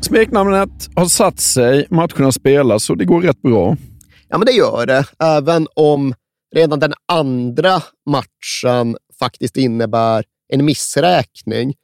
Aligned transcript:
Smeknamnet 0.00 0.88
har 0.96 1.06
satt 1.06 1.40
sig, 1.40 1.86
matcherna 1.90 2.32
spelas 2.32 2.90
och 2.90 2.96
det 2.96 3.04
går 3.04 3.20
rätt 3.20 3.42
bra. 3.42 3.76
Ja, 4.28 4.38
men 4.38 4.46
det 4.46 4.52
gör 4.52 4.86
det. 4.86 5.04
Även 5.18 5.68
om 5.74 6.14
redan 6.54 6.78
den 6.78 6.94
andra 7.12 7.82
matchen 8.10 8.96
faktiskt 9.18 9.56
innebär 9.56 10.24
en 10.48 10.64
missräkning. 10.64 11.74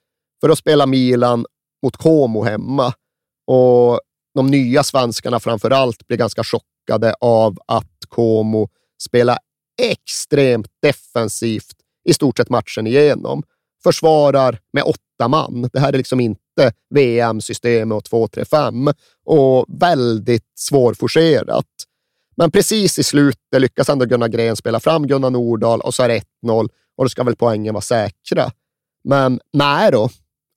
För 0.40 0.48
att 0.48 0.58
spela 0.58 0.86
Milan 0.86 1.46
mot 1.82 1.96
Como 1.96 2.44
hemma 2.44 2.92
och 3.46 4.00
de 4.34 4.46
nya 4.46 4.82
svenskarna 4.82 5.40
framför 5.40 5.70
allt 5.70 6.06
blir 6.06 6.18
ganska 6.18 6.42
chockade 6.44 7.14
av 7.20 7.58
att 7.66 7.92
Como 8.08 8.68
spelar 9.02 9.38
extremt 9.82 10.68
defensivt 10.82 11.76
i 12.08 12.14
stort 12.14 12.36
sett 12.36 12.50
matchen 12.50 12.86
igenom. 12.86 13.42
Försvarar 13.82 14.58
med 14.72 14.82
åtta 14.82 15.28
man. 15.28 15.68
Det 15.72 15.80
här 15.80 15.92
är 15.92 15.98
liksom 15.98 16.20
inte 16.20 16.43
VM-systemet 16.94 18.08
och 18.12 18.30
2-3-5 18.30 18.94
och 19.24 19.66
väldigt 19.68 20.52
svårforcerat. 20.54 21.66
Men 22.36 22.50
precis 22.50 22.98
i 22.98 23.02
slutet 23.02 23.60
lyckas 23.60 23.88
ändå 23.88 24.04
Gunnar 24.04 24.28
Gren 24.28 24.56
spela 24.56 24.80
fram 24.80 25.06
Gunnar 25.06 25.30
Nordahl 25.30 25.80
och 25.80 25.94
så 25.94 26.02
är 26.02 26.08
det 26.08 26.22
1-0 26.46 26.68
och 26.96 27.04
då 27.04 27.08
ska 27.08 27.22
väl 27.22 27.36
poängen 27.36 27.74
vara 27.74 27.82
säkra. 27.82 28.50
Men 29.08 29.40
nej 29.52 29.90
då, 29.92 30.10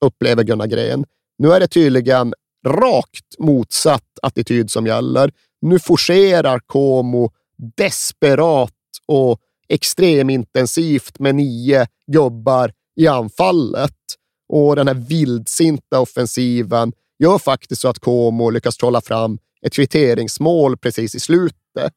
upplever 0.04 0.42
Gunnar 0.42 0.66
Gren. 0.66 1.04
Nu 1.38 1.52
är 1.52 1.60
det 1.60 1.68
tydligen 1.68 2.34
rakt 2.66 3.38
motsatt 3.38 4.18
attityd 4.22 4.70
som 4.70 4.86
gäller. 4.86 5.32
Nu 5.60 5.78
forcerar 5.78 6.58
Como 6.58 7.30
desperat 7.76 8.72
och 9.06 9.40
extremintensivt 9.68 11.18
med 11.18 11.34
nio 11.34 11.86
gubbar 12.12 12.72
i 13.00 13.06
anfallet. 13.06 13.94
Och 14.48 14.76
den 14.76 14.88
här 14.88 14.94
vildsinta 14.94 16.00
offensiven 16.00 16.92
gör 17.18 17.38
faktiskt 17.38 17.82
så 17.82 17.88
att 17.88 17.98
Como 17.98 18.50
lyckas 18.50 18.76
trolla 18.76 19.00
fram 19.00 19.38
ett 19.62 19.72
kvitteringsmål 19.72 20.76
precis 20.76 21.14
i 21.14 21.20
slutet. 21.20 21.92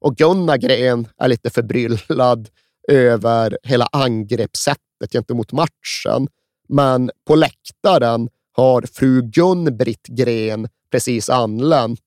Och 0.00 0.16
Gunnar 0.16 0.56
Gren 0.56 1.08
är 1.18 1.28
lite 1.28 1.50
förbryllad 1.50 2.48
över 2.88 3.58
hela 3.62 3.88
angreppssättet 3.92 5.12
gentemot 5.12 5.52
matchen. 5.52 6.28
Men 6.68 7.10
på 7.26 7.34
läktaren 7.34 8.28
har 8.52 8.82
fru 8.92 9.22
Gun-Britt 9.22 10.06
Gren 10.06 10.68
precis 10.90 11.30
anlänt 11.30 12.00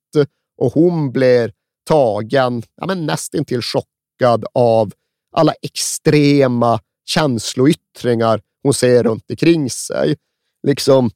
och 0.58 0.74
hon 0.74 1.12
blir 1.12 1.52
tagen, 1.88 2.64
ja, 2.76 2.88
men 2.88 3.06
nästintill 3.06 3.62
chockad 3.62 4.46
av 4.54 4.92
alla 5.36 5.54
extrema 5.62 6.80
känsloyttringar 7.06 8.42
hon 8.64 8.74
ser 8.74 9.04
runt 9.04 9.26
omkring 9.30 9.70
sig. 9.70 10.16
Liksom 10.68 11.12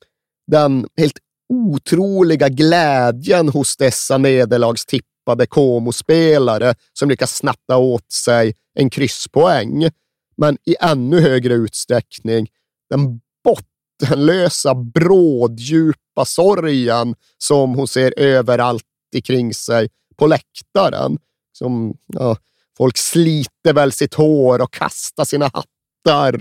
den 0.51 0.87
helt 0.97 1.19
otroliga 1.49 2.49
glädjen 2.49 3.49
hos 3.49 3.77
dessa 3.77 4.17
nederlagstippade 4.17 5.45
Como-spelare 5.45 6.75
som 6.93 7.09
lyckas 7.09 7.35
snatta 7.35 7.77
åt 7.77 8.11
sig 8.11 8.53
en 8.79 8.89
krysspoäng. 8.89 9.89
Men 10.37 10.57
i 10.65 10.75
ännu 10.79 11.19
högre 11.19 11.53
utsträckning 11.53 12.47
den 12.89 13.21
bottenlösa, 13.43 14.75
bråddjupa 14.75 16.25
sorgen 16.25 17.15
som 17.37 17.75
hon 17.75 17.87
ser 17.87 18.19
överallt 18.19 18.83
omkring 19.15 19.53
sig 19.53 19.89
på 20.15 20.27
läktaren. 20.27 21.17
Som, 21.51 21.97
ja, 22.07 22.37
folk 22.77 22.97
sliter 22.97 23.73
väl 23.73 23.91
sitt 23.91 24.13
hår 24.13 24.61
och 24.61 24.73
kastar 24.73 25.25
sina 25.25 25.45
hattar 25.45 25.74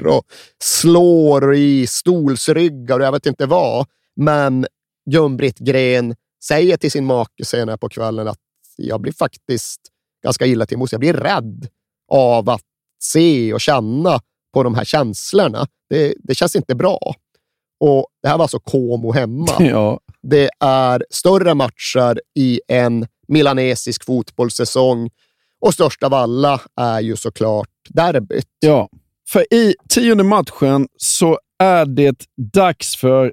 och 0.07 0.25
slår 0.63 1.55
i 1.55 1.87
stolsryggar 1.87 2.99
och 2.99 3.07
jag 3.07 3.13
vet 3.13 3.27
inte 3.27 3.47
vad. 3.47 3.87
Men 4.17 4.67
Gun-Britt 5.11 5.59
Gren 5.59 6.15
säger 6.45 6.77
till 6.77 6.91
sin 6.91 7.05
make 7.05 7.45
senare 7.45 7.79
på 7.79 7.89
kvällen 7.89 8.29
att 8.29 8.39
jag 8.77 9.01
blir 9.01 9.13
faktiskt 9.13 9.81
ganska 10.23 10.47
illa 10.47 10.67
till 10.67 10.79
mods. 10.79 10.93
Jag 10.93 11.01
blir 11.01 11.15
rädd 11.15 11.69
av 12.13 12.51
att 12.51 12.63
se 13.03 13.55
och 13.55 13.61
känna 13.61 14.21
på 14.55 14.63
de 14.63 14.75
här 14.75 14.85
känslorna. 14.85 15.67
Det, 15.89 16.15
det 16.19 16.35
känns 16.35 16.57
inte 16.57 16.75
bra. 16.75 17.15
Och 17.81 18.07
Det 18.23 18.29
här 18.29 18.37
var 18.37 18.45
alltså 18.45 18.61
Como 18.61 19.13
hemma. 19.13 19.53
Ja. 19.59 20.01
Det 20.23 20.51
är 20.61 21.05
större 21.11 21.55
matcher 21.55 22.21
i 22.35 22.61
en 22.69 23.07
milanesisk 23.29 24.05
fotbollssäsong 24.05 25.11
och 25.61 25.75
störst 25.75 26.03
av 26.03 26.15
alla 26.15 26.61
är 26.77 27.01
ju 27.01 27.17
såklart 27.17 27.69
derbyt. 27.89 28.49
Ja, 28.61 28.89
för 29.29 29.55
i 29.55 29.75
tionde 29.89 30.25
matchen 30.25 30.89
så 30.97 31.39
är 31.59 31.87
det 31.87 32.17
dags 32.53 32.97
för 32.97 33.33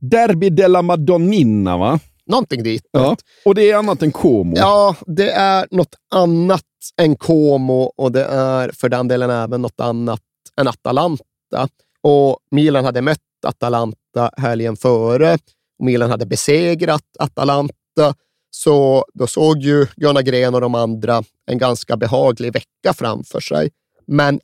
Derby 0.00 0.50
della 0.50 0.82
Madonnina, 0.82 1.76
va? 1.76 2.00
Någonting 2.26 2.62
dit. 2.62 2.88
Ja. 2.90 3.16
Och 3.44 3.54
det 3.54 3.70
är 3.70 3.76
annat 3.76 4.02
än 4.02 4.12
Como. 4.12 4.56
Ja, 4.56 4.96
det 5.06 5.30
är 5.30 5.66
något 5.70 5.94
annat 6.14 6.62
än 7.00 7.16
Como 7.16 7.82
och 7.82 8.12
det 8.12 8.24
är 8.24 8.70
för 8.72 8.88
den 8.88 9.08
delen 9.08 9.30
även 9.30 9.62
något 9.62 9.80
annat 9.80 10.20
än 10.60 10.68
Atalanta. 10.68 11.68
Och 12.02 12.38
Milan 12.50 12.84
hade 12.84 13.02
mött 13.02 13.18
Atalanta 13.46 14.30
helgen 14.36 14.76
före. 14.76 15.34
Och 15.78 15.84
Milan 15.84 16.10
hade 16.10 16.26
besegrat 16.26 17.04
Atalanta. 17.18 18.14
Så 18.50 19.04
då 19.14 19.26
såg 19.26 19.58
ju 19.58 19.86
Gunnar 19.96 20.22
Gren 20.22 20.54
och 20.54 20.60
de 20.60 20.74
andra 20.74 21.22
en 21.46 21.58
ganska 21.58 21.96
behaglig 21.96 22.52
vecka 22.52 22.94
framför 22.94 23.40
sig. 23.40 23.70
Men 24.06 24.40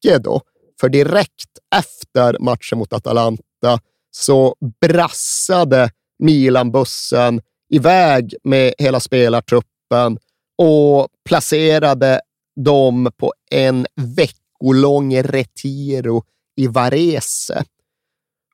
icke 0.00 0.18
då, 0.18 0.40
för 0.80 0.88
direkt 0.88 1.58
efter 1.76 2.38
matchen 2.38 2.78
mot 2.78 2.92
Atalanta 2.92 3.80
så 4.10 4.56
brassade 4.80 5.90
Milan-bussen 6.18 7.40
iväg 7.68 8.34
med 8.44 8.74
hela 8.78 9.00
spelartruppen 9.00 10.18
och 10.58 11.08
placerade 11.24 12.20
dem 12.64 13.10
på 13.16 13.32
en 13.50 13.86
veckolång 13.96 15.22
retiro 15.22 16.24
i 16.56 16.66
Varese. 16.66 17.64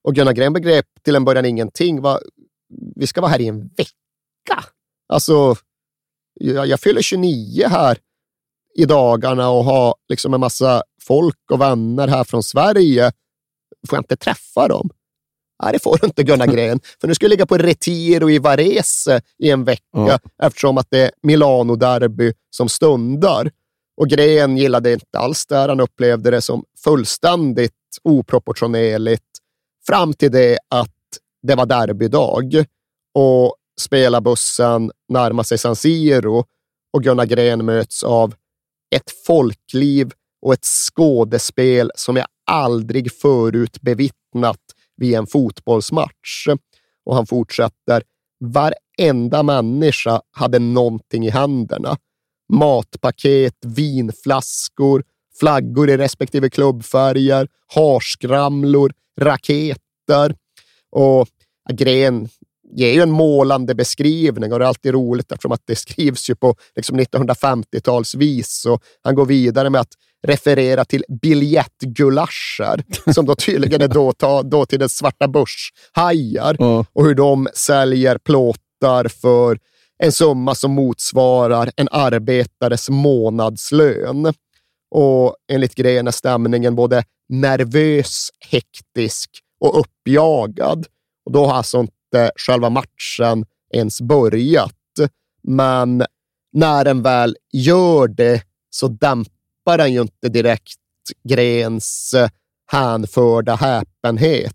Och 0.02 0.14
Gunnar 0.14 0.32
Gren 0.32 0.52
begrep 0.52 0.86
till 1.02 1.16
en 1.16 1.24
början 1.24 1.44
ingenting. 1.44 2.00
Va? 2.00 2.20
Vi 2.96 3.06
ska 3.06 3.20
vara 3.20 3.30
här 3.30 3.40
i 3.40 3.46
en 3.46 3.68
vecka. 3.68 4.64
Alltså, 5.08 5.56
jag, 6.34 6.66
jag 6.66 6.80
fyller 6.80 7.02
29 7.02 7.68
här 7.68 7.98
i 8.78 8.84
dagarna 8.84 9.50
och 9.50 9.64
har 9.64 9.94
liksom 10.08 10.34
en 10.34 10.40
massa 10.40 10.82
folk 11.02 11.50
och 11.50 11.60
vänner 11.60 12.08
här 12.08 12.24
från 12.24 12.42
Sverige. 12.42 13.12
Får 13.88 13.96
jag 13.96 14.00
inte 14.00 14.16
träffa 14.16 14.68
dem? 14.68 14.90
Nej, 15.62 15.72
det 15.72 15.82
får 15.82 15.98
du 16.00 16.06
inte 16.06 16.22
Gunnar 16.22 16.46
Gren, 16.46 16.80
för 17.00 17.08
nu 17.08 17.14
ska 17.14 17.24
jag 17.24 17.30
ligga 17.30 17.46
på 17.46 17.58
Retiro 17.58 18.30
i 18.30 18.38
Varese 18.38 19.20
i 19.38 19.50
en 19.50 19.64
vecka 19.64 19.82
Ja. 19.92 20.18
eftersom 20.42 20.78
att 20.78 20.86
det 20.90 20.98
är 20.98 21.10
Milano-derby 21.22 22.32
som 22.50 22.68
stundar. 22.68 23.50
Och 24.00 24.08
Gren 24.08 24.56
gillade 24.56 24.92
inte 24.92 25.18
alls 25.18 25.46
det. 25.46 25.56
Han 25.56 25.80
upplevde 25.80 26.30
det 26.30 26.40
som 26.42 26.64
fullständigt 26.84 27.72
oproportionerligt 28.04 29.24
fram 29.86 30.14
till 30.14 30.32
det 30.32 30.58
att 30.70 30.90
det 31.42 31.54
var 31.54 31.66
derbydag 31.66 32.64
och 33.14 33.54
spelarbussen 33.80 34.90
närmar 35.08 35.42
sig 35.42 35.58
San 35.58 35.76
Siro 35.76 36.44
och 36.92 37.02
Gunnar 37.02 37.26
Gren 37.26 37.64
möts 37.64 38.02
av 38.02 38.34
ett 38.90 39.10
folkliv 39.26 40.10
och 40.42 40.52
ett 40.52 40.64
skådespel 40.64 41.90
som 41.94 42.16
jag 42.16 42.26
aldrig 42.50 43.12
förut 43.12 43.80
bevittnat 43.80 44.60
vid 44.96 45.14
en 45.14 45.26
fotbollsmatch. 45.26 46.46
Och 47.04 47.14
han 47.14 47.26
fortsätter. 47.26 48.02
Varenda 48.40 49.42
människa 49.42 50.20
hade 50.30 50.58
någonting 50.58 51.26
i 51.26 51.30
händerna. 51.30 51.96
Matpaket, 52.52 53.56
vinflaskor, 53.64 55.04
flaggor 55.40 55.90
i 55.90 55.96
respektive 55.96 56.50
klubbfärger, 56.50 57.48
harskramlor, 57.74 58.92
raketer. 59.20 60.36
Och 60.90 61.28
Gren 61.72 62.28
ger 62.74 62.92
ju 62.92 63.00
en 63.02 63.10
målande 63.10 63.74
beskrivning 63.74 64.52
och 64.52 64.58
det 64.58 64.64
är 64.64 64.68
alltid 64.68 64.92
roligt 64.92 65.32
eftersom 65.32 65.52
att 65.52 65.62
det 65.66 65.76
skrivs 65.76 66.30
ju 66.30 66.34
på 66.34 66.54
liksom 66.76 67.00
1950-talsvis. 67.00 68.66
Och 68.66 68.82
han 69.02 69.14
går 69.14 69.26
vidare 69.26 69.70
med 69.70 69.80
att 69.80 69.92
referera 70.26 70.84
till 70.84 71.04
biljettgulascher 71.22 72.84
som 73.14 73.26
då 73.26 73.34
tydligen 73.34 73.82
är 73.82 73.88
då, 73.88 74.12
då 74.44 74.66
till 74.66 74.78
den 74.78 74.88
svarta 74.88 75.28
börshajar 75.28 76.56
Ja. 76.58 76.84
och 76.92 77.04
hur 77.04 77.14
de 77.14 77.48
säljer 77.54 78.18
plåtar 78.18 79.08
för 79.08 79.58
en 79.98 80.12
summa 80.12 80.54
som 80.54 80.70
motsvarar 80.70 81.70
en 81.76 81.88
arbetares 81.90 82.88
månadslön. 82.90 84.34
Och 84.90 85.36
enligt 85.52 85.74
Gren 85.74 86.06
är 86.06 86.10
stämningen 86.10 86.74
både 86.74 87.04
nervös, 87.28 88.28
hektisk 88.50 89.30
och 89.60 89.80
uppjagad. 89.80 90.86
Och 91.26 91.32
då 91.32 91.46
har 91.46 91.54
alltså 91.54 91.86
inte 92.16 92.30
själva 92.36 92.70
matchen 92.70 93.46
ens 93.74 94.00
börjat. 94.00 94.72
Men 95.42 96.04
när 96.52 96.84
den 96.84 97.02
väl 97.02 97.36
gör 97.52 98.08
det 98.08 98.42
så 98.70 98.88
dämpar 98.88 99.78
den 99.78 99.92
ju 99.92 100.00
inte 100.00 100.28
direkt 100.28 100.78
Grens 101.28 102.14
eh, 102.14 102.28
hänförda 102.72 103.54
häpenhet. 103.54 104.54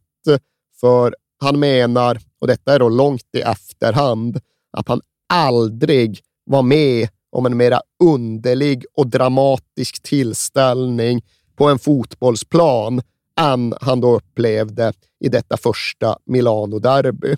För 0.80 1.16
han 1.40 1.60
menar, 1.60 2.20
och 2.40 2.48
detta 2.48 2.76
är 2.76 2.80
då 2.80 2.90
långt 2.90 3.30
i 3.38 3.42
efterhand, 3.42 4.40
att 4.72 4.88
han 4.88 5.02
aldrig 5.34 6.20
var 6.46 6.62
med 6.62 7.10
om 7.32 7.46
en 7.46 7.58
mera 7.58 7.82
underlig 8.04 8.86
och 8.94 9.08
dramatisk 9.08 10.04
tillställning 10.04 11.22
på 11.56 11.70
en 11.70 11.80
fotbollsplan 11.80 13.02
än 13.40 13.74
han 13.82 14.02
då 14.02 14.16
upplevde 14.16 14.94
i 15.20 15.30
detta 15.30 15.58
första 15.58 16.18
Milano-derby. 16.26 17.36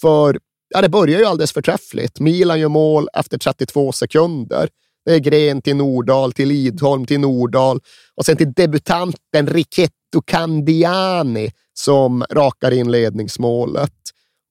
För 0.00 0.38
ja, 0.74 0.80
det 0.82 0.88
börjar 0.88 1.18
ju 1.18 1.24
alldeles 1.24 1.52
förträffligt. 1.52 2.20
Milan 2.20 2.60
gör 2.60 2.68
mål 2.68 3.08
efter 3.14 3.38
32 3.38 3.92
sekunder. 3.92 4.68
Det 5.04 5.14
är 5.14 5.18
Gren 5.18 5.62
till 5.62 5.76
Nordahl, 5.76 6.32
till 6.32 6.48
Lidholm, 6.48 7.06
till 7.06 7.20
Nordahl 7.20 7.80
och 8.14 8.26
sen 8.26 8.36
till 8.36 8.52
debutanten 8.52 9.46
Ricetto 9.46 10.22
Candiani 10.24 11.52
som 11.74 12.24
rakar 12.30 12.70
in 12.70 12.90
ledningsmålet. 12.90 13.92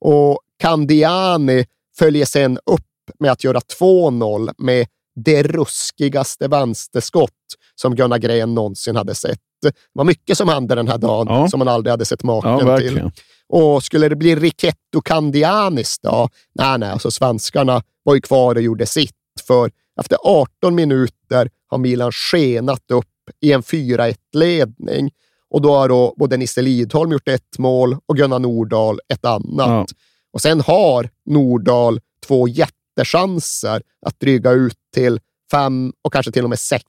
Och 0.05 0.39
Candiani 0.61 1.65
följer 1.99 2.25
sen 2.25 2.59
upp 2.65 2.81
med 3.19 3.31
att 3.31 3.43
göra 3.43 3.59
2-0 3.79 4.53
med 4.57 4.87
det 5.15 5.43
ruskigaste 5.43 6.47
vänsterskott 6.47 7.31
som 7.75 7.95
Gunnar 7.95 8.17
Gren 8.17 8.55
någonsin 8.55 8.95
hade 8.95 9.15
sett. 9.15 9.39
Det 9.61 9.71
var 9.93 10.03
mycket 10.03 10.37
som 10.37 10.49
hände 10.49 10.75
den 10.75 10.87
här 10.87 10.97
dagen 10.97 11.27
Ja. 11.29 11.47
som 11.47 11.59
man 11.59 11.67
aldrig 11.67 11.91
hade 11.91 12.05
sett 12.05 12.23
maken 12.23 12.67
Ja, 12.67 12.77
till. 12.77 13.11
Och 13.49 13.83
skulle 13.83 14.09
det 14.09 14.15
bli 14.15 14.35
Ricetto 14.35 15.01
Candianis 15.05 15.99
då? 15.99 16.29
Nej, 16.55 16.77
nej, 16.77 16.89
alltså 16.89 17.11
svenskarna 17.11 17.83
var 18.03 18.15
ju 18.15 18.21
kvar 18.21 18.55
och 18.55 18.61
gjorde 18.61 18.85
sitt. 18.85 19.13
För 19.47 19.71
efter 19.99 20.17
18 20.23 20.75
minuter 20.75 21.49
har 21.67 21.77
Milan 21.77 22.11
skenat 22.11 22.91
upp 22.91 23.05
i 23.41 23.51
en 23.51 23.61
4-1-ledning. 23.61 25.11
Och 25.49 25.61
då 25.61 25.75
har 25.75 25.89
då 25.89 26.13
både 26.17 26.37
Nisse 26.37 26.61
Lidholm 26.61 27.11
gjort 27.11 27.27
ett 27.27 27.57
mål 27.57 27.97
och 28.05 28.17
Gunnar 28.17 28.39
Nordahl 28.39 28.99
ett 29.13 29.25
annat. 29.25 29.67
Ja. 29.67 29.85
Och 30.33 30.41
sen 30.41 30.61
har 30.61 31.09
Nordahl 31.25 31.99
två 32.27 32.47
jättechanser 32.47 33.81
att 34.05 34.19
dryga 34.19 34.51
ut 34.51 34.77
till 34.93 35.19
5 35.51 35.93
och 36.01 36.13
kanske 36.13 36.31
till 36.31 36.43
och 36.43 36.49
med 36.49 36.57
6-1. 36.57 36.81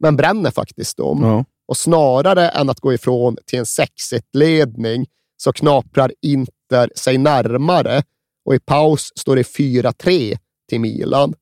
Men 0.00 0.16
bränner 0.16 0.50
faktiskt 0.50 0.96
dem. 0.96 1.22
Ja. 1.22 1.44
Och 1.68 1.76
snarare 1.76 2.48
än 2.48 2.70
att 2.70 2.80
gå 2.80 2.94
ifrån 2.94 3.36
till 3.46 3.58
en 3.58 3.64
6-1-ledning 3.64 5.06
så 5.42 5.52
knaprar 5.52 6.12
Inter 6.22 6.90
sig 6.94 7.18
närmare 7.18 8.02
och 8.44 8.54
i 8.54 8.58
paus 8.58 9.12
står 9.16 9.36
det 9.36 9.42
4-3 9.42 10.38
till 10.68 10.80
Milan. 10.80 11.34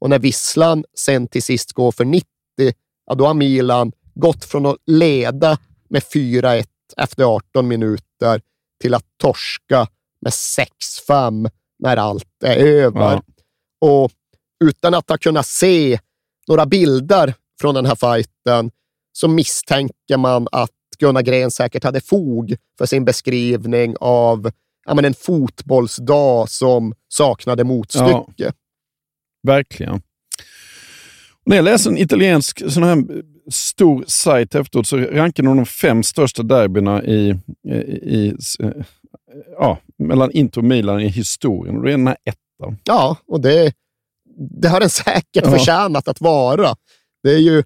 Och 0.00 0.10
när 0.10 0.18
visslan 0.18 0.84
sen 0.98 1.28
till 1.28 1.42
sist 1.42 1.72
går 1.72 1.92
för 1.92 2.04
90, 2.04 2.26
ja, 3.06 3.14
då 3.14 3.26
har 3.26 3.34
Milan 3.34 3.92
gått 4.14 4.44
från 4.44 4.66
att 4.66 4.76
leda 4.86 5.58
med 5.88 6.02
4-1 6.02 6.64
efter 6.96 7.24
18 7.24 7.68
minuter 7.68 8.40
till 8.80 8.94
att 8.94 9.04
torska 9.16 9.86
med 10.20 10.32
6-5 11.08 11.50
när 11.78 11.96
allt 11.96 12.42
är 12.44 12.56
över. 12.56 13.00
Ja. 13.00 13.22
Och 13.80 14.12
utan 14.64 14.94
att 14.94 15.08
ha 15.08 15.18
kunnat 15.18 15.46
se 15.46 15.98
några 16.48 16.66
bilder 16.66 17.34
från 17.60 17.74
den 17.74 17.86
här 17.86 17.94
fighten 17.94 18.70
så 19.12 19.28
misstänker 19.28 20.16
man 20.16 20.48
att 20.52 20.70
Gunnar 21.02 21.22
Gren 21.22 21.50
säkert 21.50 21.84
hade 21.84 22.00
fog 22.00 22.56
för 22.78 22.86
sin 22.86 23.04
beskrivning 23.04 23.96
av 24.00 24.50
ja, 24.86 24.94
men 24.94 25.04
en 25.04 25.14
fotbollsdag 25.14 26.48
som 26.48 26.94
saknade 27.08 27.64
motstycke. 27.64 28.52
Verkligen. 29.46 29.94
Och 29.94 31.48
när 31.48 31.56
jag 31.56 31.64
läser 31.64 31.90
en 31.90 31.98
italiensk 31.98 32.72
sån 32.72 32.82
här 32.82 33.04
stor 33.50 34.04
sajt 34.06 34.54
efteråt 34.54 34.86
så 34.86 34.96
rankar 34.96 35.42
de 35.42 35.56
de 35.56 35.66
fem 35.66 36.02
största 36.02 36.42
derbyna 36.42 37.02
i, 37.04 37.34
i, 37.68 37.74
i, 38.16 38.34
ja, 39.58 39.78
mellan 39.98 40.30
Inter 40.30 40.60
och 40.60 40.64
Milan 40.64 41.00
i 41.00 41.08
historien. 41.08 41.76
Och 41.76 41.82
det 41.84 41.92
är 41.92 41.96
den 41.96 42.06
här 42.06 42.16
ettan. 42.24 42.78
Ja, 42.84 43.16
och 43.26 43.40
det, 43.40 43.74
det 44.60 44.68
har 44.68 44.80
den 44.80 44.90
säkert 44.90 45.44
Ja. 45.44 45.50
förtjänat 45.50 46.08
att 46.08 46.20
vara. 46.20 46.76
Det 47.22 47.30
är 47.30 47.38
ju 47.38 47.62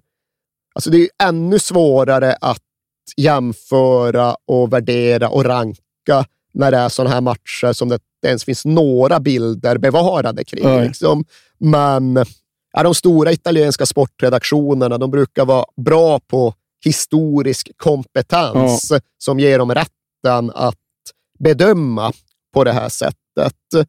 alltså 0.75 0.89
det 0.89 0.97
är 0.97 1.09
ännu 1.23 1.59
svårare 1.59 2.35
att 2.41 2.61
jämföra 3.17 4.35
och 4.47 4.73
värdera 4.73 5.29
och 5.29 5.45
ranka 5.45 6.25
när 6.53 6.71
det 6.71 6.77
är 6.77 6.89
sådana 6.89 7.15
här 7.15 7.21
matcher 7.21 7.73
som 7.73 7.89
det 7.89 7.95
inte 7.95 8.27
ens 8.27 8.45
finns 8.45 8.65
några 8.65 9.19
bilder 9.19 9.77
bevarade 9.77 10.43
kring. 10.43 10.81
Liksom. 10.81 11.25
Men 11.57 12.25
ja, 12.73 12.83
de 12.83 12.95
stora 12.95 13.31
italienska 13.31 13.85
sportredaktionerna 13.85 14.97
de 14.97 15.11
brukar 15.11 15.45
vara 15.45 15.65
bra 15.85 16.19
på 16.19 16.53
historisk 16.85 17.71
kompetens 17.77 18.91
som 19.17 19.39
ger 19.39 19.59
dem 19.59 19.73
rätten 19.73 20.51
att 20.55 20.75
bedöma 21.39 22.11
på 22.53 22.63
det 22.63 22.71
här 22.71 22.89
sättet. 22.89 23.87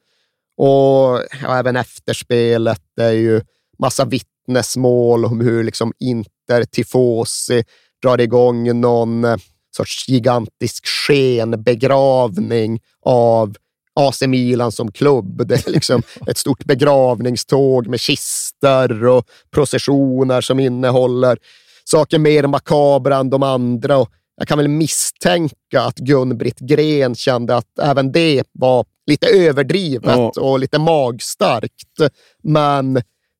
Och 0.57 1.23
ja, 1.43 1.59
även 1.59 1.77
efterspelet 1.77 2.99
är 3.01 3.13
ju 3.13 3.41
massa 3.79 4.05
vittnesmål 4.05 5.25
om 5.25 5.41
hur 5.41 5.65
liksom 5.65 5.93
Inter 5.99 6.65
Tifosi 6.65 7.65
drar 8.03 8.21
igång 8.21 8.81
någon 8.81 9.25
eh, 9.25 9.37
sorts 9.77 10.09
gigantisk 10.09 10.87
skenbegravning 10.87 12.81
av 13.03 13.57
AC 13.95 14.23
Milan 14.23 14.73
som 14.73 14.93
klubb. 14.93 15.47
Det 15.47 15.67
är 15.67 15.71
liksom 15.71 16.03
ett 16.27 16.39
stort 16.39 16.65
begravningståg 16.65 17.87
med 17.87 18.01
kister 18.01 19.05
och 19.07 19.25
processioner 19.51 20.41
som 20.41 20.61
innehåller 20.61 21.39
saker 21.85 22.19
mer 22.19 22.47
makabra 22.47 23.17
än 23.17 23.31
de 23.31 23.43
andra. 23.43 23.99
Och 23.99 24.09
jag 24.37 24.49
kan 24.49 24.59
väl 24.59 24.69
misstänka 24.69 25.81
att 25.81 25.99
Gun-Britt 25.99 26.59
Gren 26.59 27.15
kände 27.15 27.57
att 27.57 27.79
även 27.83 28.13
det 28.13 28.45
var 28.53 28.85
lite 29.07 29.27
överdrivet 29.27 30.17
Ja. 30.17 30.33
och 30.41 30.59
lite 30.59 30.79
magstarkt. 30.79 32.13
Men 32.43 32.95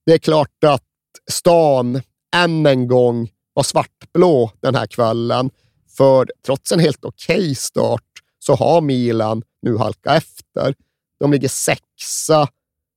det 0.05 0.13
är 0.13 0.17
klart 0.17 0.63
att 0.65 0.83
stan 1.31 2.01
än 2.35 2.65
en 2.65 2.87
gång 2.87 3.29
var 3.53 3.63
svartblå 3.63 4.51
den 4.59 4.75
här 4.75 4.87
kvällen. 4.87 5.49
För 5.97 6.27
trots 6.45 6.71
en 6.71 6.79
helt 6.79 7.05
okej 7.05 7.55
start 7.55 8.03
så 8.39 8.55
har 8.55 8.81
Milan 8.81 9.43
nu 9.61 9.77
halkat 9.77 10.17
efter. 10.17 10.75
De 11.19 11.31
ligger 11.31 11.47
sexa, 11.47 12.47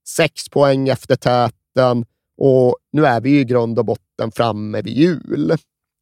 sex 0.09 0.49
poäng 0.49 0.89
efter 0.89 1.17
täten 1.17 2.05
och 2.37 2.77
nu 2.93 3.07
är 3.07 3.21
vi 3.21 3.41
i 3.41 3.45
grund 3.45 3.79
och 3.79 3.85
botten 3.85 4.33
framme 4.33 4.83
vid 4.83 4.97
jul. 4.97 5.57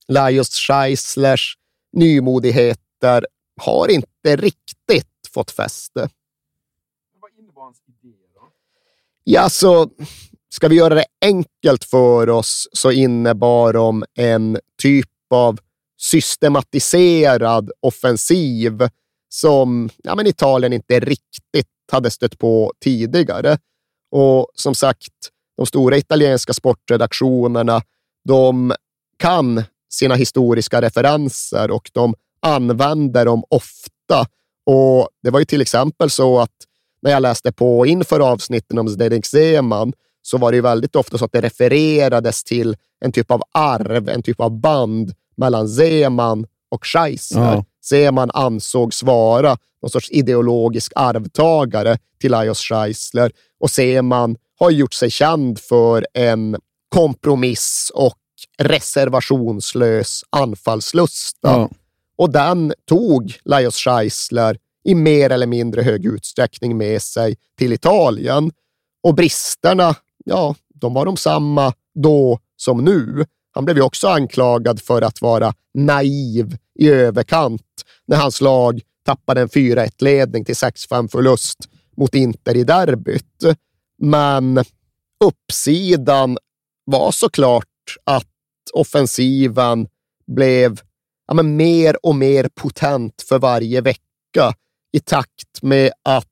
Lajos 0.09 0.54
Scheislers 0.54 1.57
nymodigheter 1.92 3.26
har 3.61 3.88
inte 3.88 4.37
riktigt 4.37 5.07
fått 5.35 5.50
fäste. 5.50 6.09
Ja, 9.25 9.50
så 9.50 9.90
ska 10.54 10.69
vi 10.69 10.76
göra 10.76 10.95
det 10.95 11.04
enkelt 11.25 11.85
för 11.85 12.28
oss 12.28 12.69
så 12.73 12.90
innebar 12.90 13.73
de 13.73 14.04
en 14.14 14.59
typ 14.83 15.09
av 15.30 15.59
systematiserad 16.00 17.71
offensiv 17.80 18.88
som 19.28 19.90
ja, 20.02 20.14
men 20.14 20.26
Italien 20.26 20.73
inte 20.73 21.00
riktigt 21.00 21.66
hade 21.92 22.11
stött 22.11 22.38
på 22.38 22.73
tidigare. 22.80 23.59
Och 24.11 24.50
som 24.54 24.75
sagt, 24.75 25.12
de 25.57 25.66
stora 25.66 25.97
italienska 25.97 26.52
sportredaktionerna, 26.52 27.83
de 28.25 28.75
kan 29.16 29.64
sina 29.92 30.14
historiska 30.14 30.83
referenser 30.83 31.71
och 31.71 31.90
de 31.92 32.14
använder 32.42 33.25
dem 33.25 33.45
ofta. 33.49 34.26
Och 34.66 35.09
Det 35.23 35.30
var 35.30 35.38
ju 35.38 35.45
till 35.45 35.62
exempel 35.62 36.11
så 36.11 36.38
att 36.38 36.54
när 37.02 37.11
jag 37.11 37.23
läste 37.23 37.52
på 37.52 37.87
inför 37.87 38.21
avsnitten 38.21 38.78
om 38.78 38.88
Zdenek 38.88 39.26
Zeman 39.26 39.92
så 40.22 40.38
var 40.38 40.52
det 40.52 40.56
ju 40.56 40.62
väldigt 40.62 40.96
ofta 40.96 41.18
så 41.18 41.24
att 41.24 41.32
det 41.32 41.40
refererades 41.40 42.44
till 42.44 42.76
en 43.00 43.12
typ 43.12 43.30
av 43.30 43.42
arv, 43.52 44.08
en 44.08 44.22
typ 44.22 44.40
av 44.40 44.60
band 44.60 45.14
mellan 45.36 45.68
Zeman 45.68 46.46
och 46.70 46.86
Scheisler. 46.86 47.54
Ja. 47.54 47.64
Zeman 47.84 48.30
ansågs 48.34 49.02
vara 49.02 49.56
någon 49.82 49.90
sorts 49.90 50.10
ideologisk 50.10 50.92
arvtagare 50.94 51.98
till 52.20 52.30
Lajos 52.30 52.58
Scheisler 52.60 53.32
och 53.60 53.70
Zeman 53.70 54.36
har 54.58 54.70
gjort 54.70 54.92
sig 54.92 55.10
känd 55.10 55.58
för 55.58 56.06
en 56.14 56.56
kompromiss 56.88 57.92
och 57.94 58.16
reservationslös 58.58 60.24
anfallslusta. 60.30 61.50
Ja. 61.50 61.70
Och 62.18 62.30
den 62.30 62.72
tog 62.88 63.34
Lajos 63.44 63.76
Scheisler 63.76 64.58
i 64.84 64.94
mer 64.94 65.30
eller 65.30 65.46
mindre 65.46 65.82
hög 65.82 66.06
utsträckning 66.06 66.76
med 66.76 67.02
sig 67.02 67.36
till 67.58 67.72
Italien. 67.72 68.50
Och 69.02 69.14
bristerna, 69.14 69.94
ja, 70.24 70.54
de 70.74 70.94
var 70.94 71.06
de 71.06 71.16
samma 71.16 71.72
då 71.94 72.38
som 72.56 72.84
nu. 72.84 73.24
Han 73.52 73.64
blev 73.64 73.76
ju 73.76 73.82
också 73.82 74.08
anklagad 74.08 74.80
för 74.82 75.02
att 75.02 75.22
vara 75.22 75.54
naiv 75.74 76.56
i 76.78 76.88
överkant 76.88 77.62
när 78.06 78.16
hans 78.16 78.40
lag 78.40 78.80
tappade 79.04 79.40
en 79.40 79.48
4-1-ledning 79.48 80.44
till 80.44 80.54
6-5-förlust 80.54 81.58
mot 81.96 82.14
Inter 82.14 82.56
i 82.56 82.64
derbyt. 82.64 83.44
Men 83.98 84.64
uppsidan 85.24 86.38
var 86.84 87.10
såklart 87.10 87.64
att 88.04 88.26
offensiven 88.72 89.88
blev 90.26 90.80
ja, 91.26 91.34
men 91.34 91.56
mer 91.56 92.06
och 92.06 92.14
mer 92.14 92.48
potent 92.54 93.24
för 93.28 93.38
varje 93.38 93.80
vecka 93.80 94.54
i 94.92 95.00
takt 95.00 95.62
med 95.62 95.92
att 96.04 96.26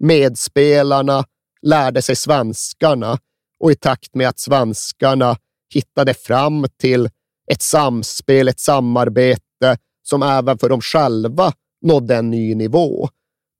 medspelarna 0.00 1.24
lärde 1.62 2.02
sig 2.02 2.16
svenskarna 2.16 3.18
och 3.60 3.72
i 3.72 3.74
takt 3.74 4.14
med 4.14 4.28
att 4.28 4.38
svenskarna 4.38 5.36
hittade 5.74 6.14
fram 6.14 6.66
till 6.78 7.08
ett 7.52 7.62
samspel, 7.62 8.48
ett 8.48 8.60
samarbete 8.60 9.76
som 10.02 10.22
även 10.22 10.58
för 10.58 10.68
dem 10.68 10.80
själva 10.80 11.52
nådde 11.82 12.16
en 12.16 12.30
ny 12.30 12.54
nivå. 12.54 13.08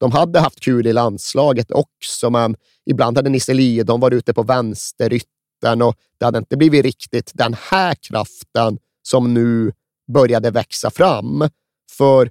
De 0.00 0.12
hade 0.12 0.40
haft 0.40 0.60
kul 0.60 0.86
i 0.86 0.92
landslaget 0.92 1.70
också, 1.70 2.30
men 2.30 2.56
ibland 2.90 3.18
hade 3.18 3.30
Nisse 3.30 3.54
Lidholm 3.54 4.00
varit 4.00 4.16
ute 4.16 4.34
på 4.34 4.42
vänsteryttern 4.42 5.82
och 5.82 5.94
det 6.18 6.24
hade 6.24 6.38
inte 6.38 6.56
blivit 6.56 6.84
riktigt 6.84 7.30
den 7.34 7.56
här 7.70 7.94
kraften 7.94 8.78
som 9.02 9.34
nu 9.34 9.72
började 10.12 10.50
växa 10.50 10.90
fram. 10.90 11.48
För 11.90 12.30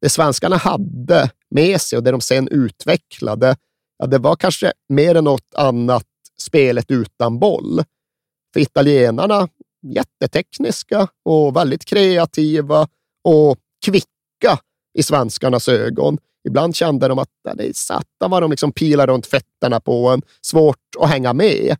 det 0.00 0.08
svenskarna 0.08 0.56
hade 0.56 1.30
med 1.50 1.80
sig 1.80 1.96
och 1.96 2.04
det 2.04 2.10
de 2.10 2.20
sen 2.20 2.48
utvecklade, 2.48 3.56
ja, 3.98 4.06
det 4.06 4.18
var 4.18 4.36
kanske 4.36 4.72
mer 4.88 5.14
än 5.14 5.24
något 5.24 5.54
annat 5.54 6.04
spelet 6.40 6.90
utan 6.90 7.38
boll. 7.38 7.82
För 8.52 8.60
italienarna, 8.60 9.48
jättetekniska 9.82 11.08
och 11.24 11.56
väldigt 11.56 11.84
kreativa 11.84 12.88
och 13.24 13.58
kvicka 13.86 14.58
i 14.98 15.02
svenskarnas 15.02 15.68
ögon. 15.68 16.18
Ibland 16.48 16.76
kände 16.76 17.08
de 17.08 17.18
att 17.18 17.28
det 17.56 17.76
satan 17.76 18.30
vad 18.30 18.42
de 18.42 18.50
liksom 18.50 18.72
pilar 18.72 19.06
runt 19.06 19.26
fötterna 19.26 19.80
på 19.80 20.08
en. 20.08 20.22
Svårt 20.40 20.96
att 21.00 21.10
hänga 21.10 21.32
med. 21.32 21.76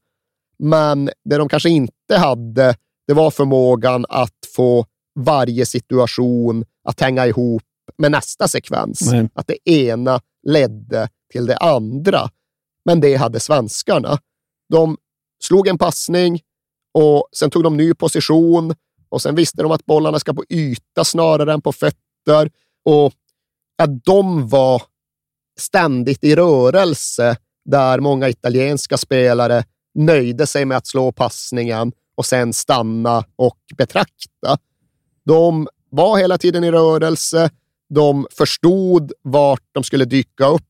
Men 0.59 1.11
det 1.25 1.37
de 1.37 1.49
kanske 1.49 1.71
inte 1.71 2.17
hade, 2.17 2.77
det 3.07 3.13
var 3.13 3.31
förmågan 3.31 4.07
att 4.09 4.39
få 4.57 4.87
varje 5.19 5.67
situation 5.67 6.65
att 6.85 7.01
hänga 7.01 7.27
ihop 7.27 7.63
med 7.99 8.11
nästa 8.11 8.49
sekvens. 8.49 9.13
Nej. 9.13 9.29
Att 9.35 9.47
det 9.47 9.71
ena 9.71 10.21
ledde 10.47 11.09
till 11.33 11.47
det 11.47 11.57
andra. 11.57 12.31
Men 12.85 13.01
det 13.01 13.15
hade 13.15 13.41
svenskarna. 13.41 14.19
De 14.71 14.97
slog 15.43 15.69
en 15.69 15.79
passning 15.79 16.41
och 16.95 17.29
sen 17.33 17.51
tog 17.51 17.63
de 17.63 17.77
ny 17.77 17.95
position 17.95 18.75
och 19.09 19.23
sen 19.23 19.35
visste 19.35 19.63
de 19.63 19.73
att 19.73 19.87
bollarna 19.87 20.19
ska 20.19 20.35
på 20.35 20.45
yta 20.49 21.05
snarare 21.05 21.53
än 21.53 21.63
på 21.63 21.73
fötter. 21.73 22.51
Och 22.85 23.13
att 23.79 24.05
de 24.05 24.49
var 24.49 24.83
ständigt 25.59 26.25
i 26.25 26.35
rörelse 26.35 27.37
där 27.65 28.01
många 28.01 28.29
italienska 28.29 28.97
spelare 28.97 29.65
nöjde 29.95 30.47
sig 30.47 30.65
med 30.65 30.77
att 30.77 30.87
slå 30.87 31.13
passningen 31.13 31.93
och 32.15 32.27
sen 32.27 32.53
stanna 32.53 33.25
och 33.37 33.59
betrakta. 33.77 34.59
De 35.25 35.69
var 35.91 36.19
hela 36.19 36.39
tiden 36.39 36.65
i 36.65 36.71
rörelse. 36.71 37.51
De 37.89 38.27
förstod 38.31 39.13
vart 39.23 39.63
de 39.73 39.85
skulle 39.85 40.05
dyka 40.05 40.47
upp 40.47 40.63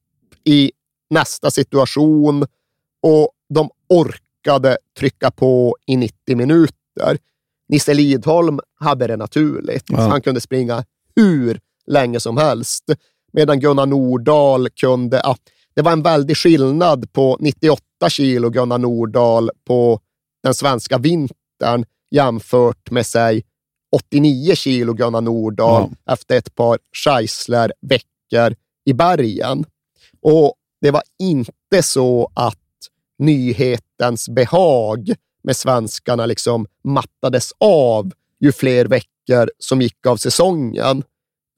i 0.44 0.72
nästa 1.10 1.50
situation 1.50 2.46
och 3.02 3.30
de 3.54 3.70
orkade 3.88 4.78
trycka 4.98 5.30
på 5.30 5.76
i 5.86 5.96
90 5.96 6.36
minuter. 6.36 7.18
Nisse 7.68 7.94
Lidholm 7.94 8.60
hade 8.80 9.06
det 9.06 9.16
naturligt. 9.16 9.84
Ja. 9.86 10.00
Han 10.00 10.22
kunde 10.22 10.40
springa 10.40 10.84
hur 11.16 11.60
länge 11.86 12.20
som 12.20 12.36
helst. 12.36 12.84
Medan 13.32 13.60
Gunnar 13.60 13.86
Nordahl 13.86 14.68
kunde... 14.70 15.20
Ja, 15.24 15.36
det 15.74 15.82
var 15.82 15.92
en 15.92 16.02
väldig 16.02 16.36
skillnad 16.36 17.12
på 17.12 17.36
98 17.40 17.82
kilo 18.08 18.50
Gunnar 18.50 18.78
Nordahl 18.78 19.50
på 19.66 20.00
den 20.42 20.54
svenska 20.54 20.98
vintern 20.98 21.84
jämfört 22.10 22.90
med, 22.90 23.06
säg, 23.06 23.42
89 23.92 24.54
kilo 24.54 24.92
Gunnar 24.92 25.20
Nordahl 25.20 25.90
efter 26.10 26.36
ett 26.36 26.54
par 26.54 26.78
Scheisler-veckor 26.92 28.54
i 28.84 28.92
bergen. 28.92 29.64
Och 30.22 30.54
det 30.80 30.90
var 30.90 31.02
inte 31.18 31.82
så 31.82 32.30
att 32.34 32.59
nyhetens 33.20 34.28
behag 34.28 35.14
med 35.42 35.56
svenskarna 35.56 36.26
liksom 36.26 36.66
mattades 36.84 37.52
av 37.58 38.12
ju 38.40 38.52
fler 38.52 38.84
veckor 38.84 39.50
som 39.58 39.82
gick 39.82 40.06
av 40.06 40.16
säsongen, 40.16 41.02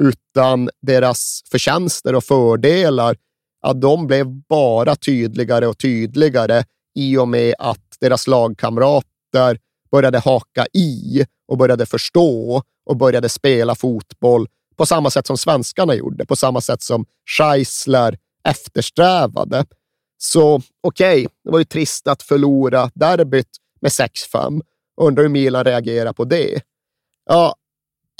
utan 0.03 0.71
deras 0.83 1.43
förtjänster 1.51 2.15
och 2.15 2.25
fördelar, 2.25 3.17
att 3.61 3.81
de 3.81 4.07
blev 4.07 4.27
bara 4.27 4.97
tydligare 4.97 5.67
och 5.67 5.79
tydligare 5.79 6.65
i 6.95 7.17
och 7.17 7.29
med 7.29 7.55
att 7.59 7.97
deras 8.01 8.27
lagkamrater 8.27 9.59
började 9.91 10.19
haka 10.19 10.67
i 10.73 11.25
och 11.49 11.59
började 11.59 11.87
förstå 11.87 12.63
och 12.87 12.97
började 12.97 13.29
spela 13.29 13.75
fotboll 13.75 14.49
på 14.77 14.87
samma 14.87 15.11
sätt 15.11 15.27
som 15.27 15.39
svenskarna 15.39 15.95
gjorde, 15.95 16.27
på 16.27 16.37
samma 16.37 16.61
sätt 16.61 16.83
som 16.83 17.07
Scheisler 17.27 18.19
eftersträvade. 18.49 19.65
Så 20.25 20.63
okej, 20.81 21.27
okay, 21.27 21.27
det 21.45 21.51
var 21.51 21.59
ju 21.59 21.65
trist 21.65 22.09
att 22.09 22.23
förlora 22.23 22.91
derbyt 22.95 23.49
med 23.81 23.91
6-5. 23.91 24.63
Undrar 25.01 25.23
hur 25.23 25.31
Milan 25.31 25.65
reagerar 25.65 26.13
på 26.13 26.25
det. 26.25 26.63
Ja, 27.27 27.55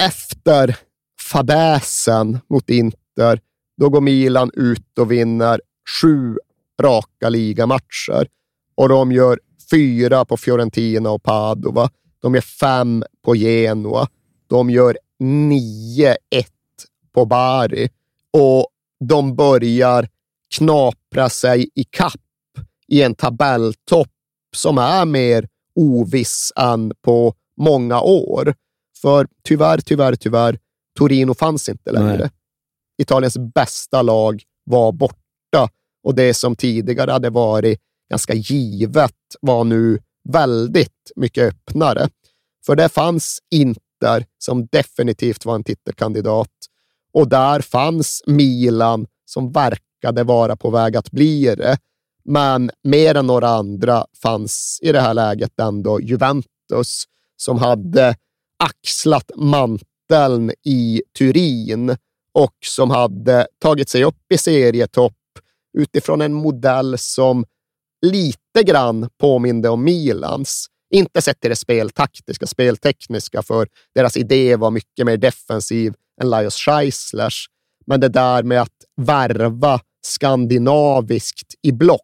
efter 0.03 0.77
fadäsen 1.21 2.39
mot 2.49 2.71
Inter, 2.71 3.41
då 3.77 3.89
går 3.89 4.01
Milan 4.01 4.51
ut 4.55 4.99
och 4.99 5.13
vinner 5.13 5.61
sju 6.01 6.37
raka 6.83 7.29
ligamatcher 7.29 8.29
och 8.75 8.89
de 8.89 9.13
gör 9.13 9.41
fyra 9.71 10.25
på 10.25 10.37
Fiorentina 10.37 11.11
och 11.11 11.23
Padova. 11.23 11.91
De 12.21 12.35
gör 12.35 12.43
fem 12.43 13.05
på 13.25 13.37
Genoa. 13.37 14.09
De 14.47 14.71
gör 14.71 14.99
9-1 15.23 16.17
på 17.15 17.25
Bari 17.25 17.89
och 18.33 18.67
de 19.09 19.37
börjar 19.37 20.09
knapra 20.53 21.29
sig 21.29 21.69
i 21.75 21.85
kapp 21.85 22.21
i 22.89 23.03
en 23.03 23.15
tabelltopp 23.15 24.09
som 24.57 24.79
är 24.79 25.05
mer 25.05 25.49
oviss 25.75 26.53
än 26.57 26.93
på 27.03 27.35
många 27.57 28.01
år. 28.01 28.55
För 29.03 29.29
tyvärr, 29.43 29.79
tyvärr, 29.79 30.15
tyvärr, 30.15 30.59
Torino 30.99 31.35
fanns 31.35 31.69
inte 31.69 31.93
längre. 31.93 32.19
Nej. 32.19 32.31
Italiens 33.03 33.39
bästa 33.39 34.03
lag 34.03 34.43
var 34.65 34.93
borta 34.93 35.69
och 36.05 36.15
det 36.15 36.35
som 36.35 36.57
tidigare 36.57 37.11
hade 37.11 37.31
varit 37.31 37.81
ganska 38.11 38.35
givet 38.35 39.17
var 39.41 39.65
nu 39.65 39.99
väldigt 40.29 41.13
mycket 41.17 41.53
öppnare. 41.53 42.09
För 42.67 42.77
det 42.77 42.89
fanns 42.89 43.39
Inter 43.51 44.27
som 44.39 44.67
definitivt 44.67 45.45
var 45.45 45.55
en 45.55 45.65
titelkandidat 45.65 46.51
och 47.13 47.29
där 47.29 47.61
fanns 47.61 48.23
Milan 48.27 49.07
som 49.25 49.53
verkade 50.03 50.25
vara 50.25 50.57
på 50.57 50.71
väg 50.71 50.97
att 50.97 51.11
bli 51.11 51.55
det. 51.55 51.79
Men 52.25 52.71
mer 52.85 53.15
än 53.15 53.27
några 53.27 53.49
andra 53.49 54.07
fanns 54.23 54.79
i 54.83 54.93
det 54.93 55.01
här 55.01 55.15
läget 55.15 55.61
ändå 55.61 56.01
Juventus 56.01 57.05
som 57.37 57.59
hade 57.59 58.17
axlat 58.59 59.31
manteln 59.37 60.53
i 60.65 61.03
Turin 61.19 61.97
och 62.35 62.55
som 62.67 62.91
hade 62.91 63.47
tagit 63.59 63.89
sig 63.89 64.05
upp 64.05 64.33
i 64.35 64.39
serietopp 64.39 65.13
utifrån 65.79 66.21
en 66.21 66.35
modell 66.35 66.99
som 66.99 67.45
lite 68.07 68.63
grann 68.63 69.09
påminde 69.19 69.69
om 69.69 69.85
Milans. 69.85 70.67
Inte 70.95 71.23
sett 71.23 71.41
till 71.41 71.51
det 71.51 71.57
speltaktiska, 71.57 72.47
speltekniska, 72.47 73.43
för 73.43 73.69
deras 73.95 74.17
idé 74.17 74.57
var 74.57 74.71
mycket 74.71 75.07
mer 75.07 75.17
defensiv 75.17 75.95
än 76.23 76.31
Lajos 76.31 76.57
Scheislers. 76.57 77.47
Men 77.87 78.01
det 78.01 78.09
där 78.09 78.43
med 78.43 78.63
att 78.63 78.85
värva 78.97 79.81
skandinaviskt 80.03 81.55
i 81.63 81.73
block 81.73 82.01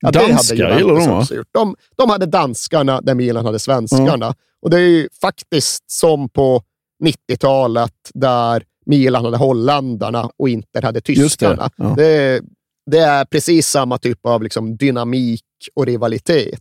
Ja, 0.00 0.10
Danskar 0.10 0.78
gillar 0.78 0.94
de, 0.94 1.08
va? 1.08 1.44
De, 1.52 1.76
de 1.96 2.10
hade 2.10 2.26
danskarna 2.26 3.00
där 3.00 3.14
Milan 3.14 3.46
hade 3.46 3.58
svenskarna. 3.58 4.34
Och 4.62 4.70
det 4.70 4.76
är 4.76 4.80
ju 4.80 5.08
faktiskt 5.20 5.90
som 5.90 6.28
på 6.28 6.62
90-talet 7.04 7.92
där 8.14 8.64
Milan 8.86 9.24
hade 9.24 9.36
holländarna 9.36 10.30
och 10.38 10.48
Inter 10.48 10.82
hade 10.82 11.00
Just 11.06 11.06
det, 11.06 11.22
tyskarna. 11.22 11.70
ja. 11.76 11.94
Det, 11.96 12.40
det 12.90 12.98
är 12.98 13.24
precis 13.24 13.68
samma 13.68 13.98
typ 13.98 14.26
av 14.26 14.42
liksom 14.42 14.76
dynamik 14.76 15.44
och 15.74 15.86
rivalitet. 15.86 16.60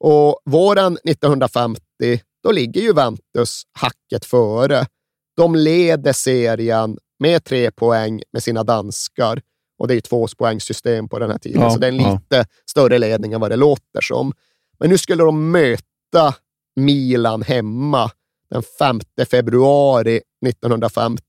Och 0.00 0.40
våren 0.44 0.98
1950, 1.04 1.80
då 2.42 2.52
ligger 2.52 2.80
Juventus 2.80 3.62
hacket 3.72 4.24
före. 4.24 4.86
De 5.36 5.54
leder 5.54 6.12
serien 6.12 6.98
med 7.18 7.44
tre 7.44 7.70
poäng 7.70 8.22
med 8.32 8.42
sina 8.42 8.64
danskar. 8.64 9.40
Och 9.78 9.88
det 9.88 9.92
är 9.92 9.96
ju 9.96 10.00
tvåpoängssystem 10.00 11.08
på 11.08 11.18
den 11.18 11.30
här 11.30 11.38
tiden, 11.38 11.62
Ja, 11.62 11.70
så 11.70 11.78
det 11.78 11.86
är 11.86 11.92
en 11.92 12.00
ja. 12.00 12.12
lite 12.12 12.46
större 12.70 12.98
ledning 12.98 13.32
än 13.32 13.40
vad 13.40 13.50
det 13.50 13.56
låter 13.56 14.00
som. 14.00 14.32
Men 14.78 14.90
nu 14.90 14.98
skulle 14.98 15.22
de 15.22 15.50
möta 15.50 16.34
Milan 16.76 17.42
hemma 17.42 18.10
den 18.50 18.62
5 18.78 19.00
februari 19.30 20.20
1950. 20.46 21.22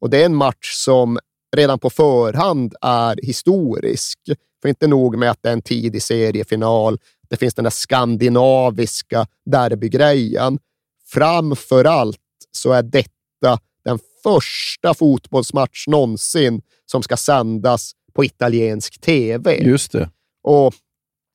Och 0.00 0.10
det 0.10 0.22
är 0.22 0.26
en 0.26 0.34
match 0.34 0.72
som 0.72 1.18
redan 1.56 1.78
på 1.78 1.90
förhand 1.90 2.74
är 2.80 3.18
historisk. 3.22 4.18
För 4.62 4.68
inte 4.68 4.86
nog 4.86 5.18
med 5.18 5.30
att 5.30 5.42
det 5.42 5.48
är 5.48 5.52
en 5.52 5.62
tidig 5.62 6.02
seriefinal, 6.02 6.98
det 7.28 7.36
finns 7.36 7.54
den 7.54 7.62
där 7.62 7.70
skandinaviska 7.70 9.26
derbygrejen. 9.44 10.58
Framför 11.06 11.84
allt 11.84 12.18
så 12.50 12.72
är 12.72 12.82
detta 12.82 13.58
den 13.84 13.98
första 14.22 14.94
fotbollsmatch 14.94 15.86
någonsin 15.86 16.62
som 16.86 17.02
ska 17.02 17.16
sändas 17.16 17.92
på 18.14 18.24
italiensk 18.24 19.00
tv. 19.00 19.54
Just 19.64 19.92
det. 19.92 20.10
Och 20.42 20.74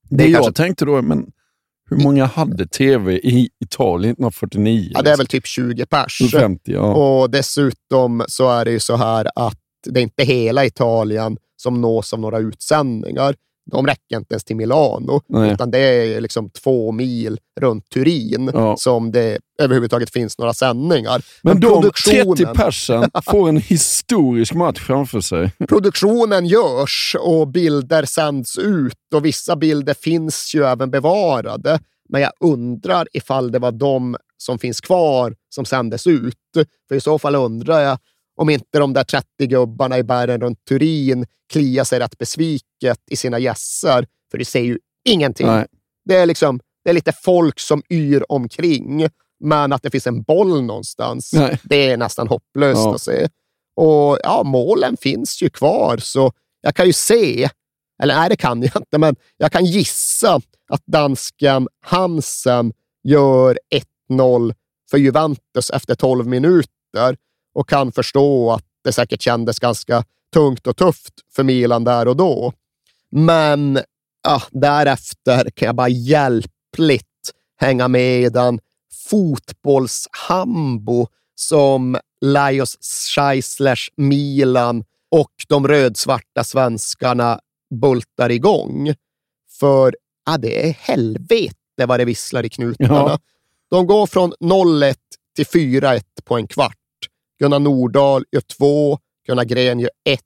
Det, 0.09 0.15
Det 0.17 0.23
är 0.23 0.27
jag 0.27 0.43
kanske- 0.43 0.63
tänkte 0.63 0.85
då, 0.85 1.01
men 1.01 1.31
hur 1.89 1.97
många 1.97 2.25
hade 2.25 2.67
tv 2.67 3.13
i 3.17 3.49
Italien 3.63 4.11
1949? 4.13 4.91
ja, 4.93 5.01
det 5.01 5.11
är 5.11 5.17
väl 5.17 5.27
typ 5.27 5.45
20 5.47 5.85
pers. 5.85 6.21
50, 6.31 6.71
ja. 6.71 6.93
Och 6.93 7.29
dessutom 7.29 8.23
så 8.27 8.49
är 8.49 8.65
det 8.65 8.71
ju 8.71 8.79
så 8.79 8.95
här 8.95 9.27
att 9.35 9.57
det 9.89 9.99
är 9.99 10.03
inte 10.03 10.23
hela 10.23 10.65
Italien 10.65 11.37
som 11.55 11.81
nås 11.81 12.13
av 12.13 12.19
några 12.19 12.39
utsändningar. 12.39 13.35
De 13.71 13.87
räcker 13.87 14.17
inte 14.17 14.33
ens 14.33 14.43
till 14.43 14.55
Milano, 14.55 15.21
Nej. 15.29 15.51
utan 15.53 15.71
det 15.71 15.79
är 15.79 16.21
liksom 16.21 16.49
två 16.49 16.91
mil 16.91 17.39
runt 17.61 17.89
Turin 17.89 18.51
Ja. 18.53 18.75
som 18.77 19.11
det 19.11 19.37
överhuvudtaget 19.61 20.09
finns 20.13 20.37
några 20.37 20.53
sändningar. 20.53 21.21
Men 21.43 21.59
de 21.59 21.67
produktionen- 21.81 22.35
30 22.37 22.45
persen 22.53 23.11
får 23.31 23.49
en 23.49 23.57
historisk 23.57 24.53
match 24.53 24.79
framför 24.79 25.21
sig. 25.21 25.51
Produktionen 25.67 26.45
görs 26.45 27.15
och 27.19 27.47
bilder 27.47 28.05
sänds 28.05 28.57
ut 28.57 28.93
och 29.15 29.25
vissa 29.25 29.55
bilder 29.55 29.93
finns 29.93 30.51
ju 30.55 30.63
även 30.65 30.91
bevarade. 30.91 31.79
Men 32.09 32.21
jag 32.21 32.31
undrar 32.39 33.07
ifall 33.13 33.51
det 33.51 33.59
var 33.59 33.71
de 33.71 34.17
som 34.37 34.59
finns 34.59 34.81
kvar 34.81 35.35
som 35.49 35.65
sändes 35.65 36.07
ut. 36.07 36.35
För 36.87 36.95
i 36.95 37.01
så 37.01 37.19
fall 37.19 37.35
undrar 37.35 37.79
jag 37.79 37.97
om 38.39 38.49
inte 38.49 38.79
de 38.79 38.93
där 38.93 39.03
30 39.03 39.27
gubbarna 39.39 39.97
i 39.97 40.03
bergen 40.03 40.41
runt 40.41 40.65
Turin 40.65 41.25
kliar 41.51 41.83
sig 41.83 41.99
rätt 41.99 42.17
besviket 42.17 42.99
i 43.11 43.15
sina 43.15 43.39
gässar. 43.39 44.05
För 44.31 44.37
det 44.37 44.45
ser 44.45 44.61
ju 44.61 44.79
ingenting. 45.05 45.47
Nej. 45.47 45.65
Det 46.05 46.15
är, 46.15 46.25
liksom, 46.25 46.59
det 46.83 46.89
är 46.89 46.93
lite 46.93 47.11
folk 47.11 47.59
som 47.59 47.83
yr 47.89 48.31
omkring, 48.31 49.07
men 49.39 49.73
att 49.73 49.83
det 49.83 49.89
finns 49.91 50.07
en 50.07 50.21
boll 50.21 50.61
någonstans, 50.63 51.33
Nej. 51.33 51.59
det 51.63 51.89
är 51.89 51.97
nästan 51.97 52.27
hopplöst 52.27 52.81
Ja. 52.83 52.95
att 52.95 53.01
se. 53.01 53.27
Och 53.75 54.17
ja, 54.23 54.43
målen 54.45 54.97
finns 54.97 55.41
ju 55.41 55.49
kvar, 55.49 55.97
så 55.97 56.31
jag 56.61 56.75
kan 56.75 56.85
ju 56.87 56.93
se, 56.93 57.49
eller 58.03 58.15
nej, 58.15 58.29
det 58.29 58.35
kan 58.35 58.61
jag 58.61 58.75
inte, 58.75 58.97
men 58.97 59.15
jag 59.37 59.51
kan 59.51 59.65
gissa 59.65 60.41
att 60.69 60.85
dansken 60.85 61.67
Hansen 61.85 62.73
gör 63.03 63.59
1-0 64.11 64.53
för 64.91 64.97
Juventus 64.97 65.69
efter 65.69 65.95
12 65.95 66.27
minuter 66.27 67.17
och 67.59 67.69
kan 67.69 67.91
förstå 67.91 68.51
att 68.51 68.65
det 68.83 68.91
säkert 68.91 69.21
kändes 69.21 69.59
ganska 69.59 70.03
tungt 70.33 70.67
och 70.67 70.77
tufft 70.77 71.13
för 71.35 71.43
Milan 71.43 71.83
där 71.83 72.07
och 72.07 72.15
då. 72.15 72.53
Men 73.11 73.79
ja, 74.23 74.41
därefter 74.51 75.49
kan 75.49 75.65
jag 75.65 75.75
bara 75.75 75.89
hjälpligt 75.89 77.05
hänga 77.57 77.87
med 77.87 78.21
i 78.21 78.29
den 78.29 78.59
fotbollshambo 79.09 81.07
som 81.35 81.97
Lajos 82.21 82.77
Scheislers 83.15 83.91
Milan 83.97 84.83
och 85.11 85.31
de 85.47 85.67
rödsvarta 85.67 86.43
svenskarna 86.43 87.39
bultar 87.81 88.29
igång. 88.31 88.93
För 89.59 89.95
ja, 90.25 90.37
det 90.37 90.67
är 90.67 90.73
helvete 90.73 91.85
vad 91.87 91.99
det 91.99 92.05
visslar 92.05 92.45
i 92.45 92.49
knutarna. 92.49 92.93
Ja. 92.93 93.19
De 93.69 93.87
går 93.87 94.07
från 94.07 94.33
0-1 94.33 94.95
till 95.35 95.45
4-1 95.45 96.01
på 96.23 96.35
en 96.35 96.47
kvart. 96.47 96.78
Gunnar 97.39 97.59
Nordahl 97.59 98.25
gör 98.31 98.41
två, 98.41 98.99
Gunnar 99.27 99.43
Gren 99.43 99.79
gör 99.79 99.91
ett, 100.09 100.21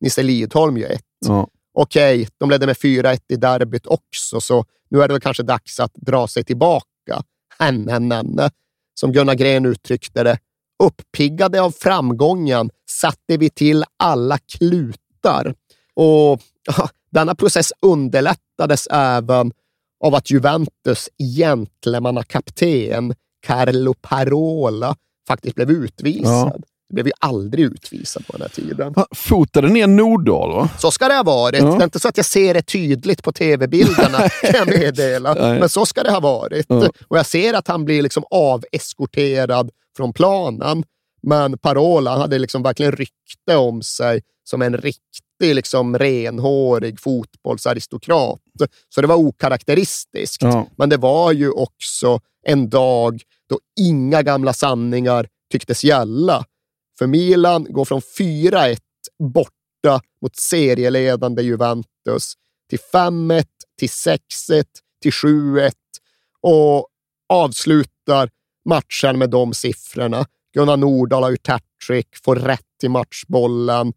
Nisse 0.00 0.22
Lidholm 0.22 0.76
gör 0.76 0.90
ett. 0.90 1.02
Ja. 1.26 1.48
Okej, 1.74 2.28
de 2.38 2.50
ledde 2.50 2.66
med 2.66 2.76
4-1 2.76 3.18
i 3.28 3.36
derbyt 3.36 3.86
också, 3.86 4.40
så 4.40 4.64
nu 4.88 5.02
är 5.02 5.08
det 5.08 5.14
väl 5.14 5.20
kanske 5.20 5.42
dags 5.42 5.80
att 5.80 5.94
dra 5.94 6.28
sig 6.28 6.44
tillbaka. 6.44 7.22
Men, 7.58 8.08
men. 8.08 8.40
Som 8.94 9.12
Gunnar 9.12 9.34
Gren 9.34 9.66
uttryckte 9.66 10.22
det, 10.22 10.38
uppiggade 10.82 11.60
av 11.62 11.70
framgången 11.70 12.70
satte 12.90 13.36
vi 13.36 13.50
till 13.50 13.84
alla 13.96 14.38
klutar. 14.38 15.54
Och 15.94 16.40
denna 17.10 17.34
process 17.34 17.72
underlättades 17.80 18.86
även 18.90 19.52
av 20.04 20.14
att 20.14 20.30
Juventus 20.30 21.08
gentlemannakapten 21.36 23.14
Carlo 23.46 23.94
Parola 23.94 24.96
faktiskt 25.28 25.54
blev 25.54 25.70
utvisad. 25.70 26.52
Ja. 26.54 26.58
Det 26.88 26.94
blev 26.94 27.06
ju 27.06 27.12
aldrig 27.18 27.64
utvisad 27.64 28.26
på 28.26 28.32
den 28.32 28.42
här 28.42 28.48
tiden. 28.48 28.92
Han 28.96 29.06
fotade 29.14 29.68
ner 29.68 29.86
Nordahl, 29.86 30.52
va? 30.52 30.68
Så 30.78 30.90
ska 30.90 31.08
det 31.08 31.14
ha 31.14 31.22
varit. 31.22 31.62
Ja. 31.62 31.66
Det 31.66 31.82
är 31.82 31.84
inte 31.84 32.00
så 32.00 32.08
att 32.08 32.16
jag 32.16 32.26
ser 32.26 32.54
det 32.54 32.62
tydligt 32.62 33.22
på 33.22 33.32
tv-bilderna, 33.32 34.18
kan 34.42 34.54
jag 34.54 34.68
meddela. 34.68 35.34
Nej. 35.34 35.60
Men 35.60 35.68
så 35.68 35.86
ska 35.86 36.02
det 36.02 36.10
ha 36.10 36.20
varit. 36.20 36.66
Ja. 36.68 36.90
Och 37.08 37.18
jag 37.18 37.26
ser 37.26 37.54
att 37.54 37.68
han 37.68 37.84
blir 37.84 38.02
liksom 38.02 38.24
aveskorterad 38.30 39.70
från 39.96 40.12
planen. 40.12 40.84
Men 41.22 41.58
Parola 41.58 42.16
hade 42.16 42.38
liksom 42.38 42.62
verkligen 42.62 42.92
rykte 42.92 43.56
om 43.56 43.82
sig 43.82 44.22
som 44.44 44.62
en 44.62 44.76
riktig 44.76 45.54
liksom 45.54 45.98
renhårig 45.98 47.00
fotbollsaristokrat. 47.00 48.40
Så 48.94 49.00
det 49.00 49.06
var 49.06 49.16
okaraktäristiskt. 49.16 50.42
Ja. 50.42 50.66
Men 50.76 50.88
det 50.88 50.96
var 50.96 51.32
ju 51.32 51.50
också 51.50 52.20
en 52.46 52.68
dag 52.68 53.22
då 53.48 53.58
inga 53.80 54.22
gamla 54.22 54.52
sanningar 54.52 55.28
tycktes 55.52 55.84
gälla. 55.84 56.44
För 56.98 57.06
Milan 57.06 57.66
går 57.70 57.84
från 57.84 58.00
4-1 58.00 58.76
borta 59.18 60.00
mot 60.22 60.36
serieledande 60.36 61.42
Juventus 61.42 62.34
till 62.70 62.78
5-1, 62.92 63.44
till 63.78 63.88
6-1, 63.88 64.64
till 65.02 65.12
7-1 65.12 65.72
och 66.40 66.88
avslutar 67.28 68.30
matchen 68.64 69.18
med 69.18 69.30
de 69.30 69.54
siffrorna. 69.54 70.26
Gunnar 70.54 70.76
Nordahl 70.76 71.22
har 71.22 71.30
gjort 71.30 71.48
hattrick, 71.48 72.08
får 72.24 72.36
rätt 72.36 72.60
till 72.80 72.90
matchbollen. 72.90 73.92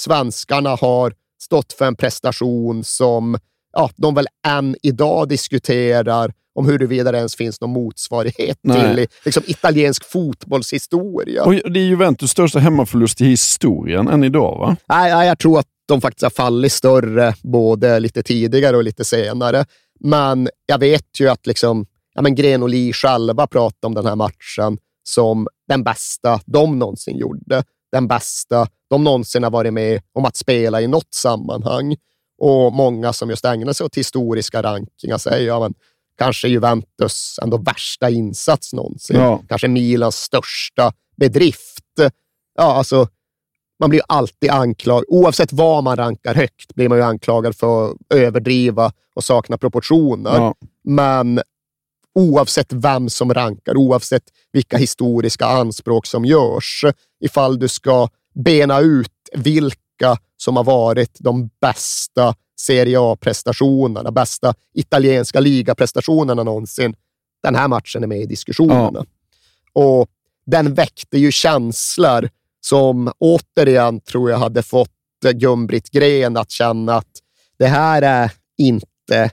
Svenskarna 0.00 0.70
har 0.70 1.14
stått 1.42 1.72
för 1.72 1.84
en 1.84 1.96
prestation 1.96 2.84
som 2.84 3.38
ja, 3.72 3.90
de 3.96 4.14
väl 4.14 4.26
än 4.46 4.76
idag 4.82 5.28
diskuterar 5.28 6.32
om 6.54 6.66
huruvida 6.66 7.12
det 7.12 7.18
ens 7.18 7.36
finns 7.36 7.60
någon 7.60 7.70
motsvarighet 7.70 8.58
Nej. 8.62 8.96
till 8.96 9.06
liksom, 9.24 9.42
italiensk 9.46 10.04
fotbollshistoria. 10.04 11.44
Och 11.44 11.52
det 11.54 11.80
är 11.80 11.84
Juventus 11.84 12.30
största 12.30 12.58
hemmaförlust 12.58 13.20
i 13.20 13.24
historien 13.24 14.08
än 14.08 14.24
idag, 14.24 14.58
va? 14.58 14.76
Nej, 14.88 15.26
jag 15.26 15.38
tror 15.38 15.58
att 15.58 15.66
de 15.88 16.00
faktiskt 16.00 16.22
har 16.22 16.30
fallit 16.30 16.72
större 16.72 17.34
både 17.42 18.00
lite 18.00 18.22
tidigare 18.22 18.76
och 18.76 18.84
lite 18.84 19.04
senare. 19.04 19.64
Men 20.00 20.48
jag 20.66 20.78
vet 20.78 21.20
ju 21.20 21.28
att 21.28 21.46
liksom, 21.46 21.86
ja, 22.14 22.22
men 22.22 22.34
Gren 22.34 22.62
och 22.62 22.68
Lee 22.68 22.92
själva 22.92 23.46
pratar 23.46 23.88
om 23.88 23.94
den 23.94 24.06
här 24.06 24.16
matchen 24.16 24.78
som 25.02 25.48
den 25.68 25.84
bästa 25.84 26.40
de 26.46 26.78
någonsin 26.78 27.16
gjorde. 27.16 27.64
Den 27.92 28.08
bästa 28.08 28.66
de 28.90 29.04
någonsin 29.04 29.42
har 29.42 29.50
varit 29.50 29.72
med 29.72 30.00
om 30.12 30.24
att 30.24 30.36
spela 30.36 30.80
i 30.80 30.86
något 30.86 31.14
sammanhang. 31.14 31.96
Och 32.38 32.72
många 32.72 33.12
som 33.12 33.30
just 33.30 33.44
ägnar 33.44 33.72
sig 33.72 33.84
åt 33.84 33.96
historiska 33.96 34.62
rankingar 34.62 35.18
säger 35.18 35.46
ja, 35.46 35.60
men 35.60 35.74
kanske 36.22 36.48
Juventus 36.48 37.38
ändå 37.42 37.56
värsta 37.56 38.10
insats 38.10 38.72
någonsin. 38.72 39.16
Ja. 39.16 39.42
Kanske 39.48 39.68
Milans 39.68 40.16
största 40.16 40.92
bedrift. 41.16 41.84
Ja, 42.54 42.74
alltså, 42.74 43.08
man 43.80 43.90
blir 43.90 44.02
alltid 44.08 44.50
anklagad, 44.50 45.04
oavsett 45.08 45.52
vad 45.52 45.84
man 45.84 45.96
rankar 45.96 46.34
högt, 46.34 46.74
blir 46.74 46.88
man 46.88 46.98
ju 46.98 47.04
anklagad 47.04 47.56
för 47.56 47.90
att 47.90 47.96
överdriva 48.14 48.92
och 49.14 49.24
sakna 49.24 49.58
proportioner. 49.58 50.36
Ja. 50.36 50.54
Men 50.84 51.40
oavsett 52.14 52.72
vem 52.72 53.08
som 53.08 53.34
rankar, 53.34 53.76
oavsett 53.76 54.24
vilka 54.52 54.76
historiska 54.76 55.46
anspråk 55.46 56.06
som 56.06 56.24
görs, 56.24 56.84
ifall 57.20 57.58
du 57.58 57.68
ska 57.68 58.08
bena 58.34 58.80
ut 58.80 59.10
vilka 59.32 60.16
som 60.36 60.56
har 60.56 60.64
varit 60.64 61.16
de 61.20 61.50
bästa 61.60 62.34
Serie 62.62 63.00
A-prestationerna, 63.00 64.10
bästa 64.10 64.54
italienska 64.74 65.40
ligaprestationerna 65.40 66.42
någonsin. 66.42 66.94
Den 67.42 67.54
här 67.54 67.68
matchen 67.68 68.02
är 68.02 68.06
med 68.06 68.20
i 68.20 68.26
diskussionerna. 68.26 69.04
Och 69.72 70.08
den 70.46 70.74
väckte 70.74 71.18
ju 71.18 71.32
känslor 71.32 72.28
som 72.60 73.12
återigen 73.18 74.00
tror 74.00 74.30
jag 74.30 74.38
hade 74.38 74.62
fått 74.62 74.90
Gun-Britt 75.34 75.90
Gren 75.90 76.36
att 76.36 76.50
känna 76.50 76.94
att 76.94 77.10
det 77.58 77.66
här 77.66 78.02
är 78.02 78.32
inte 78.58 79.30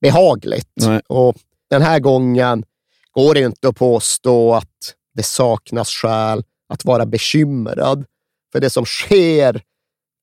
behagligt. 0.00 0.72
Nej. 0.76 1.00
Och 1.08 1.36
den 1.70 1.82
här 1.82 2.00
gången 2.00 2.64
går 3.12 3.34
det 3.34 3.40
inte 3.40 3.68
att 3.68 3.76
påstå 3.76 4.54
att 4.54 4.94
det 5.14 5.22
saknas 5.22 5.88
skäl 5.88 6.42
att 6.68 6.84
vara 6.84 7.06
bekymrad. 7.06 8.04
För 8.52 8.60
det 8.60 8.70
som 8.70 8.84
sker 8.84 9.62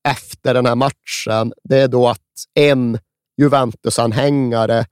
efter 0.09 0.53
den 0.53 0.65
här 0.65 0.75
matchen, 0.75 1.53
det 1.63 1.77
är 1.77 1.87
då 1.87 2.07
att 2.07 2.19
en 2.53 2.99
Juventus-anhängare 3.41 4.85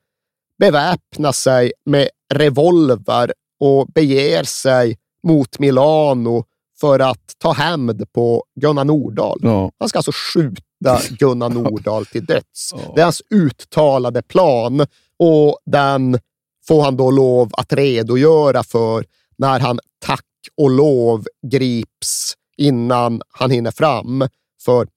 beväpnar 0.59 1.31
sig 1.31 1.71
med 1.85 2.09
revolver 2.33 3.33
och 3.59 3.87
beger 3.87 4.43
sig 4.43 4.97
mot 5.23 5.59
Milano 5.59 6.45
för 6.79 6.99
att 6.99 7.33
ta 7.37 7.51
hämnd 7.51 8.11
på 8.11 8.43
Gunnar 8.55 8.85
Nordahl. 8.85 9.39
Ja. 9.41 9.71
Han 9.79 9.89
ska 9.89 9.99
alltså 9.99 10.11
skjuta 10.11 10.99
Gunnar 11.09 11.49
Nordahl 11.49 12.05
till 12.05 12.25
döds. 12.25 12.73
Ja. 12.73 12.91
Det 12.95 13.01
är 13.01 13.03
hans 13.03 13.21
uttalade 13.29 14.21
plan 14.21 14.85
och 15.19 15.57
den 15.65 16.19
får 16.67 16.81
han 16.81 16.97
då 16.97 17.11
lov 17.11 17.49
att 17.53 17.73
redogöra 17.73 18.63
för 18.63 19.05
när 19.37 19.59
han 19.59 19.79
tack 20.05 20.23
och 20.57 20.69
lov 20.69 21.25
grips 21.47 22.33
innan 22.57 23.21
han 23.29 23.51
hinner 23.51 23.71
fram. 23.71 24.27
För 24.65 24.87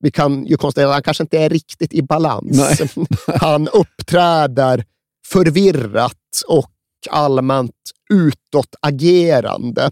vi 0.00 0.10
kan 0.10 0.46
ju 0.46 0.56
konstatera 0.56 0.88
att 0.88 0.94
han 0.94 1.02
kanske 1.02 1.22
inte 1.22 1.38
är 1.38 1.48
riktigt 1.48 1.94
i 1.94 2.02
balans. 2.02 2.56
Nej. 2.56 3.06
Han 3.40 3.68
uppträder 3.68 4.84
förvirrat 5.26 6.42
och 6.48 6.70
allmänt 7.10 7.74
utåtagerande. 8.10 9.90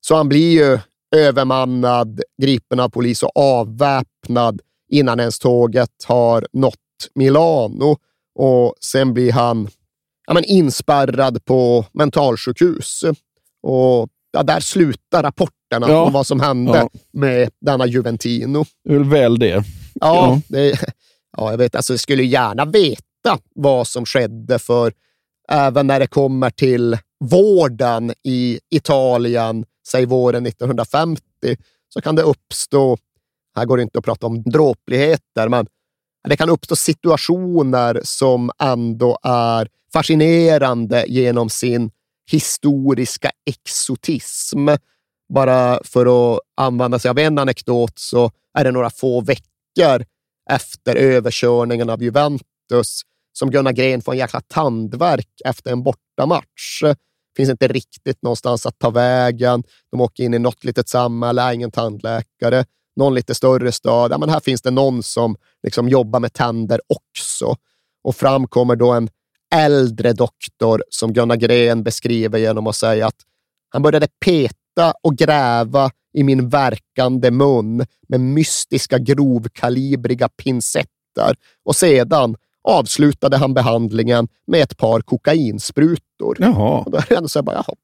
Så 0.00 0.16
han 0.16 0.28
blir 0.28 0.50
ju 0.52 0.78
övermannad, 1.16 2.20
gripen 2.42 2.80
av 2.80 2.88
polis 2.88 3.22
och 3.22 3.36
avväpnad 3.36 4.60
innan 4.90 5.20
ens 5.20 5.38
tåget 5.38 6.04
har 6.06 6.46
nått 6.52 6.76
Milano. 7.14 7.96
Och 8.34 8.74
sen 8.80 9.14
blir 9.14 9.32
han 9.32 9.68
ja, 10.26 10.34
men 10.34 10.44
inspärrad 10.44 11.44
på 11.44 11.84
mentalsjukhus. 11.92 13.04
Och 13.62 14.08
ja, 14.32 14.42
där 14.42 14.60
slutar 14.60 15.22
rapporterna 15.72 15.92
Ja. 15.98 16.06
om 16.06 16.12
vad 16.12 16.26
som 16.26 16.40
hände 16.40 16.76
Ja. 16.78 16.88
med 17.12 17.50
denna 17.60 17.86
Juventino. 17.86 18.64
Det 18.84 18.94
är 18.94 18.98
väl 18.98 19.38
det. 19.38 19.48
Ja, 19.48 19.62
Ja. 20.00 20.40
Det, 20.48 20.78
ja 21.36 21.50
jag 21.50 21.58
vet. 21.58 21.74
Alltså, 21.74 21.92
jag 21.92 22.00
skulle 22.00 22.22
gärna 22.22 22.64
veta 22.64 23.38
vad 23.54 23.86
som 23.86 24.06
skedde, 24.06 24.58
för 24.58 24.92
även 25.48 25.86
när 25.86 26.00
det 26.00 26.06
kommer 26.06 26.50
till 26.50 26.98
vården 27.24 28.12
i 28.24 28.60
Italien, 28.70 29.64
säg 29.88 30.06
våren 30.06 30.46
1950, 30.46 31.22
så 31.88 32.00
kan 32.00 32.14
det 32.16 32.22
uppstå, 32.22 32.96
här 33.56 33.64
går 33.64 33.76
det 33.76 33.82
inte 33.82 33.98
att 33.98 34.04
prata 34.04 34.26
om 34.26 34.42
dråpligheter, 34.42 35.48
men 35.48 35.66
det 36.28 36.36
kan 36.36 36.50
uppstå 36.50 36.76
situationer 36.76 38.00
som 38.04 38.50
ändå 38.62 39.18
är 39.22 39.68
fascinerande 39.92 41.04
genom 41.08 41.50
sin 41.50 41.90
historiska 42.30 43.30
exotism. 43.50 44.68
Bara 45.34 45.80
för 45.84 46.34
att 46.34 46.40
använda 46.56 46.98
sig 46.98 47.08
av 47.08 47.18
en 47.18 47.38
anekdot 47.38 47.98
så 47.98 48.30
är 48.58 48.64
det 48.64 48.70
några 48.70 48.90
få 48.90 49.20
veckor 49.20 50.04
efter 50.50 50.96
överkörningen 50.96 51.90
av 51.90 52.02
Juventus 52.02 53.02
som 53.32 53.50
Gunnar 53.50 53.72
Gren 53.72 54.02
får 54.02 54.12
en 54.12 54.18
jäkla 54.18 54.40
tandvärk 54.40 55.28
efter 55.44 55.72
en 55.72 55.82
bortamatch. 55.82 56.82
Finns 57.36 57.50
inte 57.50 57.68
riktigt 57.68 58.22
någonstans 58.22 58.66
att 58.66 58.78
ta 58.78 58.90
vägen. 58.90 59.62
De 59.90 60.00
åker 60.00 60.24
in 60.24 60.34
i 60.34 60.38
något 60.38 60.64
litet 60.64 60.88
samhälle, 60.88 61.54
ingen 61.54 61.70
tandläkare. 61.70 62.64
Någon 62.96 63.14
lite 63.14 63.34
större 63.34 63.72
stad. 63.72 64.12
Ja, 64.12 64.18
men 64.18 64.28
här 64.28 64.40
finns 64.40 64.62
det 64.62 64.70
någon 64.70 65.02
som 65.02 65.36
liksom 65.62 65.88
jobbar 65.88 66.20
med 66.20 66.32
tänder 66.32 66.80
också. 66.88 67.56
Och 68.04 68.16
fram 68.16 68.46
kommer 68.46 68.76
då 68.76 68.92
en 68.92 69.08
äldre 69.54 70.12
doktor 70.12 70.82
som 70.88 71.12
Gunnar 71.12 71.36
Gren 71.36 71.82
beskriver 71.82 72.38
genom 72.38 72.66
att 72.66 72.76
säga 72.76 73.06
att 73.06 73.16
han 73.68 73.82
började 73.82 74.08
peta 74.24 74.54
och 75.02 75.16
gräva 75.16 75.90
i 76.14 76.22
min 76.22 76.48
verkande 76.48 77.30
mun 77.30 77.86
med 78.08 78.20
mystiska 78.20 78.98
grovkalibriga 78.98 80.28
pincetter 80.28 81.34
och 81.64 81.76
sedan 81.76 82.36
avslutade 82.68 83.36
han 83.36 83.54
behandlingen 83.54 84.28
med 84.46 84.62
ett 84.62 84.76
par 84.76 85.00
kokainsprutor. 85.00 86.36
Jaha. 86.38 86.80
Och 86.80 86.90
då 86.90 86.98
är 86.98 87.04
det 87.08 87.14
ändå 87.14 87.28
så 87.28 87.38
här, 87.38 87.44
bara, 87.44 87.64
jaha, 87.66 87.74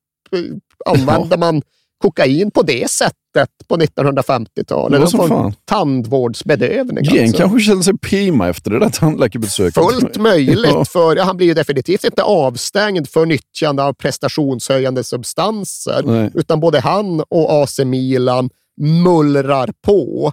använder 0.87 1.39
man 1.39 1.63
kokain 2.03 2.51
på 2.51 2.63
det 2.63 2.91
sättet 2.91 3.49
på 3.69 3.77
1950-talet? 3.77 4.99
Ja, 4.99 5.05
De 5.05 5.11
som 5.11 5.19
får 5.19 5.25
en 5.25 5.29
fan. 5.43 5.55
Tandvårdsbedövning. 5.65 7.05
Gren 7.05 7.23
alltså. 7.23 7.37
kanske 7.39 7.61
kände 7.61 7.85
sig 7.85 7.99
prima 7.99 8.49
efter 8.49 8.71
det 8.71 8.79
där 8.79 8.89
tandläkarbesöket. 8.91 9.75
Fullt 9.75 10.17
möjligt, 10.21 10.67
Ja. 10.73 10.85
för 10.85 11.17
han 11.17 11.37
blir 11.37 11.47
ju 11.47 11.55
definitivt 11.55 12.05
inte 12.05 12.23
avstängd 12.23 13.09
för 13.09 13.27
nyttjande 13.27 13.83
av 13.85 13.93
prestationshöjande 13.93 15.05
substanser, 15.05 16.03
Nej. 16.05 16.31
utan 16.35 16.61
både 16.61 16.81
han 16.81 17.21
och 17.29 17.63
AC 17.63 17.79
Milan 17.79 18.51
mullrar 18.81 19.71
på. 19.87 20.33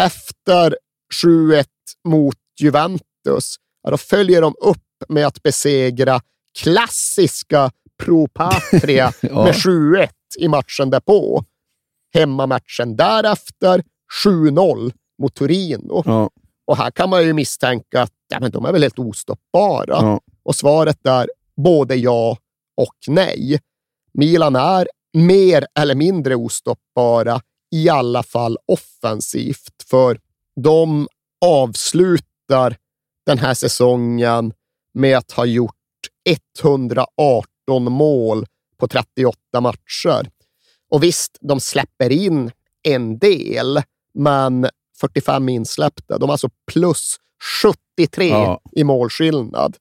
Efter 0.00 0.76
7-1 1.24 1.64
mot 2.08 2.36
Juventus, 2.60 3.56
ja, 3.82 3.90
då 3.90 3.96
följer 3.96 4.42
de 4.42 4.54
upp 4.60 4.78
med 5.08 5.26
att 5.26 5.42
besegra 5.42 6.20
klassiska 6.58 7.70
Pro 8.04 8.28
Patria 8.28 9.12
Ja. 9.22 9.44
med 9.44 9.54
7-1 9.54 10.08
i 10.38 10.48
matchen 10.48 10.90
därpå. 10.90 11.44
Hemmamatchen 12.14 12.96
därefter 12.96 13.82
7-0 14.24 14.92
mot 15.22 15.34
Torino. 15.34 16.02
Ja, 16.06 16.30
Och 16.66 16.76
här 16.76 16.90
kan 16.90 17.10
man 17.10 17.24
ju 17.24 17.32
misstänka 17.32 18.02
att 18.02 18.12
ja, 18.28 18.40
men 18.40 18.50
de 18.50 18.64
är 18.64 18.72
väl 18.72 18.82
helt 18.82 18.98
ostoppbara. 18.98 19.86
ja. 20.02 20.20
Och 20.42 20.54
svaret 20.56 21.06
är 21.06 21.28
både 21.56 21.94
ja 21.96 22.36
och 22.76 22.94
nej. 23.06 23.60
Milan 24.12 24.56
är 24.56 24.88
mer 25.12 25.66
eller 25.78 25.94
mindre 25.94 26.34
ostoppbara, 26.34 27.40
i 27.74 27.88
alla 27.88 28.22
fall 28.22 28.58
offensivt, 28.66 29.82
för 29.90 30.20
de 30.60 31.08
avslutar 31.44 32.76
den 33.26 33.38
här 33.38 33.54
säsongen 33.54 34.52
med 34.94 35.18
att 35.18 35.32
ha 35.32 35.44
gjort 35.44 35.74
118 36.62 37.44
mål 37.72 38.46
på 38.78 38.88
38 38.88 39.60
matcher. 39.60 40.30
Och 40.90 41.02
visst, 41.02 41.38
de 41.40 41.60
släpper 41.60 42.12
in 42.12 42.50
en 42.82 43.18
del, 43.18 43.82
men 44.14 44.68
45 45.00 45.48
insläppta. 45.48 46.18
De 46.18 46.28
har 46.28 46.34
alltså 46.34 46.48
plus 46.72 47.16
73 47.62 48.28
Ja. 48.28 48.60
i 48.72 48.84
målskillnad. 48.84 49.76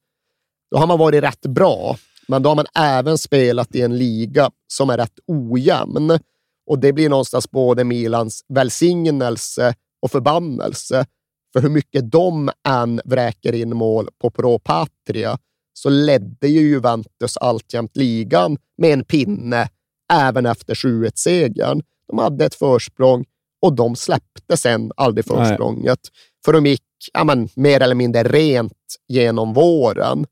Då 0.72 0.78
har 0.78 0.88
man 0.88 1.00
varit 1.00 1.24
rätt 1.24 1.46
bra, 1.46 1.98
men 2.28 2.44
då 2.44 2.50
har 2.50 2.56
man 2.56 2.66
även 2.76 3.18
spelat 3.18 3.76
i 3.76 3.82
en 3.82 3.98
liga 3.98 4.52
som 4.68 4.90
är 4.90 4.98
rätt 4.98 5.20
ojämn. 5.28 6.20
Och 6.68 6.80
det 6.80 6.94
blir 6.94 7.10
någonstans 7.10 7.52
både 7.52 7.84
Milans 7.84 8.46
välsignelse 8.48 9.76
och 10.02 10.12
förbannelse. 10.12 11.06
För 11.54 11.62
hur 11.62 11.70
mycket 11.70 12.12
de 12.12 12.52
än 12.68 13.02
vräker 13.06 13.54
in 13.54 13.76
mål 13.78 14.10
på 14.22 14.30
Pro 14.30 14.60
Patria 14.60 15.38
så 15.78 15.90
ledde 15.90 16.48
ju 16.48 16.60
Juventus 16.60 17.38
alltjämt 17.38 17.98
ligan 17.98 18.58
med 18.78 18.94
en 18.94 19.04
pinne 19.04 19.70
även 20.14 20.46
efter 20.46 20.74
7-1-segern. 20.76 21.82
De 22.08 22.18
hade 22.18 22.46
ett 22.46 22.56
försprång 22.56 23.26
och 23.62 23.74
de 23.74 23.96
släppte 23.96 24.58
sen 24.58 24.92
aldrig 24.96 25.26
Nej. 25.30 25.38
försprånget. 25.38 26.00
För 26.46 26.54
de 26.54 26.66
gick 26.66 26.84
ja, 27.14 27.24
men, 27.24 27.50
mer 27.56 27.82
eller 27.82 27.96
mindre 27.96 28.24
rent 28.24 28.96
genom 29.08 29.54
våren. 29.54 30.26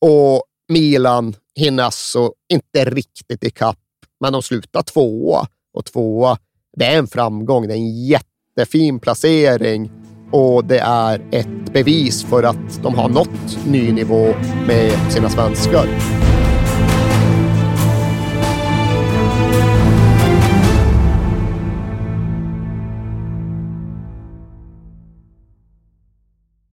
Och 0.00 0.42
Milan 0.68 1.34
hinner 1.54 1.82
alltså 1.82 2.32
inte 2.52 2.84
riktigt 2.84 3.44
ikapp, 3.44 3.78
men 4.20 4.32
de 4.32 4.42
slutar 4.42 4.82
tvåa. 4.82 5.46
Och 5.74 5.84
tvåa, 5.84 6.38
det 6.76 6.84
är 6.84 6.98
en 6.98 7.06
framgång. 7.06 7.68
Det 7.68 7.74
är 7.74 7.78
en 7.78 8.06
jättefin 8.06 9.00
placering 9.00 9.90
och 10.32 10.64
det 10.64 10.78
är 10.78 11.28
ett 11.32 11.61
bevis 11.72 12.24
för 12.24 12.42
att 12.42 12.82
de 12.82 12.94
har 12.94 13.08
nått 13.08 13.58
ny 13.66 13.92
nivå 13.92 14.34
med 14.66 15.12
sina 15.12 15.28
svenskar. 15.28 15.86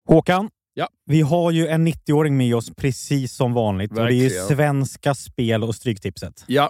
Håkan, 0.07 0.49
Ja. 0.73 0.87
vi 1.05 1.21
har 1.21 1.51
ju 1.51 1.67
en 1.67 1.87
90-åring 1.87 2.37
med 2.37 2.55
oss 2.55 2.71
precis 2.77 3.33
som 3.33 3.53
vanligt. 3.53 3.91
Och 3.91 3.97
det 3.97 4.03
är 4.03 4.11
ju 4.11 4.21
Verkligen. 4.23 4.47
Svenska 4.47 5.15
Spel 5.15 5.63
och 5.63 5.75
Stryktipset. 5.75 6.43
Ja, 6.47 6.69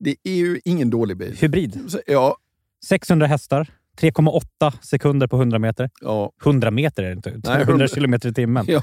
Det 0.00 0.16
är 0.24 0.34
ju 0.34 0.60
ingen 0.64 0.90
dålig 0.90 1.16
bil. 1.16 1.36
Hybrid. 1.40 1.80
Ja, 2.06 2.36
600 2.86 3.26
hästar. 3.26 3.66
3,8 4.00 4.72
sekunder 4.82 5.26
på 5.26 5.36
100 5.36 5.58
meter. 5.58 5.90
ja, 6.00 6.32
100 6.44 6.70
meter 6.70 7.02
är 7.02 7.06
det 7.08 7.12
inte. 7.12 7.30
100 7.30 7.60
100 7.60 7.88
kilometer 7.88 8.28
i 8.28 8.34
timmen. 8.34 8.64
ja. 8.68 8.82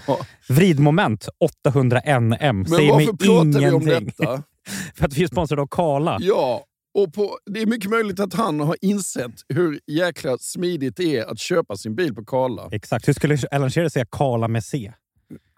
Vridmoment 0.49 1.29
800 1.65 2.01
NM. 2.19 2.37
Men 2.39 2.65
Säger 2.65 2.95
mig 2.95 3.05
varför 3.05 3.25
pratar 3.25 3.59
vi 3.59 3.69
om 3.71 3.81
ingenting. 3.81 4.13
detta? 4.17 4.43
För 4.95 5.05
att 5.05 5.13
vi 5.17 5.23
är 5.23 5.27
sponsrade 5.27 5.61
av 5.61 5.67
Kala. 5.67 6.17
Ja, 6.21 6.63
och 6.93 7.13
på, 7.13 7.37
det 7.45 7.61
är 7.61 7.65
mycket 7.65 7.89
möjligt 7.89 8.19
att 8.19 8.33
han 8.33 8.59
har 8.59 8.77
insett 8.81 9.31
hur 9.49 9.79
jäkla 9.87 10.37
smidigt 10.37 10.97
det 10.97 11.17
är 11.17 11.25
att 11.25 11.39
köpa 11.39 11.75
sin 11.77 11.95
bil 11.95 12.15
på 12.15 12.25
Karla. 12.25 12.69
Exakt. 12.71 13.07
Hur 13.07 13.13
skulle 13.13 13.37
Alan 13.51 13.71
Shearer 13.71 13.89
säga 13.89 14.05
Kala 14.11 14.47
med 14.47 14.63
C? 14.63 14.93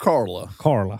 Karla. 0.03 0.49
Carla. 0.59 0.99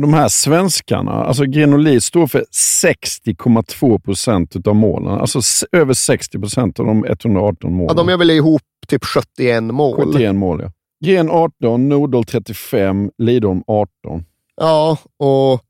De 0.00 0.14
här 0.14 0.28
svenskarna, 0.28 1.12
alltså 1.12 1.44
Grenoli 1.44 2.00
står 2.00 2.26
för 2.26 2.44
60,2 2.94 3.98
procent 4.00 4.66
av 4.66 4.74
målen. 4.74 5.12
Alltså 5.20 5.40
över 5.72 5.94
60 5.94 6.38
procent 6.38 6.80
av 6.80 6.86
de 6.86 7.04
118 7.04 7.56
Ja, 7.62 7.68
målen. 7.70 7.96
de 7.96 8.08
är 8.08 8.16
väl 8.16 8.30
ihop 8.30 8.62
typ 8.88 9.04
71 9.04 9.62
mål. 9.64 10.12
71 10.12 10.34
mål, 10.34 10.60
ja. 10.62 10.70
Gren 11.04 11.30
18, 11.30 11.88
Nordahl 11.88 12.24
35, 12.24 13.10
Lidholm 13.18 13.62
18. 13.66 13.88
Ja, 14.60 14.98
och 15.18 15.60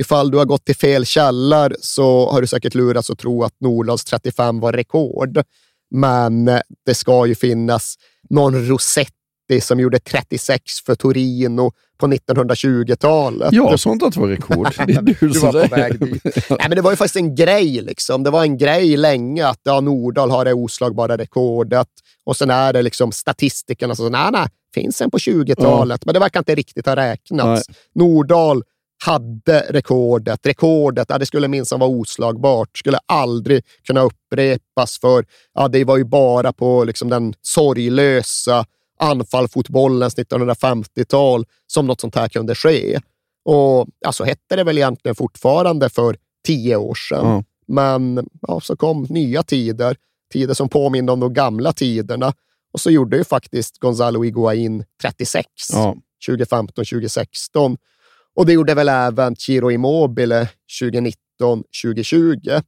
ifall 0.00 0.30
du 0.30 0.38
har 0.38 0.44
gått 0.44 0.64
till 0.64 0.76
fel 0.76 1.06
källar 1.06 1.76
så 1.80 2.30
har 2.30 2.40
du 2.40 2.46
säkert 2.46 2.74
lurats 2.74 3.10
att 3.10 3.18
tro 3.18 3.42
att 3.44 3.54
Nordals 3.60 4.04
35 4.04 4.60
var 4.60 4.72
rekord. 4.72 5.42
Men 5.90 6.44
det 6.86 6.94
ska 6.94 7.26
ju 7.26 7.34
finnas 7.34 7.94
någon 8.30 8.68
Rossetti 9.48 9.60
som 9.60 9.80
gjorde 9.80 9.98
36 9.98 10.62
för 10.86 10.94
Torino 10.94 11.72
på 11.98 12.06
1920-talet. 12.06 13.52
Jag 13.52 13.80
sa 13.80 13.92
inte 13.92 14.06
att 14.06 14.14
det 14.14 14.20
var 14.20 14.28
rekord. 14.28 14.68
Det 14.86 14.92
är 14.92 15.02
du, 15.02 15.14
Du 15.20 15.38
var 15.38 15.52
på 15.52 15.76
väg 15.76 16.00
dit. 16.00 16.24
Nej, 16.50 16.58
men 16.60 16.70
det 16.70 16.82
var 16.82 16.90
ju 16.90 16.96
faktiskt 16.96 17.16
en 17.16 17.34
grej. 17.34 17.80
Liksom. 17.82 18.22
Det 18.22 18.30
var 18.30 18.42
en 18.42 18.58
grej 18.58 18.96
länge 18.96 19.46
att 19.46 19.60
ja, 19.62 19.80
Nordahl 19.80 20.30
har 20.30 20.44
det 20.44 20.54
oslagbara 20.54 21.16
rekordet 21.16 21.88
och 22.24 22.36
sen 22.36 22.50
är 22.50 22.72
det 22.72 22.82
liksom 22.82 23.12
statistikerna 23.12 23.94
som 23.94 24.02
säger 24.02 24.30
nej, 24.30 24.30
nej, 24.32 24.48
finns 24.74 25.00
en 25.00 25.10
på 25.10 25.18
20-talet, 25.18 26.04
men 26.04 26.14
det 26.14 26.20
verkar 26.20 26.40
inte 26.40 26.54
riktigt 26.54 26.86
ha 26.86 26.96
räknats. 26.96 27.66
Nordahl 27.94 28.62
hade 29.04 29.60
rekordet. 29.70 30.46
Rekordet, 30.46 31.06
ja, 31.08 31.18
det 31.18 31.26
skulle 31.26 31.48
minsann 31.48 31.80
vara 31.80 31.90
oslagbart, 31.90 32.78
skulle 32.78 32.98
aldrig 33.06 33.64
kunna 33.86 34.00
upprepas 34.00 34.98
för 35.00 35.24
ja, 35.54 35.68
det 35.68 35.84
var 35.84 35.96
ju 35.96 36.04
bara 36.04 36.52
på 36.52 36.84
liksom, 36.84 37.08
den 37.08 37.34
sorglösa 37.42 38.64
anfallfotbollens 38.98 40.16
1950-tal 40.16 41.44
som 41.66 41.86
något 41.86 42.00
sånt 42.00 42.14
här 42.14 42.28
kunde 42.28 42.54
ske. 42.54 43.00
Och 43.44 43.86
ja, 44.00 44.12
så 44.12 44.24
hette 44.24 44.56
det 44.56 44.64
väl 44.64 44.78
egentligen 44.78 45.14
fortfarande 45.14 45.88
för 45.88 46.16
tio 46.46 46.76
år 46.76 46.94
sedan. 46.94 47.26
Ja. 47.26 47.44
Men 47.66 48.28
ja, 48.40 48.60
så 48.60 48.76
kom 48.76 49.06
nya 49.10 49.42
tider, 49.42 49.96
tider 50.32 50.54
som 50.54 50.68
påminner 50.68 51.12
om 51.12 51.20
de 51.20 51.34
gamla 51.34 51.72
tiderna. 51.72 52.34
Och 52.72 52.80
så 52.80 52.90
gjorde 52.90 53.16
ju 53.16 53.24
faktiskt 53.24 53.78
Gonzalo 53.78 54.22
Higuain 54.22 54.84
36 55.02 55.46
Ja. 55.72 55.96
2015, 56.26 56.84
2016. 56.84 57.76
Och 58.36 58.46
det 58.46 58.52
gjorde 58.52 58.74
väl 58.74 58.88
även 58.88 59.36
Chiro 59.36 59.70
Immobile 59.70 60.48
2019-2020. 60.80 62.62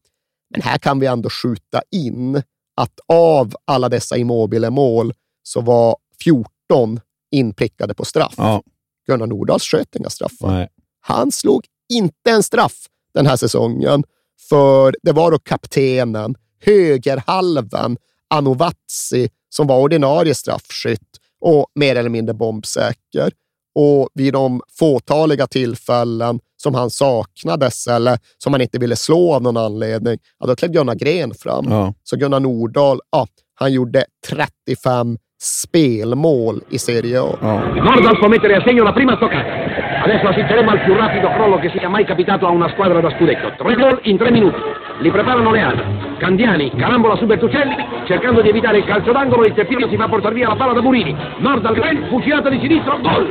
Men 0.50 0.62
här 0.62 0.78
kan 0.78 1.00
vi 1.00 1.06
ändå 1.06 1.30
skjuta 1.30 1.82
in 1.90 2.42
att 2.76 3.00
av 3.08 3.54
alla 3.64 3.88
dessa 3.88 4.16
Immobile-mål 4.16 5.14
så 5.42 5.60
var 5.60 5.96
14 6.22 7.00
inprickade 7.30 7.94
på 7.94 8.04
straff. 8.04 8.34
Ja. 8.36 8.62
Gunnar 9.06 9.26
Nordahls 9.26 9.62
sköt 9.62 9.96
inga 9.96 10.10
straffar. 10.10 10.50
Nej. 10.50 10.68
Han 11.00 11.32
slog 11.32 11.64
inte 11.92 12.30
en 12.30 12.42
straff 12.42 12.86
den 13.14 13.26
här 13.26 13.36
säsongen, 13.36 14.04
för 14.48 14.94
det 15.02 15.12
var 15.12 15.30
då 15.30 15.38
kaptenen, 15.38 16.34
högerhalven, 16.64 17.96
Anovatsi, 18.28 19.28
som 19.48 19.66
var 19.66 19.80
ordinarie 19.80 20.34
straffskytt 20.34 21.08
och 21.40 21.66
mer 21.74 21.96
eller 21.96 22.10
mindre 22.10 22.34
bombsäker. 22.34 23.32
Och 23.74 24.08
vid 24.14 24.32
de 24.32 24.62
fåtaliga 24.78 25.46
tillfällen 25.46 26.40
som 26.56 26.74
han 26.74 26.90
saknades 26.90 27.86
eller 27.86 28.18
som 28.38 28.52
han 28.52 28.62
inte 28.62 28.78
ville 28.78 28.96
slå 28.96 29.34
av 29.34 29.42
någon 29.42 29.56
anledning, 29.56 30.18
ja, 30.38 30.46
då 30.46 30.56
klev 30.56 30.70
Gunnar 30.70 30.94
Gren 30.94 31.34
fram. 31.34 31.66
Ja. 31.70 31.94
Så 32.02 32.16
Gunnar 32.16 32.40
Nordahl, 32.40 33.00
ja, 33.10 33.26
han 33.54 33.72
gjorde 33.72 34.04
35 34.28 35.18
spelmål 35.42 36.60
i 36.68 36.76
Serie 36.76 37.16
A. 37.16 37.32
Ja. 37.40 37.80
Nordal 37.80 38.18
può 38.18 38.28
mettere 38.28 38.56
a 38.56 38.62
segno 38.62 38.82
la 38.82 38.92
prima 38.92 39.16
stoccata. 39.16 40.02
Adesso 40.02 40.28
assisteremo 40.28 40.70
al 40.70 40.82
più 40.82 40.94
rapido 40.94 41.30
crollo 41.30 41.58
che 41.58 41.70
sia 41.70 41.88
mai 41.88 42.04
capitato 42.04 42.46
a 42.46 42.50
una 42.50 42.68
squadra 42.68 43.00
da 43.00 43.08
scudetto. 43.16 43.54
Tre 43.56 43.74
gol 43.74 44.00
in 44.02 44.18
tre 44.18 44.30
minuti. 44.30 44.60
Li 44.98 45.10
preparano 45.10 45.50
le 45.50 45.60
ali. 45.62 45.82
Candiani, 46.18 46.70
carambola 46.76 47.16
su 47.16 47.24
Bertuccelli, 47.24 47.74
cercando 48.04 48.42
di 48.42 48.50
evitare 48.50 48.78
il 48.78 48.84
calcio 48.84 49.12
d'angolo, 49.12 49.46
il 49.46 49.54
terzino 49.54 49.88
si 49.88 49.96
fa 49.96 50.08
portare 50.08 50.34
via 50.34 50.48
la 50.48 50.56
palla 50.56 50.74
da 50.74 50.82
Murini. 50.82 51.16
Nordal 51.38 51.72
Gren, 51.72 52.08
fucilata 52.10 52.50
di 52.50 52.58
sinistro, 52.60 52.98
gol! 53.00 53.26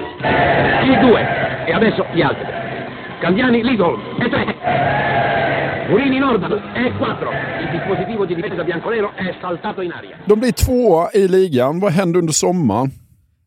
Il 0.85 0.97
2. 0.99 1.27
E 1.65 1.73
adesso 1.73 2.07
gli 2.11 2.21
altri. 2.21 2.47
Candiani, 3.21 3.63
Lidl, 3.63 3.95
e 4.23 4.29
3. 4.29 5.89
Murini, 5.89 6.19
Nordal, 6.19 6.53
e 6.53 6.91
4. 6.97 7.29
Il 7.61 7.69
dispositivo 7.71 8.25
di 8.25 8.35
difesa 8.35 8.63
bianconero 8.63 9.11
è 9.15 9.35
saltato 9.41 9.81
in 9.81 9.91
aria. 9.91 10.17
De 10.25 10.35
blir 10.35 10.53
tvåa 10.53 11.09
i 11.13 11.27
ligan. 11.27 11.79
Vad 11.79 11.91
händer 11.91 12.19
under 12.19 12.33
sommaren? 12.33 12.91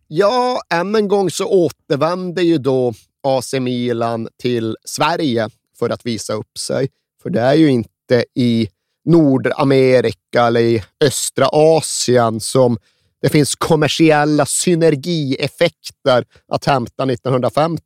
Ja, 0.06 0.60
än 0.74 0.94
en 0.94 1.08
gång 1.08 1.30
så 1.30 1.46
återvänder 1.46 2.42
ju 2.42 2.58
då 2.58 2.92
AC 3.22 3.54
Milan 3.54 4.28
till 4.42 4.76
Sverige 4.84 5.48
för 5.78 5.90
att 5.90 6.06
visa 6.06 6.32
upp 6.32 6.58
sig. 6.58 6.88
För 7.22 7.30
det 7.30 7.40
är 7.40 7.54
ju 7.54 7.70
inte 7.70 8.24
i 8.34 8.68
Nordamerika 9.04 10.46
eller 10.46 10.60
i 10.60 10.82
östra 11.04 11.46
Asien 11.52 12.40
som 12.40 12.78
det 13.22 13.28
finns 13.28 13.54
kommersiella 13.54 14.46
synergieffekter 14.46 16.24
att 16.48 16.64
hämta 16.64 17.04
1950. 17.04 17.82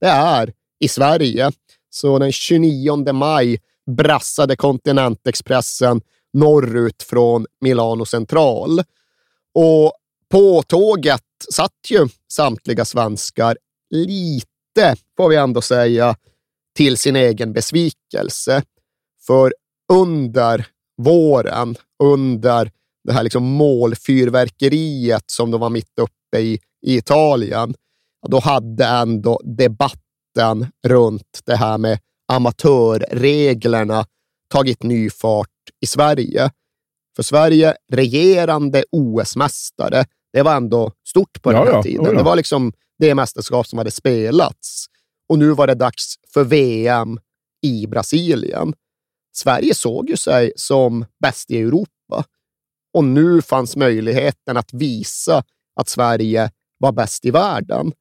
Det 0.00 0.06
är 0.06 0.52
i 0.80 0.88
Sverige. 0.88 1.50
Så 1.90 2.18
den 2.18 2.32
29 2.32 3.12
maj 3.12 3.58
brassade 3.96 4.56
Kontinentexpressen 4.56 6.00
norrut 6.32 7.02
från 7.02 7.46
Milano 7.60 8.04
central. 8.04 8.80
Och 9.54 9.92
på 10.30 10.62
tåget 10.62 11.22
satt 11.52 11.90
ju 11.90 12.08
samtliga 12.32 12.84
svenskar 12.84 13.56
lite, 13.90 14.96
får 15.16 15.28
vi 15.28 15.36
ändå 15.36 15.60
säga, 15.60 16.16
till 16.76 16.96
sin 16.96 17.16
egen 17.16 17.52
besvikelse. 17.52 18.62
För 19.26 19.52
under 19.92 20.66
våren, 21.02 21.76
under 22.02 22.70
det 23.04 23.12
här 23.12 23.22
liksom 23.22 23.42
målfyrverkeriet 23.42 25.24
som 25.26 25.50
de 25.50 25.60
var 25.60 25.70
mitt 25.70 25.98
uppe 25.98 26.38
i, 26.38 26.60
i 26.82 26.96
Italien, 26.96 27.74
då 28.28 28.40
hade 28.40 28.84
ändå 28.84 29.40
debatten 30.34 30.66
runt 30.86 31.40
det 31.44 31.56
här 31.56 31.78
med 31.78 31.98
amatörreglerna 32.32 34.06
tagit 34.52 34.82
ny 34.82 35.10
fart 35.10 35.48
i 35.80 35.86
Sverige. 35.86 36.50
För 37.16 37.22
Sverige, 37.22 37.76
regerande 37.92 38.84
OS-mästare, 38.92 40.04
det 40.32 40.42
var 40.42 40.56
ändå 40.56 40.92
stort 41.08 41.42
på 41.42 41.52
den 41.52 41.66
här 41.66 41.72
ja. 41.72 41.82
tiden. 41.82 42.04
Ja, 42.04 42.12
ja. 42.12 42.18
Det 42.18 42.24
var 42.24 42.36
liksom 42.36 42.72
det 42.98 43.14
mästerskap 43.14 43.66
som 43.66 43.78
hade 43.78 43.90
spelats. 43.90 44.86
Och 45.28 45.38
nu 45.38 45.50
var 45.50 45.66
det 45.66 45.74
dags 45.74 46.14
för 46.34 46.44
VM 46.44 47.18
i 47.62 47.86
Brasilien. 47.86 48.74
Sverige 49.36 49.74
såg 49.74 50.10
ju 50.10 50.16
sig 50.16 50.52
som 50.56 51.04
bäst 51.20 51.50
i 51.50 51.60
Europa 51.60 52.24
och 52.94 53.04
nu 53.04 53.42
fanns 53.42 53.76
möjligheten 53.76 54.56
att 54.56 54.72
visa 54.72 55.44
att 55.80 55.88
Sverige 55.88 56.50
var 56.78 56.92
bäst 56.92 57.24
i 57.24 57.30
världen. 57.30 57.92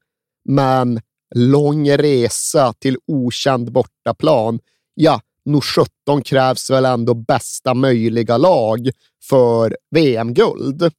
Men 0.49 1.01
lång 1.35 1.89
resa 1.89 2.73
till 2.73 2.97
okänd 3.07 3.71
bortaplan, 3.71 4.59
ja, 4.93 5.21
nog 5.45 5.63
17 5.63 6.21
krävs 6.21 6.69
väl 6.69 6.85
ändå 6.85 7.13
bästa 7.13 7.73
möjliga 7.73 8.37
lag 8.37 8.89
för 9.23 9.77
VM-guld. 9.91 10.91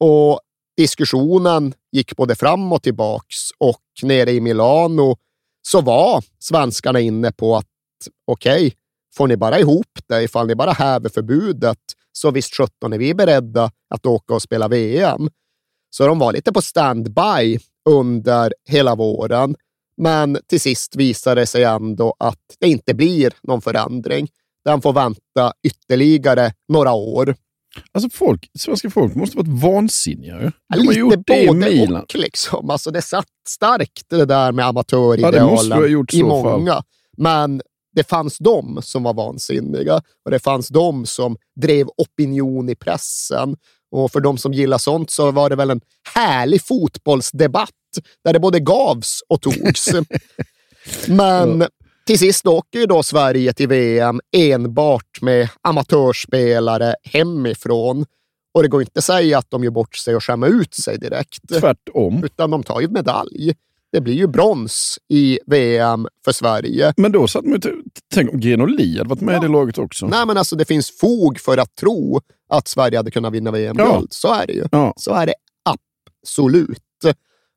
Och 0.00 0.40
diskussionen 0.76 1.74
gick 1.92 2.16
både 2.16 2.34
fram 2.34 2.72
och 2.72 2.82
tillbaks 2.82 3.36
och 3.58 3.82
nere 4.02 4.30
i 4.30 4.40
Milano 4.40 5.16
så 5.62 5.80
var 5.80 6.24
svenskarna 6.38 7.00
inne 7.00 7.32
på 7.32 7.56
att 7.56 7.66
okej, 8.26 8.72
får 9.16 9.28
ni 9.28 9.36
bara 9.36 9.58
ihop 9.60 9.98
det, 10.08 10.22
ifall 10.22 10.46
ni 10.46 10.54
bara 10.54 10.72
häver 10.72 11.08
förbudet, 11.08 11.78
så 12.12 12.30
visst 12.30 12.56
17 12.56 12.92
är 12.92 12.98
vi 12.98 13.14
beredda 13.14 13.70
att 13.88 14.06
åka 14.06 14.34
och 14.34 14.42
spela 14.42 14.68
VM. 14.68 15.30
Så 15.90 16.06
de 16.06 16.18
var 16.18 16.32
lite 16.32 16.52
på 16.52 16.62
standby 16.62 17.58
under 17.88 18.54
hela 18.68 18.94
våren. 18.94 19.54
Men 19.96 20.38
till 20.48 20.60
sist 20.60 20.96
visade 20.96 21.40
det 21.40 21.46
sig 21.46 21.64
ändå 21.64 22.14
att 22.18 22.38
det 22.60 22.68
inte 22.68 22.94
blir 22.94 23.32
någon 23.42 23.60
förändring. 23.62 24.28
Den 24.64 24.80
får 24.82 24.92
vänta 24.92 25.52
ytterligare 25.66 26.52
några 26.68 26.92
år. 26.92 27.34
Alltså 27.92 28.10
folk, 28.12 28.50
svenska 28.58 28.90
folk 28.90 29.14
måste 29.14 29.36
varit 29.36 29.62
vansinniga. 29.62 30.38
De 30.38 30.52
har 30.68 30.78
Lite 30.80 30.98
gjort 30.98 31.26
det 31.26 31.42
i 31.42 31.52
Milan. 31.52 32.02
och. 32.02 32.14
Liksom. 32.14 32.70
Alltså, 32.70 32.90
det 32.90 33.02
satt 33.02 33.26
starkt 33.48 34.02
det 34.10 34.24
där 34.24 34.52
med 34.52 34.62
Ja, 34.62 34.68
amatöridealen 34.68 35.90
gjort 35.92 36.14
i 36.14 36.20
fall. 36.20 36.28
många. 36.28 36.82
Men 37.16 37.62
det 37.92 38.04
fanns 38.04 38.38
de 38.38 38.78
som 38.82 39.02
var 39.02 39.14
vansinniga 39.14 40.02
och 40.24 40.30
det 40.30 40.38
fanns 40.38 40.68
de 40.68 41.06
som 41.06 41.36
drev 41.60 41.86
opinion 41.96 42.68
i 42.68 42.74
pressen. 42.74 43.56
Och 43.90 44.12
för 44.12 44.20
de 44.20 44.38
som 44.38 44.52
gillar 44.52 44.78
sånt 44.78 45.10
så 45.10 45.30
var 45.30 45.50
det 45.50 45.56
väl 45.56 45.70
en 45.70 45.80
härlig 46.14 46.62
fotbollsdebatt 46.62 47.70
där 48.24 48.32
det 48.32 48.40
både 48.40 48.60
gavs 48.60 49.20
och 49.28 49.40
togs. 49.40 49.88
Men 51.08 51.64
till 52.06 52.18
sist 52.18 52.46
åker 52.46 52.78
ju 52.78 52.86
då 52.86 53.02
Sverige 53.02 53.52
till 53.52 53.68
VM 53.68 54.20
enbart 54.36 55.22
med 55.22 55.48
amatörspelare 55.62 56.94
hemifrån. 57.02 58.06
Och 58.54 58.62
det 58.62 58.68
går 58.68 58.80
inte 58.80 58.98
att 58.98 59.04
säga 59.04 59.38
att 59.38 59.50
de 59.50 59.64
gör 59.64 59.70
bort 59.70 59.96
sig 59.96 60.16
och 60.16 60.24
skämmer 60.24 60.46
ut 60.46 60.74
sig 60.74 60.98
direkt 60.98 61.48
Tvärtom. 61.60 62.24
utan 62.24 62.50
de 62.50 62.62
tar 62.62 62.80
ju 62.80 62.88
medalj. 62.88 63.54
Det 63.92 64.00
blir 64.00 64.14
ju 64.14 64.26
brons 64.26 64.98
i 65.08 65.38
VM 65.46 66.06
för 66.24 66.32
Sverige. 66.32 66.94
Men 66.96 67.12
då 67.12 67.28
satt 67.28 67.44
man 67.44 67.60
ju 67.64 67.82
Tänk 68.14 68.32
om 68.32 68.40
Grenoli 68.40 68.98
hade 68.98 69.08
varit 69.08 69.20
med 69.20 69.36
i 69.36 69.40
det 69.40 69.48
laget 69.48 69.78
också. 69.78 70.06
Nej, 70.06 70.26
men 70.26 70.36
alltså 70.36 70.56
det 70.56 70.64
finns 70.64 70.90
fog 70.90 71.40
för 71.40 71.58
att 71.58 71.74
tro 71.74 72.20
att 72.48 72.68
Sverige 72.68 72.96
hade 72.96 73.10
kunnat 73.10 73.32
vinna 73.32 73.50
VM-guld. 73.50 73.88
Ja. 73.90 74.06
Så 74.10 74.34
är 74.34 74.46
det 74.46 74.52
ju. 74.52 74.64
Ja. 74.72 74.94
Så 74.96 75.14
är 75.14 75.26
det 75.26 75.34
absolut. 75.64 76.82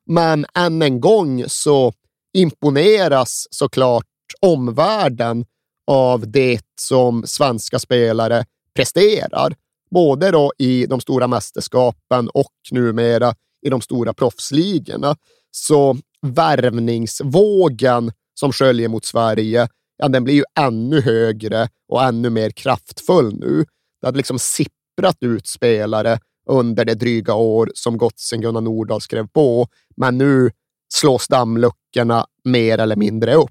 Men 0.06 0.46
än 0.54 0.82
en 0.82 1.00
gång 1.00 1.44
så 1.46 1.92
imponeras 2.32 3.46
såklart 3.50 4.06
omvärlden 4.40 5.44
av 5.86 6.30
det 6.30 6.60
som 6.80 7.26
svenska 7.26 7.78
spelare 7.78 8.44
presterar. 8.74 9.54
Både 9.90 10.30
då 10.30 10.52
i 10.58 10.86
de 10.86 11.00
stora 11.00 11.26
mästerskapen 11.26 12.28
och 12.28 12.52
numera 12.70 13.34
i 13.66 13.70
de 13.70 13.80
stora 13.80 14.14
proffsligorna. 14.14 15.16
Så 15.50 15.96
värvningsvågen 16.22 18.12
som 18.34 18.52
sköljer 18.52 18.88
mot 18.88 19.04
Sverige, 19.04 19.68
ja, 19.96 20.08
den 20.08 20.24
blir 20.24 20.34
ju 20.34 20.44
ännu 20.60 21.00
högre 21.00 21.68
och 21.88 22.02
ännu 22.02 22.30
mer 22.30 22.50
kraftfull 22.50 23.34
nu. 23.34 23.64
Det 24.00 24.06
hade 24.06 24.16
liksom 24.16 24.38
sipprat 24.38 25.16
ut 25.20 25.46
spelare 25.46 26.18
under 26.46 26.84
det 26.84 26.94
dryga 26.94 27.34
år 27.34 27.70
som 27.74 27.96
gått 27.98 28.18
sedan 28.18 28.40
Gunnar 28.40 28.60
Nordahl 28.60 29.00
skrev 29.00 29.26
på, 29.28 29.66
men 29.96 30.18
nu 30.18 30.50
slås 30.94 31.28
dammluckorna 31.28 32.26
mer 32.44 32.78
eller 32.78 32.96
mindre 32.96 33.34
upp. 33.34 33.50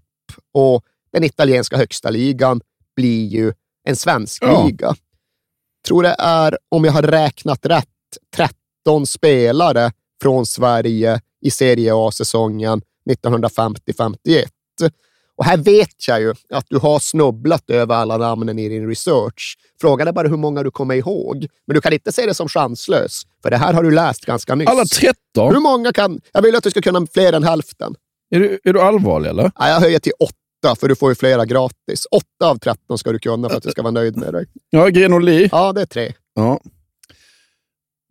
Och 0.53 0.83
den 1.13 1.23
italienska 1.23 1.77
högsta 1.77 2.09
ligan 2.09 2.61
blir 2.95 3.25
ju 3.27 3.53
en 3.83 3.95
svensk 3.95 4.43
Ja. 4.43 4.65
liga. 4.65 4.95
Tror 5.87 6.03
det 6.03 6.15
är, 6.19 6.57
om 6.69 6.85
jag 6.85 6.91
har 6.91 7.01
räknat 7.01 7.65
rätt, 7.65 7.87
13 8.35 9.07
spelare 9.07 9.91
från 10.21 10.45
Sverige 10.45 11.21
i 11.41 11.51
Serie 11.51 11.91
A-säsongen 11.95 12.81
1950-51. 13.09 14.47
Och 15.35 15.45
här 15.45 15.57
vet 15.57 16.07
jag 16.07 16.21
ju 16.21 16.33
att 16.49 16.65
du 16.69 16.77
har 16.77 16.99
snubblat 16.99 17.69
över 17.69 17.95
alla 17.95 18.17
namnen 18.17 18.59
i 18.59 18.69
din 18.69 18.87
research. 18.87 19.57
Frågan 19.81 20.07
är 20.07 20.11
bara 20.11 20.27
hur 20.27 20.37
många 20.37 20.63
du 20.63 20.71
kommer 20.71 20.95
ihåg. 20.95 21.47
Men 21.67 21.75
du 21.75 21.81
kan 21.81 21.93
inte 21.93 22.11
se 22.11 22.25
det 22.25 22.33
som 22.33 22.47
chanslös, 22.49 23.21
för 23.43 23.49
det 23.51 23.57
här 23.57 23.73
har 23.73 23.83
du 23.83 23.91
läst 23.91 24.25
ganska 24.25 24.55
nyss. 24.55 24.69
Alla 24.69 24.85
13? 24.85 25.53
Hur 25.53 25.59
många 25.61 25.93
kan... 25.93 26.21
Jag 26.33 26.41
vill 26.41 26.55
att 26.55 26.63
du 26.63 26.71
ska 26.71 26.81
kunna 26.81 27.07
fler 27.13 27.33
än 27.33 27.43
hälften. 27.43 27.95
Är 28.35 28.39
du, 28.39 28.59
är 28.63 28.73
du 28.73 28.81
allvarlig 28.81 29.29
eller? 29.29 29.51
Nej, 29.59 29.71
jag 29.71 29.79
höjer 29.79 29.99
till 29.99 30.11
åtta, 30.19 30.75
för 30.75 30.87
du 30.87 30.95
får 30.95 31.11
ju 31.11 31.15
flera 31.15 31.45
gratis. 31.45 32.07
Åtta 32.11 32.49
av 32.49 32.55
tretton 32.57 32.97
ska 32.97 33.11
du 33.11 33.19
kunna 33.19 33.49
för 33.49 33.57
att 33.57 33.63
du 33.63 33.71
ska 33.71 33.81
vara 33.81 33.91
nöjd 33.91 34.17
med 34.17 34.33
dig. 34.33 34.45
Ja, 34.69 34.87
Grenoli. 34.87 35.49
Ja, 35.51 35.73
det 35.73 35.81
är 35.81 35.85
tre. 35.85 36.13
Ja. 36.33 36.59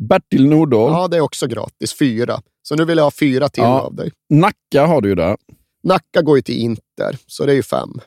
Bertil 0.08 0.46
Nordahl. 0.48 0.92
Ja, 0.92 1.08
det 1.08 1.16
är 1.16 1.20
också 1.20 1.46
gratis. 1.46 1.94
Fyra. 1.98 2.42
Så 2.62 2.74
nu 2.76 2.84
vill 2.84 2.96
jag 2.98 3.04
ha 3.04 3.10
fyra 3.10 3.48
till 3.48 3.62
Ja. 3.62 3.80
av 3.80 3.94
dig. 3.94 4.12
Nacka 4.30 4.86
har 4.86 5.00
du 5.00 5.08
ju 5.08 5.14
där. 5.14 5.36
Nacka 5.82 6.22
går 6.22 6.38
ju 6.38 6.42
till 6.42 6.58
Inter, 6.58 7.18
så 7.26 7.46
det 7.46 7.52
är 7.52 7.56
ju 7.56 7.62
fem. 7.62 8.00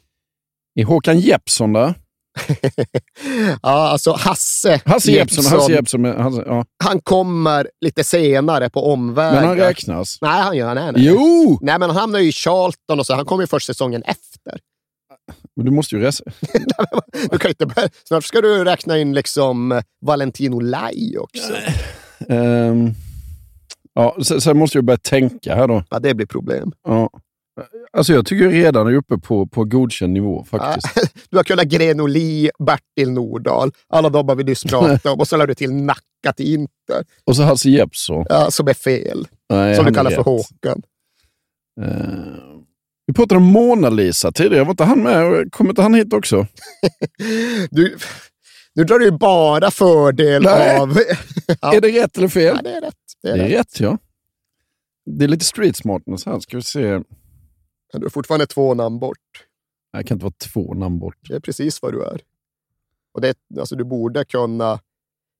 Är 0.76 0.84
Håkan 0.84 1.20
Jeppsson 1.20 1.74
där? 1.74 1.94
Ja, 3.62 3.88
alltså 3.90 4.12
Hasse, 4.12 4.82
Hasse 4.86 5.12
Jeppsson. 5.12 5.60
Hasse 5.60 5.72
Jeppsson 5.72 6.02
med, 6.02 6.16
Hasse, 6.16 6.44
ja. 6.46 6.66
Han 6.84 7.00
kommer 7.00 7.70
lite 7.86 8.04
senare 8.04 8.70
på 8.70 8.92
omvägar. 8.94 9.34
Men 9.34 9.44
han 9.44 9.58
räknas? 9.58 10.18
Nej, 10.22 10.42
han 10.42 10.58
gör 10.58 10.76
nej, 10.76 10.92
nej. 10.92 11.06
Jo! 11.06 11.60
Nej, 11.62 11.80
men 11.80 11.90
han 11.90 11.98
hamnar 12.00 12.20
ju 12.20 12.28
i 12.28 12.32
Charlton 12.32 13.00
och 13.00 13.06
så. 13.06 13.16
Han 13.16 13.26
kommer 13.26 13.44
ju 13.44 13.48
först 13.48 13.68
säsongen 13.68 14.04
efter. 14.04 14.60
Men 15.56 15.66
du 15.66 15.72
måste 15.72 15.96
ju 15.96 16.02
resa. 16.02 16.24
Du 17.32 17.38
kan 17.38 17.50
inte 17.50 17.66
börja. 17.66 17.90
Snart 18.08 18.24
ska 18.24 18.42
du 18.42 18.64
räkna 18.64 18.98
in 18.98 19.14
liksom 19.14 19.82
Valentino 20.06 20.60
Lai 20.60 21.18
också. 21.18 21.54
Ehm, 22.30 22.92
ja, 23.94 24.18
sen, 24.24 24.42
sen 24.42 24.58
måste 24.58 24.78
jag 24.78 24.86
börja 24.86 24.98
tänka 24.98 25.56
här 25.56 25.68
då. 25.68 25.84
Ja, 25.90 26.00
det 26.00 26.14
blir 26.14 26.26
problem. 26.26 26.72
Ja. 26.88 27.10
Alltså 27.98 28.14
jag 28.14 28.26
tycker 28.26 28.50
redan 28.50 28.88
är 28.88 28.94
uppe 28.96 29.18
på, 29.18 29.48
på 29.48 29.64
godkänd 29.66 30.14
nivå 30.14 30.44
faktiskt. 30.44 31.14
Du 31.30 31.38
har 31.38 31.44
kunnat 31.44 31.66
Grenoli, 31.66 32.50
Bertil 32.66 33.12
Nordahl, 33.12 33.72
alla 33.90 34.10
de 34.10 34.28
har 34.30 34.36
vi 34.36 34.44
nyss 34.44 34.64
pratat 34.64 35.06
om 35.06 35.20
och 35.20 35.28
så 35.28 35.38
lade 35.38 35.52
du 35.52 35.56
till 35.56 35.74
Nacka 35.74 36.34
till 36.36 36.54
Inter, 36.54 37.04
Och 37.24 37.36
så 37.36 37.44
Hasse 37.44 37.70
Jeppsson. 37.70 38.26
ja, 38.30 38.52
som 38.52 38.68
är 38.68 38.74
fel. 38.74 39.28
Nej, 39.50 39.76
som 39.76 39.86
du 39.86 39.94
kallar 39.94 40.12
för. 40.12 40.24
Håkan. 40.24 40.82
Eh, 41.82 41.88
vi 43.08 43.14
pratade 43.14 43.38
om 43.38 43.44
Mona 43.44 43.90
Lisa 43.90 44.32
tidigare. 44.32 44.64
Var 44.64 44.72
inte 44.72 44.84
han 44.84 45.04
med? 45.04 45.52
Kommer 45.52 45.70
inte 45.72 45.82
han 45.82 45.94
hit 45.94 46.14
också? 46.14 46.48
Du, 47.72 47.98
nu 48.76 48.84
drar 48.84 49.00
du 49.00 49.06
ju 49.06 49.12
bara 49.12 49.72
fördel 49.72 50.44
Nej. 50.44 50.78
av... 50.78 50.98
Ja. 51.62 51.74
Är 51.74 51.82
det 51.82 52.04
rätt 52.04 52.18
eller 52.18 52.28
fel? 52.28 52.56
Ja, 52.56 52.62
det 52.64 52.76
är 52.78 52.82
rätt. 52.82 52.94
Det 53.24 53.30
är 53.30 53.38
det 53.38 53.44
är 53.44 53.48
rätt. 53.50 53.60
rätt, 53.60 53.80
ja. 53.80 53.98
Det 55.06 55.24
är 55.26 55.28
lite 55.30 55.46
street 55.46 55.76
smartness 55.78 56.26
här. 56.26 56.40
Ska 56.40 56.58
vi 56.58 56.64
se. 56.64 57.00
Men 57.94 58.00
Du 58.02 58.06
är 58.06 58.10
fortfarande 58.10 58.46
två 58.46 58.74
namn 58.74 59.00
bort. 59.00 59.18
Jag 59.92 60.08
kan 60.08 60.16
inte 60.16 60.24
vara 60.26 60.34
två 60.54 60.74
namn 60.74 61.00
bort. 61.00 61.18
Det 61.30 61.36
är 61.36 61.40
precis 61.40 61.82
vad 61.82 61.94
du 61.94 62.04
är. 62.04 62.22
Och 63.14 63.22
det, 63.22 63.38
alltså, 63.60 63.76
du, 63.76 63.84
borde 63.84 64.26
kunna, 64.26 64.80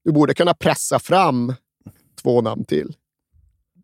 du 0.04 0.12
borde 0.12 0.34
kunna 0.34 0.54
pressa 0.54 1.00
fram 1.00 1.54
två 2.22 2.42
namn 2.42 2.66
till. 2.66 2.96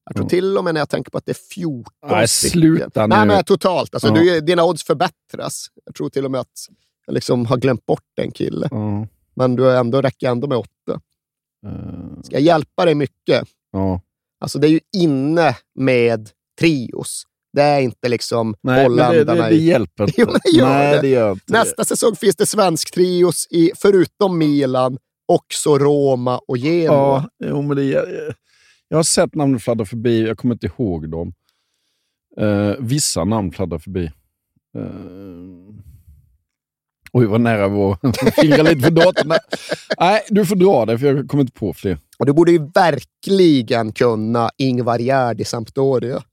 Jag 0.05 0.15
tror 0.15 0.23
Mm. 0.23 0.29
till 0.29 0.57
och 0.57 0.63
med 0.63 0.73
när 0.73 0.81
jag 0.81 0.89
tänker 0.89 1.11
på 1.11 1.17
att 1.17 1.25
det 1.25 1.31
är 1.31 1.53
14 1.53 1.93
Nej, 2.09 2.27
sluta 2.27 3.07
nu. 3.07 3.15
Nej, 3.15 3.27
men 3.27 3.43
totalt. 3.43 3.93
Alltså, 3.95 4.07
Ja. 4.07 4.13
du, 4.13 4.41
dina 4.41 4.63
odds 4.63 4.83
förbättras. 4.83 5.67
Jag 5.85 5.95
tror 5.95 6.09
till 6.09 6.25
och 6.25 6.31
med 6.31 6.41
att 6.41 6.59
jag 7.05 7.13
liksom 7.13 7.45
har 7.45 7.57
glömt 7.57 7.85
bort 7.85 8.03
en 8.21 8.31
kille. 8.31 8.67
Ja. 8.71 9.07
Men 9.33 9.55
du 9.55 9.77
ändå, 9.77 10.01
räcker 10.01 10.29
ändå 10.29 10.47
med 10.47 10.57
åtta. 10.57 11.01
Eh, 11.65 12.21
Ska 12.23 12.35
jag 12.35 12.41
hjälpa 12.41 12.85
dig 12.85 12.95
mycket? 12.95 13.47
ja. 13.71 14.01
Alltså, 14.41 14.59
det 14.59 14.67
är 14.67 14.71
ju 14.71 14.79
inne 14.97 15.57
med 15.75 16.29
trios. 16.59 17.23
Det 17.53 17.61
är 17.61 17.79
inte 17.79 18.09
liksom 18.09 18.55
Nej, 18.61 18.75
det, 18.77 18.83
holländarna 18.83 19.43
det, 19.43 19.49
det 19.49 19.55
i- 19.55 19.65
hjälper 19.65 20.03
inte. 20.07 20.21
Jo, 20.21 20.27
det 20.43 20.57
gör 20.57 20.67
Nej, 20.69 20.95
det. 20.95 21.01
det 21.01 21.07
gör 21.07 21.31
inte 21.31 21.43
det. 21.47 21.53
Nästa 21.59 21.85
säsong 21.85 22.15
finns 22.15 22.35
det 22.35 22.45
svensk 22.45 22.93
trios 22.93 23.47
i, 23.49 23.71
förutom 23.75 24.37
Milan, 24.37 24.97
också 25.27 25.77
Roma 25.77 26.37
och 26.47 26.57
Genoa. 26.57 27.29
Ja, 27.37 27.47
jo, 27.47 27.61
men 27.61 27.77
det, 27.77 27.83
jag, 27.83 28.97
har 28.97 29.03
sett 29.03 29.35
namn 29.35 29.59
fladdra 29.59 29.85
förbi. 29.85 30.27
Jag 30.27 30.37
kommer 30.37 30.55
inte 30.55 30.65
ihåg 30.67 31.09
dem. 31.11 31.33
Eh, 32.39 32.73
vissa 32.79 33.23
namn 33.23 33.51
fladdrar 33.51 33.79
förbi. 33.79 34.11
Uh, 34.77 35.75
oj, 37.11 37.25
vad 37.25 37.41
nära 37.41 37.67
var 37.67 37.97
fingra 38.41 38.63
lite 38.63 38.81
på 38.81 38.89
datorn. 38.89 39.33
Nej, 39.99 40.21
du 40.29 40.45
får 40.45 40.55
dra 40.55 40.85
det, 40.85 40.99
för 40.99 41.05
jag 41.15 41.27
kommer 41.27 41.41
inte 41.41 41.53
på 41.59 41.73
fler. 41.73 41.97
Och 42.19 42.25
du 42.25 42.33
borde 42.33 42.51
ju 42.51 42.71
verkligen 42.75 43.91
kunna 43.91 44.49
Ingvar 44.57 44.99
Gerd 44.99 45.41
i 45.41 45.45
Sampdoria. 45.45 46.23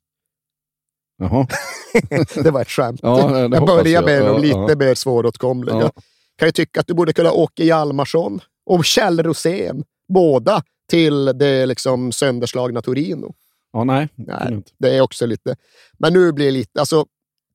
Det 2.44 2.50
var 2.50 2.60
ett 2.60 2.68
skämt. 2.70 3.00
Ja, 3.02 3.40
jag 3.40 3.66
börjar 3.66 3.86
jag. 3.86 4.04
med 4.04 4.20
de 4.22 4.26
Ja, 4.26 4.38
lite 4.38 4.58
ja. 4.72 4.76
mer 4.76 4.94
svåråtkomliga. 4.94 5.76
Ja. 5.80 5.90
Kan 6.38 6.48
ju 6.48 6.52
tycka 6.52 6.80
att 6.80 6.86
du 6.86 6.94
borde 6.94 7.12
kunna 7.12 7.32
Åke 7.32 7.64
Hjalmarsson 7.64 8.40
och 8.66 8.84
Kjell 8.84 9.22
Rosén, 9.22 9.84
båda 10.08 10.62
till 10.90 11.24
det 11.24 11.66
liksom 11.66 12.12
sönderslagna 12.12 12.82
Torino. 12.82 13.34
Ja, 13.72 13.84
nej. 13.84 14.08
Nej. 14.14 14.62
Det 14.78 14.96
är 14.96 15.00
också 15.00 15.26
lite... 15.26 15.56
Men 15.98 16.12
nu 16.12 16.32
blir 16.32 16.44
det 16.46 16.50
lite... 16.52 16.80
Alltså, 16.80 17.06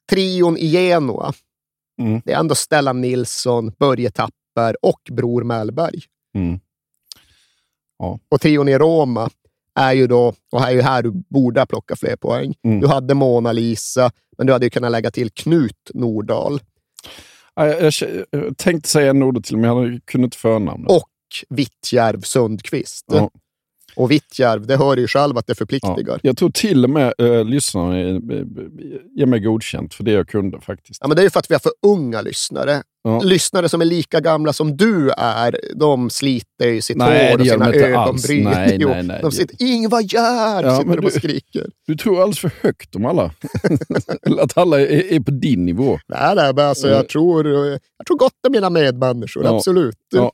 trion 0.09 0.57
i 0.57 0.66
Genoa, 0.66 1.34
Mm. 2.01 2.22
det 2.26 2.34
är 2.34 2.39
ändå 2.39 2.55
Stellan 2.55 3.01
Nilsson, 3.01 3.72
Börje 3.80 4.12
Tapper 4.12 4.76
och 4.86 5.01
Bror 5.12 5.43
Mellberg. 5.43 5.99
Mm. 6.36 6.59
Och 8.30 8.41
trion 8.41 8.68
i 8.68 8.78
Roma 8.78 9.30
är 9.80 9.94
ju 9.94 10.08
då, 10.08 10.34
och 10.52 10.62
här 10.62 10.68
är 10.70 10.76
ju 10.76 10.82
här 10.82 11.04
du 11.04 11.12
borde 11.30 11.66
plocka 11.66 11.96
fler 11.96 12.16
poäng. 12.16 12.54
Mm. 12.64 12.80
Du 12.80 12.88
hade 12.88 13.14
Mona 13.14 13.52
Lisa, 13.52 14.12
men 14.38 14.48
du 14.48 14.54
hade 14.54 14.66
ju 14.66 14.70
kunnat 14.70 14.92
lägga 14.92 15.12
till 15.12 15.30
Knut 15.32 15.92
Nordahl 15.94 16.60
Ja, 17.56 17.68
Jag, 17.68 17.94
jag, 18.32 18.58
tänkte 18.58 18.90
säga 18.90 19.14
Norde 19.14 19.42
till, 19.42 19.58
men 19.58 19.70
jag 19.78 20.00
kunde 20.06 20.26
inte 20.26 20.38
förnamnet. 20.38 20.92
och 20.92 21.10
Vittjärv 21.50 22.22
Sundqvist. 22.22 23.06
Ja. 23.08 23.30
Och 23.96 24.12
Vittjärv, 24.12 24.68
det 24.68 24.78
hör 24.78 24.98
ju 24.98 25.08
själv 25.08 25.38
att 25.38 25.48
det 25.48 25.52
Ja, 25.52 25.56
förpliktigar. 25.56 26.14
Ja. 26.14 26.20
jag 26.22 26.38
tror 26.38 26.50
till 26.50 26.84
och 26.84 26.90
med 26.90 27.14
äh, 27.18 27.46
lyssnarna 27.46 28.00
eh, 28.00 28.16
ger 29.16 29.26
mig 29.26 29.40
godkänt 29.40 29.94
för 29.94 30.04
det 30.04 30.12
jag 30.12 30.28
kunde 30.28 30.62
faktiskt. 30.62 31.02
men 31.08 31.16
det 31.16 31.22
är 31.22 31.24
ju 31.24 31.30
för 31.30 31.40
att 31.40 31.52
vi 31.52 31.56
har 31.56 31.60
för 31.60 31.72
unga 31.88 32.22
lyssnare. 32.22 32.84
Ja. 33.04 33.20
Lyssnare 33.22 33.70
som 33.70 33.82
är 33.82 33.86
lika 33.86 34.20
gamla 34.20 34.54
som 34.54 34.78
du 34.78 35.10
är, 35.18 35.60
de 35.76 36.10
sliter 36.10 36.68
ju 36.68 36.82
sitt 36.82 36.97
Nej, 36.97 37.32
hår 37.32 37.39
och 37.39 37.45
sina 37.47 37.74
ögonbryn. 37.74 38.43
Nej, 38.43 38.78
nej, 38.86 39.04
nej. 39.04 39.20
De 39.22 39.32
sitter, 39.32 39.66
Ingvar 39.66 40.02
Gerd! 40.02 40.66
Ja, 40.66 40.78
sitter 40.80 40.91
de 40.97 41.06
och 41.06 41.12
du- 41.12 41.20
skriker. 41.20 41.70
Du 41.88 41.95
tror 41.95 42.18
alldeles 42.22 42.39
för 42.39 42.52
högt 42.62 42.95
om 42.95 43.06
alla. 43.06 43.32
Eller 44.26 44.41
att 44.43 44.58
alla 44.58 44.80
är, 44.82 45.14
är 45.14 45.20
på 45.20 45.32
din 45.32 45.66
nivå. 45.66 45.99
Nej, 46.08 46.36
nej, 46.36 46.54
men 46.56 46.66
alltså, 46.66 46.88
jag, 46.89 47.10
tror, 47.10 47.47
jag 47.47 48.06
tror 48.08 48.18
gott 48.18 48.45
om 48.47 48.52
mina 48.52 48.70
medmänniskor, 48.70 49.43
Ja. 49.45 49.56
absolut. 49.56 49.97
Ja. 50.10 50.32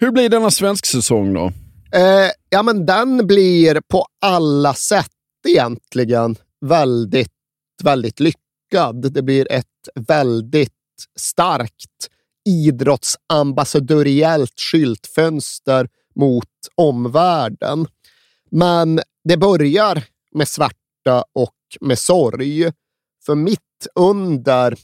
Hur 0.00 0.10
blir 0.10 0.28
denna 0.28 0.50
svensk 0.50 0.86
säsong 0.86 1.34
då? 1.34 1.52
Eh, 1.94 2.30
ja, 2.50 2.62
men 2.62 2.86
den 2.86 3.26
blir 3.26 3.80
på 3.88 4.06
alla 4.20 4.74
sätt 4.74 5.06
egentligen 5.48 6.36
väldigt, 6.66 7.32
väldigt 7.82 8.20
lyckad. 8.20 9.12
Det 9.12 9.22
blir 9.22 9.52
ett 9.52 9.66
väldigt 10.08 10.72
starkt 11.16 12.08
idrottsambassadöriellt 12.48 14.60
skyltfönster 14.60 15.88
mot 16.14 16.48
omvärlden. 16.74 17.86
Men 18.50 19.00
det 19.24 19.36
börjar 19.36 20.04
med 20.34 20.48
svärta 20.48 21.24
och 21.34 21.56
med 21.80 21.98
sorg. 21.98 22.72
För 23.26 23.34
mitt 23.34 23.86
under 23.94 24.76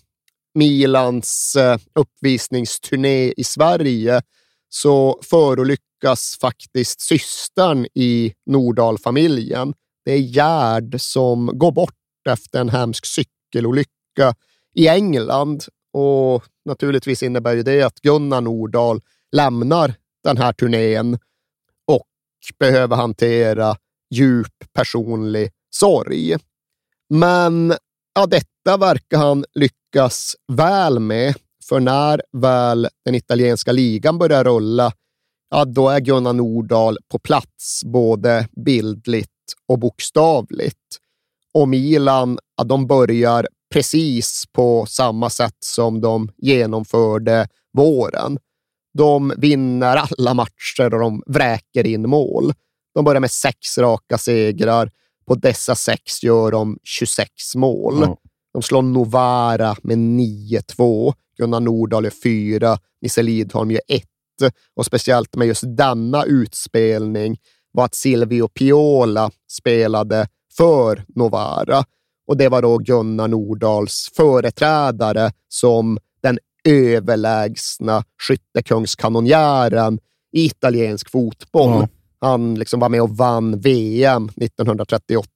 Milans 0.54 1.56
eh, 1.56 1.78
uppvisningsturné 1.94 3.32
i 3.36 3.44
Sverige 3.44 4.22
så 4.68 5.20
förolyckas 5.22 6.38
faktiskt 6.40 7.00
systern 7.00 7.86
i 7.94 8.34
Nordahl-familjen. 8.46 9.74
Det 10.04 10.12
är 10.12 10.18
Gerd 10.18 11.00
som 11.00 11.58
går 11.58 11.72
bort 11.72 11.94
efter 12.28 12.60
en 12.60 12.68
hemsk 12.68 13.06
cykelolycka 13.06 14.34
i 14.74 14.88
England. 14.88 15.64
Och 15.93 16.45
naturligtvis 16.64 17.22
innebär 17.22 17.55
ju 17.55 17.62
det 17.62 17.82
att 17.82 18.01
Gunnar 18.01 18.41
Nordahl 18.41 19.01
lämnar 19.36 19.95
den 20.24 20.36
här 20.36 20.53
turnén 20.53 21.18
och 21.86 22.07
behöver 22.59 22.97
hantera 22.97 23.76
djup 24.11 24.72
personlig 24.72 25.51
sorg. 25.70 26.36
Men 27.09 27.74
ja, 28.14 28.26
detta 28.26 28.76
verkar 28.76 29.18
han 29.18 29.45
lyckas 29.55 30.36
väl 30.53 30.99
med, 30.99 31.34
för 31.68 31.80
när 31.80 32.22
väl 32.32 32.89
den 33.05 33.14
italienska 33.14 33.72
ligan 33.72 34.18
börjar 34.18 34.45
rulla, 34.45 34.93
ja, 35.51 35.64
då 35.64 35.89
är 35.89 36.01
Gunnar 36.01 36.32
Nordahl 36.32 36.99
på 37.09 37.18
plats, 37.18 37.84
både 37.84 38.49
bildligt 38.57 39.30
och 39.66 39.78
bokstavligt. 39.78 40.99
Och 41.55 41.68
Milan, 41.68 42.39
ja, 42.57 42.64
de 42.64 42.86
börjar 42.86 43.47
precis 43.72 44.44
på 44.52 44.86
samma 44.86 45.30
sätt 45.30 45.56
som 45.60 46.00
de 46.00 46.30
genomförde 46.36 47.48
våren. 47.72 48.38
De 48.98 49.32
vinner 49.36 49.96
alla 49.96 50.34
matcher 50.34 50.94
och 50.94 51.00
de 51.00 51.22
vräker 51.26 51.86
in 51.86 52.10
mål. 52.10 52.52
De 52.94 53.04
börjar 53.04 53.20
med 53.20 53.30
sex 53.30 53.78
raka 53.78 54.18
segrar. 54.18 54.90
På 55.26 55.34
dessa 55.34 55.74
sex 55.74 56.22
gör 56.22 56.50
de 56.50 56.78
26 56.82 57.56
mål. 57.56 57.94
Ja. 58.00 58.16
De 58.52 58.62
slår 58.62 58.82
Novara 58.82 59.76
med 59.82 59.98
9-2. 59.98 61.14
Gunnar 61.36 61.60
Nordahl 61.60 62.04
är 62.04 62.12
fyra. 62.22 62.78
Nisse 63.00 63.22
Lidholm 63.22 63.70
gör 63.70 63.80
ett. 63.88 64.04
Och 64.76 64.86
speciellt 64.86 65.36
med 65.36 65.48
just 65.48 65.64
denna 65.66 66.24
utspelning 66.24 67.36
var 67.72 67.84
att 67.84 67.94
Silvio 67.94 68.48
Piola 68.48 69.30
spelade 69.50 70.28
för 70.56 71.04
Novara. 71.08 71.84
Och 72.28 72.36
det 72.36 72.48
var 72.48 72.62
då 72.62 72.78
Gunnar 72.78 73.28
Nordahls 73.28 74.10
företrädare 74.16 75.32
som 75.48 75.98
den 76.22 76.38
överlägsna 76.64 78.04
skyttekungskanonjären 78.28 79.98
i 80.32 80.44
italiensk 80.44 81.10
fotboll. 81.10 81.70
Ja. 81.70 81.88
Han 82.20 82.54
liksom 82.54 82.80
var 82.80 82.88
med 82.88 83.02
och 83.02 83.16
vann 83.16 83.60
VM 83.60 84.30
1938 84.36 85.28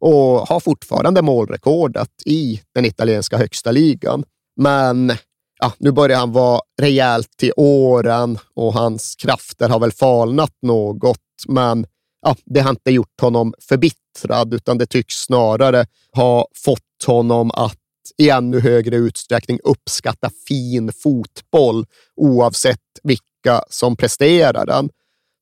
och 0.00 0.48
har 0.48 0.60
fortfarande 0.60 1.22
målrekordet 1.22 2.10
i 2.24 2.60
den 2.74 2.84
italienska 2.84 3.38
högsta 3.38 3.70
ligan. 3.70 4.24
Men 4.56 5.12
ja, 5.60 5.72
nu 5.78 5.92
börjar 5.92 6.18
han 6.18 6.32
vara 6.32 6.60
rejält 6.80 7.30
till 7.36 7.52
åren 7.56 8.38
och 8.54 8.72
hans 8.74 9.16
krafter 9.16 9.68
har 9.68 9.80
väl 9.80 9.92
falnat 9.92 10.52
något. 10.62 11.18
Men 11.48 11.86
ja, 12.26 12.36
det 12.44 12.60
har 12.60 12.70
inte 12.70 12.90
gjort 12.90 13.20
honom 13.20 13.54
förbittrad, 13.58 14.54
utan 14.54 14.78
det 14.78 14.86
tycks 14.86 15.14
snarare 15.14 15.86
ha 16.12 16.46
fått 16.64 17.04
honom 17.06 17.50
att 17.50 17.78
i 18.18 18.30
ännu 18.30 18.60
högre 18.60 18.96
utsträckning 18.96 19.58
uppskatta 19.64 20.30
fin 20.48 20.92
fotboll 20.92 21.86
oavsett 22.16 22.80
vilka 23.02 23.62
som 23.70 23.96
presterar 23.96 24.66
den. 24.66 24.88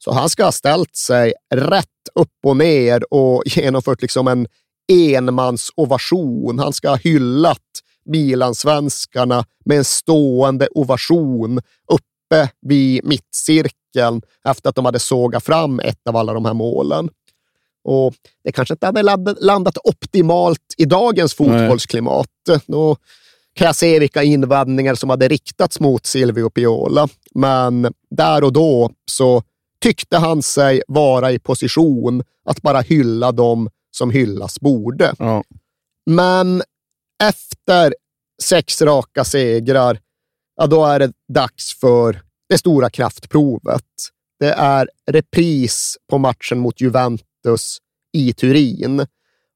Så 0.05 0.12
han 0.12 0.28
ska 0.28 0.45
ha 0.45 0.53
ställt 0.53 0.97
sig 0.97 1.35
rätt 1.55 1.87
upp 2.14 2.39
och 2.45 2.57
ner 2.57 3.14
och 3.14 3.43
genomfört 3.47 4.03
liksom 4.03 4.28
en 4.28 4.47
enmansovation. 4.93 6.59
Han 6.59 6.72
ska 6.72 6.89
ha 6.89 6.97
hyllat 6.97 7.59
Milansvenskarna 8.05 9.45
med 9.64 9.78
en 9.78 9.85
stående 9.85 10.68
ovation 10.74 11.61
uppe 11.89 12.51
vid 12.61 13.05
mittcirkeln 13.05 13.84
efter 14.49 14.68
att 14.68 14.76
de 14.76 14.84
hade 14.84 14.99
sågat 14.99 15.45
fram 15.45 15.80
ett 15.80 16.09
av 16.09 16.16
alla 16.16 16.32
de 16.32 16.45
här 16.45 16.55
målen. 16.55 17.11
Och 17.84 18.14
det 18.45 18.53
kanske 18.53 18.74
inte 18.74 18.86
hade 18.86 19.03
landat 19.40 19.78
optimalt 19.84 20.74
i 20.76 20.84
dagens 20.84 21.34
fotbollsklimat. 21.34 22.28
Då 22.66 22.97
kan 23.55 23.66
jag 23.66 23.76
se 23.76 23.99
vilka 23.99 24.22
invändningar 24.22 24.95
som 24.95 25.11
hade 25.11 25.28
riktats 25.28 25.80
mot 25.80 26.07
Silvio 26.07 26.51
Piola, 26.51 27.09
men 27.34 27.92
där 28.11 28.45
och 28.45 28.53
då 28.53 28.90
så 29.11 29.42
tyckte 29.80 30.18
han 30.18 30.42
sig 30.42 30.82
vara 30.88 31.32
i 31.32 31.38
position 31.38 32.22
att 32.45 32.62
bara 32.62 32.80
hylla 32.80 33.32
dem 33.32 33.70
som 33.90 34.11
hyllas 34.11 34.61
borde. 34.61 35.14
Ja. 35.18 35.45
Men 36.11 36.62
efter 37.22 37.95
sex 38.42 38.82
raka 38.82 39.24
segrar, 39.24 39.99
ja, 40.57 40.66
då 40.66 40.84
är 40.84 40.99
det 40.99 41.12
dags 41.28 41.80
för 41.80 42.22
det 42.55 42.59
stora 42.59 42.90
kraftprovet. 42.90 43.84
Det 44.40 44.52
är 44.52 44.88
repris 45.11 45.96
på 46.11 46.18
matchen 46.18 46.59
mot 46.59 46.80
Juventus 46.80 47.78
i 48.12 48.32
Turin. 48.32 49.07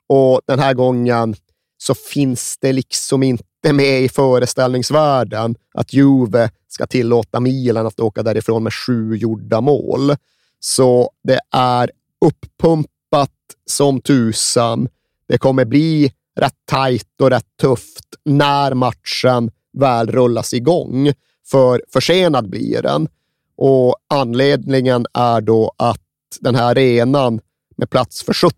Och 0.08 0.40
den 0.46 0.58
här 0.58 0.74
gången 0.74 1.34
så 1.76 1.94
finns 1.94 2.58
det 2.60 2.72
liksom 2.72 3.22
inte 3.22 3.72
med 3.72 4.02
i 4.02 4.08
föreställningsvärlden 4.08 5.56
att 5.74 5.92
Juve 5.92 6.50
ska 6.68 6.86
tillåta 6.86 7.40
Milan 7.40 7.86
att 7.86 8.00
åka 8.00 8.22
därifrån 8.22 8.62
med 8.62 8.74
sju 8.74 9.16
gjorda 9.16 9.60
mål. 9.60 10.16
Så 10.60 11.10
det 11.24 11.40
är 11.52 11.90
uppumpat 12.24 13.30
som 13.66 14.00
tusan. 14.00 14.88
Det 15.28 15.38
kommer 15.38 15.64
bli 15.64 16.12
rätt 16.40 16.58
tajt 16.64 17.20
och 17.20 17.30
rätt 17.30 17.56
tufft 17.60 18.06
när 18.24 18.74
matchen 18.74 19.50
väl 19.72 20.10
rullas 20.12 20.54
igång. 20.54 21.12
För 21.50 21.82
försenad 21.92 22.50
blir 22.50 22.82
den. 22.82 23.08
Och 23.56 23.96
anledningen 24.08 25.06
är 25.14 25.40
då 25.40 25.72
att 25.76 26.00
den 26.40 26.54
här 26.54 26.70
arenan 26.70 27.40
med 27.76 27.90
plats 27.90 28.22
för 28.22 28.32
70 28.32 28.56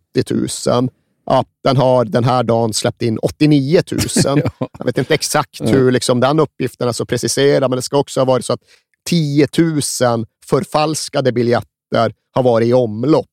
000 0.71 0.89
ja, 1.31 1.45
den 1.65 1.77
har 1.77 2.05
den 2.05 2.25
här 2.25 2.43
dagen 2.43 2.73
släppt 2.75 3.03
in 3.03 3.19
89 3.19 3.83
000. 4.27 4.43
Jag 4.79 4.85
vet 4.85 4.99
inte 4.99 5.15
exakt 5.15 5.61
hur 5.61 5.93
liksom, 5.93 6.21
den 6.21 6.41
uppgiften 6.41 6.89
är 6.89 6.93
så 6.93 7.07
preciserad, 7.07 7.71
men 7.71 7.77
det 7.77 7.83
ska 7.83 7.99
också 7.99 8.21
ha 8.21 8.25
varit 8.25 8.45
så 8.45 8.53
att 8.53 8.61
10 9.07 9.49
000 9.59 9.81
förfalskade 10.47 11.33
biljetter 11.33 12.15
har 12.33 12.43
varit 12.43 12.69
i 12.69 12.73
omlopp. 12.73 13.27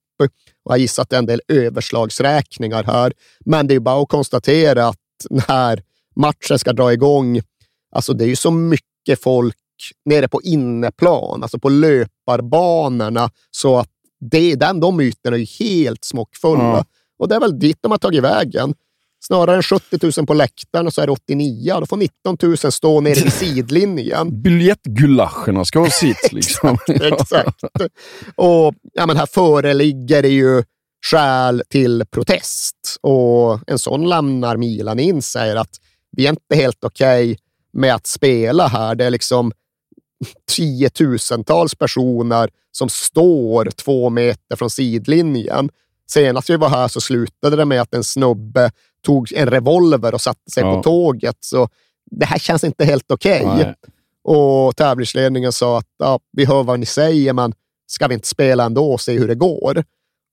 Och 0.64 0.72
jag 0.72 0.78
gissar 0.78 1.04
att 1.04 1.10
det 1.10 1.16
är 1.16 1.20
en 1.20 1.26
del 1.26 1.42
överslagsräkningar 1.48 2.84
här, 2.84 3.14
men 3.46 3.68
det 3.68 3.76
är 3.76 3.80
bara 3.80 4.02
att 4.02 4.10
konstatera 4.10 4.88
att 4.88 4.98
när 5.30 5.84
matchen 6.16 6.60
ska 6.60 6.74
dra 6.74 6.94
igång, 6.94 7.42
alltså 7.92 8.14
det 8.14 8.26
är 8.26 8.28
ju 8.28 8.36
så 8.36 8.52
mycket 8.52 8.88
folk 9.16 9.56
nere 10.06 10.28
på 10.28 10.42
inneplan, 10.42 11.44
alltså 11.44 11.60
på 11.60 11.70
löparbanorna, 11.70 13.30
så 13.52 13.78
att 13.78 13.90
det, 14.32 14.56
den, 14.56 14.80
de 14.80 15.02
ytorna 15.02 15.36
är 15.36 15.40
ju 15.40 15.66
helt 15.66 16.04
smockfulla. 16.04 16.64
Ja. 16.64 16.86
Och 17.20 17.28
det 17.28 17.36
är 17.36 17.40
väl 17.40 17.60
dit 17.60 17.78
de 17.82 17.92
har 17.92 17.98
tagit 17.98 18.24
vägen. 18.24 18.74
Snarare 19.20 19.56
än 19.56 19.64
70 19.64 20.12
000 20.18 20.28
på 20.28 20.34
läktaren 20.34 20.88
och 20.88 20.94
så 20.94 21.02
är 21.02 21.06
det 21.06 21.12
89. 21.12 21.74
Då 21.80 21.86
får 21.86 21.98
19 21.98 22.38
000 22.42 22.58
stå 22.58 23.02
nere 23.02 23.14
vid 23.14 23.34
sidlinjen. 23.34 24.42
Biljettgulaschen 24.42 25.66
ska 25.66 25.80
ha 25.80 25.90
sitt. 25.90 26.32
Liksom. 26.32 26.78
Exakt. 26.88 27.64
Och 28.36 28.74
ja, 28.94 29.06
men 29.06 29.18
här 29.18 29.26
föreligger 29.26 30.22
det 30.22 30.30
ju 30.30 30.64
skäl 31.06 31.64
till 31.70 32.06
protest. 32.12 32.76
Och 33.02 33.60
en 33.68 33.80
sån 33.80 34.10
lämnar 34.10 34.58
Milan 34.58 35.00
in, 35.00 35.22
säger 35.22 35.56
att 35.56 35.72
vi 36.12 36.26
är 36.26 36.30
inte 36.30 36.56
helt 36.56 36.84
okej 36.84 37.32
okay 37.32 37.47
med 37.74 37.96
att 37.96 38.08
spela 38.08 38.68
här. 38.68 38.96
Det 38.96 39.06
är 39.06 39.10
liksom 39.10 39.52
tiotusentals 40.56 41.76
personer 41.76 42.50
som 42.72 42.90
står 42.90 43.66
två 43.66 44.10
meter 44.10 44.56
från 44.56 44.70
sidlinjen. 44.70 45.70
Senast 46.10 46.50
vi 46.50 46.56
var 46.58 46.70
här 46.70 46.88
så 46.88 47.02
slutade 47.02 47.56
det 47.56 47.66
med 47.66 47.82
att 47.82 47.94
en 47.94 48.04
snubbe 48.04 48.72
tog 49.06 49.34
en 49.34 49.50
revolver 49.50 50.14
och 50.14 50.22
satte 50.22 50.52
sig 50.52 50.64
Ja. 50.64 50.76
på 50.76 50.84
tåget. 50.84 51.38
Så 51.40 51.70
det 52.12 52.26
här 52.26 52.40
känns 52.40 52.64
inte 52.64 52.86
helt 52.86 53.12
okej. 53.12 53.46
Nej. 53.46 53.74
Och 54.24 54.76
tävlingsledningen 54.76 55.52
sa 55.52 55.78
att 55.78 55.88
ja, 55.98 56.20
vi 56.32 56.46
hör 56.46 56.64
vad 56.64 56.80
ni 56.80 56.86
säger, 56.86 57.34
men 57.34 57.54
ska 57.88 58.08
vi 58.08 58.14
inte 58.14 58.28
spela 58.28 58.64
ändå 58.66 58.92
och 58.94 59.02
se 59.02 59.20
hur 59.20 59.28
det 59.28 59.36
går? 59.36 59.84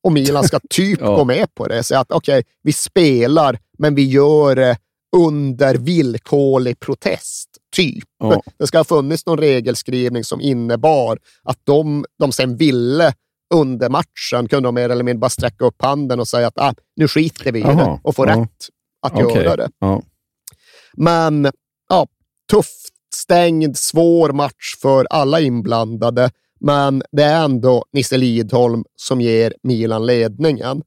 Och 0.03 0.13
Milan 0.13 0.45
ska 0.45 0.61
typ 0.71 1.01
Ja. 1.01 1.17
gå 1.17 1.25
med 1.25 1.55
på 1.55 1.67
det. 1.67 1.83
Säga 1.83 2.01
att 2.01 2.13
okej, 2.13 2.45
vi 2.63 2.73
spelar, 2.73 3.59
men 3.79 3.95
vi 3.95 4.11
gör 4.11 4.57
det 4.57 4.77
under 5.17 5.75
villkorlig 5.75 6.81
protest. 6.81 7.49
Typ. 7.77 8.05
Ja. 8.19 8.43
Det 8.59 8.67
ska 8.67 8.79
ha 8.79 8.85
funnits 8.85 9.27
någon 9.27 9.39
regelskrivning 9.39 10.25
som 10.25 10.41
innebar 10.41 11.19
att 11.43 11.59
de, 11.65 12.05
de 12.19 12.33
sen 12.33 12.57
ville 12.57 13.15
under 13.55 13.89
matchen 13.89 14.49
kunde 14.49 14.67
de 14.67 14.75
mer 14.75 14.89
eller 14.89 15.05
mindre 15.05 15.19
bara 15.21 15.31
sträcka 15.31 15.65
upp 15.65 15.83
handen 15.83 16.21
och 16.21 16.29
säga 16.29 16.47
att 16.47 16.59
ah, 16.59 16.75
nu 16.97 17.09
skiter 17.09 17.53
vi 17.53 17.59
i 17.59 17.63
det 17.63 18.01
och 18.03 18.17
få 18.17 18.27
Ja. 18.29 18.37
rätt 18.37 18.69
att 19.03 19.13
Okej. 19.13 19.43
göra 19.45 19.57
det. 19.57 19.69
Ja. 19.79 20.03
Men 20.97 21.51
ja, 21.89 22.07
tufft, 22.51 22.95
stängd, 23.15 23.77
svår 23.79 24.33
match 24.33 24.77
för 24.83 25.07
alla 25.11 25.41
inblandade. 25.41 26.31
Men 26.61 27.03
det 27.13 27.23
är 27.23 27.45
ändå 27.45 27.85
Nisse 27.93 28.17
Lidholm 28.17 28.85
som 28.97 29.21
ger 29.21 29.55
Milan 29.63 30.07
ledningen. 30.07 30.83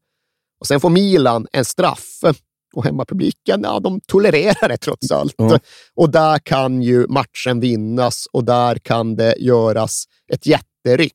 Och 0.59 0.67
sen 0.67 0.79
får 0.79 0.89
Milan 0.89 1.47
en 1.51 1.65
straff. 1.65 2.19
Och 2.77 2.83
hemmapubliken, 2.83 3.61
ja, 3.63 3.79
de 3.79 4.01
tolererar 4.01 4.69
det 4.69 4.77
trots 4.77 5.11
allt. 5.11 5.35
Ja. 5.37 5.59
Och 5.95 6.09
där 6.09 6.39
kan 6.39 6.81
ju 6.81 7.07
matchen 7.07 7.59
vinnas 7.59 8.27
och 8.31 8.43
där 8.43 8.75
kan 8.75 9.15
det 9.15 9.35
göras 9.39 10.03
ett 10.33 10.45
jätteryck. 10.45 11.13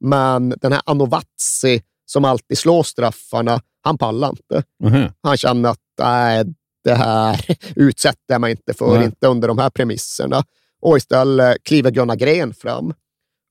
Men 0.00 0.54
den 0.60 0.72
här 0.72 0.82
Anovazzi 0.86 1.82
som 2.06 2.24
alltid 2.24 2.58
slår 2.58 2.82
straffarna, 2.82 3.60
han 3.80 3.98
pallar 3.98 4.28
inte. 4.28 4.62
Mhm. 4.84 5.12
Han 5.22 5.36
känner 5.36 5.70
att 5.70 5.78
nej, 6.00 6.44
det 6.84 6.94
här 6.94 7.40
utsätter 7.76 8.24
jag 8.26 8.40
mig 8.40 8.50
inte 8.50 8.74
för, 8.74 8.94
Nej. 8.94 9.04
inte 9.04 9.26
under 9.26 9.48
de 9.48 9.58
här 9.58 9.70
premisserna. 9.70 10.44
Och 10.80 10.96
istället 10.96 11.56
kliver 11.62 11.90
Gunnar 11.90 12.16
Gren 12.16 12.54
fram 12.54 12.94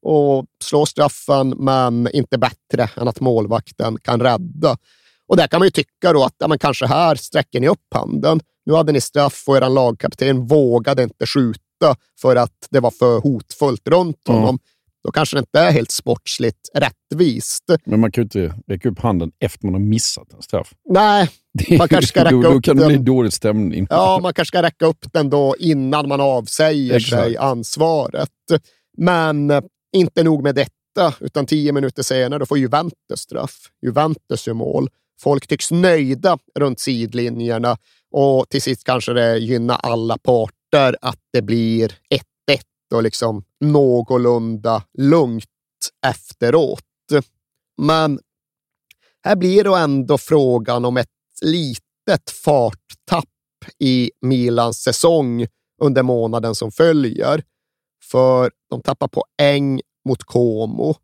och 0.02 0.46
slår 0.64 0.86
straffen, 0.86 1.50
men 1.50 2.10
inte 2.14 2.38
bättre 2.38 2.90
än 2.98 3.08
att 3.08 3.20
målvakten 3.20 3.98
kan 4.02 4.22
rädda. 4.22 4.78
Och 5.28 5.38
där 5.38 5.48
kan 5.48 5.60
man 5.60 5.68
ju 5.68 5.72
tycka 5.72 6.14
då 6.14 6.24
att 6.24 6.36
ja, 6.38 6.48
men 6.48 6.60
kanske 6.60 6.86
här 6.86 7.16
sträcker 7.16 7.60
ni 7.60 7.68
upp 7.68 7.94
handen. 7.96 8.40
Nu 8.66 8.74
hade 8.74 8.92
ni 8.92 9.02
straff 9.02 9.44
och 9.48 9.58
er 9.58 9.70
lagkapten 9.70 10.48
vågade 10.48 11.04
inte 11.04 11.26
skjuta 11.26 11.96
för 12.22 12.36
att 12.36 12.68
det 12.70 12.80
var 12.80 12.92
för 12.92 13.20
hotfullt 13.20 13.88
runt 13.88 14.28
honom. 14.28 14.60
Då 15.04 15.12
kanske 15.12 15.36
det 15.36 15.40
inte 15.40 15.60
är 15.60 15.72
helt 15.72 15.92
sportsligt 15.92 16.70
rättvist. 16.74 17.64
Men 17.86 18.00
man 18.00 18.12
kan 18.12 18.22
ju 18.22 18.24
inte 18.24 18.62
räcka 18.68 18.90
upp 18.90 19.00
handen 19.00 19.32
efter 19.40 19.66
man 19.66 19.74
har 19.74 19.82
missat 19.82 20.34
en 20.34 20.42
straff. 20.42 20.74
Nej, 20.90 21.30
Man 21.78 21.88
kanske 21.88 22.08
ska 22.08 22.24
då, 22.24 22.38
räcka 22.38 22.50
då 22.50 22.56
upp 22.56 22.64
kan 22.64 22.78
det 22.78 22.88
bli 22.88 22.98
dålig 22.98 23.34
stämning. 23.34 23.88
Ja, 23.90 24.20
man 24.22 24.34
kanske 24.34 24.50
ska 24.50 24.62
räcka 24.62 24.86
upp 24.86 25.14
den 25.14 25.30
då 25.30 25.56
innan 25.60 26.08
man 26.08 26.22
avsäger 26.22 26.96
Exakt. 26.96 27.24
sig 27.24 27.38
ansvaret. 27.38 28.30
Men 28.98 29.52
eh, 29.52 29.62
inte 29.96 30.24
nog 30.24 30.44
med 30.44 30.56
detta, 30.56 31.14
utan 31.20 31.46
tio 31.46 31.72
minuter 31.72 32.04
senare 32.04 32.40
då 32.40 32.46
får 32.46 32.58
Juventus 32.58 33.20
straff. 33.20 33.56
Juventus 33.82 34.48
gör 34.48 34.54
mål. 34.54 34.90
Folk 35.20 35.48
tycks 35.48 35.72
nöjda 35.72 36.38
runt 36.60 36.80
sidlinjerna 36.80 37.78
och 38.12 38.50
till 38.50 38.62
sist 38.62 38.84
kanske 38.84 39.14
det 39.14 39.38
gynnar 39.38 39.76
alla 39.84 40.18
parter 40.18 40.98
att 41.02 41.20
det 41.34 41.42
blir 41.42 41.88
1-1 41.88 41.94
och 42.94 43.04
liksom 43.04 43.44
någorlunda 43.60 44.84
lugnt 44.98 45.46
efteråt. 46.08 46.84
Men 47.82 48.20
här 49.24 49.36
blir 49.36 49.64
då 49.64 49.76
ändå 49.76 50.18
frågan 50.18 50.86
om 50.86 50.98
ett 50.98 51.10
litet 51.42 52.30
farttapp 52.44 53.26
i 53.80 54.12
Milans 54.22 54.78
säsong 54.78 55.48
under 55.82 56.04
månaden 56.04 56.56
som 56.56 56.72
följer. 56.72 57.44
För 58.04 58.52
de 58.70 58.82
tappar 58.82 59.08
poäng 59.08 59.82
mot 60.10 60.24
Como 60.24 60.96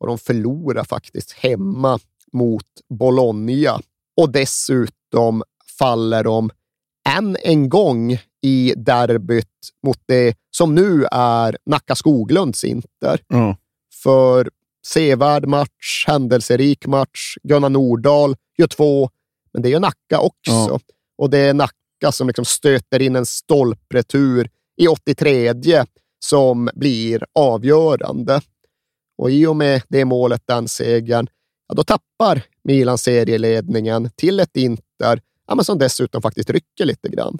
och 0.00 0.06
de 0.06 0.18
förlorar 0.18 0.84
faktiskt 0.84 1.32
hemma 1.32 1.98
mot 2.34 2.66
Bologna. 2.88 3.80
Och 4.16 4.30
dessutom 4.30 5.42
faller 5.78 6.24
de 6.24 6.50
än 7.08 7.36
en 7.42 7.68
gång 7.68 8.18
i 8.42 8.74
derbyt 8.76 9.48
mot 9.86 9.98
det 10.06 10.36
som 10.50 10.74
nu 10.74 11.06
är 11.10 11.58
Nacka 11.66 11.94
Skoglunds 11.94 12.64
Inter. 12.64 13.20
Ja. 13.28 13.56
För 14.02 14.50
sevärd 14.86 15.46
match, 15.46 16.04
händelserik 16.06 16.86
match. 16.86 17.36
Gunnar 17.42 17.68
Nordahl 17.68 18.36
gör 18.58 18.66
två, 18.66 19.10
men 19.52 19.62
det 19.62 19.68
gör 19.68 19.80
Nacka 19.80 20.18
också. 20.18 20.52
Ja. 20.52 20.80
Och 21.18 21.30
det 21.30 21.38
är 21.38 21.54
Nacka 21.54 22.12
som 22.12 22.26
liksom 22.26 22.44
stöter 22.44 23.02
in 23.02 23.16
en 23.16 23.26
stolpretur 23.26 24.48
i 24.76 24.88
83 24.88 25.52
som 26.18 26.70
blir 26.74 27.24
avgörande. 27.34 28.40
Och 29.18 29.30
i 29.30 29.46
och 29.46 29.56
med 29.56 29.82
det 29.88 30.04
målet, 30.04 30.42
den 30.46 30.68
segern, 30.68 31.26
ja, 31.68 31.74
då 31.74 31.84
tappar 31.84 32.42
Milan 32.64 32.98
serieledningen 32.98 34.10
till 34.16 34.40
ett 34.40 34.56
Inter 34.56 35.20
ja, 35.46 35.54
men 35.54 35.64
som 35.64 35.78
dessutom 35.78 36.22
faktiskt 36.22 36.50
rycker 36.50 36.84
lite 36.84 37.08
grann. 37.08 37.38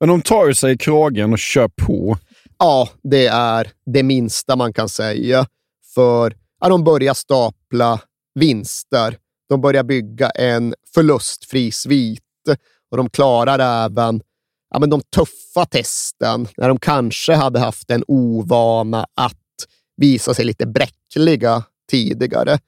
Men 0.00 0.08
de 0.08 0.22
tar 0.22 0.52
sig 0.52 0.72
i 0.72 0.78
kragen 0.78 1.32
och 1.32 1.38
kör 1.38 1.68
på. 1.68 2.18
Ja, 2.58 2.88
det 3.02 3.26
är 3.26 3.72
det 3.86 4.02
minsta 4.02 4.56
man 4.56 4.72
kan 4.72 4.88
säga. 4.88 5.46
För 5.94 6.36
ja, 6.60 6.68
de 6.68 6.84
börjar 6.84 7.14
stapla 7.14 8.00
vinster. 8.34 9.18
De 9.48 9.60
börjar 9.60 9.82
bygga 9.82 10.30
en 10.30 10.74
förlustfri 10.94 11.70
svit 11.70 12.22
och 12.90 12.96
de 12.96 13.10
klarar 13.10 13.84
även 13.84 14.22
ja, 14.70 14.78
men 14.78 14.90
de 14.90 15.00
tuffa 15.00 15.64
testen 15.64 16.48
när 16.56 16.68
de 16.68 16.78
kanske 16.78 17.34
hade 17.34 17.58
haft 17.58 17.90
en 17.90 18.04
ovana 18.08 19.06
att 19.14 19.36
visa 19.96 20.34
sig 20.34 20.44
lite 20.44 20.66
bräckliga 20.66 21.64
tidigare. 21.90 22.58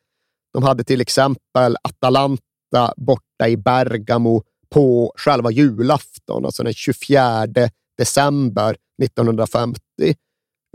De 0.53 0.63
hade 0.63 0.85
till 0.85 1.01
exempel 1.01 1.77
Atalanta 1.83 2.93
borta 2.97 3.49
i 3.49 3.57
Bergamo 3.57 4.43
på 4.71 5.13
själva 5.17 5.51
julafton, 5.51 6.45
alltså 6.45 6.63
den 6.63 6.75
24 6.75 7.47
december 7.99 8.77
1950. 9.03 9.81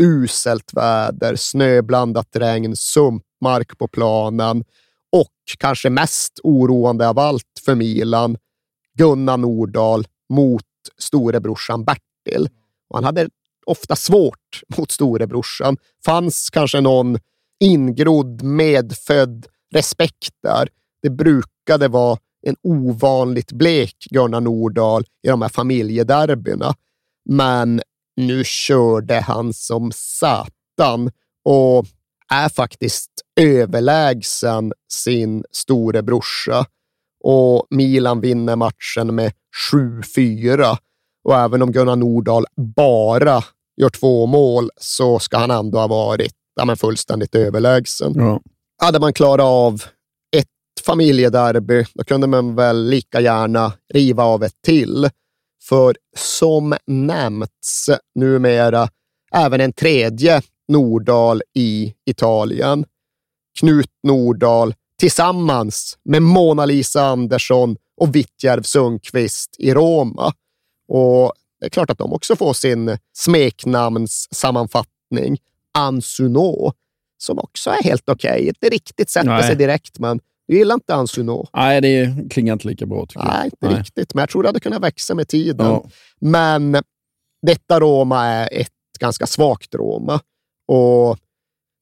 Uselt 0.02 0.74
väder, 0.74 1.36
snöblandat 1.36 2.36
regn, 2.36 2.76
sumpmark 2.76 3.78
på 3.78 3.88
planen 3.88 4.64
och 5.12 5.34
kanske 5.60 5.90
mest 5.90 6.40
oroande 6.44 7.10
av 7.10 7.20
allt 7.20 7.62
för 7.66 7.76
Milan, 7.76 8.38
Gunnar 8.98 9.38
Nordahl 9.38 10.08
mot 10.30 10.64
storebrorsan 10.98 11.86
Bertil. 11.86 12.50
Och 12.90 12.98
han 12.98 13.04
hade 13.04 13.30
ofta 13.66 13.96
svårt 13.96 14.62
mot 14.78 14.92
storebrorsan. 14.92 15.78
fanns 16.06 16.50
kanske 16.50 16.82
någon 16.82 17.18
ingrodd, 17.60 18.44
medfödd 18.44 19.46
respekt 19.76 20.34
där. 20.44 20.70
Det 21.02 21.10
brukade 21.10 21.88
vara 21.88 22.18
en 22.48 22.56
ovanligt 22.64 23.52
blek 23.52 23.96
Gunnar 24.10 24.42
Nordahl 24.42 25.04
i 25.24 25.28
de 25.28 25.42
här 25.42 25.50
familjederbyna. 25.50 26.74
Men 27.30 27.82
nu 28.16 28.44
körde 28.44 29.20
han 29.20 29.54
som 29.54 29.92
satan 29.96 31.12
och 31.46 31.86
är 32.34 32.50
faktiskt 32.50 33.12
överlägsen 33.40 34.74
sin 34.92 35.44
storebrorsa. 35.52 36.66
Och 37.24 37.68
Milan 37.70 38.22
vinner 38.22 38.56
matchen 38.56 39.16
med 39.16 39.34
7-4. 39.72 40.78
Och 41.24 41.36
även 41.36 41.62
om 41.62 41.72
Gunnar 41.72 41.96
Nordahl 41.96 42.46
bara 42.76 43.44
gör 43.78 43.90
två 43.90 44.26
mål 44.26 44.70
så 44.78 45.20
ska 45.20 45.38
han 45.38 45.52
ändå 45.52 45.80
ha 45.80 45.88
varit 45.88 46.34
ja, 46.56 46.66
men 46.66 46.78
fullständigt 46.78 47.36
överlägsen. 47.36 48.14
Ja. 48.16 48.42
Hade 48.78 49.00
man 49.00 49.14
klarat 49.14 49.46
av 49.46 49.84
ett 50.38 50.48
familjederby, 50.86 51.86
då 51.94 52.04
kunde 52.04 52.28
man 52.28 52.56
väl 52.56 52.90
lika 52.90 53.22
gärna 53.22 53.74
riva 53.94 54.24
av 54.24 54.44
ett 54.44 54.62
till. 54.66 55.10
För 55.64 55.96
som 56.18 56.76
nämnts 56.88 57.90
numera 58.16 58.90
även 59.34 59.62
en 59.62 59.74
tredje 59.74 60.42
Nordahl 60.68 61.42
i 61.54 61.94
Italien. 62.06 62.86
Knut 63.60 63.92
Nordahl 64.04 64.74
tillsammans 65.00 65.98
med 66.06 66.22
Mona-Lisa 66.22 67.06
Andersson 67.06 67.78
och 67.98 68.16
Vittjärv 68.16 68.64
Sundqvist 68.64 69.56
i 69.60 69.74
Roma. 69.74 70.34
Och 70.88 71.34
det 71.60 71.66
är 71.66 71.70
klart 71.70 71.90
att 71.90 71.98
de 71.98 72.14
också 72.14 72.36
får 72.36 72.54
sin 72.54 72.98
smeknamnssammanfattning, 73.14 75.38
Ansuno, 75.74 76.74
som 77.18 77.40
också 77.40 77.70
är 77.70 77.84
helt 77.84 78.10
okej. 78.10 78.32
Okay. 78.32 78.48
Inte 78.48 78.70
riktigt 78.70 79.10
sätter 79.10 79.30
Nej. 79.30 79.44
sig 79.44 79.56
direkt, 79.56 80.00
men 80.00 80.20
du 80.48 80.58
gillar 80.58 80.76
inte 80.76 80.96
Ansuno. 80.96 81.48
Nej, 81.54 81.82
det 81.82 82.16
klingar 82.30 82.54
inte 82.54 82.68
lika 82.68 82.86
bra 82.86 83.06
tycker 83.06 83.26
Nej, 83.26 83.46
inte 83.46 83.58
jag. 83.60 83.80
riktigt, 83.80 84.14
men 84.14 84.22
jag 84.22 84.30
tror 84.30 84.44
det 84.44 84.50
hade 84.50 84.60
kunnat 84.60 84.84
växa 84.84 85.16
med 85.16 85.28
tiden. 85.28 85.68
Ja. 85.68 85.86
Men 86.20 86.78
detta 87.42 87.80
Roma 87.80 88.26
är 88.26 88.50
ett 88.52 88.70
ganska 89.00 89.28
svagt 89.28 89.76
Roma 89.76 90.20
och 90.68 91.18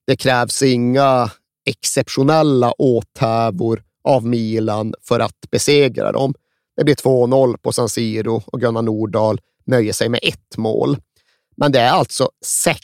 det 0.06 0.16
krävs 0.16 0.62
inga 0.62 1.30
exceptionella 1.66 2.72
åthävor 2.72 3.82
av 4.04 4.26
Milan 4.26 4.94
för 5.02 5.20
att 5.20 5.50
besegra 5.50 6.12
dem. 6.12 6.34
Det 6.76 6.84
blir 6.84 6.94
2-0 6.94 7.56
på 7.56 7.72
San 7.72 7.88
Siro 7.88 8.42
och 8.46 8.60
Gunnar 8.60 8.82
Nordahl 8.82 9.40
nöjer 9.66 9.92
sig 9.92 10.08
med 10.08 10.20
ett 10.22 10.56
mål. 10.56 10.96
Men 11.56 11.72
det 11.72 11.80
är 11.80 11.90
alltså 11.90 12.30
sex 12.44 12.80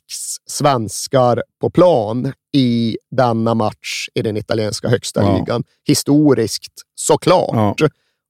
svenskar 0.46 1.42
på 1.60 1.70
plan 1.70 2.32
i 2.52 2.96
denna 3.10 3.54
match 3.54 4.08
i 4.14 4.22
den 4.22 4.36
italienska 4.36 4.88
högsta 4.88 5.22
Ja. 5.22 5.36
ligan. 5.38 5.64
Historiskt 5.86 6.72
såklart. 6.94 7.80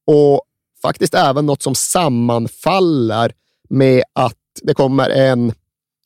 Och 0.06 0.42
faktiskt 0.82 1.14
även 1.14 1.46
något 1.46 1.62
som 1.62 1.74
sammanfaller 1.74 3.32
med 3.68 4.02
att 4.12 4.34
det 4.62 4.74
kommer 4.74 5.10
en, 5.10 5.52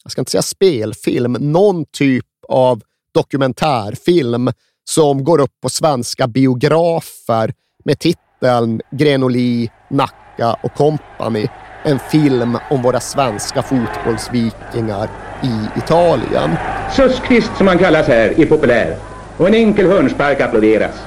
jag 0.03 0.13
ska 0.13 0.21
inte 0.21 0.31
säga 0.31 0.43
spelfilm, 0.43 1.33
någon 1.33 1.85
typ 1.85 2.27
av 2.49 2.83
dokumentärfilm 3.15 4.51
som 4.85 5.25
går 5.25 5.41
upp 5.41 5.61
på 5.63 5.69
svenska 5.69 6.27
biografer 6.27 7.55
med 7.85 7.99
titeln 7.99 8.81
Grenoli, 8.91 9.71
Nacka 9.91 10.57
och 10.63 10.75
Company. 10.75 11.47
En 11.87 11.99
film 11.99 12.59
om 12.71 12.83
våra 12.83 13.01
svenska 13.01 13.63
fotbollsvikingar 13.63 15.09
i 15.43 15.79
Italien. 15.79 16.57
Susskvist 16.91 17.57
som 17.57 17.67
han 17.67 17.79
kallas 17.79 18.07
här 18.07 18.41
är 18.41 18.47
populär 18.47 18.97
och 19.37 19.49
en 19.49 19.55
enkel 19.55 19.87
hörnspark 19.87 20.41
applåderas. 20.41 21.03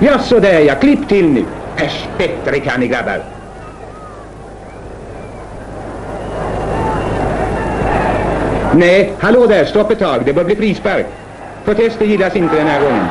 Ja, 0.00 0.18
så 0.18 0.38
där 0.38 0.60
ja, 0.60 0.74
klipp 0.74 1.08
till 1.08 1.28
nu. 1.28 1.44
Äsch, 1.76 2.08
bättre 2.18 2.60
kan 2.60 2.80
ni 2.80 2.88
grabbar. 2.88 3.22
Nej, 8.74 9.12
hallå 9.18 9.46
där, 9.46 9.64
stopp 9.64 9.90
ett 9.90 9.98
tag, 9.98 10.22
det 10.24 10.32
bör 10.32 10.44
bli 10.44 10.56
frispark. 10.56 11.06
Protester 11.64 12.04
gillas 12.04 12.36
inte 12.36 12.56
den 12.56 12.66
här 12.66 12.80
gången. 12.80 13.06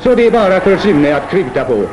Så 0.00 0.14
det 0.14 0.26
är 0.26 0.30
bara 0.30 0.60
för 0.60 0.76
Sune 0.76 1.16
att 1.16 1.30
kruta 1.30 1.64
på. 1.64 1.84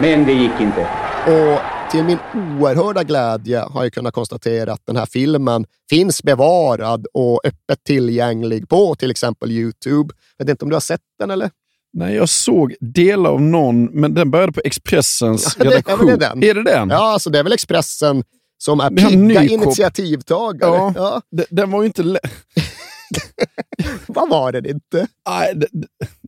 Men 0.00 0.26
det 0.26 0.32
gick 0.32 0.60
inte. 0.60 0.80
Och 1.26 1.60
till 1.90 2.04
min 2.04 2.18
oerhörda 2.34 3.02
glädje 3.04 3.58
har 3.60 3.82
jag 3.82 3.92
kunnat 3.92 4.14
konstatera 4.14 4.72
att 4.72 4.86
den 4.86 4.96
här 4.96 5.06
filmen 5.06 5.66
finns 5.90 6.22
bevarad 6.22 7.06
och 7.14 7.40
öppet 7.44 7.84
tillgänglig 7.84 8.68
på 8.68 8.94
till 8.94 9.10
exempel 9.10 9.50
Youtube. 9.50 10.14
Jag 10.36 10.44
vet 10.46 10.50
inte 10.50 10.64
om 10.64 10.68
du 10.68 10.74
har 10.76 10.80
sett 10.80 11.00
den 11.18 11.30
eller? 11.30 11.50
Nej, 11.92 12.14
jag 12.14 12.28
såg 12.28 12.74
delar 12.80 13.30
av 13.30 13.40
någon, 13.42 13.84
men 13.84 14.14
den 14.14 14.30
började 14.30 14.52
på 14.52 14.60
Expressens 14.64 15.56
Ja, 15.58 15.64
det- 15.64 15.70
ja, 15.70 15.76
redaktion. 15.76 16.06
men 16.06 16.18
det 16.18 16.26
är 16.26 16.30
den. 16.30 16.42
Är 16.44 16.54
det 16.54 16.62
den? 16.62 16.90
Ja, 16.90 17.12
alltså 17.12 17.30
det 17.30 17.38
är 17.38 17.42
väl 17.42 17.52
Expressen 17.52 18.24
som 18.58 18.80
är 18.80 18.90
pigga 18.90 19.42
initiativtagare. 19.44 20.70
Ja. 20.76 20.92
Ja. 20.96 21.22
Den 21.50 21.70
var 21.70 21.82
ju 21.82 21.86
inte 21.86 22.02
lätt. 22.02 22.22
Vad 24.06 24.28
var 24.28 24.52
det 24.52 24.70
inte? 24.70 25.06
Nej, 25.28 25.54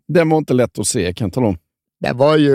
den 0.08 0.28
var 0.28 0.38
inte 0.38 0.54
lätt 0.54 0.78
att 0.78 0.86
se, 0.86 1.14
kan 1.14 1.26
jag 1.26 1.34
tala 1.34 1.46
om. 1.46 1.58
Det 2.00 2.12
var 2.12 2.36
ju 2.36 2.50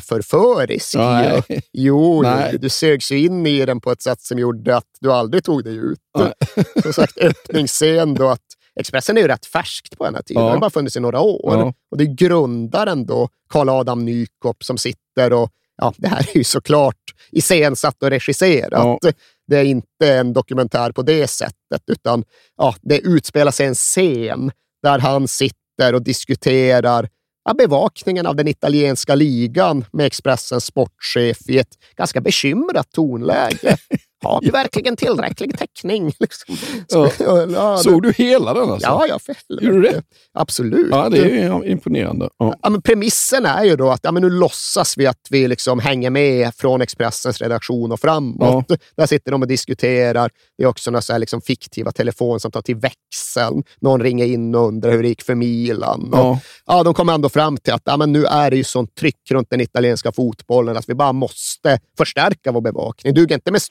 förförisk. 0.00 0.94
Nej. 0.94 1.42
Jo, 1.72 2.22
Nej. 2.22 2.58
du 2.58 2.68
sögs 2.68 3.12
ju 3.12 3.18
in 3.18 3.46
i 3.46 3.66
den 3.66 3.80
på 3.80 3.92
ett 3.92 4.02
sätt 4.02 4.20
som 4.20 4.38
gjorde 4.38 4.76
att 4.76 4.88
du 5.00 5.12
aldrig 5.12 5.44
tog 5.44 5.64
dig 5.64 5.76
ut. 5.76 5.98
Nej. 6.18 6.32
Som 6.82 6.92
sagt, 6.92 7.18
öppningsscen 7.18 8.14
då 8.14 8.28
att 8.28 8.40
Expressen 8.80 9.16
är 9.16 9.22
ju 9.22 9.28
rätt 9.28 9.46
färskt 9.46 9.98
på 9.98 10.04
den 10.04 10.14
här 10.14 10.22
tiden. 10.22 10.42
Ja. 10.42 10.48
Det 10.48 10.54
har 10.54 10.60
bara 10.60 10.70
funnits 10.70 10.96
i 10.96 11.00
några 11.00 11.20
år. 11.20 11.58
Ja. 11.58 11.74
Och 11.90 11.98
det 11.98 12.04
är 12.04 12.14
grundaren 12.14 13.06
då, 13.06 13.28
Karl 13.48 13.68
Adam 13.68 14.04
Nykop, 14.04 14.64
som 14.64 14.78
sitter 14.78 15.32
och 15.32 15.50
Ja, 15.76 15.94
det 15.96 16.08
här 16.08 16.28
är 16.32 16.36
ju 16.38 16.44
såklart 16.44 17.14
iscensatt 17.30 18.02
och 18.02 18.10
regisserat. 18.10 18.72
Ja. 18.72 18.98
Det 19.46 19.56
är 19.56 19.64
inte 19.64 20.14
en 20.14 20.32
dokumentär 20.32 20.92
på 20.92 21.02
det 21.02 21.26
sättet, 21.28 21.82
utan 21.86 22.24
ja, 22.56 22.74
det 22.82 22.98
utspelar 22.98 23.52
sig 23.52 23.66
en 23.66 23.74
scen 23.74 24.50
där 24.82 24.98
han 24.98 25.28
sitter 25.28 25.94
och 25.94 26.02
diskuterar 26.02 27.08
ja, 27.44 27.54
bevakningen 27.54 28.26
av 28.26 28.36
den 28.36 28.48
italienska 28.48 29.14
ligan 29.14 29.84
med 29.92 30.06
Expressens 30.06 30.64
sportchef 30.64 31.38
i 31.48 31.58
ett 31.58 31.78
ganska 31.96 32.20
bekymrat 32.20 32.92
tonläge. 32.92 33.76
Har 34.24 34.40
vi 34.40 34.50
verkligen 34.50 34.96
tillräcklig 34.96 35.58
täckning? 35.58 36.12
Liksom. 36.20 36.56
Ja. 36.88 37.10
Ja, 37.54 37.78
Såg 37.78 38.02
du 38.02 38.12
hela 38.12 38.54
den? 38.54 38.70
Alltså? 38.70 38.88
Ja, 38.88 39.06
jag 39.08 39.22
fäller. 39.22 39.62
Gjorde 39.62 39.76
du 39.80 39.82
det? 39.82 40.02
Absolut. 40.34 40.88
Ja, 40.90 41.08
det 41.08 41.18
är 41.42 41.66
imponerande. 41.66 42.28
Ja. 42.38 42.54
Ja, 42.62 42.70
men 42.70 42.82
premissen 42.82 43.46
är 43.46 43.64
ju 43.64 43.76
då 43.76 43.90
att 43.90 44.00
ja, 44.02 44.12
men 44.12 44.22
nu 44.22 44.30
låtsas 44.30 44.98
vi 44.98 45.06
att 45.06 45.26
vi 45.30 45.48
liksom 45.48 45.78
hänger 45.80 46.10
med 46.10 46.54
från 46.54 46.80
Expressens 46.82 47.40
redaktion 47.40 47.92
och 47.92 48.00
framåt. 48.00 48.66
Där 48.96 49.06
sitter 49.06 49.32
de 49.32 49.42
och 49.42 49.48
diskuterar. 49.48 50.30
Det 50.58 50.64
är 50.64 50.68
också 50.68 50.90
några 50.90 51.02
så 51.02 51.12
här 51.12 51.18
liksom 51.20 51.40
fiktiva 51.40 51.92
telefonsamtal 51.92 52.62
till 52.62 52.76
växeln. 52.76 53.62
Någon 53.80 54.02
ringer 54.02 54.26
in 54.26 54.54
och 54.54 54.66
undrar 54.68 54.90
hur 54.92 55.02
det 55.02 55.08
gick 55.08 55.22
för 55.22 55.34
Milan. 55.34 56.12
Och, 56.12 56.18
Ja. 56.18 56.40
ja, 56.66 56.82
de 56.82 56.94
kommer 56.94 57.12
ändå 57.14 57.28
fram 57.28 57.56
till 57.56 57.72
att 57.72 57.82
ja, 57.84 57.96
men 57.96 58.12
nu 58.12 58.24
är 58.26 58.50
det 58.50 58.56
ju 58.56 58.64
sånt 58.64 58.94
tryck 58.94 59.30
runt 59.30 59.50
den 59.50 59.60
italienska 59.60 60.12
fotbollen 60.12 60.76
att 60.76 60.88
vi 60.88 60.94
bara 60.94 61.12
måste 61.12 61.78
förstärka 61.98 62.52
vår 62.52 62.60
bevakning. 62.60 63.14
Det 63.14 63.20
duger 63.20 63.34
inte 63.34 63.52
med 63.52 63.62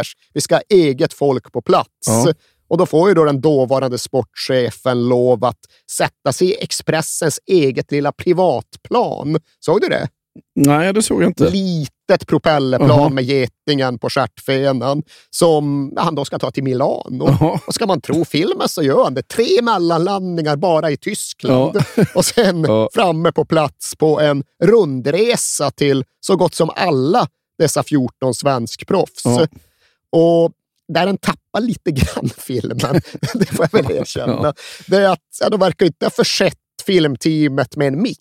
stringers. 0.00 0.16
Vi 0.34 0.40
ska 0.40 0.54
ha 0.54 0.62
eget 0.68 1.12
folk 1.12 1.52
på 1.52 1.62
plats. 1.62 2.06
Ja. 2.06 2.32
Och 2.68 2.78
då 2.78 2.86
får 2.86 3.08
ju 3.08 3.14
då 3.14 3.24
den 3.24 3.40
dåvarande 3.40 3.98
sportchefen 3.98 5.08
lov 5.08 5.44
att 5.44 5.58
sätta 5.90 6.32
sig 6.32 6.50
i 6.50 6.62
Expressens 6.62 7.40
eget 7.46 7.92
lilla 7.92 8.12
privatplan. 8.12 9.38
Såg 9.60 9.80
du 9.80 9.88
det? 9.88 10.08
Nej, 10.54 10.92
det 10.92 11.02
såg 11.02 11.22
jag 11.22 11.28
inte. 11.28 11.50
Litet 11.50 12.26
propellerplan 12.26 12.88
Jaha. 12.88 13.08
med 13.08 13.24
getingen 13.24 13.98
på 13.98 14.10
stjärtfenan 14.10 15.02
som 15.30 15.92
han 15.96 16.14
då 16.14 16.24
ska 16.24 16.38
ta 16.38 16.50
till 16.50 16.64
Milano. 16.64 17.26
Jaha. 17.26 17.60
Och 17.66 17.74
ska 17.74 17.86
man 17.86 18.00
tro 18.00 18.24
filmen 18.24 18.68
så 18.68 18.82
gör 18.82 19.04
han 19.04 19.14
det. 19.14 19.22
Tre 19.22 19.62
mellanlandningar 19.62 20.56
bara 20.56 20.90
i 20.90 20.96
Tyskland. 20.96 21.76
Och 22.14 22.24
sen 22.24 22.66
framme 22.94 23.32
på 23.32 23.44
plats 23.44 23.96
på 23.96 24.20
en 24.20 24.44
rundresa 24.62 25.70
till 25.70 26.04
så 26.20 26.36
gott 26.36 26.54
som 26.54 26.70
alla 26.76 27.28
dessa 27.58 27.82
14 27.82 28.34
svenskproffs. 28.34 29.24
Ja. 29.24 29.46
Och 30.12 30.52
där 30.88 31.06
den 31.06 31.18
tappar 31.18 31.60
lite 31.60 31.90
grann 31.90 32.28
filmen, 32.36 33.00
det 33.34 33.46
får 33.46 33.68
jag 33.72 33.82
väl 33.82 33.96
erkänna, 33.96 34.40
Ja. 34.42 34.54
det 34.86 34.96
är 34.96 35.08
att 35.08 35.20
ja, 35.40 35.48
de 35.48 35.60
verkar 35.60 35.86
inte 35.86 36.06
ha 36.06 36.10
försett 36.10 36.56
filmteamet 36.86 37.76
med 37.76 37.86
en 37.88 38.02
mick. 38.02 38.18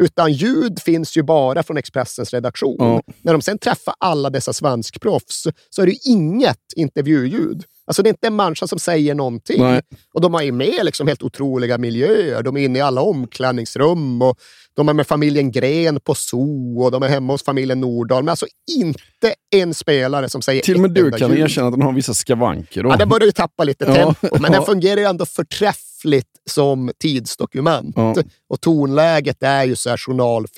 Utan 0.00 0.32
ljud 0.32 0.82
finns 0.82 1.16
ju 1.16 1.22
bara 1.22 1.62
från 1.62 1.76
Expressens 1.76 2.32
redaktion. 2.32 2.76
Ja. 2.78 3.02
När 3.22 3.32
de 3.32 3.42
sen 3.42 3.58
träffar 3.58 3.94
alla 3.98 4.30
dessa 4.30 4.52
svenskproffs 4.52 5.46
så 5.70 5.82
är 5.82 5.86
det 5.86 5.96
inget 6.08 6.72
intervjuljud. 6.76 7.64
Alltså 7.86 8.02
det 8.02 8.08
är 8.08 8.10
inte 8.10 8.26
en 8.26 8.36
människa 8.36 8.66
som 8.66 8.78
säger 8.78 9.14
någonting. 9.14 9.62
Nej. 9.62 9.80
Och 10.14 10.20
de 10.20 10.34
har 10.34 10.42
ju 10.42 10.52
med 10.52 10.84
liksom 10.84 11.08
helt 11.08 11.22
otroliga 11.22 11.78
miljöer. 11.78 12.42
De 12.42 12.56
är 12.56 12.60
inne 12.64 12.78
i 12.78 12.82
alla 12.82 13.00
omklädningsrum 13.00 14.22
och 14.22 14.38
de 14.74 14.88
är 14.88 14.92
med 14.92 15.06
familjen 15.06 15.52
Gren 15.52 16.00
på 16.00 16.14
zoo 16.14 16.82
och 16.84 16.90
de 16.90 17.02
är 17.02 17.08
hemma 17.08 17.32
hos 17.32 17.44
familjen 17.44 17.80
Nordahl. 17.80 18.22
Men 18.22 18.28
alltså 18.30 18.46
inte 18.78 19.34
en 19.54 19.74
spelare 19.74 20.28
som 20.28 20.42
säger 20.42 20.62
Till 20.62 20.74
och 20.74 20.80
med 20.80 20.90
du 20.90 21.10
kan 21.10 21.30
ljud. 21.30 21.38
erkänna 21.38 21.66
att 21.66 21.72
den 21.72 21.82
har 21.82 21.92
vissa 21.92 22.14
skavanker. 22.14 22.82
Då. 22.82 22.90
Ja, 22.90 22.96
den 22.96 23.08
börjar 23.08 23.26
ju 23.26 23.32
tappa 23.32 23.64
lite 23.64 23.84
Ja. 23.88 23.94
tempo, 23.94 24.28
men 24.40 24.42
den 24.42 24.60
Ja. 24.60 24.62
fungerar 24.66 25.00
ju 25.00 25.06
ändå 25.06 25.26
förträffligt 25.26 26.28
som 26.50 26.90
tidsdokument. 26.98 27.92
Ja. 27.96 28.14
Och 28.48 28.60
tonläget 28.60 29.42
är 29.42 29.64
ju 29.64 29.76
så 29.76 29.90
här 29.90 29.96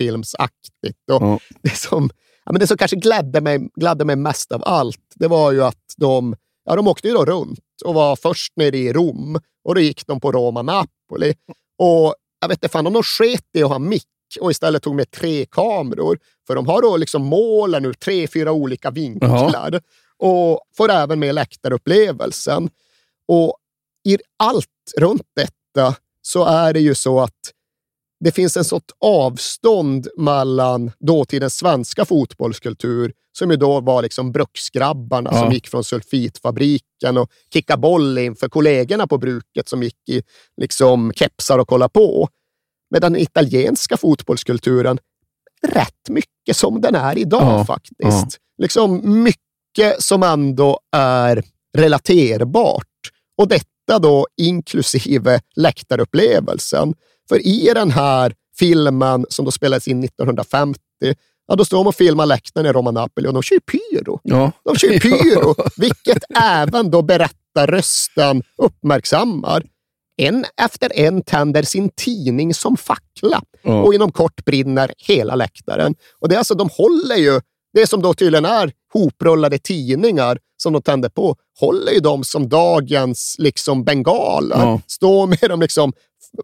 journalfilmsaktigt. 0.08 1.10
Och 1.12 1.22
Ja. 1.22 1.38
det, 1.62 1.76
som, 1.76 2.10
ja, 2.44 2.52
men 2.52 2.60
det 2.60 2.66
som 2.66 2.76
kanske 2.76 2.96
gladde 2.96 3.40
mig, 3.40 3.68
gladde 3.76 4.04
mig 4.04 4.16
mest 4.16 4.52
av 4.52 4.62
allt, 4.64 4.98
det 5.14 5.28
var 5.28 5.52
ju 5.52 5.64
att 5.64 5.76
de, 5.96 6.36
ja, 6.64 6.76
de 6.76 6.88
åkte 6.88 7.08
ju 7.08 7.14
då 7.14 7.24
runt 7.24 7.60
och 7.84 7.94
var 7.94 8.16
först 8.16 8.52
nere 8.56 8.76
i 8.76 8.92
Rom 8.92 9.40
och 9.64 9.74
då 9.74 9.80
gick 9.80 10.06
de 10.06 10.20
på 10.20 10.32
Roma-Napoli. 10.32 11.34
Och 11.78 12.14
jag 12.40 12.48
vet 12.48 12.56
inte 12.56 12.68
fan 12.68 12.86
om 12.86 12.92
de 12.92 13.02
sket 13.02 13.44
i 13.52 13.62
att 13.62 13.68
ha 13.68 13.78
mick 13.78 14.06
och 14.40 14.50
istället 14.50 14.82
tog 14.82 14.94
med 14.94 15.10
tre 15.10 15.46
kameror. 15.46 16.18
För 16.46 16.54
de 16.54 16.66
har 16.66 16.82
då 16.82 16.96
liksom 16.96 17.22
målen 17.22 17.84
ur 17.84 17.92
tre, 17.92 18.26
fyra 18.26 18.52
olika 18.52 18.90
vinklar. 18.90 19.80
Och 20.18 20.60
får 20.76 20.90
även 20.90 21.18
med 21.18 21.34
läktarupplevelsen. 21.34 22.70
Och 23.28 23.56
i 24.08 24.18
allt 24.38 24.66
runt 24.98 25.26
detta 25.36 25.96
så 26.22 26.44
är 26.44 26.72
det 26.72 26.80
ju 26.80 26.94
så 26.94 27.20
att 27.20 27.52
det 28.20 28.32
finns 28.32 28.56
en 28.56 28.64
sorts 28.64 28.94
avstånd 29.00 30.08
mellan 30.16 30.92
dåtidens 31.00 31.54
svenska 31.56 32.04
fotbollskultur, 32.04 33.12
som 33.38 33.50
ju 33.50 33.56
då 33.56 33.80
var 33.80 34.02
liksom 34.02 34.32
bruksgrabbarna 34.32 35.30
Ja. 35.32 35.38
som 35.40 35.52
gick 35.52 35.68
från 35.68 35.84
sulfitfabriken 35.84 37.16
och 37.18 37.30
kickade 37.52 37.80
boll 37.80 38.18
inför 38.18 38.48
kollegorna 38.48 39.06
på 39.06 39.18
bruket 39.18 39.68
som 39.68 39.82
gick 39.82 40.08
i 40.08 40.22
liksom 40.60 41.12
kepsar 41.14 41.58
och 41.58 41.68
kolla 41.68 41.88
på. 41.88 42.28
Medan 42.90 43.12
den 43.12 43.22
italienska 43.22 43.96
fotbollskulturen, 43.96 44.98
rätt 45.66 46.08
mycket 46.08 46.56
som 46.56 46.80
den 46.80 46.94
är 46.94 47.18
idag 47.18 47.42
Ja. 47.60 47.64
faktiskt. 47.64 47.98
Ja. 47.98 48.28
Liksom 48.62 49.22
mycket 49.22 50.02
som 50.02 50.22
ändå 50.22 50.78
är 50.96 51.42
relaterbart. 51.76 52.86
Och 53.38 53.48
detta 53.48 53.98
då 53.98 54.26
inklusive 54.36 55.40
läktarupplevelsen. 55.56 56.94
För 57.28 57.46
i 57.46 57.70
den 57.74 57.90
här 57.90 58.34
filmen 58.58 59.26
som 59.28 59.44
då 59.44 59.50
spelades 59.50 59.88
in 59.88 60.04
1950, 60.04 60.80
ja, 61.46 61.54
då 61.56 61.64
står 61.64 61.78
de 61.78 61.86
och 61.86 61.94
filmar 61.94 62.26
läktaren 62.26 62.66
i 62.66 62.72
Roma 62.72 62.90
Napoli 62.90 63.28
och 63.28 63.34
de 63.34 63.42
kör 63.42 63.58
pyro. 63.58 64.20
Ja. 64.22 64.52
De 64.64 64.76
kör 64.76 64.98
pyro, 64.98 65.54
vilket 65.76 66.24
även 66.42 66.90
då 66.90 67.02
berättarrösten 67.02 68.42
uppmärksammar. 68.58 69.64
En 70.16 70.44
efter 70.62 70.92
en 70.98 71.22
tänder 71.22 71.62
sin 71.62 71.90
tidning 71.96 72.54
som 72.54 72.76
fackla 72.76 73.42
Ja. 73.62 73.82
och 73.82 73.94
inom 73.94 74.12
kort 74.12 74.44
brinner 74.44 74.92
hela 74.98 75.34
läktaren. 75.34 75.94
Och 76.20 76.28
det 76.28 76.34
är 76.34 76.38
alltså, 76.38 76.54
de 76.54 76.68
håller 76.72 77.16
ju, 77.16 77.40
det 77.72 77.86
som 77.86 78.02
då 78.02 78.14
tydligen 78.14 78.44
är 78.44 78.72
hoprullade 78.92 79.58
tidningar 79.58 80.38
som 80.56 80.72
de 80.72 80.82
tänder 80.82 81.08
på, 81.08 81.36
håller 81.60 81.92
ju 81.92 82.00
de 82.00 82.24
som 82.24 82.48
dagens 82.48 83.36
liksom 83.38 83.84
bengaler. 83.84 84.56
Ja. 84.56 84.80
Står 84.86 85.26
med 85.26 85.50
dem 85.50 85.60
liksom 85.60 85.92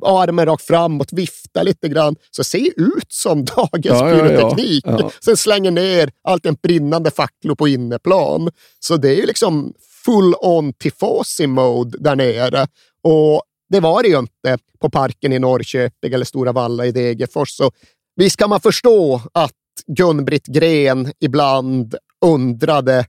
armen 0.02 0.46
rakt 0.46 0.64
framåt, 0.64 1.12
viftar 1.12 1.64
lite 1.64 1.88
grann, 1.88 2.16
så 2.30 2.44
ser 2.44 2.58
ju 2.58 2.70
ut 2.76 3.12
som 3.12 3.44
dagens 3.56 4.00
Ja, 4.00 4.10
ja, 4.10 4.16
ja. 4.16 4.28
pyroteknik. 4.28 4.84
Ja. 4.86 5.10
Sen 5.24 5.36
slänger 5.36 5.70
ner 5.70 6.12
allt 6.24 6.46
en 6.46 6.56
brinnande 6.62 7.10
facklor 7.10 7.54
på 7.54 7.68
inneplan. 7.68 8.50
Så 8.78 8.96
det 8.96 9.08
är 9.08 9.16
ju 9.16 9.26
liksom 9.26 9.72
full 10.04 10.34
on 10.40 10.72
tifosi 10.72 11.46
mode 11.46 11.98
där 12.00 12.16
nere. 12.16 12.66
Och 13.02 13.42
det 13.70 13.80
var 13.80 14.02
det 14.02 14.08
ju 14.08 14.18
inte 14.18 14.58
på 14.80 14.90
parken 14.90 15.32
i 15.32 15.38
Norrköping 15.38 16.12
eller 16.12 16.24
Stora 16.24 16.52
Valla 16.52 16.86
i 16.86 16.92
Degerfors. 16.92 17.50
Så 17.50 17.70
visst 18.16 18.36
kan 18.36 18.50
man 18.50 18.60
förstå 18.60 19.20
att 19.34 19.52
Gun-Britt 19.86 20.46
Gren 20.46 21.12
ibland 21.20 21.94
undrade 22.24 23.06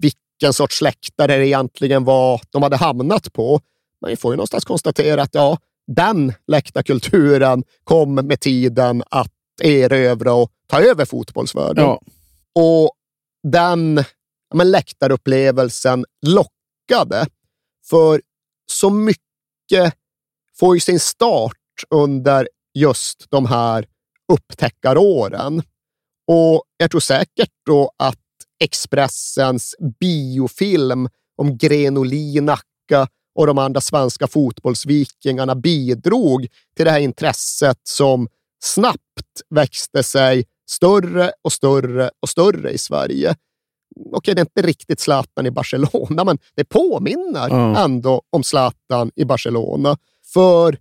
vilken 0.00 0.52
sorts 0.52 0.76
släktare 0.76 1.36
det 1.36 1.46
egentligen 1.46 2.04
var 2.04 2.40
de 2.50 2.62
hade 2.62 2.76
hamnat 2.76 3.32
på. 3.32 3.60
Vi 4.06 4.16
får 4.16 4.32
ju 4.32 4.36
någonstans 4.36 4.64
konstatera 4.64 5.22
att 5.22 5.34
ja, 5.34 5.58
den 5.86 6.32
läktarkulturen 6.46 7.64
kom 7.84 8.14
med 8.14 8.40
tiden 8.40 9.02
att 9.10 9.32
erövra 9.62 10.32
och 10.34 10.52
ta 10.66 10.80
över 10.80 11.04
fotbollsvärlden. 11.04 11.84
Ja. 11.84 12.00
Och 12.54 12.92
den 13.42 14.04
men 14.54 14.70
läktarupplevelsen 14.70 16.04
lockade. 16.26 17.26
För 17.90 18.22
så 18.66 18.90
mycket 18.90 19.94
får 20.58 20.76
ju 20.76 20.80
sin 20.80 21.00
start 21.00 21.56
under 21.90 22.48
just 22.74 23.26
de 23.30 23.46
här 23.46 23.86
upptäckaråren. 24.32 25.62
Och 26.26 26.62
jag 26.76 26.90
tror 26.90 27.00
säkert 27.00 27.50
då 27.66 27.90
att 27.96 28.18
Expressens 28.60 29.74
biofilm 30.00 31.08
om 31.36 31.58
Grenoli, 31.58 32.40
Nacka 32.40 33.08
och 33.34 33.46
de 33.46 33.58
andra 33.58 33.80
svenska 33.80 34.26
fotbollsvikingarna 34.26 35.54
bidrog 35.54 36.46
till 36.76 36.84
det 36.84 36.90
här 36.90 37.00
intresset 37.00 37.78
som 37.82 38.28
snabbt 38.64 39.42
växte 39.50 40.02
sig 40.02 40.44
större 40.70 41.32
och 41.42 41.52
större 41.52 42.10
och 42.22 42.28
större 42.28 42.70
i 42.70 42.78
Sverige. 42.78 43.36
Okej, 44.12 44.34
det 44.34 44.40
är 44.40 44.44
inte 44.44 44.62
riktigt 44.62 45.00
Zlatan 45.00 45.46
i 45.46 45.50
Barcelona, 45.50 46.24
men 46.24 46.38
det 46.54 46.64
påminner 46.64 47.48
Ja. 47.48 47.84
ändå 47.84 48.22
om 48.30 48.42
Zlatan 48.44 49.10
i 49.14 49.24
Barcelona. 49.24 49.96
För 50.32 50.78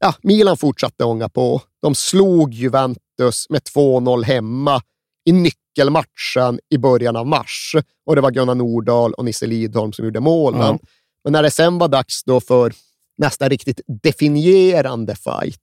ja, 0.00 0.14
Milan 0.22 0.56
fortsatte 0.56 1.04
ånga 1.04 1.28
på. 1.28 1.62
De 1.82 1.94
slog 1.94 2.54
Juventus 2.54 3.46
med 3.50 3.60
2-0 3.74 4.22
hemma 4.24 4.82
i 5.24 5.32
nyckelmatchen 5.32 6.60
i 6.70 6.78
början 6.78 7.16
av 7.16 7.26
mars. 7.26 7.76
Och 8.06 8.14
det 8.14 8.20
var 8.20 8.30
Gunnar 8.30 8.54
Nordahl 8.54 9.12
och 9.12 9.24
Nisse 9.24 9.46
Lidholm 9.46 9.92
som 9.92 10.04
gjorde 10.04 10.20
målen. 10.20 10.60
Ja. 10.82 10.88
Men 11.24 11.32
när 11.32 11.42
det 11.42 11.50
sen 11.50 11.78
var 11.78 11.88
dags 11.88 12.24
då 12.24 12.40
för 12.40 12.72
nästa 13.16 13.48
riktigt 13.48 13.80
definierande 13.86 15.16
fight, 15.16 15.60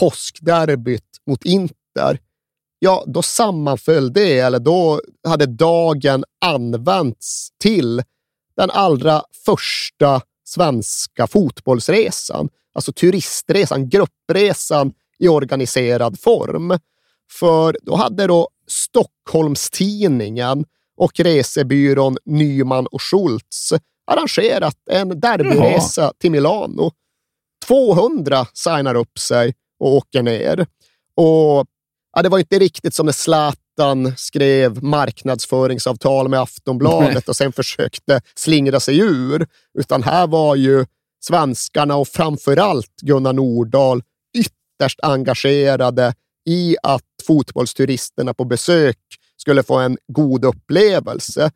påskderbyt 0.00 1.20
mot 1.26 1.44
Inter, 1.44 2.18
ja, 2.78 3.04
då 3.06 3.22
sammanföll 3.22 4.12
det, 4.12 4.38
eller 4.38 4.58
då 4.58 5.00
hade 5.28 5.46
dagen 5.46 6.24
använts 6.44 7.48
till 7.62 8.02
den 8.56 8.70
allra 8.70 9.22
första 9.44 10.20
svenska 10.44 11.26
fotbollsresan. 11.26 12.48
Alltså 12.72 12.92
turistresan, 12.92 13.88
gruppresan 13.88 14.92
i 15.18 15.28
organiserad 15.28 16.20
form. 16.20 16.78
För 17.30 17.76
då 17.82 17.96
hade 17.96 18.26
då 18.26 18.48
Stockholmstidningen 18.66 20.64
och 20.96 21.20
resebyrån 21.20 22.16
Nyman 22.24 22.86
och 22.86 23.02
Schultz 23.02 23.72
arrangerat 24.06 24.76
en 24.90 25.20
derbyresa 25.20 26.02
Jaha. 26.02 26.12
till 26.20 26.30
Milano. 26.30 26.90
200 27.66 28.46
signar 28.54 28.94
upp 28.94 29.18
sig 29.18 29.54
och 29.80 29.94
åker 29.94 30.22
ner. 30.22 30.66
Och 31.16 31.66
ja, 32.16 32.22
Det 32.22 32.28
var 32.28 32.38
inte 32.38 32.58
riktigt 32.58 32.94
som 32.94 33.06
när 33.06 33.12
Zlatan 33.12 34.16
skrev 34.16 34.82
marknadsföringsavtal 34.82 36.28
med 36.28 36.40
Aftonbladet 36.40 37.14
Nej. 37.14 37.22
och 37.26 37.36
sen 37.36 37.52
försökte 37.52 38.20
slingra 38.34 38.80
sig 38.80 38.98
ur. 38.98 39.46
Utan 39.78 40.02
här 40.02 40.26
var 40.26 40.56
ju 40.56 40.86
svenskarna 41.24 41.96
och 41.96 42.08
framförallt 42.08 43.00
Gunnar 43.02 43.32
Nordahl 43.32 44.02
ytterst 44.38 45.00
engagerade 45.02 46.14
i 46.48 46.76
att 46.82 47.02
fotbollsturisterna 47.26 48.34
på 48.34 48.44
besök 48.44 48.98
skulle 49.36 49.62
få 49.62 49.74
en 49.78 49.98
god 50.06 50.44
upplevelse. 50.44 51.50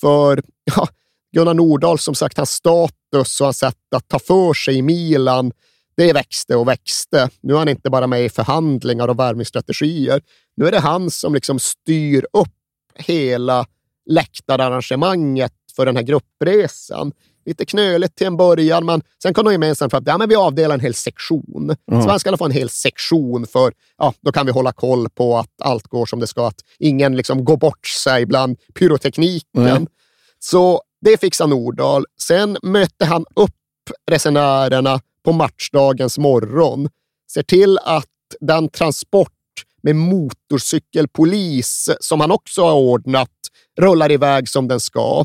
För 0.00 0.42
ja, 0.76 0.88
Gunnar 1.32 1.54
Nordahl, 1.54 1.98
som 1.98 2.14
sagt, 2.14 2.36
hans 2.36 2.50
status 2.50 3.40
och 3.40 3.46
hans 3.46 3.58
sätt 3.58 3.76
att 3.96 4.08
ta 4.08 4.18
för 4.18 4.54
sig 4.54 4.76
i 4.76 4.82
Milan, 4.82 5.52
det 5.96 6.12
växte 6.12 6.56
och 6.56 6.68
växte. 6.68 7.30
Nu 7.40 7.54
är 7.54 7.58
han 7.58 7.68
inte 7.68 7.90
bara 7.90 8.06
med 8.06 8.24
i 8.24 8.28
förhandlingar 8.28 9.08
och 9.08 9.18
värvningsstrategier. 9.18 10.22
Nu 10.56 10.66
är 10.66 10.70
det 10.70 10.78
han 10.78 11.10
som 11.10 11.34
liksom 11.34 11.58
styr 11.58 12.26
upp 12.32 12.48
hela 12.94 13.66
läktararrangemanget 14.06 15.52
för 15.76 15.86
den 15.86 15.96
här 15.96 16.02
gruppresan. 16.02 17.12
Lite 17.46 17.66
knöligt 17.66 18.16
till 18.16 18.26
en 18.26 18.36
början, 18.36 18.86
men 18.86 19.02
sen 19.22 19.34
kom 19.34 19.44
de 19.44 19.52
gemensamt 19.52 19.90
för 19.90 19.98
att 19.98 20.06
ja, 20.06 20.18
men 20.18 20.28
vi 20.28 20.34
avdelar 20.34 20.74
en 20.74 20.80
hel 20.80 20.94
sektion. 20.94 21.76
Ja. 21.84 22.02
Svenskarna 22.02 22.36
får 22.36 22.44
en 22.44 22.50
hel 22.50 22.68
sektion 22.68 23.46
för 23.46 23.72
ja, 23.98 24.14
då 24.20 24.32
kan 24.32 24.46
vi 24.46 24.52
hålla 24.52 24.72
koll 24.72 25.08
på 25.08 25.38
att 25.38 25.62
allt 25.62 25.86
går 25.86 26.06
som 26.06 26.20
det 26.20 26.26
ska, 26.26 26.48
att 26.48 26.60
ingen 26.78 27.16
liksom 27.16 27.44
går 27.44 27.56
bort 27.56 27.86
sig 27.86 28.26
bland 28.26 28.56
pyrotekniken. 28.74 29.42
Nej. 29.52 29.86
Så 30.38 30.82
det 31.00 31.20
fixar 31.20 31.46
Nordahl. 31.46 32.04
Sen 32.20 32.56
mötte 32.62 33.04
han 33.04 33.24
upp 33.34 33.54
resenärerna 34.10 35.00
på 35.24 35.32
matchdagens 35.32 36.18
morgon. 36.18 36.88
Ser 37.32 37.42
till 37.42 37.78
att 37.78 38.06
den 38.40 38.68
transport 38.68 39.32
med 39.82 39.96
motorcykelpolis 39.96 41.90
som 42.00 42.20
han 42.20 42.30
också 42.30 42.62
har 42.62 42.74
ordnat 42.74 43.30
rullar 43.80 44.12
iväg 44.12 44.48
som 44.48 44.68
den 44.68 44.80
ska. 44.80 45.24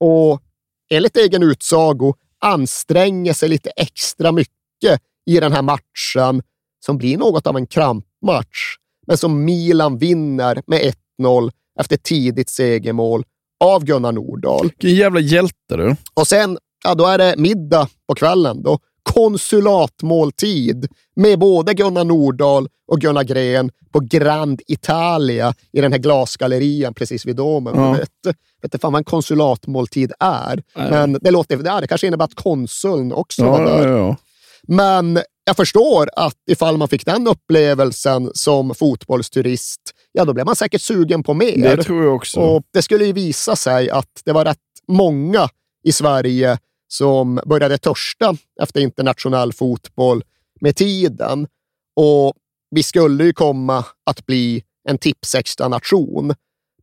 Och 0.00 0.42
enligt 0.90 1.16
egen 1.16 1.42
utsago 1.42 2.14
anstränger 2.40 3.32
sig 3.32 3.48
lite 3.48 3.70
extra 3.70 4.32
mycket 4.32 5.02
i 5.26 5.40
den 5.40 5.52
här 5.52 5.62
matchen 5.62 6.42
som 6.86 6.98
blir 6.98 7.18
något 7.18 7.46
av 7.46 7.56
en 7.56 7.66
krampmatch, 7.66 8.76
men 9.06 9.18
som 9.18 9.44
Milan 9.44 9.98
vinner 9.98 10.62
med 10.66 10.94
1-0 11.20 11.50
efter 11.80 11.96
tidigt 11.96 12.50
segermål 12.50 13.24
av 13.64 13.84
Gunnar 13.84 14.12
Nordahl. 14.12 14.62
Vilken 14.62 14.94
jävla 14.94 15.20
hjälte 15.20 15.76
du. 15.76 15.96
Och 16.14 16.26
sen, 16.26 16.58
ja, 16.84 16.94
då 16.94 17.06
är 17.06 17.18
det 17.18 17.34
middag 17.36 17.88
på 18.08 18.14
kvällen. 18.14 18.62
Då. 18.62 18.78
Konsulatmåltid 19.02 20.88
med 21.16 21.38
både 21.38 21.74
Gunnar 21.74 22.04
Nordahl 22.04 22.68
och 22.92 23.00
Gunnar 23.00 23.24
Gren 23.24 23.70
på 23.92 24.00
Grand 24.00 24.60
Italia 24.66 25.54
i 25.72 25.80
den 25.80 25.92
här 25.92 25.98
glasgallerian 25.98 26.94
precis 26.94 27.26
vid 27.26 27.36
domen. 27.36 27.74
Ja. 27.76 27.92
Vet, 27.92 28.08
vet 28.26 28.36
inte 28.64 28.78
fan 28.78 28.92
vad 28.92 29.00
en 29.00 29.04
konsulatmåltid 29.04 30.12
är, 30.20 30.62
Nej. 30.76 30.90
men 30.90 31.18
det, 31.20 31.30
låter, 31.30 31.80
det, 31.80 31.86
kanske 31.86 32.06
innebär 32.06 32.24
att 32.24 32.34
konsuln 32.34 33.12
också 33.12 33.42
Ja, 33.42 33.50
var 33.50 33.64
där. 33.64 33.88
ja. 33.88 34.16
Men 34.68 35.18
jag 35.44 35.56
förstår 35.56 36.08
att 36.16 36.36
ifall 36.50 36.76
man 36.76 36.88
fick 36.88 37.06
den 37.06 37.26
upplevelsen 37.26 38.30
som 38.34 38.74
fotbollsturist, 38.74 39.80
ja 40.12 40.24
då 40.24 40.32
blev 40.32 40.46
man 40.46 40.56
säkert 40.56 40.82
sugen 40.82 41.22
på 41.22 41.34
mer. 41.34 41.76
Det 41.76 41.82
tror 41.82 42.04
jag 42.04 42.14
också. 42.14 42.40
Och 42.40 42.62
det 42.72 42.82
skulle 42.82 43.04
ju 43.04 43.12
visa 43.12 43.56
sig 43.56 43.90
att 43.90 44.22
det 44.24 44.32
var 44.32 44.44
rätt 44.44 44.58
många 44.88 45.48
i 45.84 45.92
Sverige 45.92 46.58
som 46.88 47.40
började 47.46 47.78
törsta 47.78 48.36
efter 48.62 48.80
internationell 48.80 49.52
fotboll 49.52 50.24
med 50.60 50.76
tiden. 50.76 51.46
Och 51.96 52.32
vi 52.70 52.82
skulle 52.82 53.24
ju 53.24 53.32
komma 53.32 53.84
att 54.06 54.26
bli 54.26 54.62
en 54.88 54.98
Tipsextra-nation. 54.98 56.34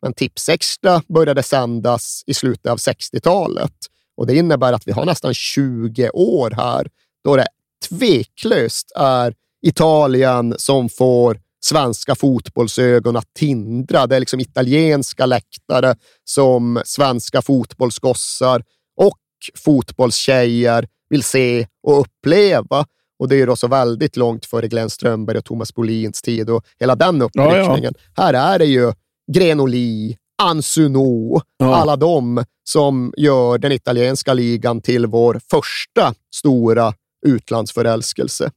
Men 0.02 0.14
Tipsextra 0.14 1.02
började 1.08 1.44
sändas 1.44 2.24
i 2.26 2.34
slutet 2.34 2.72
av 2.72 2.78
60-talet 2.78 3.74
och 4.18 4.28
det 4.28 4.36
innebär 4.36 4.74
att 4.74 4.88
vi 4.88 4.92
har 4.92 5.06
nästan 5.06 5.34
20 5.34 6.10
år 6.10 6.52
här 6.52 6.88
då 7.24 7.36
det 7.36 7.48
tveklöst 7.90 8.92
är 8.96 9.34
Italien 9.66 10.56
som 10.58 10.90
får 10.90 11.40
svenska 11.66 12.16
fotbollsögon 12.16 13.16
att 13.16 13.34
tindra. 13.34 14.08
Det 14.08 14.16
är 14.16 14.20
liksom 14.20 14.40
italienska 14.40 15.26
läktare 15.26 15.96
som 16.24 16.82
svenska 16.86 17.42
fotbollsgossar 17.42 18.64
och 19.02 19.18
fotbollstjejer 19.56 20.88
vill 21.10 21.24
se 21.24 21.68
och 21.88 22.00
uppleva. 22.00 22.86
Och 23.20 23.30
det 23.30 23.36
är 23.42 23.48
då 23.48 23.56
så 23.56 23.68
väldigt 23.68 24.18
långt 24.18 24.46
före 24.46 24.68
Glenn 24.68 24.90
Strömberg 24.90 25.38
och 25.38 25.46
Thomas 25.46 25.74
Bolins 25.74 26.22
tid 26.22 26.50
och 26.50 26.66
hela 26.80 26.96
den 26.96 27.22
uppryckningen. 27.22 27.94
Här 28.18 28.34
är 28.34 28.60
det 28.60 28.66
ju 28.66 28.94
Grenoli, 29.34 30.18
Ansuno, 30.42 31.42
Ja. 31.58 31.76
alla 31.76 31.96
de 31.96 32.44
som 32.64 33.14
gör 33.18 33.58
den 33.58 33.72
italienska 33.72 34.34
ligan 34.34 34.82
till 34.82 35.06
vår 35.06 35.42
första 35.50 36.14
stora 36.36 36.94
utlandsförälskelse. 37.26 38.52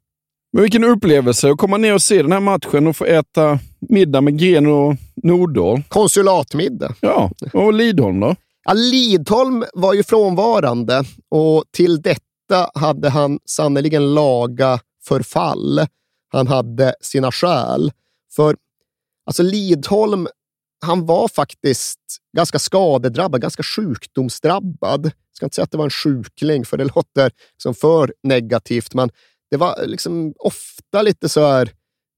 Men 0.52 0.62
vilken 0.62 0.84
upplevelse 0.84 1.50
att 1.50 1.58
komma 1.58 1.76
ner 1.76 1.94
och 1.94 2.02
se 2.02 2.22
den 2.22 2.32
här 2.32 2.40
matchen 2.40 2.86
och 2.86 2.96
få 2.96 3.04
äta 3.04 3.58
middag 3.80 4.20
med 4.20 4.38
Gren 4.38 4.66
och 4.66 4.96
Nordahl. 5.22 5.82
Konsulatmiddag. 5.88 6.94
Ja, 7.00 7.30
och 7.52 7.72
Lidholm 7.72 8.20
då? 8.20 8.36
Ja, 8.64 8.72
Lidholm 8.72 9.64
var 9.74 9.94
ju 9.94 10.02
frånvarande 10.02 11.04
och 11.30 11.64
till 11.70 12.02
detta 12.02 12.70
hade 12.74 13.08
han 13.08 13.38
sannerligen 13.44 14.14
laga 14.14 14.80
förfall. 15.04 15.86
Han 16.28 16.46
hade 16.46 16.94
sina 17.00 17.32
skäl. 17.32 17.92
För 18.36 18.56
alltså 19.26 19.42
Lidholm, 19.42 20.28
han 20.80 21.06
var 21.06 21.28
faktiskt 21.28 22.00
ganska 22.36 22.58
skadedrabbad, 22.58 23.40
ganska 23.40 23.62
sjukdomsdrabbad. 23.62 25.04
Jag 25.04 25.36
ska 25.36 25.46
inte 25.46 25.54
säga 25.54 25.64
att 25.64 25.70
det 25.70 25.78
var 25.78 25.84
en 25.84 25.90
sjukling, 25.90 26.64
för 26.64 26.76
det 26.76 26.84
låter 26.96 27.30
liksom 27.52 27.74
för 27.74 28.14
negativt, 28.22 28.94
men 28.94 29.10
det 29.50 29.56
var 29.56 29.86
liksom 29.86 30.34
ofta 30.38 31.02
lite 31.02 31.28
så 31.28 31.46
här 31.46 31.70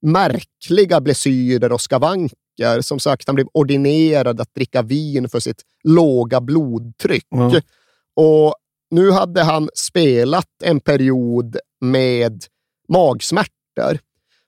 märkliga 0.03 1.01
blessyrer 1.01 1.73
och 1.73 1.81
skavanker. 1.81 2.81
Som 2.81 3.01
sagt, 3.01 3.27
han 3.27 3.35
blev 3.35 3.47
ordinerad 3.53 4.41
att 4.41 4.55
dricka 4.55 4.83
vin 4.83 5.29
för 5.29 5.41
sitt 5.41 5.63
låga 5.85 6.41
blodtryck. 6.41 7.27
Ja. 7.31 7.61
Och 8.17 8.55
nu 8.91 9.11
hade 9.11 9.43
han 9.43 9.69
spelat 9.75 10.49
en 10.63 10.81
period 10.81 11.57
med 11.81 12.45
magsmärtor. 12.89 13.99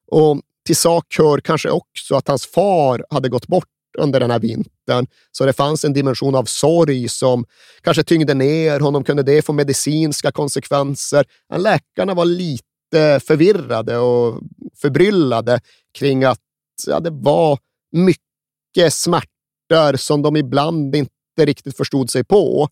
Och 0.07 0.41
till 0.67 0.77
sak 0.77 1.15
hör 1.19 1.39
kanske 1.39 1.71
också 1.71 2.15
att 2.15 2.29
hans 2.29 2.47
far 2.47 3.05
hade 3.11 3.29
gått 3.29 3.47
bort 3.47 3.69
under 3.99 4.20
den 4.20 4.30
här 4.30 4.38
vintern. 4.38 5.07
Så 5.32 5.47
det 5.47 5.53
fanns 5.53 5.84
en 5.84 5.93
dimension 5.93 6.34
av 6.34 6.45
sorg 6.45 7.09
som 7.09 7.45
kanske 7.80 8.03
tyngde 8.03 8.34
ner 8.34 8.80
honom. 8.80 9.05
Kunde 9.05 9.22
det 9.22 9.43
få 9.43 9.53
medicinska 9.53 10.32
konsekvenser? 10.32 11.24
Men 11.49 11.62
läkarna 11.62 12.14
var 12.14 12.24
lite 12.24 13.20
förvirrade 13.26 13.99
och 13.99 14.40
förbryllade 14.76 15.61
kring 15.99 16.24
att 16.24 16.40
ja, 16.86 17.01
det 17.01 17.11
var 17.11 17.59
mycket 17.93 18.93
smärtor 18.93 19.97
som 19.97 20.22
de 20.22 20.36
ibland 20.36 20.97
inte 20.97 21.11
riktigt 21.38 21.76
förstod 21.76 22.11
sig 22.11 22.24
på. 22.24 22.68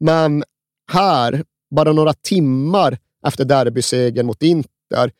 Men 0.00 0.44
här, 0.92 1.44
bara 1.74 1.92
några 1.92 2.12
timmar 2.12 2.98
efter 3.26 3.44
derbysegern 3.44 4.26
mot 4.26 4.42
Inter, 4.42 5.12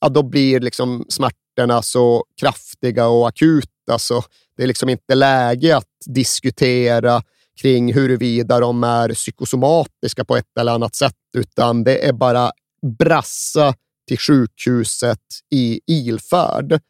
ja, 0.00 0.08
då 0.08 0.22
blir 0.22 0.60
liksom 0.60 1.04
smärtorna 1.08 1.82
så 1.82 2.24
kraftiga 2.40 3.06
och 3.06 3.28
akuta 3.28 3.98
så 3.98 4.22
det 4.56 4.62
är 4.62 4.66
liksom 4.66 4.88
inte 4.88 5.14
läge 5.14 5.76
att 5.76 5.88
diskutera 6.06 7.22
kring 7.60 7.92
huruvida 7.92 8.60
de 8.60 8.84
är 8.84 9.08
psykosomatiska 9.14 10.24
på 10.24 10.36
ett 10.36 10.58
eller 10.58 10.72
annat 10.72 10.94
sätt, 10.94 11.14
utan 11.36 11.84
det 11.84 12.08
är 12.08 12.12
bara 12.12 12.50
brassa 12.98 13.74
till 14.08 14.18
sjukhuset 14.18 15.20
i 15.50 15.80
ilfärd. 15.86 16.80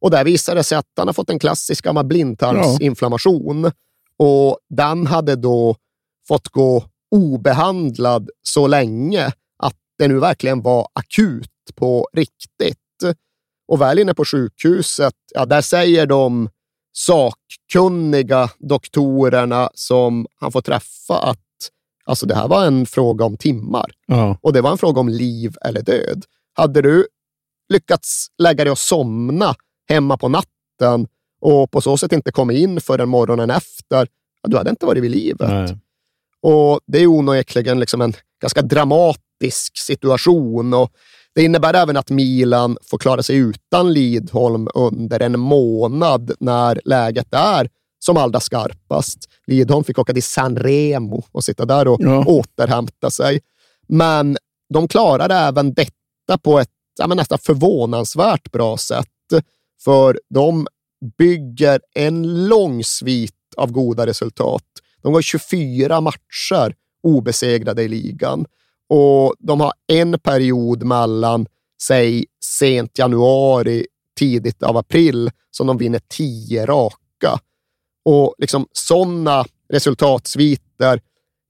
Och 0.00 0.10
där 0.10 0.24
visade 0.24 0.60
det 0.60 0.64
sig 0.64 0.78
att 0.78 0.86
han 0.96 1.08
har 1.08 1.12
fått 1.12 1.30
en 1.30 1.38
klassisk 1.38 1.84
gammal 1.84 2.04
blindtarmsinflammation 2.04 3.72
och 4.16 4.58
den 4.70 5.06
hade 5.06 5.36
då 5.36 5.76
fått 6.28 6.48
gå 6.48 6.84
obehandlad 7.10 8.30
så 8.42 8.66
länge 8.66 9.32
att 9.62 9.76
det 9.98 10.08
nu 10.08 10.18
verkligen 10.18 10.62
var 10.62 10.88
akut 10.92 11.50
på 11.74 12.08
riktigt. 12.12 12.78
Och 13.68 13.80
väl 13.80 13.98
inne 13.98 14.14
på 14.14 14.24
sjukhuset, 14.24 15.14
ja, 15.34 15.46
där 15.46 15.60
säger 15.60 16.06
de 16.06 16.48
sakkunniga 16.92 18.50
doktorerna 18.58 19.70
som 19.74 20.26
han 20.40 20.52
får 20.52 20.60
träffa 20.60 21.18
att 21.18 21.38
alltså, 22.04 22.26
det 22.26 22.34
här 22.34 22.48
var 22.48 22.66
en 22.66 22.86
fråga 22.86 23.24
om 23.24 23.36
timmar. 23.36 23.90
Ja. 24.06 24.38
Och 24.42 24.52
det 24.52 24.60
var 24.60 24.70
en 24.70 24.78
fråga 24.78 25.00
om 25.00 25.08
liv 25.08 25.56
eller 25.64 25.82
död. 25.82 26.24
Hade 26.52 26.82
du 26.82 27.06
lyckats 27.68 28.26
lägga 28.38 28.64
dig 28.64 28.72
att 28.72 28.78
somna 28.78 29.54
hemma 29.88 30.16
på 30.16 30.28
natten 30.28 31.06
och 31.40 31.70
på 31.70 31.80
så 31.80 31.96
sätt 31.96 32.12
inte 32.12 32.32
komma 32.32 32.52
in 32.52 32.80
förrän 32.80 33.08
morgonen 33.08 33.50
efter, 33.50 34.08
ja, 34.42 34.48
du 34.48 34.56
hade 34.56 34.70
inte 34.70 34.86
varit 34.86 35.02
vid 35.02 35.10
livet. 35.10 35.48
Nej. 35.48 35.78
Och 36.42 36.80
Det 36.86 36.98
är 36.98 37.06
onekligen 37.06 37.80
liksom 37.80 38.00
en 38.00 38.14
ganska 38.42 38.62
dramatisk 38.62 39.78
situation. 39.78 40.74
Och 40.74 40.92
det 41.40 41.44
innebär 41.44 41.74
även 41.74 41.96
att 41.96 42.10
Milan 42.10 42.76
får 42.82 42.98
klara 42.98 43.22
sig 43.22 43.36
utan 43.36 43.92
Lidholm 43.92 44.68
under 44.74 45.20
en 45.20 45.40
månad 45.40 46.32
när 46.40 46.80
läget 46.84 47.34
är 47.34 47.68
som 47.98 48.16
allra 48.16 48.40
skarpast. 48.40 49.18
Lidholm 49.46 49.84
fick 49.84 49.98
åka 49.98 50.12
till 50.12 50.22
San 50.22 50.56
Remo 50.56 51.24
och 51.32 51.44
sitta 51.44 51.64
där 51.64 51.88
och 51.88 52.00
Ja. 52.02 52.24
återhämta 52.26 53.10
sig. 53.10 53.40
Men 53.88 54.36
de 54.74 54.88
klarade 54.88 55.34
även 55.34 55.74
detta 55.74 56.38
på 56.42 56.58
ett 56.58 56.70
ja, 56.98 57.06
nästan 57.06 57.38
förvånansvärt 57.38 58.52
bra 58.52 58.76
sätt. 58.76 59.06
För 59.84 60.20
de 60.34 60.66
bygger 61.18 61.80
en 61.94 62.46
lång 62.48 62.84
svit 62.84 63.34
av 63.56 63.72
goda 63.72 64.06
resultat. 64.06 64.64
De 65.02 65.12
går 65.12 65.22
24 65.22 66.00
matcher 66.00 66.74
obesegrade 67.02 67.82
i 67.82 67.88
ligan 67.88 68.46
och 68.90 69.34
de 69.38 69.60
har 69.60 69.72
en 69.86 70.18
period 70.18 70.82
mellan, 70.82 71.46
säg, 71.82 72.24
sent 72.58 72.98
januari, 72.98 73.86
tidigt 74.18 74.62
av 74.62 74.76
april, 74.76 75.30
som 75.50 75.66
de 75.66 75.78
vinner 75.78 76.00
10 76.08 76.66
raka. 76.66 77.38
Och 78.04 78.34
liksom 78.38 78.66
sådana 78.72 79.44
resultatsviter, 79.68 81.00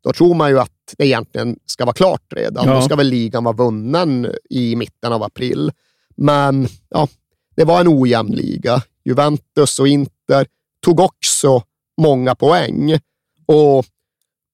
då 0.04 0.12
tror 0.12 0.34
man 0.34 0.50
ju 0.50 0.58
att 0.58 0.94
det 0.98 1.06
egentligen 1.06 1.58
ska 1.66 1.84
vara 1.84 1.94
klart 1.94 2.32
redan. 2.32 2.68
Ja. 2.68 2.74
Då 2.74 2.82
ska 2.82 2.96
väl 2.96 3.08
ligan 3.08 3.44
vara 3.44 3.56
vunnen 3.56 4.34
i 4.50 4.76
mitten 4.76 5.12
av 5.12 5.22
april. 5.22 5.72
Men 6.16 6.68
ja, 6.88 7.08
det 7.56 7.64
var 7.64 7.80
en 7.80 7.88
ojämn 7.88 8.32
liga. 8.32 8.82
Juventus 9.04 9.78
och 9.78 9.88
Inter 9.88 10.46
tog 10.84 11.00
också 11.00 11.62
många 12.00 12.34
poäng. 12.34 12.98
Och 13.46 13.84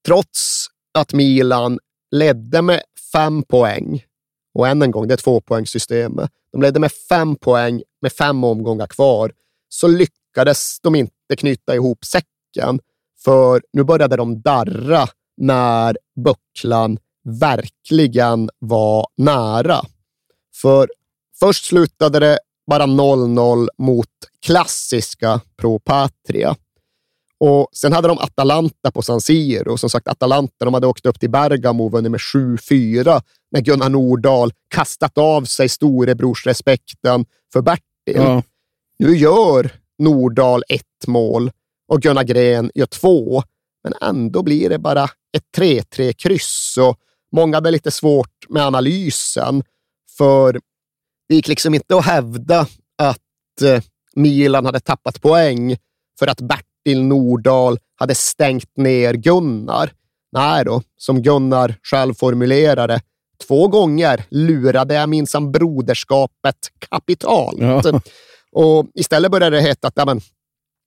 trots 0.07 0.67
att 0.99 1.13
Milan 1.13 1.79
ledde 2.19 2.63
med 2.63 2.83
fem 3.13 3.43
poäng, 3.43 4.05
och 4.55 4.69
än 4.69 4.83
en 4.83 4.91
gång, 4.91 5.09
det 5.09 5.15
är 5.15 5.19
tvåpoängssystemet. 5.19 6.31
De 6.53 6.63
ledde 6.63 6.81
med 6.81 6.93
fem 6.93 7.37
poäng 7.37 7.83
med 8.03 8.13
fem 8.13 8.45
omgångar 8.45 8.87
kvar, 8.87 9.33
så 9.69 9.89
lyckades 9.89 10.81
de 10.81 10.95
inte 10.95 11.37
knyta 11.39 11.75
ihop 11.75 12.05
säcken. 12.05 12.81
För 13.25 13.63
nu 13.73 13.85
började 13.85 14.17
de 14.17 14.41
darra 14.41 15.09
när 15.37 15.99
bucklan 16.25 16.99
verkligen 17.25 18.51
var 18.59 19.07
nära. 19.17 19.81
För 20.55 20.89
först 21.41 21.65
slutade 21.65 22.19
det 22.19 22.39
bara 22.67 22.87
0-0 22.87 23.69
mot 23.79 24.09
klassiska 24.41 25.41
Pro 25.57 25.79
Patria. 25.79 26.57
Och 27.41 27.69
sen 27.73 27.93
hade 27.93 28.09
de 28.09 28.19
Atalanta 28.19 28.91
på 28.91 29.03
San 29.03 29.21
Siro. 29.21 29.79
Som 29.79 29.91
sagt, 29.91 30.09
Atalanta 30.09 30.65
de 30.65 30.75
hade 30.75 30.87
åkt 30.87 31.07
upp 31.07 31.21
till 31.21 31.31
Bergamo 31.31 31.85
och 31.85 31.93
vunnit 31.93 32.11
med 32.11 32.21
7-4 32.21 33.23
när 33.51 33.61
Gunnar 33.61 33.89
Nordahl 33.89 34.53
kastat 34.69 35.19
av 35.19 35.45
sig 35.45 35.69
storebrorsrespekten 35.69 37.25
för 37.53 37.63
Bertil. 37.63 37.83
Ja. 38.07 38.43
Nu 38.99 39.17
gör 39.17 39.71
Nordahl 39.99 40.63
ett 40.69 41.07
mål 41.07 41.51
och 41.89 42.03
Gunnar 42.03 42.25
Gren 42.25 42.71
gör 42.75 42.87
två, 42.87 43.43
men 43.85 43.95
ändå 44.01 44.43
blir 44.43 44.69
det 44.69 44.79
bara 44.79 45.05
ett 45.05 45.45
3-3-kryss 45.57 46.79
och 46.81 46.97
många 47.33 47.57
hade 47.57 47.71
lite 47.71 47.91
svårt 47.91 48.49
med 48.49 48.63
analysen, 48.63 49.63
för 50.19 50.61
det 51.29 51.35
gick 51.35 51.49
liksom 51.49 51.75
inte 51.75 51.97
att 51.97 52.05
hävda 52.05 52.67
att 52.99 53.63
eh, 53.63 53.83
Milan 54.15 54.67
hade 54.67 54.81
tappat 54.81 55.23
poäng 55.23 55.77
för 56.19 56.27
att 56.27 56.41
Bertil 56.87 57.03
Nordahl 57.03 57.79
hade 57.97 58.15
stängt 58.15 58.77
ner 58.77 59.15
Gunnar. 59.15 59.91
Nej 60.33 60.65
då, 60.65 60.83
som 60.97 61.23
Gunnar 61.23 61.75
själv 61.83 62.15
formulerade, 62.15 63.01
två 63.49 63.69
gånger 63.69 64.25
lurade 64.31 64.95
jag 64.95 65.09
minsann 65.09 65.53
broderskapet 65.53 66.57
kapitalt. 66.91 67.59
Ja. 67.61 67.83
Och 68.53 68.87
istället 68.95 69.31
började 69.31 69.57
det 69.57 69.63
heta 69.63 69.89
att 69.89 69.95
ja, 69.97 70.05
men, 70.05 70.21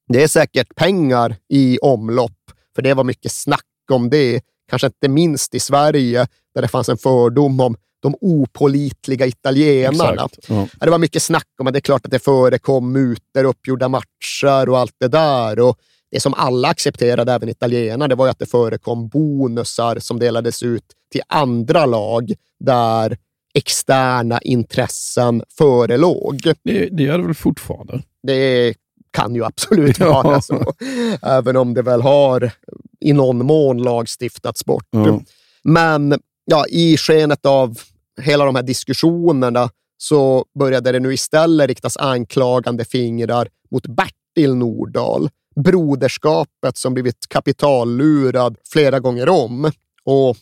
det 0.07 0.23
är 0.23 0.27
säkert 0.27 0.75
pengar 0.75 1.35
i 1.49 1.77
omlopp, 1.79 2.51
för 2.75 2.81
det 2.81 2.93
var 2.93 3.03
mycket 3.03 3.31
snack 3.31 3.65
om 3.91 4.09
det. 4.09 4.41
Kanske 4.69 4.87
inte 4.87 5.09
minst 5.09 5.55
i 5.55 5.59
Sverige, 5.59 6.27
där 6.55 6.61
det 6.61 6.67
fanns 6.67 6.89
en 6.89 6.97
fördom 6.97 7.59
om 7.59 7.75
de 8.01 8.15
opolitliga 8.21 9.25
italienarna. 9.25 10.27
Ja, 10.47 10.67
Det 10.79 10.89
var 10.89 10.97
mycket 10.97 11.23
snack 11.23 11.47
om 11.59 11.67
att 11.67 11.73
det 11.73 11.79
är 11.79 11.81
klart 11.81 12.05
att 12.05 12.11
det 12.11 12.19
förekom 12.19 12.91
mutor, 12.91 13.43
uppgjorda 13.43 13.87
matcher 13.87 14.69
och 14.69 14.79
allt 14.79 14.95
det 14.99 15.07
där. 15.07 15.59
Och 15.59 15.77
det 16.11 16.19
som 16.19 16.33
alla 16.33 16.67
accepterade, 16.67 17.33
även 17.33 17.49
italienarna, 17.49 18.07
det 18.07 18.15
var 18.15 18.27
att 18.29 18.39
det 18.39 18.45
förekom 18.45 19.07
bonusar 19.09 19.99
som 19.99 20.19
delades 20.19 20.63
ut 20.63 20.83
till 21.11 21.21
andra 21.27 21.85
lag 21.85 22.33
där 22.59 23.17
externa 23.53 24.39
intressen 24.41 25.43
förelåg. 25.57 26.41
Det, 26.63 26.89
det 26.91 27.03
gör 27.03 27.17
det 27.17 27.25
väl 27.25 27.35
fortfarande? 27.35 28.01
Det 28.27 28.73
kan 29.11 29.35
ju 29.35 29.45
absolut 29.45 29.99
Ja. 29.99 30.21
vara 30.21 30.41
så, 30.41 30.73
även 31.21 31.57
om 31.57 31.73
det 31.73 31.81
väl 31.81 32.01
har 32.01 32.51
i 32.99 33.13
någon 33.13 33.45
mån 33.45 33.77
lagstiftats 33.77 34.65
bort. 34.65 34.87
Ja. 34.91 35.21
Men 35.63 36.19
ja, 36.49 36.65
i 36.69 36.97
skenet 36.97 37.45
av 37.45 37.77
hela 38.21 38.45
de 38.45 38.55
här 38.55 38.63
diskussionerna 38.63 39.69
så 39.97 40.45
började 40.59 40.91
det 40.91 40.99
nu 40.99 41.13
istället 41.13 41.67
riktas 41.67 41.97
anklagande 41.97 42.85
fingrar 42.85 43.47
mot 43.71 43.87
Bertil 43.87 44.55
Nordahl, 44.55 45.29
broderskapet 45.55 46.77
som 46.77 46.93
blivit 46.93 47.29
kapitallurad 47.29 48.57
flera 48.73 48.99
gånger 48.99 49.29
om. 49.29 49.71
Och 50.03 50.37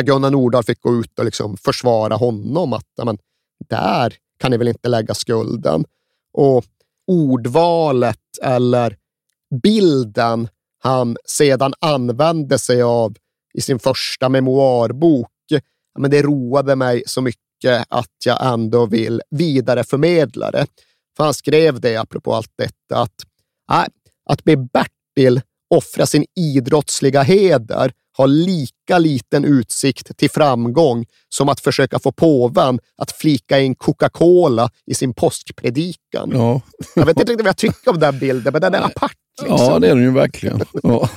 Gunnar 0.00 0.30
Nordahl 0.30 0.64
fick 0.64 0.80
gå 0.80 0.94
ut 0.94 1.18
och 1.18 1.24
liksom 1.24 1.56
försvara 1.56 2.14
honom. 2.16 2.72
att 2.72 2.86
men, 3.04 3.18
Där 3.68 4.14
kan 4.38 4.50
ni 4.50 4.56
väl 4.56 4.68
inte 4.68 4.88
lägga 4.88 5.14
skulden. 5.14 5.84
Och 6.32 6.64
ordvalet 7.06 8.38
eller 8.42 8.96
bilden 9.62 10.48
han 10.82 11.16
sedan 11.24 11.72
använde 11.80 12.58
sig 12.58 12.82
av 12.82 13.14
i 13.54 13.60
sin 13.60 13.78
första 13.78 14.28
memoarbok, 14.28 15.30
men 15.98 16.10
det 16.10 16.22
roade 16.22 16.76
mig 16.76 17.02
så 17.06 17.20
mycket 17.20 17.86
att 17.88 18.16
jag 18.24 18.52
ändå 18.52 18.86
vill 18.86 19.22
vidareförmedla 19.30 20.50
det. 20.50 20.66
För 21.16 21.24
han 21.24 21.34
skrev 21.34 21.80
det, 21.80 21.96
apropå 21.96 22.34
allt 22.34 22.52
detta, 22.58 23.02
att, 23.02 23.14
nej, 23.70 23.88
att 24.30 24.44
be 24.44 24.56
Bertil 24.56 25.40
offra 25.70 26.06
sin 26.06 26.24
idrottsliga 26.36 27.22
heder 27.22 27.92
har 28.16 28.26
lika 28.26 28.98
liten 28.98 29.44
utsikt 29.44 30.16
till 30.16 30.30
framgång 30.30 31.06
som 31.28 31.48
att 31.48 31.60
försöka 31.60 31.98
få 31.98 32.12
påven 32.12 32.78
att 32.96 33.12
flika 33.12 33.60
in 33.60 33.74
Coca-Cola 33.74 34.70
i 34.86 34.94
sin 34.94 35.14
påskpredikan. 35.14 36.30
Ja. 36.32 36.60
Jag 36.94 37.06
vet 37.06 37.20
inte 37.20 37.32
riktigt 37.32 37.44
vad 37.44 37.48
jag 37.48 37.56
tycker 37.56 37.90
om 37.90 37.98
den 37.98 38.18
bilden, 38.18 38.52
men 38.52 38.62
den 38.62 38.74
är 38.74 38.82
apart. 38.82 39.16
Liksom. 39.42 39.58
ja, 39.58 39.78
det 39.78 39.86
är 39.86 39.94
den 39.94 40.04
ju 40.04 40.10
verkligen. 40.10 40.62
Ja. 40.82 41.08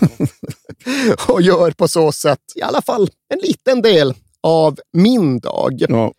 och 1.27 1.41
gör 1.41 1.71
på 1.71 1.87
så 1.87 2.11
sätt 2.11 2.39
i 2.55 2.61
alla 2.61 2.81
fall 2.81 3.09
en 3.33 3.39
liten 3.39 3.81
del 3.81 4.13
av 4.43 4.79
min 4.93 5.39
dag. 5.39 5.73
Ja. 5.89 6.13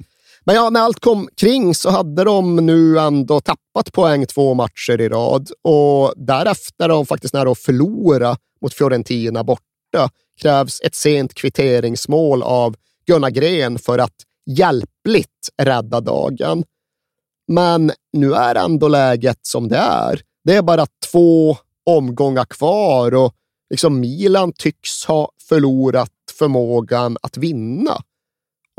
Men 0.44 0.54
ja, 0.56 0.70
när 0.70 0.80
allt 0.80 1.00
kom 1.00 1.28
kring 1.36 1.74
så 1.74 1.90
hade 1.90 2.24
de 2.24 2.56
nu 2.56 2.98
ändå 2.98 3.40
tappat 3.40 3.92
poäng 3.92 4.26
två 4.26 4.54
matcher 4.54 5.00
i 5.00 5.08
rad 5.08 5.50
och 5.62 6.14
därefter 6.16 6.84
är 6.84 6.88
de 6.88 7.06
faktiskt 7.06 7.34
nära 7.34 7.50
att 7.50 7.58
förlora 7.58 8.36
mot 8.62 8.74
Fiorentina 8.74 9.44
borta. 9.44 10.10
Krävs 10.42 10.80
ett 10.80 10.94
sent 10.94 11.34
kvitteringsmål 11.34 12.42
av 12.42 12.76
Gunnar 13.06 13.30
Gren 13.30 13.78
för 13.78 13.98
att 13.98 14.14
hjälpligt 14.46 15.48
rädda 15.62 16.00
dagen. 16.00 16.64
Men 17.48 17.92
nu 18.12 18.34
är 18.34 18.54
ändå 18.54 18.88
läget 18.88 19.38
som 19.42 19.68
det 19.68 19.76
är. 19.76 20.20
Det 20.44 20.54
är 20.54 20.62
bara 20.62 20.86
två 21.12 21.56
omgångar 21.86 22.44
kvar 22.44 23.14
och 23.14 23.34
liksom 23.70 24.00
Milan 24.00 24.52
tycks 24.52 25.04
ha 25.04 25.30
förlorat 25.48 26.10
förmågan 26.38 27.16
att 27.22 27.36
vinna. 27.36 28.02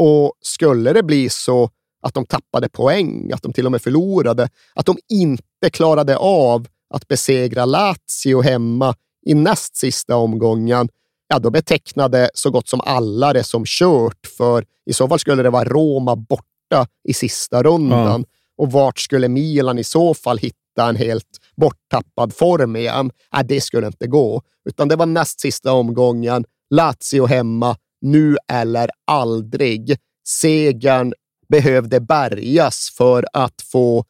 Och 0.03 0.33
skulle 0.41 0.93
det 0.93 1.03
bli 1.03 1.29
så 1.29 1.69
att 2.01 2.13
de 2.13 2.25
tappade 2.25 2.69
poäng, 2.69 3.31
att 3.31 3.41
de 3.41 3.53
till 3.53 3.65
och 3.65 3.71
med 3.71 3.81
förlorade, 3.81 4.49
att 4.75 4.85
de 4.85 4.97
inte 5.09 5.69
klarade 5.71 6.17
av 6.17 6.67
att 6.93 7.07
besegra 7.07 7.65
Lazio 7.65 8.41
hemma 8.41 8.95
i 9.25 9.33
näst 9.33 9.75
sista 9.75 10.15
omgången, 10.15 10.89
ja, 11.27 11.39
då 11.39 11.49
betecknade 11.49 12.29
så 12.33 12.51
gott 12.51 12.67
som 12.67 12.81
alla 12.81 13.33
det 13.33 13.43
som 13.43 13.63
kört, 13.65 14.27
för 14.37 14.65
i 14.85 14.93
så 14.93 15.07
fall 15.07 15.19
skulle 15.19 15.43
det 15.43 15.49
vara 15.49 15.63
Roma 15.63 16.15
borta 16.15 16.87
i 17.03 17.13
sista 17.13 17.63
rundan. 17.63 18.25
Och 18.57 18.71
vart 18.71 18.99
skulle 18.99 19.27
Milan 19.27 19.79
i 19.79 19.83
så 19.83 20.13
fall 20.13 20.37
hitta 20.37 20.89
en 20.89 20.95
helt 20.95 21.39
borttappad 21.57 22.33
form 22.33 22.75
igen? 22.75 23.11
Nej, 23.33 23.43
det 23.45 23.61
skulle 23.61 23.87
inte 23.87 24.07
gå. 24.07 24.41
Utan 24.69 24.87
det 24.87 24.95
var 24.95 25.05
näst 25.05 25.39
sista 25.39 25.73
omgången, 25.73 26.45
Lazio 26.69 27.25
hemma, 27.25 27.75
nu 28.01 28.37
eller 28.47 28.89
aldrig. 29.07 29.97
Segern 30.27 31.13
behövde 31.49 31.99
bärgas 31.99 32.93
för 32.97 33.25
att 33.33 33.61
få 33.61 34.05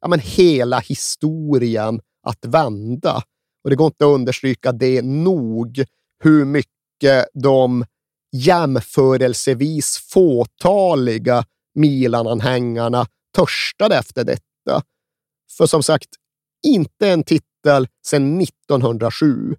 ja, 0.00 0.08
men 0.08 0.20
hela 0.20 0.78
historien 0.78 2.00
att 2.22 2.44
vända. 2.44 3.22
Och 3.64 3.70
det 3.70 3.76
går 3.76 3.86
inte 3.86 4.04
att 4.04 4.14
understryka 4.14 4.72
det 4.72 5.02
nog, 5.02 5.84
hur 6.24 6.44
mycket 6.44 7.28
de 7.34 7.84
jämförelsevis 8.36 9.98
fåtaliga 9.98 11.44
Milan-anhängarna 11.74 13.06
törstade 13.36 13.96
efter 13.96 14.24
detta. 14.24 14.82
För 15.56 15.66
som 15.66 15.82
sagt, 15.82 16.08
inte 16.66 17.08
en 17.08 17.24
titel 17.24 17.88
sedan 18.06 18.40
1907. 18.40 19.56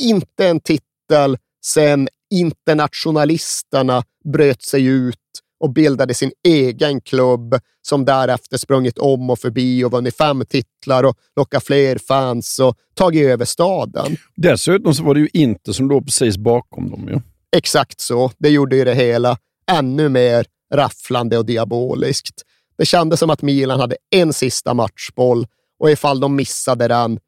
Inte 0.00 0.46
en 0.46 0.60
titel 0.60 1.38
sedan 1.64 2.08
internationalisterna 2.30 4.04
bröt 4.24 4.62
sig 4.62 4.84
ut 4.84 5.16
och 5.60 5.72
bildade 5.72 6.14
sin 6.14 6.32
egen 6.48 7.00
klubb 7.00 7.54
som 7.82 8.04
därefter 8.04 8.58
sprungit 8.58 8.98
om 8.98 9.30
och 9.30 9.38
förbi 9.38 9.84
och 9.84 9.92
vunnit 9.92 10.16
fem 10.16 10.44
titlar 10.48 11.04
och 11.04 11.16
lockat 11.36 11.64
fler 11.64 11.98
fans 11.98 12.58
och 12.58 12.76
tagit 12.94 13.26
över 13.26 13.44
staden. 13.44 14.16
Dessutom 14.36 14.94
så 14.94 15.02
var 15.02 15.14
det 15.14 15.20
ju 15.20 15.28
inte 15.32 15.74
som 15.74 15.88
låg 15.88 16.04
precis 16.04 16.36
bakom 16.36 16.90
dem. 16.90 17.08
Ja. 17.12 17.20
Exakt 17.56 18.00
så. 18.00 18.30
Det 18.38 18.48
gjorde 18.48 18.76
ju 18.76 18.84
det 18.84 18.94
hela 18.94 19.38
ännu 19.70 20.08
mer 20.08 20.46
rafflande 20.74 21.38
och 21.38 21.46
diaboliskt. 21.46 22.42
Det 22.78 22.86
kändes 22.86 23.20
som 23.20 23.30
att 23.30 23.42
Milan 23.42 23.80
hade 23.80 23.96
en 24.10 24.32
sista 24.32 24.74
matchboll 24.74 25.46
och 25.78 25.90
ifall 25.90 26.20
de 26.20 26.36
missade 26.36 26.88
den, 26.88 27.18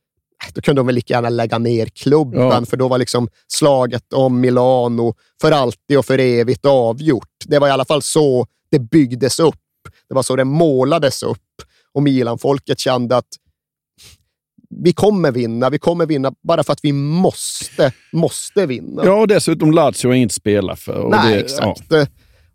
då 0.54 0.60
kunde 0.60 0.78
de 0.78 0.86
väl 0.86 0.94
lika 0.94 1.14
gärna 1.14 1.28
lägga 1.28 1.58
ner 1.58 1.86
klubben, 1.86 2.40
ja. 2.40 2.64
för 2.64 2.76
då 2.76 2.88
var 2.88 2.98
liksom 2.98 3.28
slaget 3.48 4.12
om 4.12 4.40
Milano 4.40 5.14
för 5.40 5.52
alltid 5.52 5.98
och 5.98 6.06
för 6.06 6.18
evigt 6.18 6.64
avgjort. 6.64 7.28
Det 7.46 7.58
var 7.58 7.68
i 7.68 7.70
alla 7.70 7.84
fall 7.84 8.02
så 8.02 8.46
det 8.70 8.78
byggdes 8.78 9.40
upp. 9.40 9.54
Det 10.08 10.14
var 10.14 10.22
så 10.22 10.36
det 10.36 10.44
målades 10.44 11.22
upp 11.22 11.38
och 11.94 12.02
Milan-folket 12.02 12.78
kände 12.78 13.16
att 13.16 13.28
vi 14.70 14.92
kommer 14.92 15.32
vinna. 15.32 15.70
Vi 15.70 15.78
kommer 15.78 16.06
vinna 16.06 16.32
bara 16.42 16.64
för 16.64 16.72
att 16.72 16.80
vi 16.82 16.92
måste, 16.92 17.92
måste 18.12 18.66
vinna. 18.66 19.04
Ja, 19.04 19.20
och 19.20 19.28
dessutom 19.28 19.72
Lazio 19.72 20.08
har 20.08 20.14
inget 20.14 20.32
spela 20.32 20.76
för. 20.76 21.08
Nej, 21.08 21.34
det, 21.34 21.40
exakt. 21.40 21.84
Ja. 21.88 22.06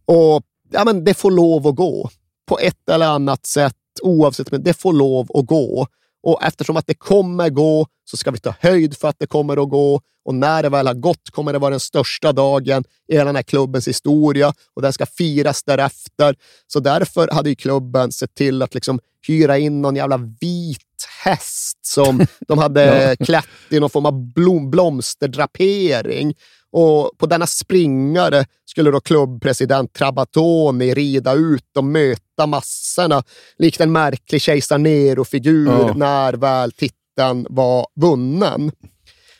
Och 0.05 0.43
ja, 0.71 0.85
men 0.85 1.03
Det 1.03 1.13
får 1.13 1.31
lov 1.31 1.67
att 1.67 1.75
gå. 1.75 2.09
På 2.47 2.59
ett 2.59 2.89
eller 2.89 3.07
annat 3.07 3.45
sätt, 3.45 3.75
oavsett, 4.01 4.51
men 4.51 4.63
det 4.63 4.73
får 4.73 4.93
lov 4.93 5.27
att 5.33 5.45
gå. 5.45 5.87
Och 6.23 6.43
eftersom 6.43 6.77
att 6.77 6.87
det 6.87 6.93
kommer 6.93 7.49
gå 7.49 7.87
så 8.05 8.17
ska 8.17 8.31
vi 8.31 8.39
ta 8.39 8.55
höjd 8.59 8.97
för 8.97 9.07
att 9.07 9.19
det 9.19 9.27
kommer 9.27 9.63
att 9.63 9.69
gå. 9.69 10.01
Och 10.25 10.35
när 10.35 10.63
det 10.63 10.69
väl 10.69 10.87
har 10.87 10.93
gått 10.93 11.29
kommer 11.31 11.53
det 11.53 11.59
vara 11.59 11.71
den 11.71 11.79
största 11.79 12.31
dagen 12.31 12.83
i 13.07 13.13
hela 13.13 13.25
den 13.25 13.35
här 13.35 13.43
klubbens 13.43 13.87
historia 13.87 14.53
och 14.73 14.81
den 14.81 14.93
ska 14.93 15.05
firas 15.05 15.63
därefter. 15.63 16.35
Så 16.67 16.79
därför 16.79 17.27
hade 17.31 17.49
ju 17.49 17.55
klubben 17.55 18.11
sett 18.11 18.35
till 18.35 18.61
att 18.61 18.73
liksom 18.73 18.99
hyra 19.27 19.57
in 19.57 19.81
någon 19.81 19.95
jävla 19.95 20.17
vit 20.17 20.79
häst 21.23 21.77
som 21.81 22.25
de 22.47 22.57
hade 22.57 23.15
ja. 23.19 23.25
klätt 23.25 23.45
i 23.69 23.79
någon 23.79 23.89
form 23.89 24.05
av 24.05 24.33
blom, 24.33 24.71
blomsterdrapering. 24.71 26.33
Och 26.73 27.11
på 27.17 27.25
denna 27.25 27.47
springare 27.47 28.45
skulle 28.65 28.91
då 28.91 28.99
klubbpresident 28.99 29.93
Trabatoni 29.93 30.93
rida 30.93 31.33
ut 31.33 31.77
och 31.77 31.83
möta 31.83 32.47
massorna 32.47 33.23
likt 33.57 33.81
en 33.81 33.91
märklig 33.91 34.41
kejsar 34.41 34.77
Nero-figur 34.77 35.67
ja. 35.67 35.93
när 35.95 36.33
väl 36.33 36.71
titeln 36.71 37.47
var 37.49 37.87
vunnen. 37.95 38.71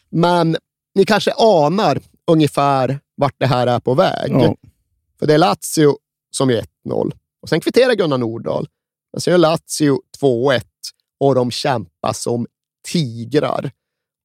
Men 0.10 0.58
ni 0.96 1.06
kanske 1.06 1.32
anar 1.32 2.00
ungefär 2.32 3.00
vart 3.18 3.36
det 3.38 3.46
här 3.46 3.68
är 3.68 3.80
på 3.80 3.94
väg. 3.94 4.32
Ja. 4.32 4.56
För 5.20 5.28
det 5.28 5.34
är 5.34 5.38
Lazio 5.38 5.98
som 6.32 6.50
är 6.50 6.66
1-0. 6.86 7.12
Och 7.42 7.50
sen 7.50 7.60
kvitterar 7.60 7.94
Gunnar 7.94 8.18
Nordahl. 8.18 8.68
Men 9.14 9.22
sen 9.22 9.32
gör 9.32 9.38
Lazio 9.38 10.00
2-1 10.22 10.62
och 11.20 11.36
de 11.36 11.52
kämpar 11.52 12.14
som 12.14 12.48
tigrar. 12.92 13.72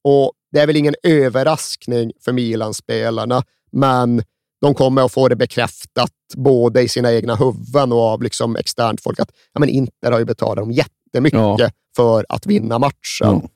Och 0.03 0.33
det 0.51 0.59
är 0.59 0.67
väl 0.67 0.75
ingen 0.75 0.95
överraskning 1.03 2.11
för 2.25 2.31
Milan-spelarna, 2.31 3.43
men 3.71 4.23
de 4.61 4.73
kommer 4.73 5.05
att 5.05 5.11
få 5.11 5.27
det 5.27 5.35
bekräftat 5.35 6.11
både 6.35 6.81
i 6.81 6.87
sina 6.87 7.13
egna 7.13 7.35
huvuden 7.35 7.91
och 7.91 7.99
av 8.01 8.23
liksom 8.23 8.55
externt 8.55 9.01
folk 9.01 9.19
att 9.19 9.31
ja, 9.53 9.59
men 9.59 9.69
Inter 9.69 10.11
har 10.11 10.19
ju 10.19 10.25
betalat 10.25 10.57
dem 10.57 10.71
jättemycket 10.71 11.39
ja. 11.39 11.69
för 11.95 12.25
att 12.29 12.45
vinna 12.45 12.79
matchen. 12.79 12.93
Ja. 13.19 13.49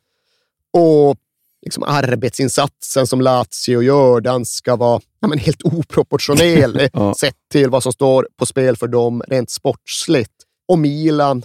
Och 0.81 1.17
liksom 1.61 1.83
arbetsinsatsen 1.83 3.07
som 3.07 3.21
Lazio 3.21 3.81
gör, 3.81 4.21
den 4.21 4.45
ska 4.45 4.75
vara 4.75 5.01
ja, 5.19 5.27
men 5.27 5.37
helt 5.37 5.63
oproportionerlig 5.63 6.89
ja. 6.93 7.13
sett 7.19 7.35
till 7.51 7.69
vad 7.69 7.83
som 7.83 7.93
står 7.93 8.27
på 8.37 8.45
spel 8.45 8.77
för 8.77 8.87
dem 8.87 9.23
rent 9.27 9.49
sportsligt. 9.49 10.33
Och 10.67 10.79
Milan, 10.79 11.43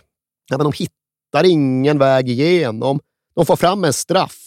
ja, 0.51 0.57
men 0.57 0.65
de 0.65 0.73
hittar 0.73 1.45
ingen 1.45 1.99
väg 1.99 2.29
igenom. 2.29 3.01
De 3.35 3.47
får 3.47 3.57
fram 3.57 3.85
en 3.85 3.93
straff, 3.93 4.39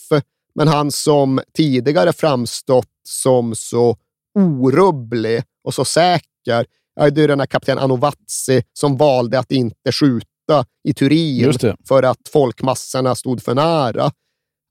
men 0.56 0.68
han 0.68 0.92
som 0.92 1.42
tidigare 1.54 2.14
framstått 2.14 2.88
som 3.04 3.56
så 3.56 3.98
orubblig 4.40 5.44
och 5.64 5.74
så 5.74 5.86
säker, 5.86 6.66
ja, 6.96 7.10
det 7.10 7.24
är 7.24 7.28
den 7.28 7.40
här 7.40 7.48
kapten 7.48 7.80
Anovazzi 7.80 8.64
som 8.74 8.98
valde 8.98 9.40
att 9.40 9.52
inte 9.52 9.92
skjuta 9.92 10.66
i 10.84 10.94
Turin 10.94 11.54
för 11.88 12.04
att 12.04 12.30
folkmassorna 12.34 13.16
stod 13.16 13.44
för 13.44 13.56
nära. 13.56 14.12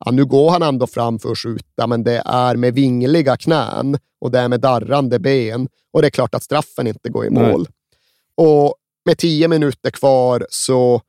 Ja, 0.05 0.11
nu 0.11 0.25
går 0.25 0.51
han 0.51 0.63
ändå 0.63 0.87
fram 0.87 1.19
för 1.19 1.31
att 1.31 1.39
skjuta, 1.39 1.87
men 1.87 2.05
det 2.05 2.23
är 2.25 2.57
med 2.57 2.75
vingliga 2.75 3.37
knän 3.37 3.99
och 4.21 4.31
det 4.31 4.39
är 4.39 4.49
med 4.49 4.61
darrande 4.61 5.19
ben. 5.19 5.69
Och 5.93 6.03
det 6.03 6.09
är 6.09 6.11
klart 6.11 6.35
att 6.35 6.43
straffen 6.43 6.87
inte 6.87 7.09
går 7.09 7.27
i 7.27 7.31
mål. 7.31 7.61
Nej. 7.61 8.47
Och 8.47 8.75
med 9.05 9.19
tio 9.19 9.49
minuter 9.49 9.91
kvar 9.91 10.47
så 10.51 11.03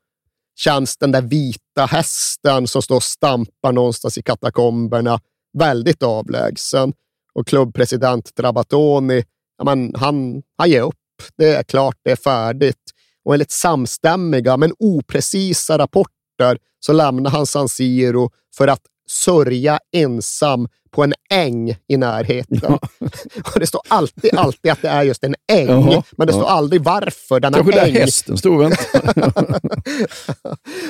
känns 0.56 0.96
den 0.96 1.12
där 1.12 1.22
vita 1.22 1.86
hästen 1.86 2.66
som 2.66 2.82
står 2.82 2.96
och 2.96 3.02
stampar 3.02 3.72
någonstans 3.72 4.18
i 4.18 4.22
katakomberna 4.22 5.20
väldigt 5.58 6.02
avlägsen. 6.02 6.92
Och 7.34 7.46
klubbpresident 7.46 8.34
Trabatoni, 8.34 9.24
ja, 9.58 9.64
men 9.64 9.94
han, 9.94 10.42
han 10.58 10.70
ger 10.70 10.82
upp. 10.82 10.94
Det 11.36 11.54
är 11.54 11.62
klart, 11.62 11.96
det 12.04 12.10
är 12.10 12.16
färdigt. 12.16 12.82
Och 13.24 13.34
enligt 13.34 13.50
samstämmiga 13.50 14.56
men 14.56 14.72
oprecisa 14.78 15.78
rapporter 15.78 16.58
så 16.80 16.92
lämnar 16.92 17.30
han 17.30 17.46
San 17.46 17.68
Siro 17.68 18.30
för 18.56 18.68
att 18.68 18.82
sörja 19.08 19.78
ensam 19.92 20.68
på 20.90 21.04
en 21.04 21.14
äng 21.30 21.76
i 21.88 21.96
närheten. 21.96 22.60
Ja. 22.62 22.78
Och 23.54 23.60
det 23.60 23.66
står 23.66 23.80
alltid, 23.88 24.34
alltid 24.34 24.72
att 24.72 24.82
det 24.82 24.88
är 24.88 25.02
just 25.02 25.24
en 25.24 25.34
äng, 25.52 25.68
Jaha, 25.68 26.02
men 26.16 26.26
det 26.26 26.32
ja. 26.32 26.38
står 26.38 26.48
aldrig 26.48 26.82
varför 26.82 27.40
denna 27.40 27.58
Kanske 27.58 27.80
äng... 27.80 27.92
där 27.94 28.00
hästen 28.00 28.38
stod 28.38 28.62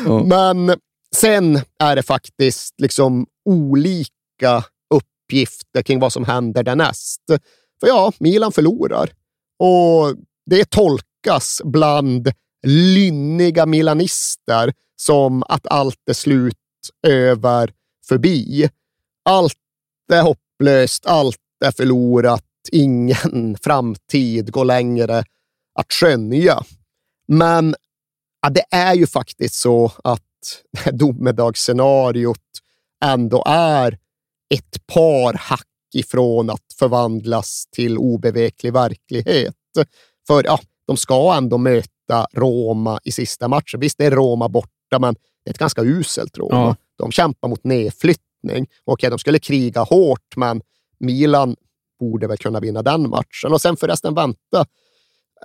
ja. 0.07 0.25
Men 0.25 0.77
sen 1.17 1.61
är 1.79 1.97
det 1.97 2.03
faktiskt 2.03 2.81
liksom 2.81 3.27
olika 3.45 4.65
uppgifter 4.95 5.83
kring 5.83 6.01
vad 6.01 6.13
som 6.13 6.25
händer 6.25 6.63
därnäst. 6.63 7.21
För 7.81 7.87
ja, 7.87 8.13
Milan 8.19 8.53
förlorar 8.53 9.11
och 9.59 10.15
det 10.51 10.71
tolkas 10.71 11.61
bland 11.65 12.33
lynniga 12.67 13.67
milanister 13.67 14.73
som 14.97 15.43
att 15.43 15.67
allt 15.67 16.09
är 16.11 16.15
slut 16.15 16.57
över 17.07 17.73
förbi. 18.09 18.69
Allt 19.25 19.59
är 20.13 20.23
hopplöst, 20.23 21.07
allt 21.07 21.39
är 21.65 21.71
förlorat, 21.71 22.45
ingen 22.73 23.57
framtid 23.63 24.53
går 24.53 24.65
längre 24.65 25.25
att 25.75 25.93
skönja. 25.93 26.63
Men 27.29 27.75
ja, 28.43 28.51
det 28.51 28.65
är 28.71 28.95
ju 28.95 29.07
faktiskt 29.07 29.55
så 29.55 29.93
att 30.05 30.23
domedagsscenariot 30.93 32.39
ändå 33.05 33.43
är 33.47 33.99
ett 34.55 34.87
par 34.87 35.35
hack 35.35 35.67
ifrån 35.95 36.51
att 36.51 36.73
förvandlas 36.79 37.67
till 37.71 37.99
obeveklig 37.99 38.73
verklighet. 38.73 39.55
För 40.27 40.45
ja, 40.45 40.61
de 40.87 40.97
ska 40.97 41.35
ändå 41.37 41.59
möta 41.59 42.27
Roma 42.33 43.01
i 43.05 43.13
sista 43.13 43.49
matchen. 43.49 43.81
Visst, 43.81 43.99
det 43.99 44.05
är 44.05 44.11
Roma 44.11 44.49
borta, 44.49 44.99
men 44.99 45.15
det 45.15 45.51
är 45.51 45.51
ett 45.51 45.59
ganska 45.59 45.83
uselt 45.83 46.39
Roma. 46.39 46.57
Ja. 46.57 46.77
De 47.03 47.13
kämpar 47.13 47.49
mot 47.49 47.65
nedflyttning. 47.65 48.67
Okej, 48.85 49.11
de 49.11 49.19
skulle 49.19 49.39
kriga 49.39 49.81
hårt, 49.83 50.37
men 50.37 50.63
Milan 51.01 51.57
borde 52.01 52.27
väl 52.27 52.37
kunna 52.37 52.61
vinna 52.61 52.83
den 52.83 53.11
matchen. 53.11 53.53
Och 53.53 53.61
sen 53.61 53.77
förresten 53.77 54.15
vänta. 54.15 54.67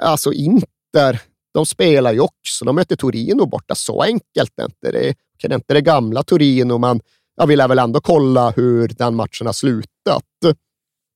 Alltså 0.02 0.34
Inter, 0.34 1.22
de 1.54 1.66
spelar 1.66 2.14
ju 2.14 2.20
också. 2.20 2.66
De 2.66 2.76
möter 2.76 2.96
Torino 2.96 3.46
borta. 3.46 3.76
Så 3.76 4.02
enkelt 4.02 4.60
är 4.60 4.66
inte 4.66 4.92
det. 4.92 5.10
Okej, 5.10 5.50
det 5.50 5.54
är 5.54 5.56
inte 5.56 5.74
det 5.74 5.82
gamla 5.82 6.24
Torino, 6.24 6.78
men 6.78 7.02
jag 7.36 7.48
vill 7.48 7.60
väl 7.60 7.80
ändå 7.80 8.02
kolla 8.02 8.50
hur 8.50 8.88
den 8.88 9.16
matchen 9.16 9.48
har 9.48 9.54
slutat. 9.54 10.24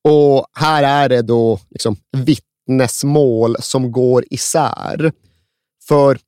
Och 0.08 0.46
här 0.52 0.82
är 0.82 1.08
det 1.08 1.22
då 1.22 1.60
liksom 1.70 1.96
vittnesmål 2.16 3.56
som 3.60 3.92
går 3.92 4.24
isär. 4.30 5.12
För 5.88 6.18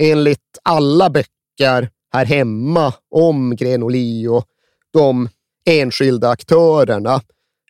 enligt 0.00 0.58
alla 0.62 1.10
böcker 1.10 1.90
här 2.12 2.24
hemma 2.24 2.92
om 3.10 3.56
Grenoli 3.56 4.26
och 4.26 4.44
de 4.92 5.28
enskilda 5.66 6.30
aktörerna, 6.30 7.20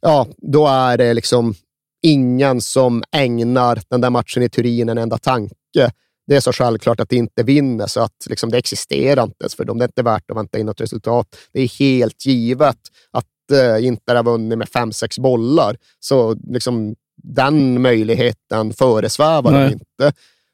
ja, 0.01 0.27
då 0.36 0.66
är 0.66 0.98
det 0.98 1.15
liksom 1.15 1.55
ingen 2.02 2.60
som 2.60 3.02
ägnar 3.12 3.81
den 3.89 4.01
där 4.01 4.10
matchen 4.10 4.43
i 4.43 4.48
Turin 4.48 4.89
en 4.89 4.98
enda 4.98 5.19
tanke. 5.19 5.90
Det 6.27 6.36
är 6.36 6.40
så 6.40 6.52
självklart 6.52 7.01
att 7.01 7.09
det 7.09 7.16
inte 7.16 7.43
vinner, 7.43 7.86
så 7.86 8.01
att 8.01 8.27
liksom, 8.28 8.51
det 8.51 8.59
existerar 8.59 9.23
inte 9.23 9.44
ens 9.44 9.55
för 9.55 9.65
dem. 9.65 9.78
Det 9.78 9.85
är 9.85 9.89
inte 9.89 10.02
värt 10.02 10.31
att 10.31 10.36
vänta 10.36 10.59
in 10.59 10.66
något 10.66 10.81
resultat. 10.81 11.36
Det 11.52 11.60
är 11.60 11.69
helt 11.78 12.27
givet 12.27 12.78
att 13.10 13.51
eh, 13.52 13.86
Inter 13.86 14.15
har 14.15 14.23
vunnit 14.23 14.59
med 14.59 14.69
fem, 14.69 14.93
sex 14.93 15.19
bollar. 15.19 15.77
Så 16.01 16.35
liksom, 16.35 16.94
den 17.16 17.82
möjligheten 17.82 18.73
föresvävar 18.73 19.52
dem 19.52 19.73
inte. 19.73 20.12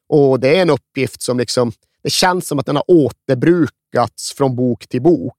Och 0.09 0.41
det 0.41 0.57
är 0.57 0.63
en 0.63 0.71
uppgift 0.71 1.23
som 1.23 1.39
liksom, 1.39 1.73
det 2.05 2.11
känns 2.11 2.49
som 2.49 2.59
att 2.59 2.67
den 2.67 2.77
har 2.77 2.91
återbrukats 2.91 4.33
från 4.37 4.57
bok 4.57 4.89
till 4.89 5.03
bok. 5.03 5.37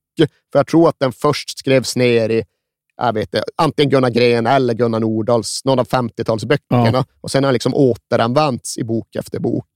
För 0.52 0.60
jag 0.60 0.68
tror 0.68 0.90
att 0.90 1.00
den 1.00 1.12
först 1.12 1.60
skrevs 1.60 1.96
ner 1.96 2.30
i 2.30 2.44
jag 2.98 3.14
vet 3.14 3.24
inte, 3.24 3.44
antingen 3.56 3.90
Gunnar 3.90 4.10
Gren 4.10 4.48
eller 4.48 4.74
Gunnar 4.74 5.00
Nordahls, 5.00 5.62
någon 5.66 5.80
av 5.80 5.88
50-talsböckerna. 5.88 6.94
Ja. 6.94 7.06
Och 7.22 7.32
sen 7.32 7.44
har 7.44 7.48
den 7.48 7.54
liksom 7.54 7.74
återanvänts 7.74 8.78
i 8.78 8.84
bok 8.84 9.16
efter 9.16 9.40
bok. 9.40 9.68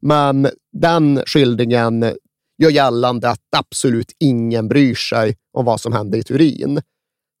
Men 0.00 0.48
den 0.72 1.22
skildringen 1.26 2.16
gör 2.58 2.70
gällande 2.70 3.30
att 3.30 3.40
absolut 3.56 4.12
ingen 4.18 4.68
bryr 4.68 4.94
sig 4.94 5.36
om 5.52 5.64
vad 5.64 5.80
som 5.80 5.92
hände 5.92 6.18
i 6.18 6.22
Turin. 6.22 6.82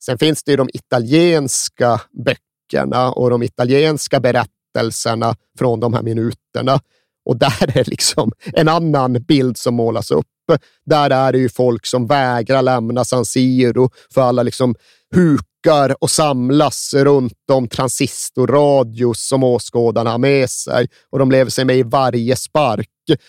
Sen 0.04 0.18
finns 0.18 0.42
det 0.42 0.50
ju 0.50 0.56
de 0.56 0.68
italienska 0.72 2.00
böckerna 2.24 3.12
och 3.12 3.30
de 3.30 3.42
italienska 3.42 4.20
berättelserna 4.20 5.36
från 5.58 5.80
de 5.80 5.94
här 5.94 6.02
minuterna. 6.02 6.80
Och 7.24 7.36
där 7.36 7.78
är 7.78 7.84
liksom 7.84 8.32
en 8.52 8.68
annan 8.68 9.12
bild 9.12 9.58
som 9.58 9.74
målas 9.74 10.10
upp. 10.10 10.26
Där 10.86 11.10
är 11.10 11.32
det 11.32 11.38
ju 11.38 11.48
folk 11.48 11.86
som 11.86 12.06
vägrar 12.06 12.62
lämna 12.62 13.04
San 13.04 13.24
Siro 13.24 13.90
för 14.14 14.20
alla 14.20 14.42
liksom 14.42 14.74
hukar 15.14 15.96
och 16.00 16.10
samlas 16.10 16.94
runt 16.94 17.32
de 17.48 17.68
transistorradios 17.68 19.28
som 19.28 19.44
åskådarna 19.44 20.10
har 20.10 20.18
med 20.18 20.50
sig 20.50 20.88
och 21.10 21.18
de 21.18 21.30
lever 21.30 21.50
sig 21.50 21.64
med 21.64 21.76
i 21.76 21.82
varje 21.82 22.36
spark 22.36 22.88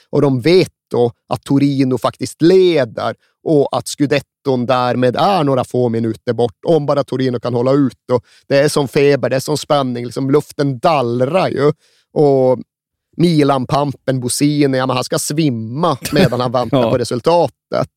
och 0.09 0.21
de 0.21 0.41
vet 0.41 0.71
då 0.91 1.11
att 1.29 1.43
Torino 1.43 1.97
faktiskt 1.97 2.41
leder 2.41 3.15
och 3.43 3.77
att 3.77 3.87
scudetton 3.87 4.65
därmed 4.65 5.15
är 5.15 5.43
några 5.43 5.63
få 5.63 5.89
minuter 5.89 6.33
bort, 6.33 6.57
om 6.65 6.85
bara 6.85 7.03
Torino 7.03 7.39
kan 7.39 7.53
hålla 7.53 7.71
ut. 7.71 8.11
Och 8.11 8.25
det 8.47 8.57
är 8.57 8.69
som 8.69 8.87
feber, 8.87 9.29
det 9.29 9.35
är 9.35 9.39
som 9.39 9.57
spänning, 9.57 10.05
liksom 10.05 10.31
luften 10.31 10.79
dallrar 10.79 11.49
ju. 11.49 11.73
Och 12.13 12.59
Milan-pampen 13.17 14.19
Bosini, 14.19 14.77
ja, 14.77 14.93
han 14.93 15.03
ska 15.03 15.19
svimma 15.19 15.97
medan 16.11 16.39
han 16.39 16.51
väntar 16.51 16.77
ja. 16.81 16.91
på 16.91 16.97
resultatet. 16.97 17.89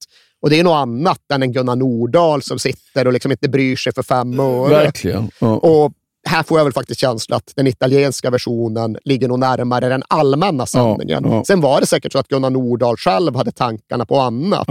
Och 0.43 0.51
det 0.51 0.61
är 0.61 0.65
något 0.65 0.77
annat 0.77 1.21
än 1.35 1.43
en 1.43 1.53
Gunnar 1.53 1.77
Nordahl 1.77 2.43
som 2.43 2.59
sitter 2.59 3.07
och 3.07 3.13
liksom 3.13 3.31
inte 3.31 3.49
bryr 3.49 3.77
sig 3.77 3.95
för 3.95 4.03
fem 4.03 4.41
år. 4.41 4.69
Verkligen. 4.69 5.31
Ja. 5.41 5.57
Och 5.57 5.93
här 6.27 6.43
får 6.43 6.59
jag 6.59 6.65
väl 6.65 6.73
faktiskt 6.73 7.01
känslan 7.01 7.37
att 7.37 7.53
den 7.57 7.67
italienska 7.67 8.31
versionen 8.31 8.99
ligger 9.05 9.29
nog 9.29 9.39
närmare 9.39 9.89
den 9.89 10.03
allmänna 10.09 10.67
sanningen. 10.67 11.25
Ja. 11.25 11.45
Sen 11.47 11.61
var 11.61 11.81
det 11.81 11.87
säkert 11.87 12.13
så 12.13 12.19
att 12.19 12.29
Gunnar 12.29 12.51
Nordahl 12.51 12.97
själv 12.97 13.37
hade 13.37 13.53
tankarna 13.53 14.07
på 14.07 14.21
annat 14.21 14.69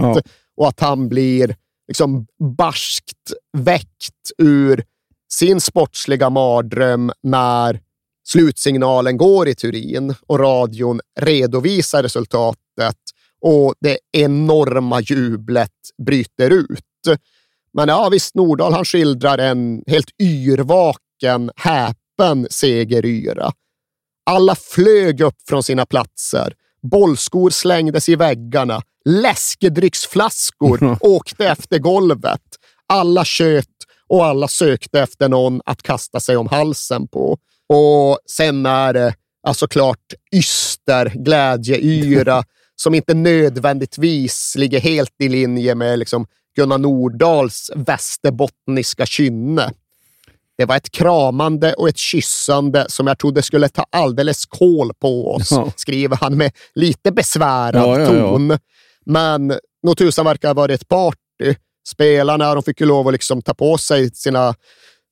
och 0.56 0.68
att 0.68 0.80
han 0.80 1.08
blir 1.08 1.56
liksom 1.88 2.26
barskt 2.56 3.32
väckt 3.52 4.32
ur 4.38 4.84
sin 5.32 5.60
sportsliga 5.60 6.30
mardröm 6.30 7.12
när 7.22 7.80
slutsignalen 8.24 9.16
går 9.16 9.48
i 9.48 9.54
Turin 9.54 10.14
och 10.26 10.38
radion 10.38 11.00
redovisar 11.20 12.02
resultatet 12.02 12.96
och 13.40 13.74
det 13.80 13.98
enorma 14.12 15.00
jublet 15.00 15.70
bryter 16.06 16.50
ut. 16.50 17.18
Men 17.72 17.88
ja, 17.88 18.08
visst, 18.08 18.34
Nordahl 18.34 18.72
han 18.72 18.84
skildrar 18.84 19.38
en 19.38 19.82
helt 19.86 20.20
yrvaken, 20.22 21.50
häpen 21.56 22.46
segeryra. 22.50 23.52
Alla 24.26 24.54
flög 24.54 25.20
upp 25.20 25.36
från 25.48 25.62
sina 25.62 25.86
platser. 25.86 26.54
Bollskor 26.82 27.50
slängdes 27.50 28.08
i 28.08 28.16
väggarna. 28.16 28.82
Läskedrycksflaskor 29.04 30.98
åkte 31.00 31.46
efter 31.46 31.78
golvet. 31.78 32.40
Alla 32.86 33.24
tjöt 33.24 33.66
och 34.08 34.24
alla 34.24 34.48
sökte 34.48 35.00
efter 35.00 35.28
någon 35.28 35.60
att 35.64 35.82
kasta 35.82 36.20
sig 36.20 36.36
om 36.36 36.46
halsen 36.46 37.08
på. 37.08 37.38
Och 37.74 38.18
sen 38.30 38.66
är 38.66 38.92
det 38.92 39.14
alltså 39.46 39.66
klart 39.68 40.12
yster, 40.34 41.12
glädjeyra 41.14 42.44
som 42.76 42.94
inte 42.94 43.14
nödvändigtvis 43.14 44.54
ligger 44.56 44.80
helt 44.80 45.14
i 45.18 45.28
linje 45.28 45.74
med 45.74 45.98
liksom 45.98 46.26
Gunnar 46.56 46.78
Nordahls 46.78 47.70
västerbottniska 47.74 49.06
kynne. 49.06 49.72
Det 50.58 50.64
var 50.64 50.76
ett 50.76 50.90
kramande 50.90 51.72
och 51.72 51.88
ett 51.88 51.98
kyssande 51.98 52.86
som 52.88 53.06
jag 53.06 53.18
trodde 53.18 53.42
skulle 53.42 53.68
ta 53.68 53.86
alldeles 53.90 54.46
kål 54.46 54.94
på 54.94 55.34
oss, 55.34 55.50
ja. 55.50 55.72
skriver 55.76 56.16
han 56.16 56.36
med 56.36 56.52
lite 56.74 57.12
besvärad 57.12 57.82
ja, 57.82 58.00
ja, 58.00 58.06
ton. 58.06 58.58
Men 59.06 59.58
nog 59.82 59.98
tusan 59.98 60.24
verkar 60.24 60.48
ha 60.48 60.54
varit 60.54 60.80
ett 60.80 60.88
party. 60.88 61.54
Spelarna 61.88 62.54
de 62.54 62.62
fick 62.62 62.80
ju 62.80 62.86
lov 62.86 63.06
att 63.06 63.12
liksom 63.12 63.42
ta 63.42 63.54
på 63.54 63.78
sig 63.78 64.10
sina 64.14 64.54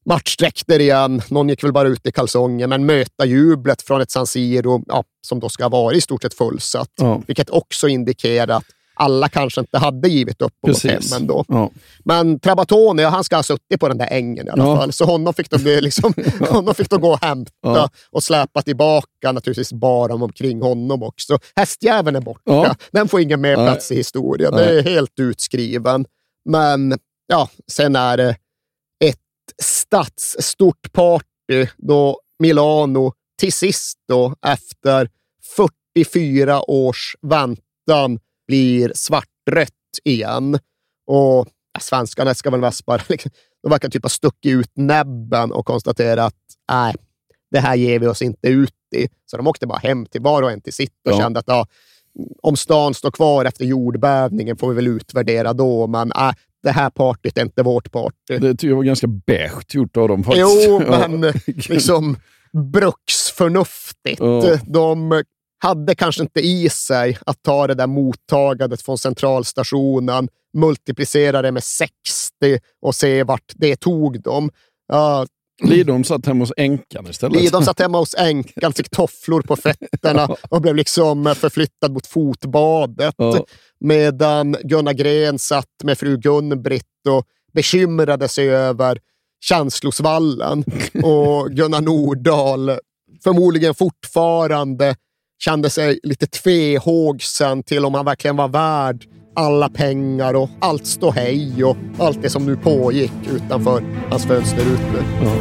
matchdräkter 0.04 0.78
igen. 0.78 1.22
Någon 1.28 1.48
gick 1.48 1.64
väl 1.64 1.72
bara 1.72 1.88
ut 1.88 2.06
i 2.06 2.12
kalsonger, 2.12 2.66
men 2.66 2.86
möta 2.86 3.24
jublet 3.24 3.82
från 3.82 4.00
ett 4.00 4.10
San 4.10 4.26
Siro 4.26 4.84
ja, 4.86 5.04
som 5.26 5.40
då 5.40 5.48
ska 5.48 5.68
vara 5.68 5.94
i 5.94 6.00
stort 6.00 6.22
sett 6.22 6.34
fullsatt. 6.34 6.90
Ja. 6.96 7.22
Vilket 7.26 7.50
också 7.50 7.88
indikerar 7.88 8.56
att 8.56 8.64
alla 8.94 9.28
kanske 9.28 9.60
inte 9.60 9.78
hade 9.78 10.08
givit 10.08 10.42
upp 10.42 10.52
och 10.62 10.68
gått 10.68 10.82
hem 10.82 11.02
ändå. 11.16 11.44
Ja. 11.48 11.70
Men 12.04 12.40
Trabatone, 12.40 13.04
han 13.04 13.24
ska 13.24 13.36
ha 13.36 13.42
suttit 13.42 13.80
på 13.80 13.88
den 13.88 13.98
där 13.98 14.08
ängen 14.10 14.46
i 14.46 14.50
alla 14.50 14.64
ja. 14.64 14.76
fall. 14.76 14.92
Så 14.92 15.04
honom 15.04 15.34
fick 15.34 15.50
de, 15.50 15.80
liksom, 15.80 16.14
honom 16.50 16.74
fick 16.74 16.90
de 16.90 17.00
gå 17.00 17.12
och 17.12 17.24
hämta 17.24 17.90
och 18.10 18.22
släpa 18.22 18.62
tillbaka 18.62 19.32
naturligtvis 19.32 19.72
bara 19.72 20.14
omkring 20.14 20.62
honom 20.62 21.02
också. 21.02 21.38
Hästjäveln 21.56 22.16
är 22.16 22.20
borta. 22.20 22.76
Den 22.92 23.08
får 23.08 23.20
ingen 23.20 23.40
mer 23.40 23.54
plats 23.54 23.92
i 23.92 23.94
historien. 23.94 24.52
Det 24.52 24.78
är 24.78 24.82
helt 24.82 25.18
utskriven. 25.20 26.04
Men 26.44 26.98
ja, 27.26 27.48
sen 27.70 27.96
är 27.96 28.16
det 28.16 28.36
stadsstort 29.62 30.92
party 30.92 31.66
då 31.76 32.20
Milano 32.38 33.12
till 33.38 33.52
sist 33.52 33.98
då, 34.08 34.34
efter 34.46 35.08
44 35.96 36.70
års 36.70 37.16
väntan 37.22 38.18
blir 38.46 38.92
svartrött 38.94 39.70
igen. 40.04 40.58
Och 41.06 41.48
ja, 41.72 41.80
svenskarna 41.80 42.34
ska 42.34 42.50
väl 42.50 42.60
mest 42.60 42.84
bara, 42.84 43.02
liksom, 43.08 43.30
de 43.62 43.70
verkar 43.70 43.88
typ 43.88 44.02
ha 44.02 44.10
stuckit 44.10 44.52
ut 44.52 44.70
näbben 44.74 45.52
och 45.52 45.66
konstaterat 45.66 46.26
att 46.26 46.34
nej, 46.72 46.94
det 47.50 47.60
här 47.60 47.76
ger 47.76 47.98
vi 47.98 48.06
oss 48.06 48.22
inte 48.22 48.48
ut 48.48 48.74
i. 48.96 49.08
Så 49.26 49.36
de 49.36 49.46
åkte 49.46 49.66
bara 49.66 49.78
hem 49.78 50.06
till 50.06 50.20
var 50.20 50.42
och 50.42 50.50
en 50.50 50.60
till 50.60 50.72
sitt 50.72 51.06
och 51.06 51.12
ja. 51.12 51.18
kände 51.18 51.40
att 51.40 51.48
ja, 51.48 51.66
om 52.42 52.56
stan 52.56 52.94
står 52.94 53.10
kvar 53.10 53.44
efter 53.44 53.64
jordbävningen 53.64 54.56
får 54.56 54.68
vi 54.68 54.74
väl 54.74 54.86
utvärdera 54.86 55.52
då, 55.52 55.86
men 55.86 56.12
äh, 56.12 56.32
det 56.62 56.70
här 56.70 56.90
partyt 56.90 57.38
är 57.38 57.42
inte 57.42 57.62
vårt 57.62 57.92
party. 57.92 58.38
Det 58.38 58.50
tycker 58.50 58.68
jag 58.68 58.76
var 58.76 58.82
ganska 58.82 59.06
beige 59.06 59.74
gjort 59.74 59.96
av 59.96 60.08
dem 60.08 60.24
faktiskt. 60.24 60.46
Jo, 60.68 60.82
men 60.88 61.20
liksom 61.46 62.16
bruksförnuftigt. 62.52 64.20
Ja. 64.20 64.58
De 64.66 65.22
hade 65.58 65.94
kanske 65.94 66.22
inte 66.22 66.40
i 66.40 66.68
sig 66.68 67.18
att 67.26 67.42
ta 67.42 67.66
det 67.66 67.74
där 67.74 67.86
mottagandet 67.86 68.82
från 68.82 68.98
centralstationen, 68.98 70.28
multiplicera 70.52 71.42
det 71.42 71.52
med 71.52 71.64
60 71.64 72.00
och 72.82 72.94
se 72.94 73.22
vart 73.22 73.52
det 73.54 73.76
tog 73.76 74.22
dem. 74.22 74.50
Ja, 74.88 75.26
Lidholm 75.64 76.04
satt 76.04 76.26
hemma 76.26 76.42
hos 76.42 76.52
änkan 76.56 77.06
istället. 77.10 77.42
Lidholm 77.42 77.64
satt 77.64 77.80
hemma 77.80 77.98
hos 77.98 78.14
änkan, 78.14 78.72
fick 78.72 78.90
tofflor 78.90 79.42
på 79.42 79.56
fötterna 79.56 80.28
och 80.50 80.62
blev 80.62 80.74
liksom 80.76 81.34
förflyttad 81.38 81.92
mot 81.92 82.06
fotbadet. 82.06 83.14
Ja. 83.18 83.46
Medan 83.80 84.56
Gunnar 84.64 84.92
Gren 84.92 85.38
satt 85.38 85.84
med 85.84 85.98
fru 85.98 86.16
Gun-Britt 86.16 87.08
och 87.08 87.24
bekymrade 87.54 88.28
sig 88.28 88.50
över 88.50 88.98
känslosvallen. 89.44 90.64
Och 91.02 91.50
Gunnar 91.50 91.80
Nordahl 91.80 92.70
förmodligen 93.24 93.74
fortfarande 93.74 94.96
kände 95.44 95.70
sig 95.70 96.00
lite 96.02 96.26
tvehågsen 96.26 97.62
till 97.62 97.84
om 97.84 97.94
han 97.94 98.04
verkligen 98.04 98.36
var 98.36 98.48
värd 98.48 99.06
alla 99.34 99.68
pengar 99.68 100.34
och 100.34 100.50
allt 100.60 100.86
ståhej 100.86 101.64
och 101.64 101.76
allt 101.98 102.22
det 102.22 102.30
som 102.30 102.46
nu 102.46 102.56
pågick 102.56 103.12
utanför 103.30 103.84
hans 104.10 104.26
fönsterrutor. 104.26 105.04
Ja. 105.22 105.32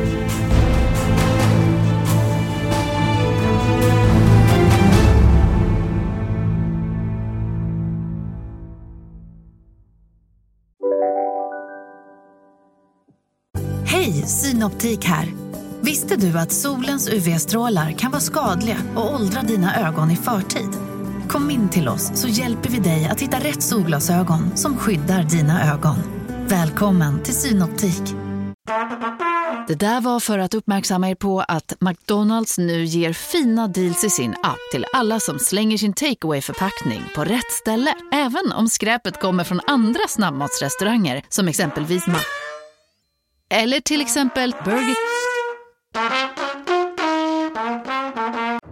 Hej, 13.86 14.12
Synoptik 14.12 15.06
här. 15.06 15.34
Visste 15.82 16.16
du 16.16 16.40
att 16.40 16.52
solens 16.52 17.10
UV-strålar 17.10 17.92
kan 17.92 18.12
vara 18.12 18.22
skadliga 18.22 18.78
och 18.96 19.14
åldra 19.14 19.42
dina 19.42 19.88
ögon 19.88 20.12
i 20.12 20.16
förtid? 20.16 20.91
Kom 21.32 21.50
in 21.50 21.70
till 21.70 21.88
oss 21.88 22.12
så 22.14 22.28
hjälper 22.28 22.70
vi 22.70 22.80
dig 22.80 23.06
att 23.06 23.22
hitta 23.22 23.38
rätt 23.38 23.64
solglasögon 23.64 24.58
som 24.58 24.78
skyddar 24.78 25.24
dina 25.24 25.74
ögon. 25.74 25.96
Välkommen 26.48 27.24
till 27.24 27.34
Synoptik. 27.34 28.02
Det 29.68 29.76
där 29.76 30.02
var 30.02 30.20
för 30.20 30.40
att 30.40 30.54
uppmärksamma 30.54 31.10
er 31.10 31.16
på 31.16 31.42
att 31.42 31.74
McDonalds 31.80 32.58
nu 32.58 32.84
ger 32.84 33.14
fina 33.14 33.68
deals 33.68 34.04
i 34.04 34.10
sin 34.10 34.32
app 34.44 34.60
till 34.72 34.86
alla 34.94 35.20
som 35.20 35.40
slänger 35.40 35.78
sin 35.78 35.94
takeaway 35.94 36.42
förpackning 36.42 37.04
på 37.16 37.24
rätt 37.24 37.52
ställe. 37.52 37.94
Även 38.12 38.52
om 38.52 38.70
skräpet 38.70 39.22
kommer 39.22 39.44
från 39.44 39.62
andra 39.68 40.08
snabbmatsrestauranger 40.08 41.24
som 41.30 41.48
exempelvis 41.48 42.08
Ma... 42.08 42.20
Eller 43.50 43.80
till 43.80 44.02
exempel 44.02 44.56
Burger... 44.66 44.96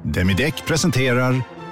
Demideck 0.03 0.65
presenterar 0.65 1.43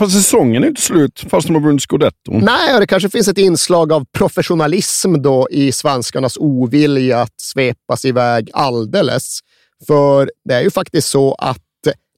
Fast 0.00 0.12
säsongen 0.12 0.64
är 0.64 0.68
inte 0.68 0.80
slut 0.80 1.24
fast 1.28 1.46
de 1.46 1.54
har 1.54 1.62
vunnit 1.62 1.82
scudetto. 1.82 2.32
Nej, 2.32 2.74
och 2.74 2.80
det 2.80 2.86
kanske 2.86 3.08
finns 3.10 3.28
ett 3.28 3.38
inslag 3.38 3.92
av 3.92 4.04
professionalism 4.12 5.22
då 5.22 5.48
i 5.50 5.72
svenskarnas 5.72 6.36
ovilja 6.36 7.20
att 7.20 7.40
svepas 7.40 8.04
iväg 8.04 8.50
alldeles. 8.52 9.40
För 9.86 10.30
det 10.44 10.54
är 10.54 10.60
ju 10.60 10.70
faktiskt 10.70 11.08
så 11.08 11.34
att 11.34 11.58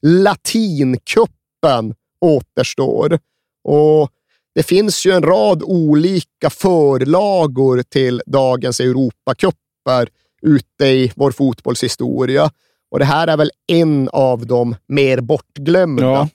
latinkuppen 0.02 1.94
återstår. 2.20 3.18
Och 3.64 4.10
det 4.54 4.62
finns 4.62 5.06
ju 5.06 5.12
en 5.12 5.22
rad 5.22 5.62
olika 5.62 6.50
förlagor 6.50 7.82
till 7.82 8.22
dagens 8.26 8.80
Europacuper 8.80 10.08
ute 10.42 10.86
i 10.86 11.12
vår 11.14 11.30
fotbollshistoria. 11.30 12.50
Och 12.90 12.98
det 12.98 13.04
här 13.04 13.28
är 13.28 13.36
väl 13.36 13.50
en 13.68 14.08
av 14.12 14.46
de 14.46 14.76
mer 14.88 15.20
bortglömda. 15.20 16.04
Ja. 16.04 16.28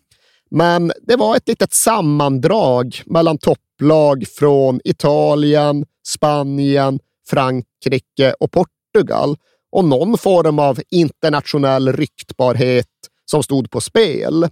Men 0.50 0.92
det 1.02 1.16
var 1.16 1.36
ett 1.36 1.48
litet 1.48 1.74
sammandrag 1.74 3.02
mellan 3.06 3.38
topplag 3.38 4.26
från 4.28 4.80
Italien, 4.84 5.86
Spanien, 6.08 7.00
Frankrike 7.30 8.34
och 8.40 8.52
Portugal 8.52 9.38
och 9.72 9.86
någon 9.86 10.18
form 10.18 10.60
av 10.60 10.80
internationell 10.90 11.94
ryktbarhet 11.94 12.88
som 13.26 13.44
stod 13.44 13.72
på 13.72 13.82
spel. 13.82 14.48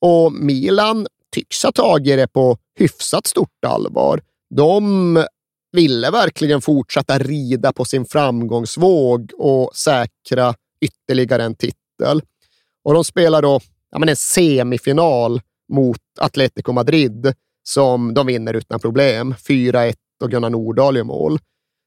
Och 0.00 0.32
Milan 0.32 1.06
tycks 1.34 1.62
ha 1.62 1.72
tagit 1.72 2.18
det 2.18 2.28
på 2.28 2.58
hyfsat 2.78 3.26
stort 3.26 3.64
allvar. 3.66 4.20
De 4.54 5.24
ville 5.72 6.10
verkligen 6.10 6.60
fortsätta 6.60 7.18
rida 7.18 7.72
på 7.72 7.84
sin 7.84 8.04
framgångsvåg 8.04 9.32
och 9.38 9.76
säkra 9.76 10.54
ytterligare 10.80 11.44
en 11.44 11.54
titel. 11.54 12.22
Och 12.84 12.94
de 12.94 13.04
spelar 13.04 13.42
då 13.42 13.60
ja, 13.90 13.98
men 13.98 14.08
en 14.08 14.16
semifinal 14.16 15.40
mot 15.72 16.00
Atletico 16.20 16.72
Madrid 16.72 17.34
som 17.62 18.14
de 18.14 18.26
vinner 18.26 18.54
utan 18.54 18.80
problem. 18.80 19.34
4-1 19.34 19.94
och 20.22 20.30
Gunnar 20.30 20.50
Nordahl 20.50 20.96
gör 20.96 21.04
mål. 21.04 21.38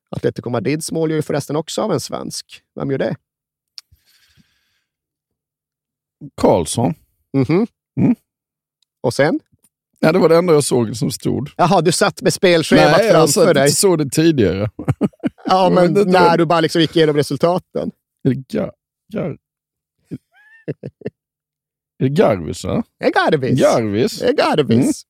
Atletico 0.10 0.50
Madrids 0.50 0.92
mål 0.92 1.10
gör 1.10 1.16
ju 1.16 1.22
förresten 1.22 1.56
också 1.56 1.82
av 1.82 1.92
en 1.92 2.00
svensk. 2.00 2.62
Vem 2.76 2.92
gör 2.92 2.98
det? 2.98 3.16
Karlsson. 6.42 6.94
Mhm. 7.34 7.68
Mm. 8.00 8.16
Och 9.02 9.14
sen? 9.14 9.40
Ja, 10.00 10.12
det 10.12 10.20
var 10.20 10.30
det 10.30 10.38
enda 10.38 10.54
jag 10.54 10.64
såg 10.64 10.96
som 10.96 11.12
stod. 11.12 11.50
Jaha, 11.58 11.82
du 11.82 11.92
satt 11.92 12.22
med 12.22 12.34
spelschemat 12.34 12.92
Nej, 12.98 13.06
jag 13.06 13.16
framför 13.16 13.46
satt- 13.46 13.56
dig. 13.56 13.72
såg 13.72 13.98
det 13.98 14.10
tidigare. 14.10 14.70
Ja, 15.46 15.64
Jag 15.64 15.74
men 15.94 15.94
när 16.12 16.38
du 16.38 16.46
bara 16.46 16.62
liksom 16.62 16.82
gick 16.82 16.96
igenom 16.96 17.16
resultaten. 17.16 17.92
Gar, 18.50 18.72
gar, 19.14 19.38
är 22.06 22.10
det 22.10 22.16
Garvis? 22.16 22.64
Ja? 22.64 22.84
Det 23.00 23.06
är 23.06 23.12
Garvis. 23.12 23.60
Garvis. 23.60 24.20
Det 24.20 24.28
är 24.28 24.34
Garvis. 24.34 25.04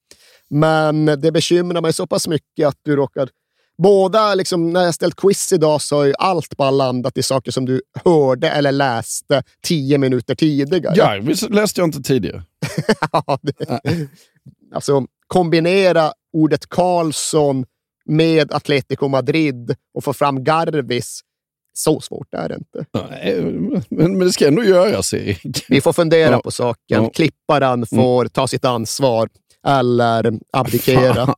Men 0.50 1.06
det 1.06 1.32
bekymrar 1.32 1.82
mig 1.82 1.94
så 1.94 2.08
pass 2.08 2.28
mycket 2.28 2.68
att 2.68 2.78
du 2.84 2.96
råkar... 2.96 3.30
Båda, 3.78 4.36
liksom, 4.36 4.70
när 4.74 4.84
jag 4.84 4.94
ställt 4.94 5.16
quiz 5.16 5.52
idag 5.52 5.82
så 5.82 5.96
har 5.96 6.06
ju 6.06 6.14
allt 6.20 6.58
bara 6.58 6.72
landat 6.72 7.18
i 7.18 7.24
saker 7.24 7.52
som 7.52 7.66
du 7.66 7.82
hörde 8.06 8.50
eller 8.50 8.72
läste 8.72 9.44
tio 9.64 9.98
minuter 9.98 10.36
tidigare. 10.36 10.96
Garvis 10.96 11.50
läste 11.50 11.82
jag 11.82 11.88
inte 11.88 12.02
tidigare. 12.02 12.44
Ja, 13.12 13.40
det, 13.42 13.82
alltså, 14.76 15.06
kombinera 15.28 16.14
ordet 16.34 16.70
Karlsson 16.70 17.66
med 18.06 18.52
Atletico 18.52 19.08
Madrid 19.08 19.76
och 19.94 20.04
få 20.04 20.14
fram 20.14 20.44
Garvis. 20.44 21.22
Så 21.74 22.02
svårt 22.02 22.34
är 22.34 22.50
det 22.50 22.56
inte. 22.56 22.86
Nej, 22.94 23.42
Men, 23.90 24.18
men 24.18 24.20
det 24.20 24.32
ska 24.32 24.48
ändå 24.48 24.64
göras, 24.64 25.14
Erik. 25.14 25.66
Vi 25.70 25.82
får 25.82 25.94
fundera 25.94 26.32
Ja. 26.32 26.40
på 26.42 26.52
saken. 26.52 27.04
Ja. 27.04 27.10
Klipparen 27.10 27.86
får 27.86 28.26
ta 28.26 28.48
sitt 28.48 28.66
ansvar 28.66 29.30
eller 29.68 30.34
abdikera. 30.54 31.36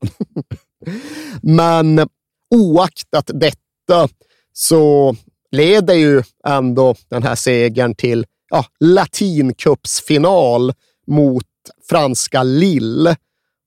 Men 1.42 2.08
oaktat 2.56 3.32
detta 3.34 4.08
så 4.54 5.16
leder 5.52 5.94
ju 5.94 6.24
ändå 6.48 6.96
den 7.10 7.24
här 7.24 7.36
segern 7.36 7.96
till 7.96 8.26
ja, 8.50 8.66
latincupsfinal 8.80 10.74
mot 11.08 11.46
franska 11.90 12.44
Lille. 12.44 13.16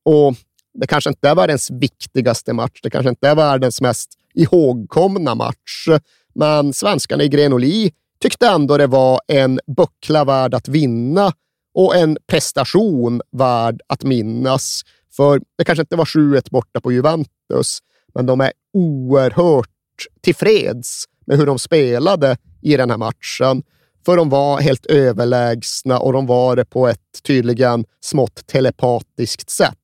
Och 0.05 0.35
det 0.81 0.87
kanske 0.87 1.11
inte 1.11 1.29
är 1.29 1.35
världens 1.35 1.71
viktigaste 1.71 2.53
match. 2.53 2.81
Det 2.83 2.91
kanske 2.91 3.11
inte 3.11 3.29
är 3.29 3.35
världens 3.35 3.81
mest 3.81 4.11
ihågkomna 4.35 5.35
match. 5.35 5.89
Men 6.37 6.73
svenskarna 6.73 7.25
i 7.25 7.29
Grenoli 7.29 7.93
tyckte 8.21 8.49
ändå 8.49 8.77
det 8.77 8.87
var 8.87 9.21
en 9.29 9.61
buckla 9.77 10.25
värd 10.25 10.55
att 10.55 10.69
vinna 10.69 11.33
och 11.75 11.97
en 11.97 12.19
prestation 12.27 13.21
värd 13.33 13.81
att 13.87 14.05
minnas. 14.05 14.83
För 15.17 15.41
det 15.59 15.65
kanske 15.65 15.81
inte 15.81 15.97
var 15.97 16.05
7-1 16.05 16.51
borta 16.51 16.81
på 16.81 16.93
Juventus, 16.93 17.79
men 18.15 18.27
de 18.27 18.41
är 18.41 18.53
oerhört 18.73 19.71
tillfreds 20.21 21.05
med 21.27 21.39
hur 21.39 21.47
de 21.47 21.59
spelade 21.59 22.37
i 22.63 22.77
den 22.77 22.91
här 22.91 22.99
matchen. 22.99 23.63
För 24.05 24.17
de 24.17 24.29
var 24.29 24.61
helt 24.61 24.87
överlägsna 24.87 25.99
och 25.99 26.13
de 26.13 26.27
var 26.27 26.57
det 26.57 26.65
på 26.65 26.89
ett 26.89 27.23
tydligen 27.23 27.85
smått 28.01 28.47
telepatiskt 28.47 29.51
sätt. 29.51 29.79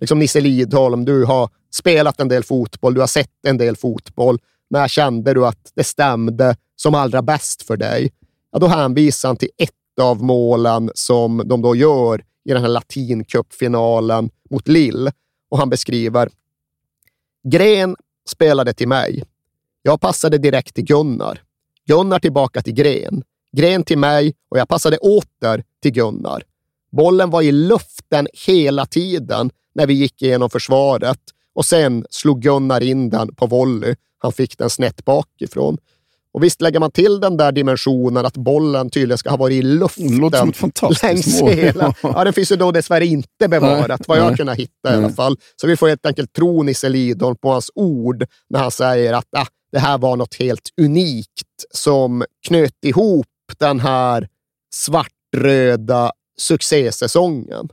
Liksom 0.00 0.18
Nisse 0.18 0.40
Lidholm, 0.40 1.04
du 1.04 1.24
har 1.24 1.50
spelat 1.74 2.20
en 2.20 2.28
del 2.28 2.44
fotboll, 2.44 2.94
du 2.94 3.00
har 3.00 3.06
sett 3.06 3.46
en 3.46 3.58
del 3.58 3.76
fotboll. 3.76 4.38
När 4.70 4.88
kände 4.88 5.34
du 5.34 5.46
att 5.46 5.72
det 5.74 5.84
stämde 5.84 6.56
som 6.76 6.94
allra 6.94 7.22
bäst 7.22 7.62
för 7.62 7.76
dig? 7.76 8.12
Ja, 8.52 8.58
då 8.58 8.66
hänvisar 8.66 9.28
han 9.28 9.36
till 9.36 9.50
ett 9.58 9.70
av 10.00 10.22
målen 10.22 10.90
som 10.94 11.42
de 11.46 11.62
då 11.62 11.76
gör 11.76 12.24
i 12.44 12.52
den 12.52 12.62
här 12.62 12.68
latincupfinalen 12.68 14.30
mot 14.50 14.68
Lille. 14.68 15.12
Och 15.50 15.58
han 15.58 15.70
beskriver 15.70 16.30
Gren 17.48 17.96
spelade 18.28 18.72
till 18.72 18.88
mig. 18.88 19.24
Jag 19.82 20.00
passade 20.00 20.38
direkt 20.38 20.74
till 20.74 20.84
Gunnar. 20.84 21.42
Gunnar 21.86 22.18
tillbaka 22.18 22.62
till 22.62 22.74
Gren. 22.74 23.22
Gren 23.56 23.82
till 23.82 23.98
mig 23.98 24.34
och 24.48 24.58
jag 24.58 24.68
passade 24.68 24.98
åter 24.98 25.64
till 25.82 25.92
Gunnar. 25.92 26.42
Bollen 26.92 27.30
var 27.30 27.42
i 27.42 27.52
luften 27.52 28.28
hela 28.46 28.86
tiden 28.86 29.50
när 29.74 29.86
vi 29.86 29.94
gick 29.94 30.22
igenom 30.22 30.50
försvaret 30.50 31.20
och 31.56 31.64
sen 31.66 32.04
slog 32.10 32.42
Gunnar 32.42 32.82
in 32.82 33.10
den 33.10 33.34
på 33.34 33.46
volley. 33.46 33.94
Han 34.18 34.32
fick 34.32 34.58
den 34.58 34.70
snett 34.70 35.04
bakifrån. 35.04 35.78
Och 36.32 36.44
visst 36.44 36.60
lägger 36.60 36.80
man 36.80 36.90
till 36.90 37.20
den 37.20 37.36
där 37.36 37.52
dimensionen 37.52 38.26
att 38.26 38.36
bollen 38.36 38.90
tydligen 38.90 39.18
ska 39.18 39.30
ha 39.30 39.36
varit 39.36 39.54
i 39.54 39.62
luften 39.62 40.08
Det 40.08 40.16
låter 40.20 40.38
som 40.38 40.48
ett 40.48 40.56
fantastiskt 40.56 41.40
mål. 41.40 41.50
hela. 41.50 41.94
Ja, 42.02 42.24
den 42.24 42.32
finns 42.32 42.52
ju 42.52 42.56
då 42.56 42.70
dessvärre 42.72 43.06
inte 43.06 43.48
bevarat, 43.48 43.88
Nej, 43.88 43.98
vad 44.08 44.18
jag 44.18 44.26
nej. 44.26 44.36
kunnat 44.36 44.58
hitta 44.58 44.90
i 44.92 44.96
alla 44.96 45.06
Nej. 45.06 45.16
fall. 45.16 45.36
Så 45.60 45.66
vi 45.66 45.76
får 45.76 45.88
helt 45.88 46.06
enkelt 46.06 46.32
tro 46.32 46.62
Nisse 46.62 46.88
Lidholm 46.88 47.36
på 47.36 47.50
hans 47.50 47.70
ord 47.74 48.24
när 48.50 48.60
han 48.60 48.70
säger 48.70 49.12
att 49.12 49.26
ah, 49.36 49.46
det 49.72 49.78
här 49.78 49.98
var 49.98 50.16
något 50.16 50.34
helt 50.34 50.68
unikt 50.80 51.64
som 51.70 52.24
knöt 52.46 52.84
ihop 52.84 53.26
den 53.58 53.80
här 53.80 54.28
svartröda 54.74 56.12
succésäsongen. 56.38 57.68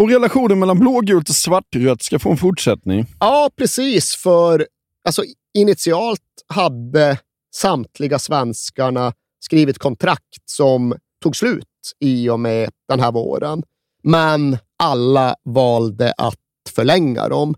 Och 0.00 0.10
relationen 0.10 0.58
mellan 0.58 0.78
blågult 0.78 1.28
och 1.28 1.34
svartrött 1.34 2.02
ska 2.02 2.18
få 2.18 2.30
en 2.30 2.36
fortsättning. 2.36 3.06
Ja, 3.20 3.50
precis. 3.56 4.14
För 4.14 4.66
alltså, 5.04 5.22
initialt 5.54 6.20
hade 6.46 7.18
samtliga 7.54 8.18
svenskarna 8.18 9.12
skrivit 9.40 9.78
kontrakt 9.78 10.42
som 10.44 10.94
tog 11.22 11.36
slut 11.36 11.66
i 11.98 12.28
och 12.28 12.40
med 12.40 12.70
den 12.88 13.00
här 13.00 13.12
våren. 13.12 13.62
Men 14.02 14.58
alla 14.78 15.34
valde 15.44 16.12
att 16.16 16.38
förlänga 16.74 17.28
dem. 17.28 17.54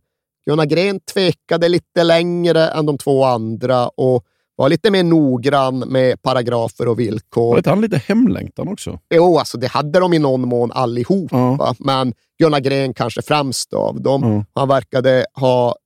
Gunnar 0.47 0.67
Gren 0.67 1.01
tvekade 1.01 1.69
lite 1.69 2.05
längre 2.05 2.69
än 2.69 2.87
de 2.87 2.99
två 2.99 3.25
andra 3.25 3.89
och 3.89 4.25
var 4.57 4.69
lite 4.69 4.91
mer 4.91 5.03
noggrann 5.03 5.79
med 5.79 6.23
paragrafer 6.23 6.89
och 6.89 7.01
villkor. 7.01 7.51
Var 7.51 7.57
inte 7.57 7.71
han 7.71 7.81
lite 7.81 7.99
hemlängtan 7.99 8.69
också? 8.69 8.99
Jo, 9.15 9.39
alltså 9.39 9.59
det 9.59 9.67
hade 9.67 10.01
de 10.01 10.13
i 10.13 10.19
någon 10.19 10.49
mån 10.49 10.73
allihopa, 10.73 11.37
ja. 11.37 11.75
men 11.79 12.15
Gunnar 12.39 12.61
Gren 12.61 12.95
kanske 12.95 13.23
främst 13.23 13.73
av 13.73 14.03
dem. 14.03 14.25
Mm. 14.25 14.45
Han 14.55 14.69
verkade 14.69 15.27
ha 15.35 15.77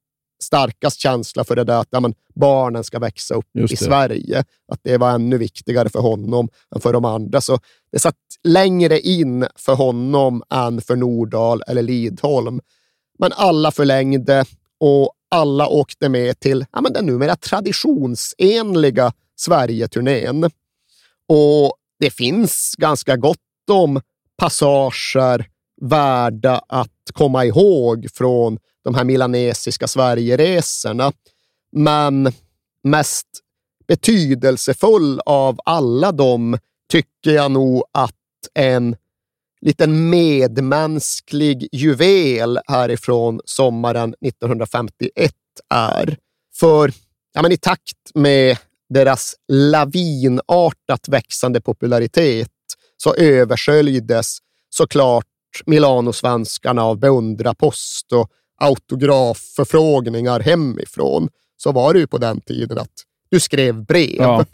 starkast 0.43 1.01
känsla 1.01 1.45
för 1.45 1.57
det 1.57 1.65
där 1.65 1.81
att 1.81 1.89
ja, 1.91 2.01
men, 2.01 2.15
barnen 2.35 2.85
ska 2.85 2.99
växa 2.99 3.35
upp 3.35 3.47
Just 3.55 3.73
i 3.73 3.77
det. 3.77 3.85
Sverige. 3.85 4.45
Att 4.73 4.81
det 4.83 4.99
var 4.99 5.11
ännu 5.11 5.39
viktigare 5.39 5.89
för 5.89 6.01
honom 6.01 6.49
än 6.75 6.81
för 6.81 6.93
de 6.93 7.05
andra. 7.05 7.41
Så 7.41 7.59
det 7.93 7.99
satt 7.99 8.15
längre 8.45 9.01
in 9.01 9.47
för 9.57 9.75
honom 9.75 10.43
än 10.51 10.81
för 10.81 10.97
Nordahl 10.97 11.63
eller 11.67 11.83
Lidholm. 11.83 12.61
Men 13.19 13.33
alla 13.37 13.71
förlängde 13.71 14.45
och 14.81 15.13
alla 15.31 15.69
åkte 15.69 16.09
med 16.09 16.41
till 16.41 16.67
ja, 16.73 16.81
men 16.81 16.93
den 16.93 17.07
numera 17.07 17.37
traditionsenliga 17.37 19.13
Sverigeturnén. 19.37 20.45
Och 21.29 21.77
det 22.01 22.11
finns 22.11 22.75
ganska 22.79 23.17
gott 23.17 23.39
om 23.71 24.01
passager 24.37 25.47
värda 25.81 26.63
att 26.69 27.11
komma 27.13 27.45
ihåg 27.45 28.07
från 28.15 28.59
de 28.85 28.95
här 28.95 29.05
milanesiska 29.05 29.87
Sverigeresorna. 29.87 31.13
Men 31.73 32.33
mest 32.83 33.27
betydelsefull 33.89 35.21
av 35.27 35.59
alla 35.65 36.13
dem 36.13 36.59
tycker 36.89 37.31
jag 37.31 37.51
nog 37.51 37.85
att 37.93 38.15
en 38.55 38.97
liten 39.67 40.11
medmänsklig 40.11 41.69
juvel 41.73 42.59
härifrån 42.67 43.41
sommaren 43.45 44.15
1951 44.27 45.33
är. 45.75 46.17
För 46.61 46.93
ja, 47.35 47.43
men 47.43 47.53
i 47.53 47.57
takt 47.57 48.15
med 48.15 48.59
deras 48.89 49.35
lavinartat 49.53 51.09
växande 51.09 51.61
popularitet 51.61 52.51
så 52.97 53.15
översköljdes 53.15 54.39
såklart 54.71 55.27
Milanosvenskarna 55.67 56.85
av 56.85 56.99
beundrarpost 56.99 58.13
och 58.13 58.31
autografförfrågningar 58.61 60.41
hemifrån. 60.41 61.29
Så 61.57 61.73
var 61.73 61.93
det 61.93 61.99
ju 61.99 62.07
på 62.07 62.19
den 62.19 62.41
tiden 62.41 62.79
att 62.79 62.93
du 63.31 63.41
skrev 63.41 63.85
brev 63.85 64.17
ja. 64.19 64.45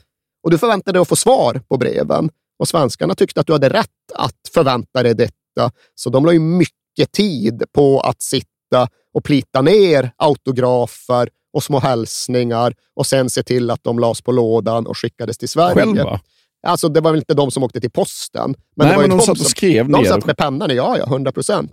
och 0.43 0.51
du 0.51 0.59
förväntade 0.59 0.99
dig 0.99 1.03
att 1.03 1.09
få 1.09 1.17
svar 1.17 1.61
på 1.69 1.77
breven. 1.77 2.31
Och 2.63 2.69
svenskarna 2.69 3.15
tyckte 3.15 3.41
att 3.41 3.47
du 3.47 3.53
hade 3.53 3.69
rätt 3.69 3.89
att 4.15 4.37
förvänta 4.55 5.03
dig 5.03 5.15
detta, 5.15 5.71
så 5.95 6.11
de 6.11 6.25
la 6.25 6.33
ju 6.33 6.39
mycket 6.39 7.13
tid 7.13 7.63
på 7.75 8.01
att 8.01 8.23
sitta 8.23 8.89
och 9.15 9.25
plita 9.25 9.63
ner 9.63 10.13
autografer 10.17 11.29
och 11.53 11.63
små 11.63 11.79
hälsningar 11.79 12.75
och 12.97 13.07
sen 13.07 13.31
se 13.31 13.43
till 13.43 13.71
att 13.71 13.85
de 13.85 13.99
lades 13.99 14.23
på 14.23 14.33
lådan 14.33 14.87
och 14.87 14.99
skickades 14.99 15.39
till 15.39 15.49
Sverige. 15.49 15.75
Själva? 15.75 16.21
Alltså, 16.67 16.89
det 16.89 17.01
var 17.01 17.11
väl 17.11 17.19
inte 17.19 17.35
de 17.35 17.51
som 17.51 17.63
åkte 17.63 17.81
till 17.81 17.91
posten. 17.91 18.55
Men 18.77 18.89
Nej, 18.89 18.99
men 18.99 19.11
de, 19.11 19.21
satt 19.21 19.41
och 19.41 19.47
skrev 19.47 19.85
de 19.85 19.93
ner. 19.93 20.03
De 20.03 20.09
satt 20.09 20.27
med 20.27 20.37
pennan, 20.37 20.77
ja, 20.77 20.99
ja, 20.99 21.07
hundra 21.07 21.33
procent. 21.33 21.73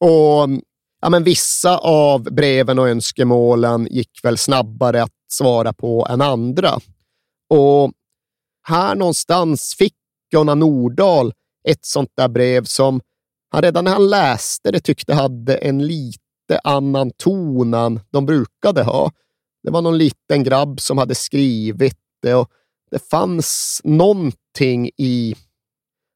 Och 0.00 0.48
ja, 1.00 1.08
men 1.10 1.24
vissa 1.24 1.78
av 1.78 2.22
breven 2.22 2.78
och 2.78 2.88
önskemålen 2.88 3.88
gick 3.90 4.20
väl 4.22 4.38
snabbare 4.38 5.02
att 5.02 5.12
svara 5.32 5.72
på 5.72 6.06
än 6.10 6.20
andra. 6.20 6.78
Och 7.50 7.92
här 8.68 8.94
någonstans 8.94 9.74
fick 9.78 9.97
Gunnar 10.30 10.54
Nordahl 10.54 11.32
ett 11.68 11.84
sånt 11.84 12.10
där 12.16 12.28
brev 12.28 12.64
som 12.64 13.00
han 13.50 13.62
redan 13.62 13.84
när 13.84 13.92
han 13.92 14.08
läste 14.08 14.70
det 14.70 14.80
tyckte 14.80 15.14
hade 15.14 15.56
en 15.56 15.86
lite 15.86 16.58
annan 16.64 17.10
ton 17.10 17.74
än 17.74 18.00
de 18.10 18.26
brukade 18.26 18.82
ha. 18.82 19.12
Det 19.62 19.70
var 19.70 19.82
någon 19.82 19.98
liten 19.98 20.42
grabb 20.42 20.80
som 20.80 20.98
hade 20.98 21.14
skrivit 21.14 21.98
det 22.22 22.34
och 22.34 22.50
det 22.90 23.08
fanns 23.10 23.80
någonting 23.84 24.90
i 24.96 25.34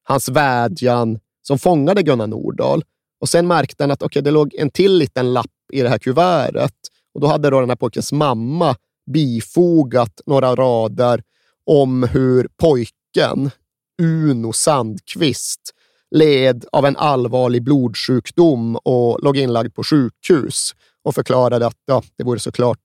hans 0.04 0.28
vädjan 0.28 1.18
som 1.42 1.58
fångade 1.58 2.02
Gunnar 2.02 2.26
Nordahl. 2.26 2.84
Och 3.20 3.28
sen 3.28 3.46
märkte 3.46 3.82
han 3.82 3.90
att 3.90 4.02
okay, 4.02 4.22
det 4.22 4.30
låg 4.30 4.54
en 4.54 4.70
till 4.70 4.96
liten 4.98 5.32
lapp 5.32 5.46
i 5.72 5.82
det 5.82 5.88
här 5.88 5.98
kuvertet. 5.98 6.74
Och 7.14 7.20
då 7.20 7.26
hade 7.26 7.50
då 7.50 7.60
den 7.60 7.68
här 7.68 7.76
pojkens 7.76 8.12
mamma 8.12 8.76
bifogat 9.12 10.20
några 10.26 10.54
rader 10.54 11.22
om 11.66 12.02
hur 12.02 12.48
pojken, 12.56 13.50
Uno 14.02 14.52
Sandqvist, 14.52 15.60
led 16.10 16.64
av 16.72 16.86
en 16.86 16.96
allvarlig 16.96 17.62
blodsjukdom 17.62 18.76
och 18.76 19.18
låg 19.22 19.36
inlagd 19.36 19.74
på 19.74 19.84
sjukhus 19.84 20.74
och 21.04 21.14
förklarade 21.14 21.66
att 21.66 21.78
ja, 21.86 22.02
det 22.16 22.24
vore 22.24 22.38
såklart 22.38 22.78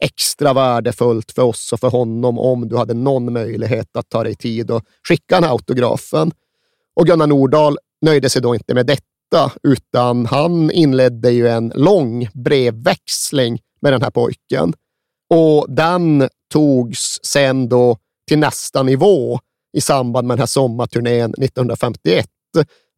extra 0.00 0.52
värdefullt 0.52 1.32
för 1.32 1.42
oss 1.42 1.72
och 1.72 1.80
för 1.80 1.90
honom 1.90 2.38
om 2.38 2.68
du 2.68 2.76
hade 2.76 2.94
någon 2.94 3.32
möjlighet 3.32 3.96
att 3.96 4.08
ta 4.08 4.24
dig 4.24 4.34
tid 4.34 4.70
och 4.70 4.82
skicka 5.08 5.34
den 5.34 5.44
här 5.44 5.50
autografen. 5.50 6.32
Och 6.96 7.06
Gunnar 7.06 7.26
Nordahl 7.26 7.78
nöjde 8.02 8.30
sig 8.30 8.42
då 8.42 8.54
inte 8.54 8.74
med 8.74 8.86
detta, 8.86 9.52
utan 9.62 10.26
han 10.26 10.70
inledde 10.70 11.30
ju 11.30 11.48
en 11.48 11.72
lång 11.74 12.28
brevväxling 12.34 13.60
med 13.80 13.92
den 13.92 14.02
här 14.02 14.10
pojken. 14.10 14.72
Och 15.34 15.66
den 15.68 16.28
togs 16.52 17.20
sen 17.22 17.68
då 17.68 17.98
till 18.28 18.38
nästa 18.38 18.82
nivå 18.82 19.40
i 19.74 19.80
samband 19.80 20.26
med 20.26 20.34
den 20.36 20.40
här 20.40 20.46
sommarturnén 20.46 21.34
1951. 21.34 22.26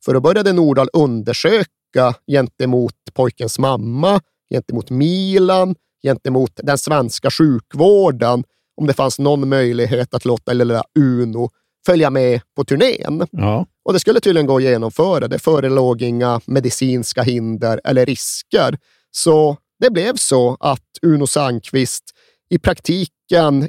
För 0.04 0.14
då 0.14 0.20
började 0.20 0.52
Nordahl 0.52 0.88
undersöka 0.92 2.14
gentemot 2.26 2.94
pojkens 3.14 3.58
mamma, 3.58 4.20
gentemot 4.50 4.90
Milan, 4.90 5.74
gentemot 6.02 6.60
den 6.62 6.78
svenska 6.78 7.30
sjukvården 7.30 8.44
om 8.76 8.86
det 8.86 8.92
fanns 8.92 9.18
någon 9.18 9.48
möjlighet 9.48 10.14
att 10.14 10.24
låta 10.24 10.52
lilla 10.52 10.84
Uno 10.98 11.50
följa 11.86 12.10
med 12.10 12.40
på 12.56 12.64
turnén. 12.64 13.26
Ja. 13.30 13.66
Och 13.84 13.92
det 13.92 14.00
skulle 14.00 14.20
tydligen 14.20 14.46
gå 14.46 14.56
att 14.56 14.62
genomföra. 14.62 15.28
Det 15.28 15.38
förelåg 15.38 16.02
inga 16.02 16.40
medicinska 16.46 17.22
hinder 17.22 17.80
eller 17.84 18.06
risker. 18.06 18.78
Så 19.10 19.56
det 19.80 19.90
blev 19.90 20.16
så 20.16 20.56
att 20.60 20.82
Uno 21.02 21.26
Sandqvist 21.26 22.04
i 22.50 22.58
praktiken 22.58 23.15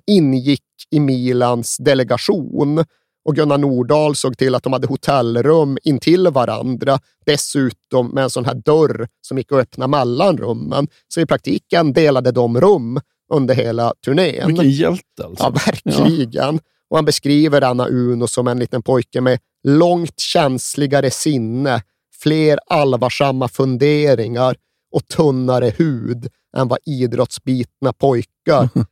ingick 0.06 0.62
i 0.92 1.00
Milans 1.00 1.78
delegation 1.78 2.84
och 3.28 3.36
Gunnar 3.36 3.58
Nordahl 3.58 4.16
såg 4.16 4.38
till 4.38 4.56
att 4.56 4.64
de 4.64 4.74
hade 4.74 4.88
hotellrum 4.88 5.78
intill 5.84 6.28
varandra, 6.28 7.00
dessutom 7.26 8.08
med 8.08 8.24
en 8.24 8.30
sån 8.30 8.46
här 8.46 8.56
dörr 8.56 9.08
som 9.22 9.38
gick 9.38 9.52
att 9.52 9.58
öppna 9.58 9.88
mellan 9.88 10.38
rummen. 10.38 10.88
Så 11.08 11.22
i 11.22 11.26
praktiken 11.26 11.94
delade 11.94 12.32
de 12.32 12.62
rum 12.62 13.00
under 13.34 13.56
hela 13.56 13.94
turnén. 14.06 14.48
Vilken 14.48 14.70
hjälte 14.70 15.26
alltså. 15.26 15.44
Ja, 15.44 15.50
verkligen. 15.50 16.32
Ja. 16.32 16.54
Och 16.90 16.98
han 16.98 17.06
beskriver 17.06 17.62
Anna 17.62 17.88
Uno 17.88 18.28
som 18.28 18.48
en 18.48 18.60
liten 18.60 18.84
pojke 18.84 19.22
med 19.22 19.40
långt 19.64 20.20
känsligare 20.20 21.12
sinne, 21.12 21.82
fler 22.22 22.60
allvarsamma 22.68 23.48
funderingar 23.48 24.56
och 24.92 25.08
tunnare 25.08 25.74
hud 25.78 26.28
än 26.58 26.68
vad 26.68 26.80
idrottsbitna 26.86 27.94
pojkar 27.94 28.37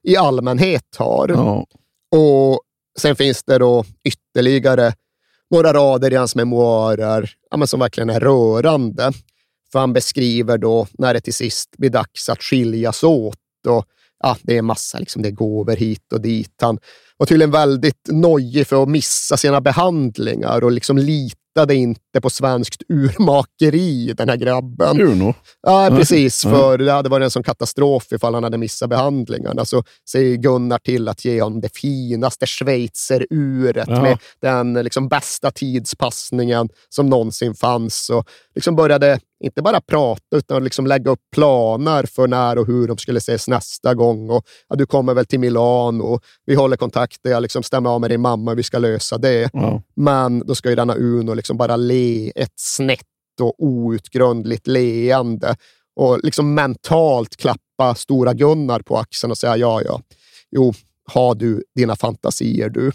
i 0.04 0.18
allmänhet 0.18 0.96
har. 0.98 1.30
Ja. 1.30 1.66
Och 2.12 2.62
Sen 3.00 3.16
finns 3.16 3.44
det 3.44 3.58
då 3.58 3.86
ytterligare 4.04 4.94
några 5.52 5.74
rader 5.74 6.14
i 6.14 6.16
hans 6.16 6.36
memoarer 6.36 7.32
ja, 7.52 7.68
som 7.68 7.80
verkligen 7.80 8.10
är 8.10 8.20
rörande. 8.20 9.12
För 9.72 9.80
han 9.80 9.94
beskriver 9.94 10.58
då 10.58 10.88
när 10.94 11.14
det 11.14 11.22
till 11.22 11.34
sist 11.34 11.78
blir 11.78 11.90
dags 11.90 12.30
att 12.30 12.44
skiljas 12.44 13.04
åt. 13.04 13.38
Och, 13.68 13.86
ja, 14.20 14.38
det 14.42 14.58
är 14.58 14.62
massa 14.62 15.00
liksom, 15.00 15.22
det 15.22 15.32
gåvor 15.32 15.76
hit 15.76 16.14
och 16.14 16.22
dit. 16.22 16.54
Han 16.62 16.80
var 17.18 17.26
tydligen 17.26 17.52
väldigt 17.52 18.10
nojig 18.12 18.68
för 18.68 18.84
att 18.84 18.90
missa 18.90 19.38
sina 19.38 19.62
behandlingar 19.62 20.64
och 20.64 20.72
liksom 20.72 20.98
lite 20.98 21.40
litade 21.56 21.76
inte 21.76 22.22
på 22.22 22.30
svenskt 22.30 22.82
urmakeri, 22.90 24.14
den 24.14 24.30
här 24.30 24.36
grabben. 24.36 25.02
Uno? 25.02 25.34
Ja, 25.62 25.90
precis. 25.92 26.42
För 26.42 26.78
det 26.78 26.92
hade 26.92 27.10
varit 27.10 27.24
en 27.24 27.32
sån 27.32 27.44
katastrof 27.44 28.12
ifall 28.12 28.34
han 28.34 28.44
hade 28.44 28.58
missat 28.58 28.90
behandlingarna. 28.90 29.66
Så 29.66 29.84
säger 30.10 30.36
Gunnar 30.36 30.80
till 30.80 31.08
att 31.08 31.26
ge 31.26 31.42
honom 31.42 31.62
det 31.62 31.78
finaste 31.78 32.46
schweizeruret 32.46 33.88
ja. 33.90 34.02
med 34.02 34.18
den 34.42 34.74
liksom 34.74 35.08
bästa 35.08 35.52
tidspassningen 35.52 36.70
som 36.90 37.10
någonsin 37.10 37.56
fanns. 37.56 38.10
Och 38.10 38.30
liksom 38.56 38.76
började 38.76 39.20
inte 39.46 39.62
bara 39.62 39.82
prata, 39.82 40.38
utan 40.38 40.64
liksom 40.64 40.88
lägga 40.88 41.12
upp 41.12 41.20
planer 41.32 42.04
för 42.04 42.28
när 42.28 42.58
och 42.58 42.68
hur 42.68 42.88
de 42.88 42.98
skulle 42.98 43.18
ses 43.18 43.48
nästa 43.48 43.94
gång. 43.94 44.30
Och, 44.30 44.46
ja, 44.70 44.76
du 44.76 44.86
kommer 44.86 45.14
väl 45.14 45.26
till 45.26 45.40
Milano 45.40 46.04
och 46.04 46.24
vi 46.46 46.56
håller 46.56 46.78
kontakt. 46.78 47.20
Jag 47.22 47.42
liksom 47.42 47.64
stämmer 47.64 47.90
av 47.90 48.02
med 48.02 48.10
din 48.10 48.22
mamma 48.22 48.54
vi 48.54 48.64
ska 48.64 48.80
lösa 48.80 49.18
det. 49.18 49.50
Ja. 49.54 49.82
Men 49.96 50.40
då 50.40 50.56
ska 50.56 50.70
ju 50.70 50.76
denna 50.76 50.96
Uno 50.96 51.34
liksom 51.34 51.58
bara 51.58 51.76
le 51.76 52.32
ett 52.36 52.54
snett 52.56 53.02
och 53.42 53.56
outgrundligt 53.58 54.68
leende 54.68 55.56
och 55.96 56.20
liksom 56.24 56.54
mentalt 56.54 57.38
klappa 57.38 57.96
stora 57.96 58.34
Gunnar 58.34 58.80
på 58.80 58.98
axeln 58.98 59.32
och 59.32 59.38
säga 59.38 59.58
ja, 59.58 59.82
ja, 59.86 60.02
jo, 60.52 60.74
har 61.08 61.36
du 61.36 61.64
dina 61.76 61.96
fantasier 61.96 62.70
du. 62.70 62.92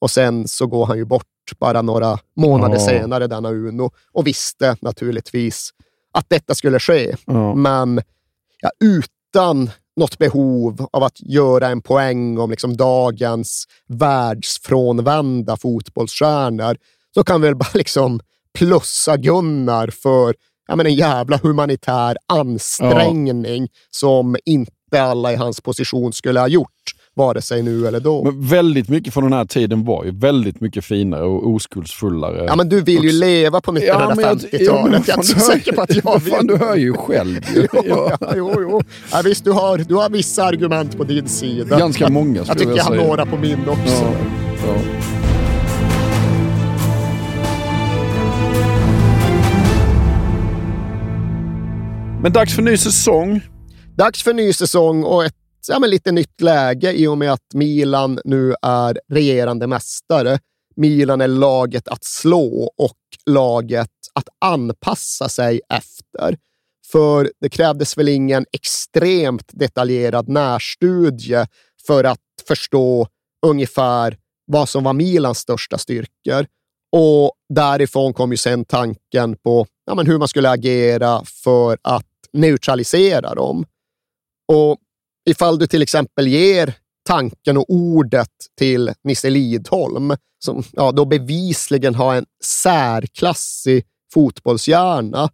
Och 0.00 0.10
sen 0.10 0.48
så 0.48 0.66
går 0.66 0.86
han 0.86 0.98
ju 0.98 1.04
bort 1.04 1.24
bara 1.58 1.82
några 1.82 2.18
månader 2.36 2.76
oh. 2.76 2.86
senare, 2.86 3.26
denna 3.26 3.50
Uno, 3.50 3.90
och 4.12 4.26
visste 4.26 4.76
naturligtvis 4.80 5.70
att 6.18 6.26
detta 6.28 6.54
skulle 6.54 6.78
ske. 6.78 7.16
Oh. 7.26 7.56
Men 7.56 8.02
ja, 8.60 8.70
utan 8.80 9.70
något 9.96 10.18
behov 10.18 10.88
av 10.92 11.02
att 11.02 11.20
göra 11.20 11.68
en 11.68 11.82
poäng 11.82 12.38
om 12.38 12.50
liksom 12.50 12.76
dagens 12.76 13.64
världsfrånvända 13.86 15.56
fotbollsstjärnor 15.56 16.76
så 17.14 17.24
kan 17.24 17.40
vi 17.40 17.48
väl 17.48 17.56
bara 17.56 17.70
liksom 17.74 18.20
plussa 18.58 19.16
Gunnar 19.16 19.88
för 19.88 20.34
ja, 20.68 20.76
men 20.76 20.86
en 20.86 20.94
jävla 20.94 21.36
humanitär 21.36 22.16
ansträngning 22.26 23.62
ja. 23.62 23.68
som 23.90 24.36
inte 24.44 25.02
alla 25.02 25.32
i 25.32 25.36
hans 25.36 25.60
position 25.60 26.12
skulle 26.12 26.40
ha 26.40 26.48
gjort 26.48 26.97
vare 27.18 27.42
sig 27.42 27.62
nu 27.62 27.86
eller 27.86 28.00
då. 28.00 28.24
Men 28.24 28.46
väldigt 28.46 28.88
mycket 28.88 29.14
från 29.14 29.24
den 29.24 29.32
här 29.32 29.44
tiden 29.44 29.84
var 29.84 30.04
ju 30.04 30.10
väldigt 30.10 30.60
mycket 30.60 30.84
finare 30.84 31.22
och 31.22 31.48
oskuldsfullare. 31.48 32.44
Ja, 32.46 32.56
men 32.56 32.68
du 32.68 32.80
vill 32.80 33.04
ju 33.04 33.12
leva 33.12 33.60
på 33.60 33.72
1950-talet. 33.72 34.48
Ja, 34.52 34.58
jag, 34.58 34.60
jag, 34.60 35.08
är 35.08 35.14
inte 35.14 35.26
så 35.26 35.40
säker 35.40 35.72
på 35.72 35.82
att 35.82 35.96
jag 35.96 36.20
vill. 36.20 36.32
Fan, 36.32 36.46
du 36.46 36.56
hör 36.56 36.76
ju 36.76 36.92
själv. 36.92 37.40
jo, 37.54 37.66
ja. 37.84 38.18
jo, 38.36 38.52
jo. 38.56 38.82
Ja, 39.12 39.20
visst, 39.24 39.44
du 39.44 39.52
har, 39.52 39.78
du 39.78 39.94
har 39.94 40.10
vissa 40.10 40.44
argument 40.44 40.96
på 40.96 41.04
din 41.04 41.28
sida. 41.28 41.78
Ganska 41.78 42.08
många 42.08 42.44
Jag 42.46 42.58
tycker 42.58 42.70
jag, 42.70 42.78
jag 42.78 42.84
har 42.84 42.96
några 42.96 43.26
på 43.26 43.36
min 43.36 43.68
också. 43.68 44.04
Ja, 44.04 44.12
ja. 44.66 45.08
Men 52.22 52.32
dags 52.32 52.54
för 52.54 52.62
ny 52.62 52.76
säsong. 52.76 53.40
Dags 53.96 54.22
för 54.22 54.32
ny 54.32 54.52
säsong 54.52 55.04
och 55.04 55.24
ett 55.24 55.34
ja, 55.68 55.78
men 55.78 55.90
lite 55.90 56.12
nytt 56.12 56.40
läge 56.40 56.92
i 56.92 57.06
och 57.06 57.18
med 57.18 57.32
att 57.32 57.54
Milan 57.54 58.20
nu 58.24 58.54
är 58.62 59.00
regerande 59.12 59.66
mästare. 59.66 60.38
Milan 60.76 61.20
är 61.20 61.28
laget 61.28 61.88
att 61.88 62.04
slå 62.04 62.72
och 62.78 62.98
laget 63.26 63.90
att 64.14 64.28
anpassa 64.38 65.28
sig 65.28 65.60
efter. 65.68 66.38
För 66.92 67.32
det 67.40 67.48
krävdes 67.48 67.98
väl 67.98 68.08
ingen 68.08 68.46
extremt 68.52 69.50
detaljerad 69.52 70.28
närstudie 70.28 71.46
för 71.86 72.04
att 72.04 72.18
förstå 72.48 73.08
ungefär 73.46 74.16
vad 74.46 74.68
som 74.68 74.84
var 74.84 74.92
Milans 74.92 75.38
största 75.38 75.78
styrkor. 75.78 76.46
Och 76.92 77.32
därifrån 77.48 78.14
kom 78.14 78.30
ju 78.30 78.36
sen 78.36 78.64
tanken 78.64 79.36
på 79.36 79.66
ja, 79.86 79.94
men 79.94 80.06
hur 80.06 80.18
man 80.18 80.28
skulle 80.28 80.50
agera 80.50 81.24
för 81.24 81.78
att 81.82 82.06
neutralisera 82.32 83.34
dem. 83.34 83.64
Och 84.52 84.76
ifall 85.28 85.58
du 85.58 85.66
till 85.66 85.82
exempel 85.82 86.28
ger 86.28 86.74
tanken 87.06 87.56
och 87.56 87.64
ordet 87.68 88.30
till 88.58 88.92
Nisse 89.04 89.30
Lidholm, 89.30 90.16
som 90.44 90.62
ja, 90.72 90.92
då 90.92 91.04
bevisligen 91.04 91.94
har 91.94 92.14
en 92.14 92.26
särklassig 92.44 93.84
fotbollshjärna, 94.12 95.30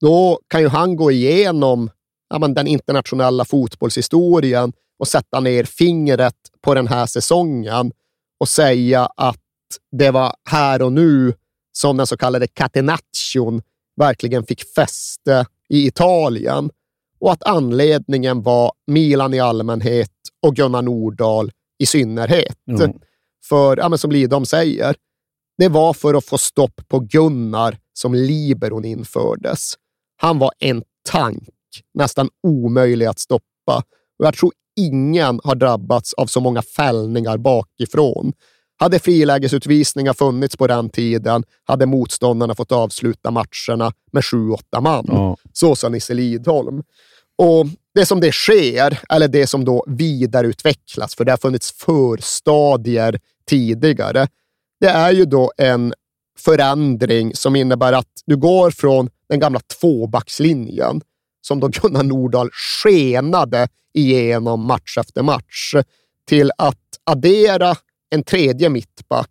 då 0.00 0.40
kan 0.48 0.60
ju 0.60 0.68
han 0.68 0.96
gå 0.96 1.10
igenom 1.10 1.90
ja, 2.30 2.38
men 2.38 2.54
den 2.54 2.66
internationella 2.66 3.44
fotbollshistorien 3.44 4.72
och 4.98 5.08
sätta 5.08 5.40
ner 5.40 5.64
fingret 5.64 6.36
på 6.60 6.74
den 6.74 6.86
här 6.86 7.06
säsongen 7.06 7.92
och 8.40 8.48
säga 8.48 9.08
att 9.16 9.40
det 9.92 10.10
var 10.10 10.34
här 10.50 10.82
och 10.82 10.92
nu 10.92 11.34
som 11.72 11.96
den 11.96 12.06
så 12.06 12.16
kallade 12.16 12.46
catenaccion 12.46 13.62
verkligen 13.96 14.46
fick 14.46 14.64
fäste 14.74 15.46
i 15.68 15.86
Italien 15.86 16.70
och 17.20 17.32
att 17.32 17.42
anledningen 17.42 18.42
var 18.42 18.72
Milan 18.86 19.34
i 19.34 19.40
allmänhet 19.40 20.10
och 20.46 20.56
Gunnar 20.56 20.82
Nordahl 20.82 21.50
i 21.78 21.86
synnerhet. 21.86 22.56
Mm. 22.68 22.92
För, 23.48 23.76
ja, 23.76 23.88
men 23.88 23.98
som 23.98 24.12
Lidom 24.12 24.46
säger, 24.46 24.96
det 25.58 25.68
var 25.68 25.92
för 25.92 26.14
att 26.14 26.24
få 26.24 26.38
stopp 26.38 26.88
på 26.88 26.98
Gunnar 26.98 27.78
som 27.92 28.14
liberon 28.14 28.84
infördes. 28.84 29.74
Han 30.16 30.38
var 30.38 30.50
en 30.58 30.82
tank, 31.08 31.48
nästan 31.94 32.28
omöjlig 32.42 33.06
att 33.06 33.18
stoppa. 33.18 33.84
Och 34.18 34.26
jag 34.26 34.34
tror 34.34 34.52
ingen 34.76 35.40
har 35.44 35.54
drabbats 35.54 36.14
av 36.14 36.26
så 36.26 36.40
många 36.40 36.62
fällningar 36.62 37.38
bakifrån. 37.38 38.32
Hade 38.76 38.98
frilägesutvisningar 38.98 40.12
funnits 40.12 40.56
på 40.56 40.66
den 40.66 40.90
tiden 40.90 41.44
hade 41.64 41.86
motståndarna 41.86 42.54
fått 42.54 42.72
avsluta 42.72 43.30
matcherna 43.30 43.92
med 44.12 44.24
sju, 44.24 44.50
åtta 44.50 44.80
man. 44.80 45.04
Ja. 45.08 45.36
Så 45.52 45.76
sa 45.76 45.88
Nisse 45.88 46.14
Lidholm. 46.14 46.82
Och 47.42 47.66
det 47.94 48.06
som 48.06 48.20
det 48.20 48.32
sker, 48.32 49.00
eller 49.08 49.28
det 49.28 49.46
som 49.46 49.64
då 49.64 49.84
vidareutvecklas, 49.86 51.14
för 51.14 51.24
det 51.24 51.32
har 51.32 51.36
funnits 51.36 51.72
förstadier 51.72 53.20
tidigare, 53.48 54.28
det 54.80 54.88
är 54.88 55.12
ju 55.12 55.24
då 55.24 55.52
en 55.56 55.94
förändring 56.38 57.34
som 57.34 57.56
innebär 57.56 57.92
att 57.92 58.22
du 58.26 58.36
går 58.36 58.70
från 58.70 59.10
den 59.28 59.40
gamla 59.40 59.60
tvåbackslinjen, 59.60 61.00
som 61.40 61.60
då 61.60 61.68
Gunnar 61.68 62.02
Nordahl 62.02 62.50
skenade 62.52 63.68
igenom 63.94 64.66
match 64.66 64.98
efter 64.98 65.22
match, 65.22 65.74
till 66.26 66.50
att 66.58 66.76
addera 67.04 67.76
en 68.10 68.22
tredje 68.22 68.68
mittback 68.68 69.30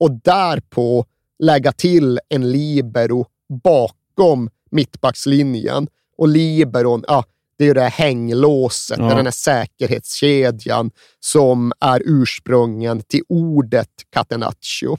och 0.00 0.10
därpå 0.10 1.04
lägga 1.38 1.72
till 1.72 2.20
en 2.28 2.52
libero 2.52 3.26
bakom 3.64 4.50
mittbackslinjen. 4.70 5.88
Och 6.18 6.28
liberon, 6.28 7.04
ja, 7.08 7.24
det 7.60 7.64
är 7.64 7.66
ju 7.66 7.74
det 7.74 7.80
här 7.80 7.90
hänglåset, 7.90 8.98
ja. 8.98 9.14
den 9.14 9.26
här 9.26 9.30
säkerhetskedjan 9.32 10.90
som 11.20 11.72
är 11.80 12.02
ursprungen 12.04 13.02
till 13.02 13.22
ordet 13.28 13.88
catenaccio. 14.10 14.98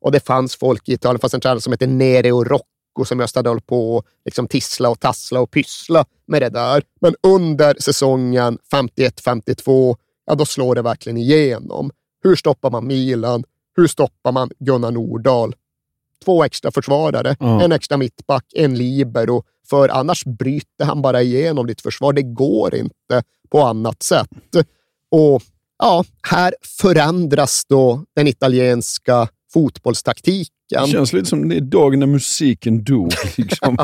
Och 0.00 0.12
det 0.12 0.20
fanns 0.20 0.56
folk 0.56 0.88
i 0.88 0.92
Italien, 0.92 1.16
det 1.16 1.20
fanns 1.20 1.34
en 1.34 1.40
tränare 1.40 1.60
som 1.60 1.72
heter 1.72 1.86
Nereo 1.86 2.44
Rocco 2.44 3.04
som 3.04 3.20
just 3.20 3.36
hade 3.36 3.48
hållit 3.48 3.66
på 3.66 3.98
att 3.98 4.04
liksom 4.24 4.48
tissla 4.48 4.88
och 4.88 5.00
tassla 5.00 5.40
och 5.40 5.50
pyssla 5.50 6.04
med 6.26 6.42
det 6.42 6.48
där. 6.48 6.82
Men 7.00 7.14
under 7.22 7.76
säsongen 7.80 8.58
51-52, 8.72 9.96
ja 10.26 10.34
då 10.34 10.46
slår 10.46 10.74
det 10.74 10.82
verkligen 10.82 11.16
igenom. 11.16 11.90
Hur 12.22 12.36
stoppar 12.36 12.70
man 12.70 12.86
Milan? 12.86 13.44
Hur 13.76 13.86
stoppar 13.86 14.32
man 14.32 14.50
Gunnar 14.58 14.90
Nordahl? 14.90 15.54
Två 16.24 16.44
extra 16.44 16.70
försvarare, 16.70 17.36
mm. 17.40 17.60
en 17.60 17.72
extra 17.72 17.96
mittback, 17.96 18.44
en 18.54 18.78
libero. 18.78 19.44
För 19.70 19.88
annars 19.88 20.24
bryter 20.24 20.84
han 20.84 21.02
bara 21.02 21.22
igenom 21.22 21.66
ditt 21.66 21.80
försvar. 21.80 22.12
Det 22.12 22.22
går 22.22 22.74
inte 22.74 23.22
på 23.50 23.62
annat 23.62 24.02
sätt. 24.02 24.28
Och 25.10 25.42
ja, 25.78 26.04
här 26.30 26.54
förändras 26.80 27.64
då 27.68 28.04
den 28.16 28.28
italienska 28.28 29.28
fotbollstaktiken. 29.52 30.50
Det 30.84 30.88
känns 30.90 31.12
lite 31.12 31.28
som 31.28 31.48
det 31.48 31.56
är 31.56 31.60
dagen 31.60 32.00
när 32.00 32.06
musiken 32.06 32.84
dog. 32.84 33.12
Liksom. 33.36 33.76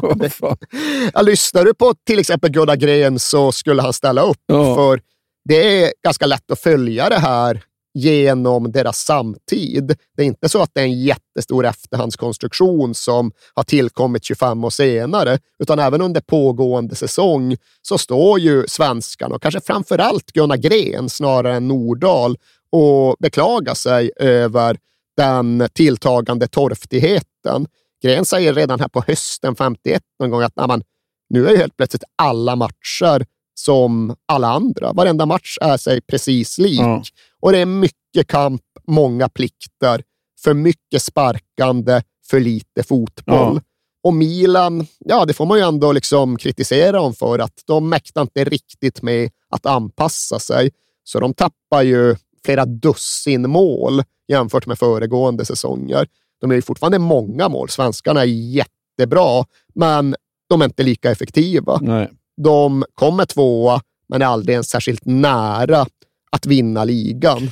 ja, 1.15 1.23
lyssnar 1.23 1.65
du 1.65 1.75
på 1.75 1.95
till 2.07 2.19
exempel 2.19 2.51
Gunnar 2.51 2.77
Gren 2.77 3.19
så 3.19 3.53
skulle 3.53 3.83
han 3.83 3.93
ställa 3.93 4.23
upp. 4.23 4.43
Ja. 4.47 4.75
För 4.75 5.01
det 5.49 5.83
är 5.83 5.93
ganska 6.05 6.27
lätt 6.27 6.51
att 6.51 6.61
följa 6.61 7.09
det 7.09 7.19
här 7.19 7.63
genom 7.97 8.73
deras 8.73 8.99
samtid. 8.99 9.97
Det 10.17 10.23
är 10.23 10.27
inte 10.27 10.49
så 10.49 10.63
att 10.63 10.71
det 10.75 10.81
är 10.81 10.85
en 10.85 11.03
jättestor 11.03 11.67
efterhandskonstruktion 11.67 12.95
som 12.95 13.33
har 13.55 13.63
tillkommit 13.63 14.25
25 14.25 14.65
år 14.65 14.71
senare, 14.71 15.39
utan 15.59 15.79
även 15.79 16.03
under 16.03 16.21
pågående 16.21 16.95
säsong 16.95 17.57
så 17.83 17.99
står 17.99 18.39
ju 18.41 18.65
svenskarna 18.69 19.35
och 19.35 19.43
kanske 19.43 19.61
framför 19.61 19.99
allt 19.99 20.33
Gunnar 20.33 20.57
Gren 20.57 21.09
snarare 21.09 21.57
än 21.57 21.69
Nordahl 21.69 22.37
och 22.71 23.17
beklagar 23.19 23.75
sig 23.75 24.11
över 24.17 24.79
den 25.17 25.69
tilltagande 25.73 26.49
torftigheten. 26.49 27.67
Gren 28.03 28.25
säger 28.25 28.55
redan 28.55 28.81
här 28.81 28.89
på 28.89 29.05
hösten 29.07 29.57
51 29.57 30.03
någon 30.21 30.31
gång 30.31 30.43
att 30.43 30.57
man, 30.57 30.83
nu 31.31 31.47
är 31.47 31.51
ju 31.51 31.57
helt 31.57 31.77
plötsligt 31.77 32.05
alla 32.17 32.57
matcher 32.57 33.27
som 33.59 34.17
alla 34.27 34.49
andra. 34.49 34.93
Varenda 34.93 35.27
match 35.27 35.59
är 35.61 35.77
sig 35.77 36.01
precis 36.01 36.59
lik. 36.59 36.81
Mm. 36.81 37.03
Och 37.41 37.53
det 37.53 37.59
är 37.59 37.67
mycket 37.67 38.27
kamp, 38.27 38.63
många 38.87 39.29
plikter, 39.29 40.03
för 40.41 40.55
mycket 40.55 41.03
sparkande, 41.03 42.03
för 42.31 42.41
lite 42.41 42.83
fotboll. 42.83 43.51
Mm. 43.51 43.63
Och 44.03 44.15
Milan, 44.15 44.87
ja, 44.99 45.25
det 45.25 45.33
får 45.33 45.47
man 45.47 45.59
ju 45.59 45.65
ändå 45.65 45.93
liksom 45.93 46.37
kritisera 46.37 46.93
dem 46.93 47.15
för, 47.15 47.39
att 47.39 47.63
de 47.67 47.89
mäktar 47.89 48.23
inte 48.23 48.45
riktigt 48.45 49.03
med 49.03 49.31
att 49.49 49.67
anpassa 49.67 50.39
sig. 50.39 50.71
Så 51.05 51.21
de 51.21 51.35
tappar 51.35 51.83
ju 51.83 52.17
flera 52.45 52.65
dussin 52.65 53.51
mål 53.51 54.03
jämfört 54.29 54.67
med 54.67 54.79
föregående 54.79 55.45
säsonger. 55.45 56.07
De 56.41 56.51
är 56.51 56.55
ju 56.55 56.63
fortfarande 56.63 56.99
många 56.99 57.49
mål. 57.49 57.69
Svenskarna 57.69 58.21
är 58.21 58.25
jättebra, 58.25 59.45
men 59.75 60.15
de 60.49 60.61
är 60.61 60.65
inte 60.65 60.83
lika 60.83 61.11
effektiva. 61.11 61.79
Nej. 61.83 62.11
De 62.37 62.85
kommer 62.95 63.25
tvåa, 63.25 63.81
men 64.09 64.23
är 64.23 64.27
aldrig 64.27 64.53
ens 64.53 64.69
särskilt 64.69 65.05
nära 65.05 65.87
att 66.31 66.47
vinna 66.47 66.85
ligan. 66.85 67.51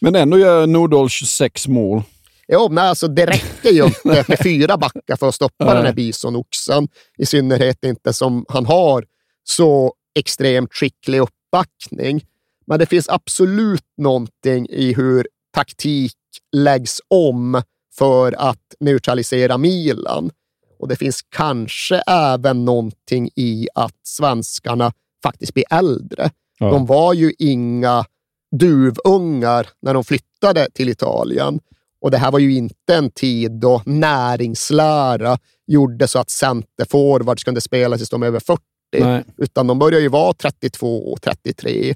Men 0.00 0.14
ändå 0.14 0.38
gör 0.38 0.66
Nordahl 0.66 1.08
26 1.08 1.68
mål. 1.68 2.02
Jo, 2.48 2.68
men 2.68 2.84
alltså 2.84 3.08
det 3.08 3.26
räcker 3.26 3.70
ju 3.70 3.84
inte 4.06 4.24
med 4.28 4.38
fyra 4.42 4.76
backar 4.76 5.16
för 5.16 5.28
att 5.28 5.34
stoppa 5.34 5.74
den 5.74 5.86
här 5.86 5.92
bisonoxen. 5.92 6.88
I 7.18 7.26
synnerhet 7.26 7.84
inte 7.84 8.12
som 8.12 8.44
han 8.48 8.66
har 8.66 9.04
så 9.44 9.94
extremt 10.18 10.74
skicklig 10.74 11.20
uppbackning. 11.20 12.24
Men 12.66 12.78
det 12.78 12.86
finns 12.86 13.08
absolut 13.08 13.84
någonting 13.96 14.66
i 14.68 14.92
hur 14.92 15.26
taktik 15.54 16.16
läggs 16.56 17.00
om 17.08 17.62
för 17.98 18.32
att 18.32 18.74
neutralisera 18.80 19.58
Milan. 19.58 20.30
Och 20.78 20.88
det 20.88 20.96
finns 20.96 21.22
kanske 21.22 21.96
även 22.06 22.64
någonting 22.64 23.30
i 23.36 23.68
att 23.74 23.96
svenskarna 24.02 24.92
faktiskt 25.22 25.54
blir 25.54 25.64
äldre. 25.70 26.30
Ja. 26.58 26.70
De 26.70 26.86
var 26.86 27.12
ju 27.14 27.32
inga 27.38 28.04
duvungar 28.52 29.68
när 29.82 29.94
de 29.94 30.04
flyttade 30.04 30.68
till 30.74 30.88
Italien. 30.88 31.60
Och 32.00 32.10
det 32.10 32.18
här 32.18 32.30
var 32.30 32.38
ju 32.38 32.54
inte 32.54 32.94
en 32.94 33.10
tid 33.10 33.52
då 33.52 33.82
näringslära 33.86 35.38
gjorde 35.66 36.08
så 36.08 36.18
att 36.18 36.30
centerforwards 36.30 37.44
kunde 37.44 37.60
spela 37.60 37.96
tills 37.96 38.10
de 38.10 38.22
är 38.22 38.26
över 38.26 38.40
40, 38.40 38.62
Nej. 38.98 39.24
utan 39.36 39.66
de 39.66 39.78
börjar 39.78 40.00
ju 40.00 40.08
vara 40.08 40.32
32 40.32 41.12
och 41.12 41.22
33. 41.22 41.94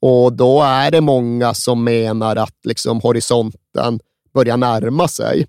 Och 0.00 0.32
då 0.32 0.62
är 0.62 0.90
det 0.90 1.00
många 1.00 1.54
som 1.54 1.84
menar 1.84 2.36
att 2.36 2.56
liksom 2.64 3.00
horisonten 3.00 4.00
börjar 4.34 4.56
närma 4.56 5.08
sig. 5.08 5.46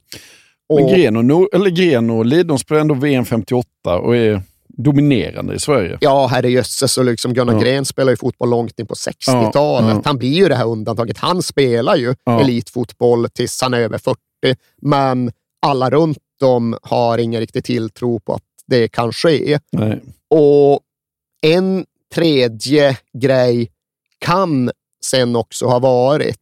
Men 0.70 0.84
Och- 0.84 0.90
Gren 0.90 1.18
och, 1.18 1.26
Nor- 1.26 1.48
eller 1.54 1.70
Gren 1.70 2.10
och 2.10 2.26
Lidholm 2.26 2.58
spelar 2.60 2.82
ändå 2.82 2.94
VM 2.96 3.26
58 3.26 3.68
och 4.00 4.16
är 4.16 4.42
dominerande 4.68 5.56
i 5.56 5.60
Sverige. 5.60 5.98
Ja, 6.02 6.28
herrejösses. 6.28 6.98
Och 6.98 7.06
liksom 7.06 7.34
Gunnar 7.34 7.54
Ja. 7.54 7.60
Gren 7.60 7.86
spelar 7.86 8.12
ju 8.12 8.18
fotboll 8.18 8.50
långt 8.50 8.80
in 8.80 8.86
på 8.88 8.94
60-talet. 8.96 9.54
Ja, 9.56 9.94
ja. 9.96 10.02
Han 10.06 10.18
blir 10.18 10.34
ju 10.34 10.48
det 10.48 10.56
här 10.56 10.66
undantaget. 10.68 11.18
Han 11.18 11.42
spelar 11.44 11.96
ju 11.96 12.16
Ja. 12.24 12.42
elitfotboll 12.42 13.30
tills 13.30 13.62
han 13.62 13.74
är 13.74 13.80
över 13.80 13.98
40, 13.98 14.20
men 14.82 15.32
alla 15.66 15.90
runt 15.90 16.18
om 16.44 16.78
har 16.82 17.18
ingen 17.18 17.40
riktig 17.42 17.64
tilltro 17.64 18.20
på 18.20 18.34
att 18.34 18.42
det 18.68 18.88
kan 18.88 19.12
ske. 19.14 19.60
Nej. 19.72 20.02
Och 20.30 20.80
en 21.42 21.86
tredje 22.16 22.98
grej 23.22 23.72
kan 24.20 24.72
sen 25.06 25.36
också 25.36 25.66
ha 25.66 25.80
varit, 25.80 26.38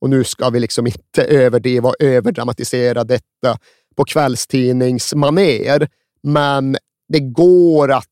och 0.00 0.10
nu 0.10 0.24
ska 0.24 0.50
vi 0.50 0.60
liksom 0.60 0.86
inte 0.86 1.24
överdriva 1.24 1.88
och 1.88 1.96
överdramatisera 1.98 3.04
detta 3.04 3.58
på 3.96 4.04
kvällstidningsmaner, 4.04 5.88
men 6.22 6.76
det 7.08 7.20
går 7.20 7.92
att 7.92 8.06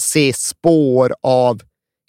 se 0.00 0.32
spår 0.32 1.14
av, 1.22 1.60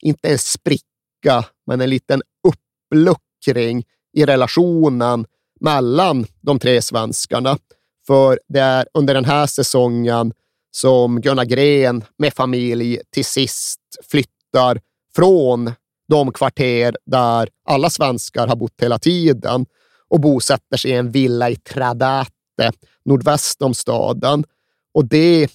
inte 0.01 0.29
en 0.29 0.39
spricka, 0.39 1.45
men 1.67 1.81
en 1.81 1.89
liten 1.89 2.21
uppluckring 2.47 3.83
i 4.13 4.25
relationen 4.25 5.25
mellan 5.59 6.25
de 6.41 6.59
tre 6.59 6.81
svenskarna. 6.81 7.57
För 8.07 8.39
det 8.47 8.59
är 8.59 8.87
under 8.93 9.13
den 9.13 9.25
här 9.25 9.47
säsongen 9.47 10.33
som 10.71 11.21
Gunnar 11.21 11.45
Gren 11.45 12.03
med 12.17 12.33
familj 12.33 12.99
till 13.13 13.25
sist 13.25 13.79
flyttar 14.11 14.81
från 15.15 15.71
de 16.09 16.33
kvarter 16.33 16.95
där 17.05 17.49
alla 17.65 17.89
svenskar 17.89 18.47
har 18.47 18.55
bott 18.55 18.81
hela 18.81 18.99
tiden 18.99 19.65
och 20.07 20.19
bosätter 20.19 20.77
sig 20.77 20.91
i 20.91 20.95
en 20.95 21.11
villa 21.11 21.49
i 21.49 21.55
Tradate, 21.55 22.71
nordväst 23.05 23.61
om 23.61 23.73
staden. 23.73 24.43
Och 24.93 25.05
det 25.05 25.47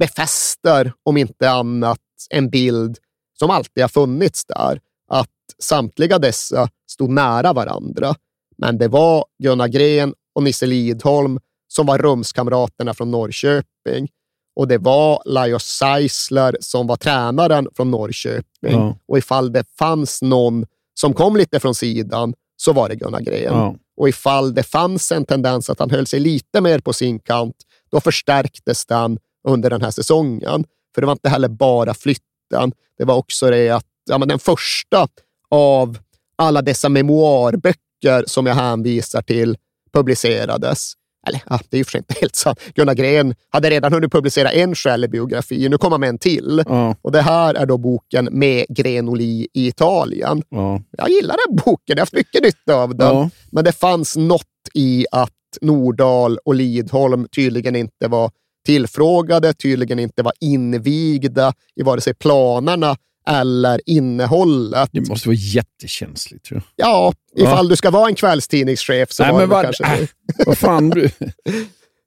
befäster, 0.00 0.92
om 1.02 1.16
inte 1.16 1.50
annat, 1.50 1.98
en 2.30 2.50
bild 2.50 2.98
som 3.38 3.50
alltid 3.50 3.82
har 3.82 3.88
funnits 3.88 4.44
där, 4.44 4.80
att 5.08 5.28
samtliga 5.58 6.18
dessa 6.18 6.68
stod 6.90 7.10
nära 7.10 7.52
varandra. 7.52 8.14
Men 8.58 8.78
det 8.78 8.88
var 8.88 9.24
Gunnar 9.42 9.68
Gren 9.68 10.14
och 10.34 10.42
Nisse 10.42 10.66
Lidholm 10.66 11.40
som 11.68 11.86
var 11.86 11.98
rumskamraterna 11.98 12.94
från 12.94 13.10
Norrköping. 13.10 14.08
Och 14.56 14.68
det 14.68 14.78
var 14.78 15.22
Lajos 15.24 15.64
Seisler 15.64 16.56
som 16.60 16.86
var 16.86 16.96
tränaren 16.96 17.68
från 17.76 17.90
Norrköping. 17.90 18.72
Ja. 18.72 18.98
Och 19.08 19.18
ifall 19.18 19.52
det 19.52 19.64
fanns 19.78 20.22
någon 20.22 20.66
som 20.94 21.14
kom 21.14 21.36
lite 21.36 21.60
från 21.60 21.74
sidan 21.74 22.34
så 22.56 22.72
var 22.72 22.88
det 22.88 22.96
Gunnar 22.96 23.20
Gren. 23.20 23.42
Ja. 23.42 23.74
Och 23.96 24.08
ifall 24.08 24.54
det 24.54 24.62
fanns 24.62 25.12
en 25.12 25.24
tendens 25.24 25.70
att 25.70 25.78
han 25.78 25.90
höll 25.90 26.06
sig 26.06 26.20
lite 26.20 26.60
mer 26.60 26.78
på 26.78 26.92
sin 26.92 27.18
kant, 27.18 27.56
då 27.90 28.00
förstärktes 28.00 28.86
den 28.86 29.18
under 29.48 29.70
den 29.70 29.82
här 29.82 29.90
säsongen. 29.90 30.64
För 30.94 31.00
det 31.02 31.06
var 31.06 31.12
inte 31.12 31.28
heller 31.28 31.48
bara 31.48 31.94
flytten. 31.94 32.72
Det 32.98 33.04
var 33.04 33.14
också 33.14 33.50
det 33.50 33.70
att 33.70 33.86
ja, 34.10 34.18
men 34.18 34.28
den 34.28 34.38
första 34.38 35.08
av 35.50 35.98
alla 36.36 36.62
dessa 36.62 36.88
memoarböcker 36.88 38.24
som 38.26 38.46
jag 38.46 38.54
hänvisar 38.54 39.22
till 39.22 39.56
publicerades. 39.92 40.92
Eller 41.26 41.42
ja, 41.46 41.60
det 41.68 41.76
är 41.76 41.78
ju 41.78 41.84
för 41.84 41.90
sig 41.90 41.98
inte 41.98 42.14
helt 42.20 42.36
sant. 42.36 42.60
Gunnar 42.74 42.94
Gren 42.94 43.34
hade 43.50 43.70
redan 43.70 43.92
hunnit 43.92 44.12
publicera 44.12 44.52
en 44.52 44.74
självbiografi. 44.74 45.68
Nu 45.68 45.78
kommer 45.78 45.94
han 45.94 46.00
med 46.00 46.08
en 46.08 46.18
till. 46.18 46.62
Ja. 46.68 46.96
Och 47.02 47.12
det 47.12 47.22
här 47.22 47.54
är 47.54 47.66
då 47.66 47.78
boken 47.78 48.28
Med 48.32 48.66
Grenoli 48.68 49.48
i 49.52 49.66
Italien. 49.66 50.42
Ja. 50.48 50.82
Jag 50.90 51.10
gillar 51.10 51.36
den 51.46 51.56
boken, 51.56 51.80
jag 51.86 51.96
har 51.96 52.02
haft 52.02 52.12
mycket 52.12 52.42
nytta 52.42 52.74
av 52.74 52.96
den. 52.96 53.16
Ja. 53.16 53.30
Men 53.50 53.64
det 53.64 53.72
fanns 53.72 54.16
något 54.16 54.42
i 54.74 55.06
att 55.12 55.32
Nordahl 55.60 56.38
och 56.44 56.54
Lidholm 56.54 57.28
tydligen 57.28 57.76
inte 57.76 58.08
var 58.08 58.30
tillfrågade, 58.66 59.54
tydligen 59.54 59.98
inte 59.98 60.22
var 60.22 60.32
invigda 60.40 61.52
i 61.76 61.82
vare 61.82 62.00
sig 62.00 62.14
planerna 62.14 62.96
eller 63.30 63.80
innehållet. 63.86 64.88
Det 64.92 65.08
måste 65.08 65.28
vara 65.28 65.36
jättekänsligt. 65.36 66.50
Ju. 66.52 66.60
Ja, 66.76 67.12
ifall 67.36 67.64
Ja. 67.66 67.70
du 67.70 67.76
ska 67.76 67.90
vara 67.90 68.08
en 68.08 68.14
kvällstidningschef 68.14 69.12
så 69.12 69.22
Nej, 69.22 69.32
var 69.32 69.38
men 69.40 69.48
det 69.48 69.54
vad, 69.54 69.64
kanske 69.64 69.84
äh, 69.84 70.08
vad 70.46 70.58
fan. 70.58 70.90
Du, 70.90 71.10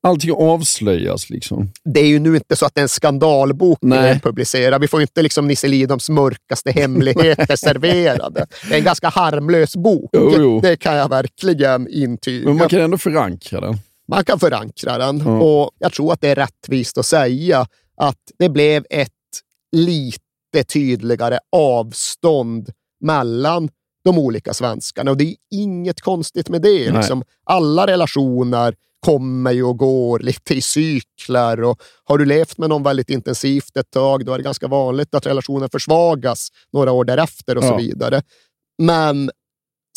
allting 0.04 0.32
avslöjas 0.32 1.30
liksom. 1.30 1.72
Det 1.86 2.00
är 2.00 2.06
ju 2.08 2.20
nu 2.20 2.36
inte 2.36 2.56
så 2.56 2.66
att 2.66 2.76
det 2.76 2.82
är 2.82 2.84
en 2.84 2.90
skandalbok 2.90 3.80
vi 3.82 4.20
publicerar. 4.24 4.80
Vi 4.80 4.88
får 4.88 5.02
inte 5.02 5.22
liksom 5.22 5.48
Nisse 5.48 5.68
Lidholms 5.68 6.10
mörkaste 6.10 6.72
hemligheter 6.72 7.56
serverade. 7.56 8.46
Det 8.70 8.74
är 8.74 8.78
en 8.78 8.84
ganska 8.84 9.10
harmlös 9.10 9.76
bok. 9.76 10.10
Jo, 10.14 10.34
jo. 10.38 10.60
Det 10.62 10.76
kan 10.78 10.96
jag 10.96 11.10
verkligen 11.10 11.88
intyga. 11.88 12.46
Men 12.48 12.58
man 12.58 12.70
kan 12.70 12.82
ändå 12.82 12.98
förankra 12.98 13.62
den. 13.62 13.78
Man 14.08 14.26
kan 14.26 14.40
förankra 14.40 14.98
den 14.98 15.18
Ja. 15.26 15.40
och 15.40 15.72
jag 15.80 15.94
tror 15.94 16.14
att 16.14 16.22
det 16.22 16.30
är 16.30 16.36
rättvist 16.36 16.98
att 16.98 17.06
säga 17.06 17.68
att 17.98 18.18
det 18.40 18.50
blev 18.50 18.86
ett 18.90 19.10
lite 19.72 20.20
tydligare 20.64 21.40
avstånd 21.52 22.70
mellan 23.02 23.70
de 24.04 24.18
olika 24.20 24.54
svenskarna 24.54 25.12
och 25.12 25.18
det 25.18 25.24
är 25.24 25.36
inget 25.52 26.02
konstigt 26.02 26.50
med 26.50 26.62
det. 26.62 26.92
Liksom, 26.92 27.24
alla 27.44 27.88
relationer 27.88 28.76
kommer 29.06 29.52
ju 29.52 29.64
och 29.64 29.78
går 29.78 30.20
lite 30.20 30.54
i 30.56 30.62
cykler 30.62 31.64
och 31.64 31.82
har 32.04 32.18
du 32.18 32.26
levt 32.26 32.58
med 32.58 32.70
någon 32.70 32.84
väldigt 32.84 33.10
intensivt 33.10 33.78
ett 33.78 33.92
tag, 33.92 34.26
då 34.26 34.34
är 34.34 34.38
det 34.38 34.44
ganska 34.44 34.68
vanligt 34.68 35.16
att 35.16 35.26
relationen 35.26 35.70
försvagas 35.70 36.48
några 36.74 36.92
år 36.92 37.06
därefter 37.06 37.58
och 37.58 37.64
så 37.64 37.70
Ja. 37.70 37.78
vidare. 37.78 38.22
Men 38.82 39.32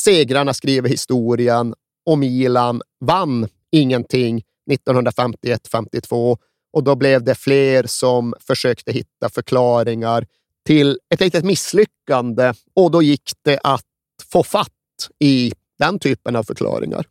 segrarna 0.01 0.55
skriver 0.55 0.89
historien 0.89 1.75
och 2.07 2.19
Milan 2.19 2.83
vann 3.01 3.49
ingenting 3.73 4.43
1951-52 4.71 6.37
och 6.73 6.85
då 6.85 6.95
blev 6.97 7.25
det 7.25 7.35
fler 7.35 7.87
som 7.87 8.35
försökte 8.41 8.93
hitta 8.93 9.29
förklaringar 9.29 10.27
till 10.67 10.99
ett 11.15 11.21
litet 11.21 11.45
misslyckande 11.45 12.53
och 12.75 12.91
då 12.91 13.03
gick 13.03 13.33
det 13.45 13.59
att 13.63 13.85
få 14.33 14.43
fatt 14.43 14.69
i 15.19 15.53
den 15.79 15.99
typen 15.99 16.37
av 16.37 16.45
förklaringar. 16.45 17.07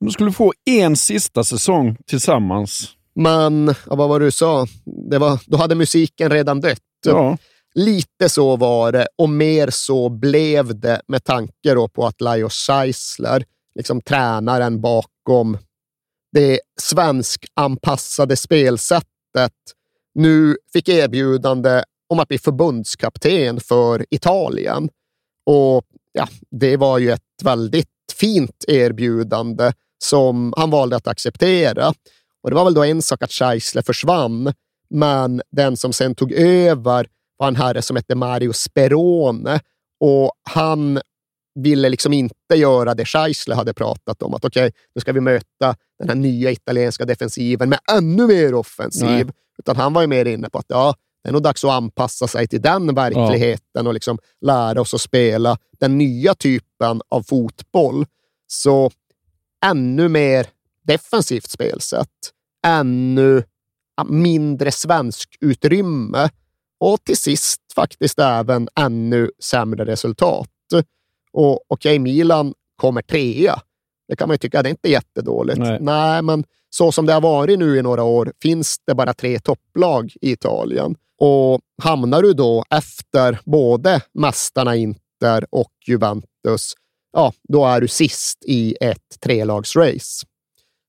De 0.00 0.10
skulle 0.10 0.32
få 0.32 0.52
en 0.64 0.96
sista 0.96 1.44
säsong 1.44 1.96
tillsammans. 2.06 2.88
Men, 3.14 3.74
ja, 3.86 3.96
vad 3.96 4.08
var 4.08 4.20
det 4.20 4.26
du 4.26 4.30
sa? 4.30 4.66
Det 5.10 5.18
var, 5.18 5.40
då 5.46 5.56
hade 5.56 5.74
musiken 5.74 6.30
redan 6.30 6.60
dött. 6.60 6.78
Ja. 7.06 7.38
Lite 7.74 8.28
så 8.28 8.56
var 8.56 8.92
det 8.92 9.08
och 9.18 9.28
mer 9.28 9.70
så 9.70 10.08
blev 10.08 10.80
det 10.80 11.00
med 11.08 11.24
tanke 11.24 11.74
på 11.92 12.06
att 12.06 12.20
Lajos 12.20 12.54
Scheisler, 12.54 13.44
liksom 13.74 14.00
tränaren 14.00 14.80
bakom 14.80 15.58
det 16.32 16.60
svenskanpassade 16.80 18.36
spelsättet, 18.36 19.52
nu 20.14 20.56
fick 20.72 20.88
erbjudande 20.88 21.82
om 22.08 22.20
att 22.20 22.28
bli 22.28 22.38
förbundskapten 22.38 23.60
för 23.60 24.06
Italien. 24.10 24.88
Och 25.46 25.84
ja, 26.12 26.28
det 26.50 26.76
var 26.76 26.98
ju 26.98 27.10
ett 27.10 27.22
väldigt 27.42 27.88
fint 28.20 28.64
erbjudande 28.68 29.72
som 30.04 30.54
han 30.56 30.70
valde 30.70 30.96
att 30.96 31.08
acceptera. 31.08 31.92
Och 32.42 32.50
det 32.50 32.56
var 32.56 32.64
väl 32.64 32.74
då 32.74 32.84
en 32.84 33.02
sak 33.02 33.22
att 33.22 33.32
Scheisler 33.32 33.82
försvann, 33.82 34.52
men 34.90 35.42
den 35.50 35.76
som 35.76 35.92
sen 35.92 36.14
tog 36.14 36.32
över 36.32 37.06
var 37.36 37.48
en 37.48 37.56
herre 37.56 37.82
som 37.82 37.96
hette 37.96 38.14
Mario 38.14 38.52
Sperone 38.52 39.60
och 40.00 40.32
han 40.50 41.00
ville 41.54 41.88
liksom 41.88 42.12
inte 42.12 42.54
göra 42.54 42.94
det 42.94 43.04
Scheisler 43.04 43.56
hade 43.56 43.74
pratat 43.74 44.22
om. 44.22 44.34
Att 44.34 44.44
okej, 44.44 44.72
nu 44.94 45.00
ska 45.00 45.12
vi 45.12 45.20
möta 45.20 45.76
den 45.98 46.08
här 46.08 46.14
nya 46.14 46.50
italienska 46.50 47.04
defensiven 47.04 47.68
med 47.68 47.78
ännu 47.92 48.26
mer 48.26 48.54
offensiv. 48.54 49.08
Nej. 49.08 49.34
Utan 49.58 49.76
han 49.76 49.92
var 49.92 50.00
ju 50.00 50.06
mer 50.06 50.24
inne 50.24 50.50
på 50.50 50.58
att 50.58 50.66
ja, 50.68 50.94
det 51.28 51.30
är 51.30 51.32
nog 51.32 51.42
dags 51.42 51.64
att 51.64 51.70
anpassa 51.70 52.28
sig 52.28 52.48
till 52.48 52.62
den 52.62 52.94
verkligheten 52.94 53.86
och 53.86 53.94
liksom 53.94 54.18
lära 54.40 54.80
oss 54.80 54.94
att 54.94 55.00
spela 55.00 55.58
den 55.78 55.98
nya 55.98 56.34
typen 56.34 57.00
av 57.08 57.22
fotboll. 57.22 58.06
Så 58.46 58.90
ännu 59.64 60.08
mer 60.08 60.46
defensivt 60.82 61.50
spelsätt, 61.50 62.32
ännu 62.66 63.42
mindre 64.06 64.72
svensk 64.72 65.36
utrymme 65.40 66.28
och 66.80 67.04
till 67.04 67.16
sist 67.16 67.60
faktiskt 67.74 68.18
även 68.18 68.68
ännu 68.76 69.30
sämre 69.42 69.84
resultat. 69.84 70.48
Och 71.32 71.64
okej, 71.68 71.98
Milan 71.98 72.54
kommer 72.76 73.02
trea. 73.02 73.60
Det 74.08 74.16
kan 74.16 74.28
man 74.28 74.34
ju 74.34 74.38
tycka, 74.38 74.62
det 74.62 74.68
är 74.68 74.70
inte 74.70 74.90
jättedåligt. 74.90 75.58
Nej. 75.80 76.22
men 76.22 76.44
så 76.70 76.92
som 76.92 77.06
det 77.06 77.12
har 77.12 77.20
varit 77.20 77.58
nu 77.58 77.78
i 77.78 77.82
några 77.82 78.02
år 78.02 78.32
finns 78.42 78.78
det 78.86 78.94
bara 78.94 79.14
tre 79.14 79.38
topplag 79.38 80.12
i 80.20 80.32
Italien. 80.32 80.96
Och 81.18 81.60
hamnar 81.82 82.22
du 82.22 82.32
då 82.32 82.64
efter 82.70 83.40
både 83.44 84.00
mästarna 84.14 84.76
Inter 84.76 85.46
och 85.50 85.72
Juventus, 85.86 86.74
ja, 87.12 87.32
då 87.48 87.66
är 87.66 87.80
du 87.80 87.88
sist 87.88 88.44
i 88.44 88.76
ett 88.80 89.20
trelagsrace. 89.20 90.26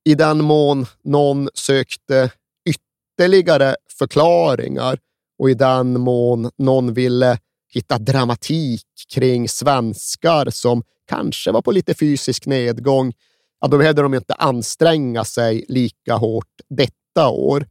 I 0.06 0.16
den 0.16 0.44
mån 0.44 0.86
någon 1.04 1.50
sökte 1.54 2.32
ytterligare 2.70 3.76
förklaringar 4.00 5.00
och 5.40 5.50
i 5.50 5.54
den 5.54 6.00
mån 6.00 6.52
någon 6.58 6.94
ville 6.94 7.40
hitta 7.74 7.98
dramatik 7.98 8.86
kring 9.14 9.50
svenskar 9.50 10.50
som 10.50 10.84
kanske 11.08 11.52
var 11.52 11.62
på 11.62 11.72
lite 11.72 11.94
fysisk 11.94 12.46
nedgång, 12.46 13.14
ja, 13.62 13.68
då 13.68 13.78
behövde 13.78 14.02
de 14.02 14.14
inte 14.14 14.34
anstränga 14.34 15.26
sig 15.26 15.66
lika 15.68 16.16
hårt 16.16 16.62
detta 16.70 17.30
år. 17.30 17.68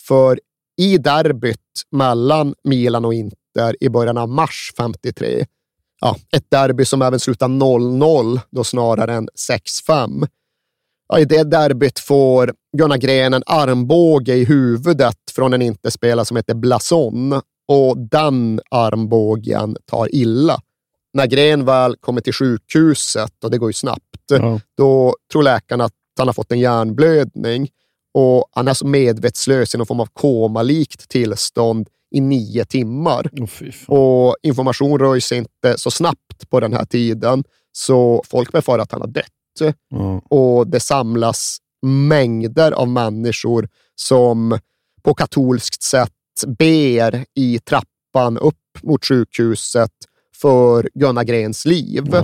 För 0.00 0.40
i 0.76 0.98
derbyt 0.98 1.67
mellan 1.90 2.54
Milan 2.64 3.04
och 3.04 3.14
Inter 3.14 3.76
i 3.80 3.88
början 3.88 4.18
av 4.18 4.28
mars 4.28 4.72
53, 4.76 5.46
ja, 6.00 6.16
ett 6.36 6.50
derby 6.50 6.84
som 6.84 7.02
även 7.02 7.20
slutar 7.20 7.48
0-0 7.48 8.40
då 8.50 8.64
snarare 8.64 9.14
än 9.14 9.28
6-5. 9.88 10.28
Ja, 11.08 11.18
I 11.18 11.24
det 11.24 11.44
derbyt 11.44 11.98
får 11.98 12.54
Gunnar 12.76 12.96
Gren 12.96 13.34
en 13.34 13.42
armbåge 13.46 14.34
i 14.34 14.44
huvudet 14.44 15.16
från 15.34 15.52
en 15.54 15.62
Interspelare 15.62 16.24
som 16.24 16.36
heter 16.36 16.54
Blason 16.54 17.32
och 17.68 17.98
den 17.98 18.60
armbågen 18.70 19.76
tar 19.86 20.14
illa. 20.14 20.60
När 21.12 21.26
Gren 21.26 21.64
väl 21.64 21.96
kommer 21.96 22.20
till 22.20 22.32
sjukhuset, 22.32 23.44
och 23.44 23.50
det 23.50 23.58
går 23.58 23.68
ju 23.68 23.72
snabbt, 23.72 24.02
Ja. 24.30 24.60
då 24.76 25.14
tror 25.32 25.42
läkarna 25.42 25.84
att 25.84 25.92
han 26.18 26.28
har 26.28 26.32
fått 26.34 26.52
en 26.52 26.58
hjärnblödning 26.58 27.68
och 28.14 28.48
han 28.52 28.68
är 28.68 28.74
så 28.74 28.86
medvetslös 28.86 29.74
i 29.74 29.78
någon 29.78 29.86
form 29.86 30.00
av 30.00 30.08
komalikt 30.12 31.08
tillstånd 31.08 31.88
i 32.10 32.20
nio 32.20 32.64
timmar. 32.64 33.30
och 33.88 34.36
information 34.42 34.98
röjs 34.98 35.32
inte 35.32 35.78
så 35.78 35.90
snabbt 35.90 36.50
på 36.50 36.60
den 36.60 36.72
här 36.72 36.84
tiden, 36.84 37.44
så 37.72 38.22
folk 38.26 38.52
befarar 38.52 38.82
att 38.82 38.92
han 38.92 39.00
har 39.00 39.08
dött. 39.08 39.24
Ja. 39.90 40.20
Och 40.28 40.66
det 40.66 40.80
samlas 40.80 41.58
mängder 41.82 42.72
av 42.72 42.88
människor 42.88 43.68
som 43.94 44.58
på 45.02 45.14
katolskt 45.14 45.82
sätt 45.82 46.12
ber 46.46 47.24
i 47.34 47.58
trappan 47.58 48.38
upp 48.38 48.54
mot 48.82 49.04
sjukhuset 49.06 49.92
för 50.36 50.90
Gunnar 50.94 51.24
Grens 51.24 51.64
liv. 51.64 52.14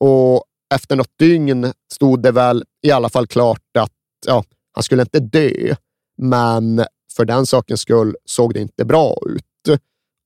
Och 0.00 0.44
efter 0.74 0.96
något 0.96 1.18
dygn 1.18 1.72
stod 1.92 2.22
det 2.22 2.32
väl 2.32 2.64
i 2.82 2.90
alla 2.90 3.08
fall 3.08 3.26
klart 3.26 3.76
att 3.78 3.92
ja, 4.26 4.44
han 4.72 4.82
skulle 4.82 5.02
inte 5.02 5.20
dö, 5.20 5.74
men 6.18 6.84
för 7.16 7.24
den 7.24 7.46
sakens 7.46 7.80
skull 7.80 8.16
såg 8.24 8.54
det 8.54 8.60
inte 8.60 8.84
bra 8.84 9.16
ut. 9.26 9.78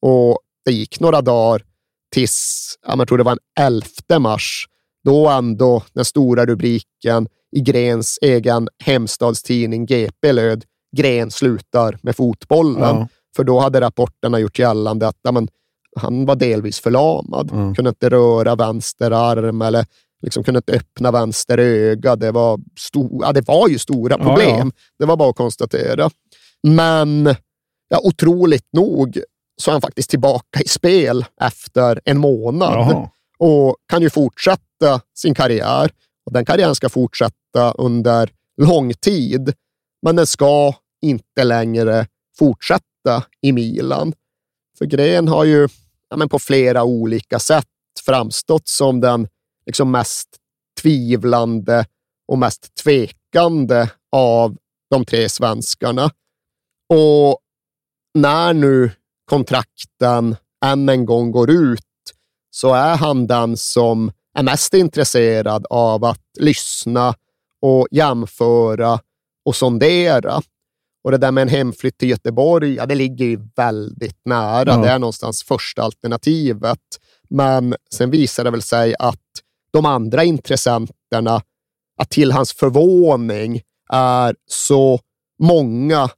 Och 0.02 0.38
det 0.64 0.72
gick 0.72 1.00
några 1.00 1.22
dagar 1.22 1.62
tills, 2.14 2.78
ja, 2.86 2.94
jag 2.98 3.08
tror 3.08 3.18
det 3.18 3.24
var 3.24 3.32
en 3.32 3.38
11 3.60 4.18
mars, 4.18 4.66
då 5.04 5.28
ändå 5.28 5.82
den 5.92 6.04
stora 6.04 6.46
rubriken 6.46 7.28
i 7.56 7.60
Grens 7.60 8.18
egen 8.22 8.68
hemstadstidning 8.84 9.86
GP 9.86 10.32
löd 10.32 10.64
Gren 10.96 11.30
slutar 11.30 11.98
med 12.02 12.16
fotbollen. 12.16 12.96
Ja. 12.96 13.08
För 13.36 13.44
då 13.44 13.60
hade 13.60 13.80
rapporterna 13.80 14.38
gjort 14.38 14.58
gällande 14.58 15.08
att 15.08 15.18
ja, 15.22 15.32
men, 15.32 15.48
han 15.96 16.26
var 16.26 16.36
delvis 16.36 16.80
förlamad, 16.80 17.50
kunde 17.76 17.88
inte 17.88 18.08
röra 18.08 18.54
vänster 18.54 19.10
arm 19.10 19.62
eller 19.62 19.86
liksom 20.24 20.44
kunde 20.44 20.58
inte 20.58 20.72
öppna 20.72 21.10
vänster 21.10 21.58
öga. 21.58 22.16
Det 22.16 22.30
var, 22.32 22.56
sto- 22.56 23.18
ja, 23.22 23.32
det 23.32 23.48
var 23.48 23.68
ju 23.68 23.78
stora 23.78 24.16
Ja, 24.18 24.24
problem. 24.24 24.72
ja. 24.74 24.82
Det 24.98 25.04
var 25.04 25.16
bara 25.16 25.30
att 25.30 25.36
konstatera. 25.36 26.10
Men 26.62 27.34
ja, 27.88 28.00
otroligt 28.02 28.68
nog 28.72 29.18
så 29.62 29.70
är 29.70 29.72
han 29.72 29.80
faktiskt 29.80 30.10
tillbaka 30.10 30.60
i 30.64 30.68
spel 30.68 31.24
efter 31.40 32.00
en 32.04 32.18
månad 32.18 32.72
Jaha. 32.72 33.10
och 33.38 33.76
kan 33.88 34.02
ju 34.02 34.10
fortsätta 34.10 35.00
sin 35.14 35.34
karriär. 35.34 35.90
Och 36.26 36.32
Den 36.32 36.44
karriären 36.44 36.74
ska 36.74 36.88
fortsätta 36.88 37.72
under 37.78 38.30
lång 38.62 38.94
tid, 38.94 39.52
men 40.02 40.16
den 40.16 40.26
ska 40.26 40.72
inte 41.02 41.44
längre 41.44 42.06
fortsätta 42.38 43.22
i 43.42 43.52
Milan. 43.52 44.12
För 44.78 44.84
Gren 44.84 45.28
har 45.28 45.44
ju 45.44 45.68
ja, 46.10 46.16
men 46.16 46.28
på 46.28 46.38
flera 46.38 46.84
olika 46.84 47.38
sätt 47.38 47.66
framstått 48.06 48.68
som 48.68 49.00
den 49.00 49.28
liksom 49.66 49.90
mest 49.90 50.28
tvivlande 50.82 51.86
och 52.28 52.38
mest 52.38 52.74
tvekande 52.84 53.90
av 54.12 54.56
de 54.90 55.04
tre 55.04 55.28
svenskarna. 55.28 56.10
Och 56.88 57.38
när 58.14 58.54
nu 58.54 58.90
kontrakten 59.30 60.36
än 60.64 60.88
en 60.88 61.04
gång 61.04 61.30
går 61.30 61.50
ut 61.50 61.80
så 62.50 62.74
är 62.74 62.96
han 62.96 63.26
den 63.26 63.56
som 63.56 64.12
är 64.38 64.42
mest 64.42 64.74
intresserad 64.74 65.66
av 65.70 66.04
att 66.04 66.22
lyssna 66.38 67.14
och 67.60 67.88
jämföra 67.90 69.00
och 69.44 69.56
sondera. 69.56 70.42
Och 71.04 71.10
det 71.10 71.18
där 71.18 71.32
med 71.32 71.42
en 71.42 71.48
hemflytt 71.48 71.98
till 71.98 72.10
Göteborg, 72.10 72.74
ja, 72.74 72.86
det 72.86 72.94
ligger 72.94 73.24
ju 73.24 73.48
väldigt 73.56 74.20
nära. 74.24 74.72
Ja. 74.72 74.76
Det 74.76 74.88
är 74.88 74.98
någonstans 74.98 75.42
första 75.42 75.82
alternativet. 75.82 76.80
Men 77.28 77.74
sen 77.94 78.10
visar 78.10 78.44
det 78.44 78.50
väl 78.50 78.62
sig 78.62 78.94
att 78.98 79.20
de 79.74 79.86
andra 79.86 80.24
intressenterna, 80.24 81.42
att 82.00 82.10
till 82.10 82.32
hans 82.32 82.52
förvåning, 82.52 83.60
är 83.92 84.34
så 84.46 85.00
många 85.42 86.10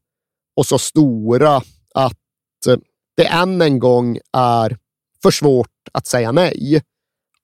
och 0.56 0.66
så 0.66 0.78
stora 0.78 1.56
att 1.94 2.18
det 3.16 3.24
än 3.24 3.62
en 3.62 3.78
gång 3.78 4.18
är 4.32 4.76
för 5.22 5.30
svårt 5.30 5.68
att 5.92 6.06
säga 6.06 6.32
nej. 6.32 6.82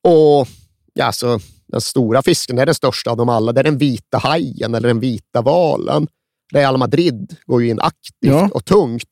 Och 0.04 0.48
ja, 0.92 1.04
alltså, 1.04 1.38
den 1.66 1.80
stora 1.80 2.22
fisken 2.22 2.58
är 2.58 2.66
den 2.66 2.74
största 2.74 3.10
av 3.10 3.16
dem 3.16 3.28
alla. 3.28 3.52
Det 3.52 3.60
är 3.60 3.64
den 3.64 3.78
vita 3.78 4.18
hajen 4.18 4.74
eller 4.74 4.88
den 4.88 5.00
vita 5.00 5.42
valen. 5.42 6.08
Real 6.52 6.76
Madrid 6.76 7.36
går 7.46 7.62
ju 7.62 7.68
in 7.68 7.80
aktivt 7.80 8.12
Ja. 8.20 8.50
och 8.54 8.64
tungt 8.64 9.08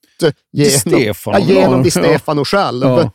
Stefano, 0.71 1.39
ja, 1.39 1.55
genom. 1.55 1.83
Di 1.83 1.91
Stefano 1.91 2.45
själv 2.45 3.09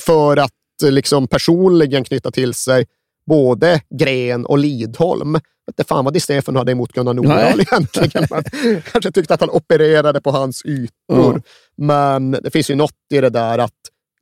för 0.00 0.36
att 0.36 0.52
liksom 0.82 1.28
personligen 1.28 2.04
knyta 2.04 2.30
till 2.30 2.54
sig 2.54 2.86
både 3.26 3.80
Gren 3.98 4.46
och 4.46 4.58
Lidholm. 4.58 5.34
Jag 5.66 5.74
vet 5.76 5.88
fan 5.88 6.04
vad 6.04 6.14
Di 6.14 6.20
Stefano 6.20 6.58
hade 6.58 6.72
emot 6.72 6.92
Gunnar 6.92 7.14
Nordahl 7.14 7.60
egentligen. 7.72 8.26
Man 8.30 8.44
kanske 8.92 9.12
tyckte 9.12 9.34
att 9.34 9.40
han 9.40 9.50
opererade 9.50 10.20
på 10.20 10.30
hans 10.30 10.62
ytor. 10.64 11.42
Men 11.76 12.30
det 12.30 12.50
finns 12.50 12.70
ju 12.70 12.74
något 12.74 12.94
i 13.14 13.20
det 13.20 13.30
där 13.30 13.58
att 13.58 13.72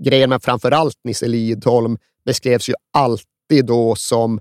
Gren, 0.05 0.31
men 0.31 0.41
framför 0.41 0.71
allt 0.71 0.97
Nisse 1.05 1.27
Lidholm, 1.29 1.99
beskrevs 2.25 2.69
ju 2.69 2.75
alltid 2.93 3.67
då 3.67 3.95
som 3.95 4.41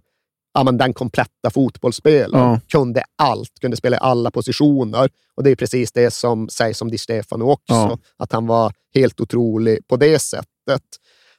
ja, 0.53 0.64
men 0.64 0.77
den 0.77 0.94
kompletta 0.94 1.49
fotbollsspelaren. 1.49 2.49
Ja. 2.52 2.60
Kunde 2.68 3.03
allt, 3.15 3.60
kunde 3.61 3.77
spela 3.77 3.95
i 3.98 3.99
alla 4.02 4.31
positioner. 4.31 5.10
Och 5.36 5.44
det 5.44 5.49
är 5.52 5.56
precis 5.56 5.91
det 5.91 6.11
som 6.11 6.49
sägs 6.49 6.81
om 6.81 6.91
Di 6.91 6.98
Stefano 6.98 7.44
också, 7.52 7.73
Ja. 7.73 7.98
att 8.18 8.31
han 8.31 8.48
var 8.48 8.73
helt 8.95 9.19
otrolig 9.19 9.88
på 9.88 9.98
det 9.98 10.19
sättet. 10.19 10.84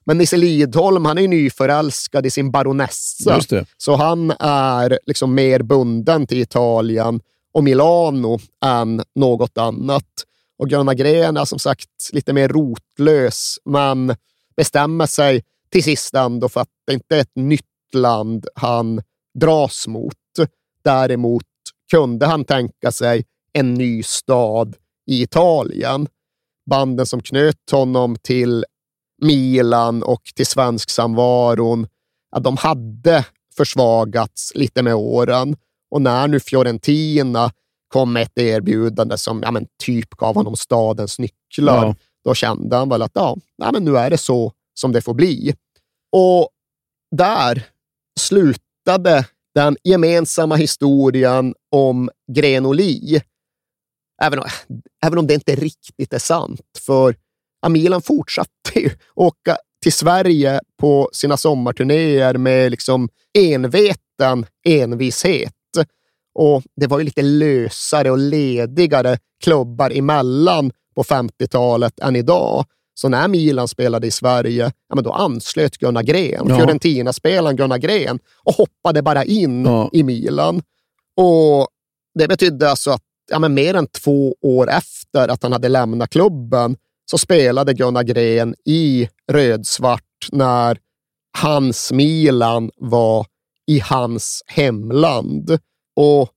Men 0.05 0.19
Nisse 0.19 0.37
Lidholm, 0.37 1.05
han 1.05 1.19
är 1.19 1.23
ju 1.23 1.29
nyförälskad 1.29 2.27
i 2.27 2.31
sin 2.31 2.51
baronessa. 2.51 3.35
Så 3.77 3.97
han 3.97 4.33
är 4.41 4.99
liksom 5.07 5.35
mer 5.35 5.63
bunden 5.63 6.27
till 6.27 6.39
Italien 6.39 7.21
och 7.53 7.65
Milano 7.65 8.39
än 8.65 9.03
något 9.15 9.59
annat. 9.59 10.07
Och 10.59 10.69
Gunnar 10.69 10.95
Gren 10.95 11.37
är 11.37 11.45
som 11.45 11.59
sagt 11.59 11.89
lite 12.13 12.33
mer 12.33 12.49
rotlös, 12.49 13.57
men 13.65 14.17
bestämmer 14.57 15.07
sig 15.07 15.45
till 15.73 15.85
sist 15.85 16.15
ändå 16.15 16.49
för 16.49 16.61
att 16.61 16.69
det 16.87 16.93
inte 16.93 17.17
är 17.17 17.21
ett 17.21 17.37
nytt 17.37 17.65
land 17.95 18.47
han 18.55 19.03
dras 19.41 19.87
mot. 19.89 20.15
Däremot 20.85 21.45
kunde 21.91 22.27
han 22.27 22.45
tänka 22.45 22.93
sig 22.93 23.25
en 23.53 23.75
ny 23.75 24.03
stad 24.03 24.77
i 25.07 25.23
Italien. 25.23 26.09
Banden 26.71 27.07
som 27.07 27.23
knöt 27.23 27.71
honom 27.71 28.17
till 28.23 28.65
Milan 29.21 30.03
och 30.03 30.23
till 30.35 30.47
svensk 30.47 30.91
samvaron, 30.91 31.87
ja, 32.33 32.39
de 32.41 32.57
hade 32.57 33.25
försvagats 33.57 34.53
lite 34.55 34.83
med 34.83 34.95
åren. 34.95 35.57
Och 35.91 36.03
när 36.03 36.29
nu 36.29 36.41
Fiorentina 36.41 37.53
kom 37.89 38.13
med 38.13 38.23
ett 38.23 38.39
erbjudande 38.39 39.19
som 39.19 39.43
ja, 39.43 39.51
men 39.51 39.67
typ 39.83 40.11
gav 40.11 40.35
honom 40.35 40.57
stadens 40.57 41.19
nycklar, 41.19 41.87
Ja. 41.87 41.95
då 42.25 42.35
kände 42.35 42.77
han 42.77 42.89
väl 42.89 43.03
att 43.03 43.11
ja, 43.15 43.37
nej, 43.59 43.71
men 43.73 43.85
nu 43.85 43.97
är 43.97 44.11
det 44.11 44.19
så 44.19 44.53
som 44.75 44.93
det 44.93 45.03
får 45.03 45.15
bli. 45.15 45.55
Och 46.13 46.49
där 47.17 47.67
slutade 48.21 49.27
den 49.55 49.77
gemensamma 49.85 50.57
historien 50.57 51.55
om 51.71 52.11
Grenoli. 52.33 53.21
Även 54.23 54.39
om, 54.39 54.45
även 55.05 55.19
om 55.19 55.27
det 55.27 55.35
inte 55.35 55.55
riktigt 55.55 56.13
är 56.13 56.19
sant, 56.19 56.61
för 56.87 57.15
Milan 57.69 58.03
fortsatte 58.03 58.51
ju 58.81 58.91
åka 59.15 59.57
till 59.83 59.93
Sverige 59.93 60.61
på 60.81 61.11
sina 61.13 61.37
sommarturnéer 61.37 62.35
med 62.35 62.71
liksom 62.71 63.09
enveten 63.39 64.47
envishet. 64.67 65.53
Och 66.35 66.63
det 66.77 66.87
var 66.87 66.99
ju 66.99 67.05
lite 67.05 67.23
lösare 67.23 68.11
och 68.11 68.19
ledigare 68.19 69.19
klubbar 69.45 69.91
emellan 69.91 70.73
på 70.95 71.03
50-talet 71.05 71.99
än 72.01 72.17
idag. 72.17 72.65
Så 72.95 73.09
när 73.09 73.29
Milan 73.29 73.69
spelade 73.69 74.07
i 74.07 74.11
Sverige, 74.11 74.73
ja, 74.89 74.95
men 74.95 75.05
då 75.05 75.13
anslöt 75.13 75.77
Gunnar 75.79 76.03
Gren, 76.03 76.47
Ja. 76.49 76.57
Fiorentina-spelaren 76.57 77.57
Gunnar 77.57 77.79
Gren, 77.79 78.19
och 78.45 78.55
hoppade 78.55 79.03
bara 79.03 79.25
in 79.25 79.65
Ja. 79.65 79.91
i 79.93 80.03
Milan. 80.03 80.63
Och 81.17 81.69
Det 82.19 82.29
betydde 82.29 82.71
alltså 82.71 82.91
att 82.91 83.03
ja, 83.31 83.39
men 83.39 83.55
mer 83.55 83.75
än 83.75 83.87
två 83.87 84.35
år 84.43 84.71
efter 84.71 85.29
att 85.29 85.43
han 85.43 85.53
hade 85.53 85.69
lämnat 85.69 86.11
klubben 86.11 86.77
så 87.11 87.19
spelade 87.19 87.75
Gunnar 87.75 88.03
Gren 88.03 88.55
i 88.65 89.09
rödsvart 89.33 90.29
när 90.33 90.79
hans 91.39 91.93
Milan 91.93 92.71
var 92.77 93.27
i 93.67 93.79
hans 93.81 94.43
hemland. 94.47 95.59
Och 95.97 96.31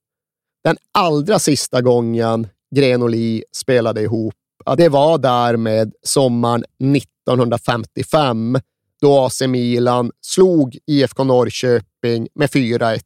den 0.63 0.77
allra 0.91 1.39
sista 1.39 1.81
gången 1.81 2.47
Gren 2.75 3.01
och 3.01 3.09
Lee 3.09 3.43
spelade 3.55 4.01
ihop, 4.01 4.33
ja, 4.65 4.75
det 4.75 4.89
var 4.89 5.17
därmed 5.17 5.93
sommaren 6.03 6.63
1955 6.95 8.57
då 9.01 9.19
AC 9.19 9.41
Milan 9.41 10.11
slog 10.21 10.77
IFK 10.87 11.23
Norrköping 11.23 12.27
med 12.35 12.49
4-1. 12.49 12.99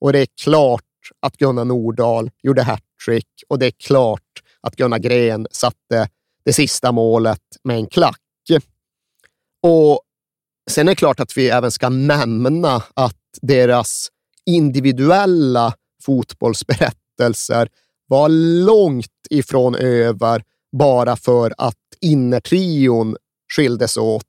Och 0.00 0.12
det 0.12 0.18
är 0.18 0.28
klart 0.42 0.82
att 1.20 1.36
Gunnar 1.36 1.64
Nordahl 1.64 2.30
gjorde 2.42 2.62
hattrick 2.62 3.28
och 3.48 3.58
det 3.58 3.66
är 3.66 3.74
klart 3.86 4.42
att 4.60 4.76
Gunnar 4.76 4.98
Gren 4.98 5.46
satte 5.50 6.08
det 6.44 6.52
sista 6.52 6.92
målet 6.92 7.40
med 7.64 7.76
en 7.76 7.86
klack. 7.86 8.18
Och 9.62 10.02
Sen 10.70 10.88
är 10.88 10.92
det 10.92 10.96
klart 10.96 11.20
att 11.20 11.36
vi 11.36 11.48
även 11.48 11.70
ska 11.70 11.88
nämna 11.88 12.82
att 12.94 13.16
deras 13.42 14.08
individuella 14.46 15.74
fotbollsberättelser 16.02 17.68
var 18.06 18.28
långt 18.64 19.06
ifrån 19.30 19.74
över 19.74 20.42
bara 20.78 21.16
för 21.16 21.54
att 21.58 21.76
innertrion 22.00 23.16
skildes 23.56 23.96
åt. 23.96 24.24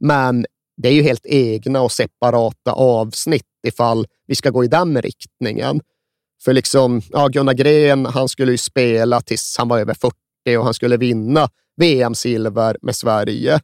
Men 0.00 0.46
det 0.82 0.88
är 0.88 0.92
ju 0.92 1.02
helt 1.02 1.26
egna 1.26 1.80
och 1.80 1.92
separata 1.92 2.72
avsnitt 2.72 3.46
ifall 3.66 4.06
vi 4.26 4.34
ska 4.34 4.50
gå 4.50 4.64
i 4.64 4.68
den 4.68 5.02
riktningen. 5.02 5.80
För 6.44 6.52
liksom, 6.52 7.02
ja, 7.10 7.28
Gunnar 7.28 7.54
Gren, 7.54 8.06
han 8.06 8.28
skulle 8.28 8.52
ju 8.52 8.58
spela 8.58 9.20
tills 9.20 9.54
han 9.58 9.68
var 9.68 9.78
över 9.78 9.94
40 9.94 10.16
och 10.58 10.64
han 10.64 10.74
skulle 10.74 10.96
vinna 10.96 11.48
VM-silver 11.76 12.76
med 12.82 12.96
Sverige. 12.96 13.60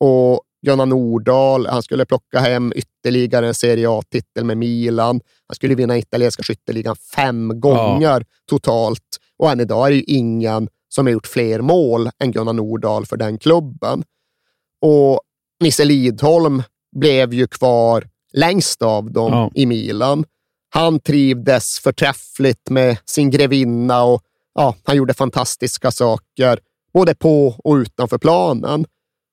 Och 0.00 0.40
Gunnar 0.66 0.86
Nordahl, 0.86 1.66
han 1.66 1.82
skulle 1.82 2.04
plocka 2.06 2.38
hem 2.40 2.72
ytterligare 2.76 3.48
en 3.48 3.54
Serie 3.54 3.90
A-titel 3.90 4.44
med 4.44 4.56
Milan. 4.58 5.20
Han 5.48 5.54
skulle 5.54 5.74
vinna 5.74 5.98
italienska 5.98 6.42
skytteligan 6.42 6.96
fem 6.96 7.60
gånger 7.60 8.24
totalt. 8.50 9.18
Och 9.38 9.50
än 9.50 9.60
idag 9.60 9.86
är 9.86 9.90
det 9.90 9.96
ju 9.96 10.02
ingen 10.02 10.68
som 10.88 11.06
har 11.06 11.12
gjort 11.12 11.26
fler 11.26 11.60
mål 11.60 12.10
än 12.18 12.32
Gunnar 12.32 12.52
Nordahl 12.52 13.06
för 13.06 13.16
den 13.16 13.38
klubben. 13.38 14.02
Och 14.82 15.20
Nisse 15.62 15.84
Lidholm 15.84 16.62
blev 16.96 17.34
ju 17.34 17.46
kvar 17.46 18.08
längst 18.32 18.82
av 18.82 19.12
dem 19.12 19.32
Ja. 19.32 19.50
i 19.54 19.66
Milan. 19.66 20.24
Han 20.74 21.00
trivdes 21.00 21.78
förträffligt 21.78 22.70
med 22.70 22.96
sin 23.04 23.30
grevinna 23.30 24.04
och 24.04 24.22
ja, 24.54 24.76
han 24.82 24.96
gjorde 24.96 25.14
fantastiska 25.14 25.90
saker 25.90 26.58
både 26.94 27.14
på 27.14 27.54
och 27.64 27.74
utanför 27.74 28.18
planen. 28.18 28.84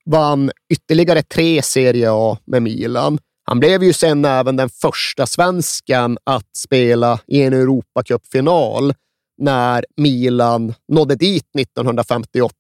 Vann 0.06 0.52
ytterligare 0.70 1.24
tre 1.24 1.62
Serie 1.62 2.12
A 2.12 2.38
med 2.46 2.62
Milan. 2.62 3.20
Han 3.44 3.60
blev 3.60 3.84
ju 3.84 3.94
sen 3.94 4.26
även 4.26 4.56
den 4.56 4.70
första 4.70 5.26
svensken 5.26 6.18
att 6.24 6.56
spela 6.58 7.20
i 7.28 7.41
en 7.41 7.54
Europacupfinal 7.54 8.94
när 9.38 9.86
Milan 9.98 10.74
nådde 10.88 11.16
dit 11.16 11.56
1958, 11.60 12.54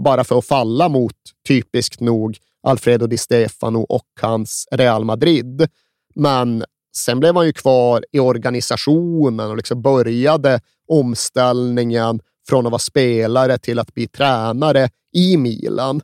bara 0.00 0.24
för 0.24 0.38
att 0.38 0.46
falla 0.46 0.88
mot, 0.88 1.16
typiskt 1.48 2.00
nog, 2.00 2.38
Alfredo 2.62 3.06
Di 3.06 3.18
Stefano 3.18 3.78
och 3.78 4.06
hans 4.20 4.68
Real 4.70 5.04
Madrid. 5.04 5.68
Men 6.14 6.64
sen 6.96 7.20
blev 7.20 7.36
han 7.36 7.46
ju 7.46 7.52
kvar 7.52 8.04
i 8.12 8.18
organisationen 8.18 9.50
och 9.50 9.56
liksom 9.56 9.82
började 9.82 10.60
omställningen 10.88 12.20
från 12.48 12.66
att 12.66 12.72
vara 12.72 12.78
spelare 12.78 13.58
till 13.58 13.78
att 13.78 13.94
bli 13.94 14.06
tränare 14.06 14.88
i 15.14 15.36
Milan. 15.36 16.00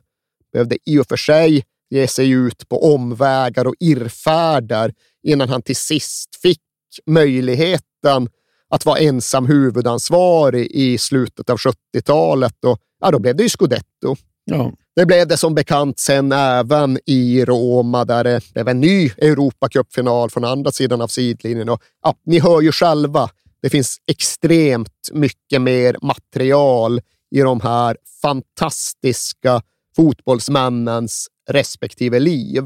Behövde 0.53 0.77
i 0.85 0.99
och 0.99 1.07
för 1.07 1.17
sig 1.17 1.63
ge 1.89 2.07
sig 2.07 2.29
ut 2.29 2.69
på 2.69 2.93
omvägar 2.93 3.67
och 3.67 3.75
irrfärder 3.79 4.93
innan 5.23 5.49
han 5.49 5.61
till 5.61 5.75
sist 5.75 6.35
fick 6.41 6.61
möjligheten 7.05 8.29
att 8.69 8.85
vara 8.85 8.99
ensam 8.99 9.45
huvudansvarig 9.45 10.67
i 10.71 10.97
slutet 10.97 11.49
av 11.49 11.57
70-talet. 11.57 12.65
Och, 12.65 12.79
ja, 13.01 13.11
då 13.11 13.19
blev 13.19 13.35
det 13.35 13.43
ju 13.43 13.49
Scudetto. 13.49 14.15
Ja. 14.45 14.71
Det 14.97 15.05
blev 15.05 15.27
det 15.27 15.37
som 15.37 15.55
bekant 15.55 15.99
sen 15.99 16.31
även 16.31 16.99
i 17.05 17.45
Roma 17.45 18.05
där 18.05 18.23
det 18.23 18.53
blev 18.53 18.67
en 18.67 18.81
ny 18.81 19.11
Europacupfinal 19.17 20.29
från 20.29 20.43
andra 20.43 20.71
sidan 20.71 21.01
av 21.01 21.07
sidlinjen. 21.07 21.69
Och, 21.69 21.81
ja, 22.03 22.15
ni 22.25 22.39
hör 22.39 22.61
ju 22.61 22.71
själva, 22.71 23.29
det 23.61 23.69
finns 23.69 23.97
extremt 24.07 25.09
mycket 25.11 25.61
mer 25.61 25.97
material 26.01 27.01
i 27.35 27.39
de 27.39 27.61
här 27.61 27.97
fantastiska 28.21 29.61
fotbollsmännens 29.95 31.27
respektive 31.49 32.19
liv. 32.19 32.63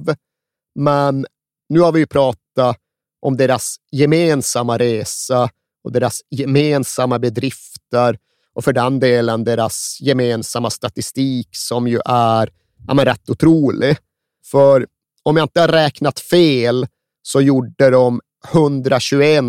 Men 0.76 1.26
nu 1.70 1.80
har 1.80 1.92
vi 1.92 2.00
ju 2.00 2.08
pratat 2.08 2.78
om 3.22 3.38
deras 3.38 3.76
gemensamma 3.92 4.78
resa 4.78 5.50
och 5.84 5.92
deras 5.92 6.22
gemensamma 6.30 7.20
bedrifter 7.20 8.18
och 8.54 8.64
för 8.64 8.74
den 8.74 9.00
delen 9.00 9.44
deras 9.44 9.98
gemensamma 10.02 10.70
statistik 10.70 11.48
som 11.52 11.88
ju 11.88 12.00
är 12.06 12.50
ja, 12.88 12.94
men 12.94 13.06
rätt 13.06 13.30
otrolig. 13.30 13.98
För 14.46 14.88
om 15.24 15.38
jag 15.38 15.44
inte 15.44 15.62
har 15.62 15.68
räknat 15.68 16.20
fel 16.20 16.88
så 17.22 17.42
gjorde 17.42 17.90
de 17.90 18.22
121 18.54 19.44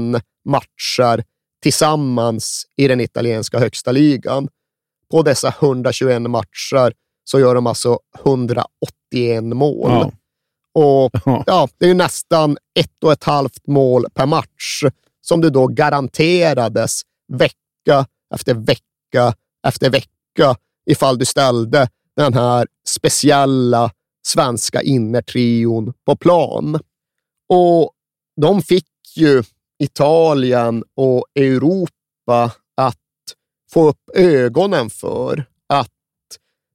matcher 0.44 1.24
tillsammans 1.62 2.66
i 2.76 2.88
den 2.88 3.00
italienska 3.00 3.58
högsta 3.58 3.92
ligan. 3.92 4.48
På 5.10 5.22
dessa 5.22 5.54
121 5.60 6.22
matcher 6.22 6.92
så 7.24 7.40
gör 7.40 7.54
de 7.54 7.66
alltså 7.66 7.98
181 8.24 9.44
mål. 9.44 9.90
Ja. 9.90 10.12
Och 10.74 11.10
ja, 11.46 11.68
Det 11.78 11.84
är 11.84 11.88
ju 11.88 11.94
nästan 11.94 12.56
ett 12.74 13.04
och 13.04 13.12
ett 13.12 13.24
halvt 13.24 13.66
mål 13.66 14.06
per 14.14 14.26
match 14.26 14.82
som 15.20 15.40
du 15.40 15.50
då 15.50 15.66
garanterades 15.66 17.02
vecka 17.32 18.06
efter 18.34 18.54
vecka 18.54 18.91
efter 19.66 19.90
vecka 19.90 20.56
ifall 20.86 21.18
du 21.18 21.24
ställde 21.24 21.88
den 22.16 22.34
här 22.34 22.66
speciella 22.88 23.90
svenska 24.26 24.82
innertrion 24.82 25.92
på 26.04 26.16
plan. 26.16 26.78
Och 27.48 27.92
de 28.40 28.62
fick 28.62 28.86
ju 29.16 29.42
Italien 29.78 30.84
och 30.94 31.26
Europa 31.34 32.52
att 32.74 32.96
få 33.70 33.88
upp 33.88 34.10
ögonen 34.14 34.90
för, 34.90 35.44
att 35.66 35.88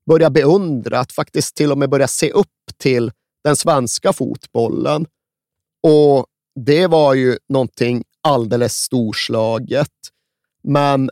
börja 0.05 0.29
beundra, 0.29 0.99
att 0.99 1.11
faktiskt 1.11 1.55
till 1.55 1.71
och 1.71 1.77
med 1.77 1.89
börja 1.89 2.07
se 2.07 2.31
upp 2.31 2.47
till 2.77 3.11
den 3.43 3.55
svenska 3.55 4.13
fotbollen. 4.13 5.05
Och 5.83 6.25
det 6.55 6.87
var 6.87 7.13
ju 7.13 7.37
någonting 7.49 8.03
alldeles 8.21 8.73
storslaget. 8.73 9.91
Men 10.63 11.09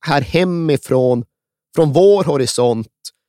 här 0.00 0.20
hemifrån, 0.20 1.24
från 1.74 1.92
vår 1.92 2.24
horisont, 2.24 2.88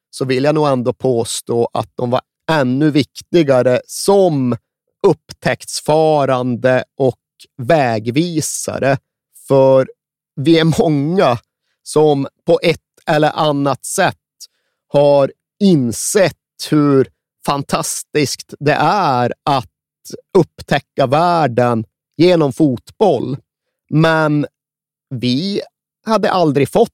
så 0.10 0.26
vill 0.26 0.44
jag 0.44 0.56
nog 0.56 0.68
ändå 0.68 0.94
påstå 0.94 1.70
att 1.74 1.92
de 1.96 2.10
var 2.10 2.22
ännu 2.52 2.92
viktigare 2.92 3.82
som 3.86 4.58
upptäcktsfarande 5.08 6.84
och 6.98 7.20
vägvisare. 7.58 8.98
För 9.48 9.88
vi 10.36 10.60
är 10.60 10.82
många 10.82 11.38
som 11.84 12.28
på 12.46 12.60
ett 12.64 12.80
eller 13.08 13.32
annat 13.32 13.86
sätt 13.86 14.16
har 14.88 15.32
insett 15.60 16.36
hur 16.70 17.08
fantastiskt 17.46 18.54
det 18.60 18.78
är 18.82 19.34
att 19.44 19.68
upptäcka 20.38 21.08
världen 21.08 21.86
genom 22.18 22.54
fotboll. 22.54 23.38
Men 23.90 24.46
vi 25.10 25.62
hade 26.10 26.32
aldrig 26.32 26.70
fått 26.70 26.92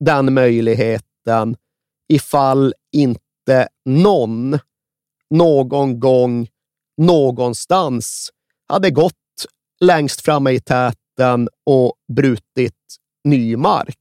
den 0.00 0.34
möjligheten 0.34 1.56
ifall 2.08 2.74
inte 2.92 3.68
någon, 3.84 4.58
någon 5.30 6.00
gång, 6.00 6.48
någonstans 6.96 8.30
hade 8.68 8.90
gått 8.90 9.14
längst 9.80 10.20
framme 10.20 10.50
i 10.50 10.60
täten 10.60 11.48
och 11.66 11.94
brutit 12.12 12.74
ny 13.24 13.56
mark. 13.56 13.98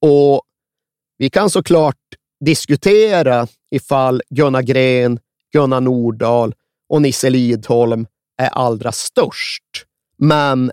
Och 0.00 0.42
vi 1.18 1.30
kan 1.30 1.50
såklart 1.50 1.96
diskutera 2.44 3.46
ifall 3.70 4.22
Gunnar 4.30 4.62
Gren, 4.62 5.18
Gunnar 5.52 5.80
Nordahl 5.80 6.54
och 6.88 7.02
Nisse 7.02 7.30
Lidholm 7.30 8.06
är 8.36 8.48
allra 8.48 8.92
störst. 8.92 9.86
Men 10.16 10.72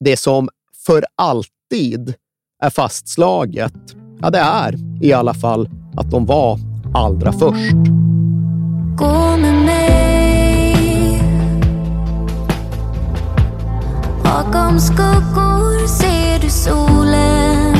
det 0.00 0.16
som 0.16 0.48
för 0.86 1.04
alltid 1.14 2.14
är 2.62 2.70
fastslaget 2.70 3.74
ja, 4.20 4.30
det 4.30 4.38
är 4.38 4.74
i 5.00 5.12
alla 5.12 5.34
fall 5.34 5.68
att 5.96 6.10
de 6.10 6.26
var 6.26 6.58
allra 6.94 7.32
först. 7.32 7.72
Gå 8.96 9.36
med 9.36 9.54
mig 9.54 11.22
Bakom 14.24 14.80
skuggor 14.80 15.86
ser 15.86 16.40
du 16.40 16.50
solen 16.50 17.76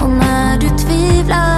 Och 0.00 0.10
när 0.10 0.60
du 0.60 0.68
tvivlar 0.68 1.57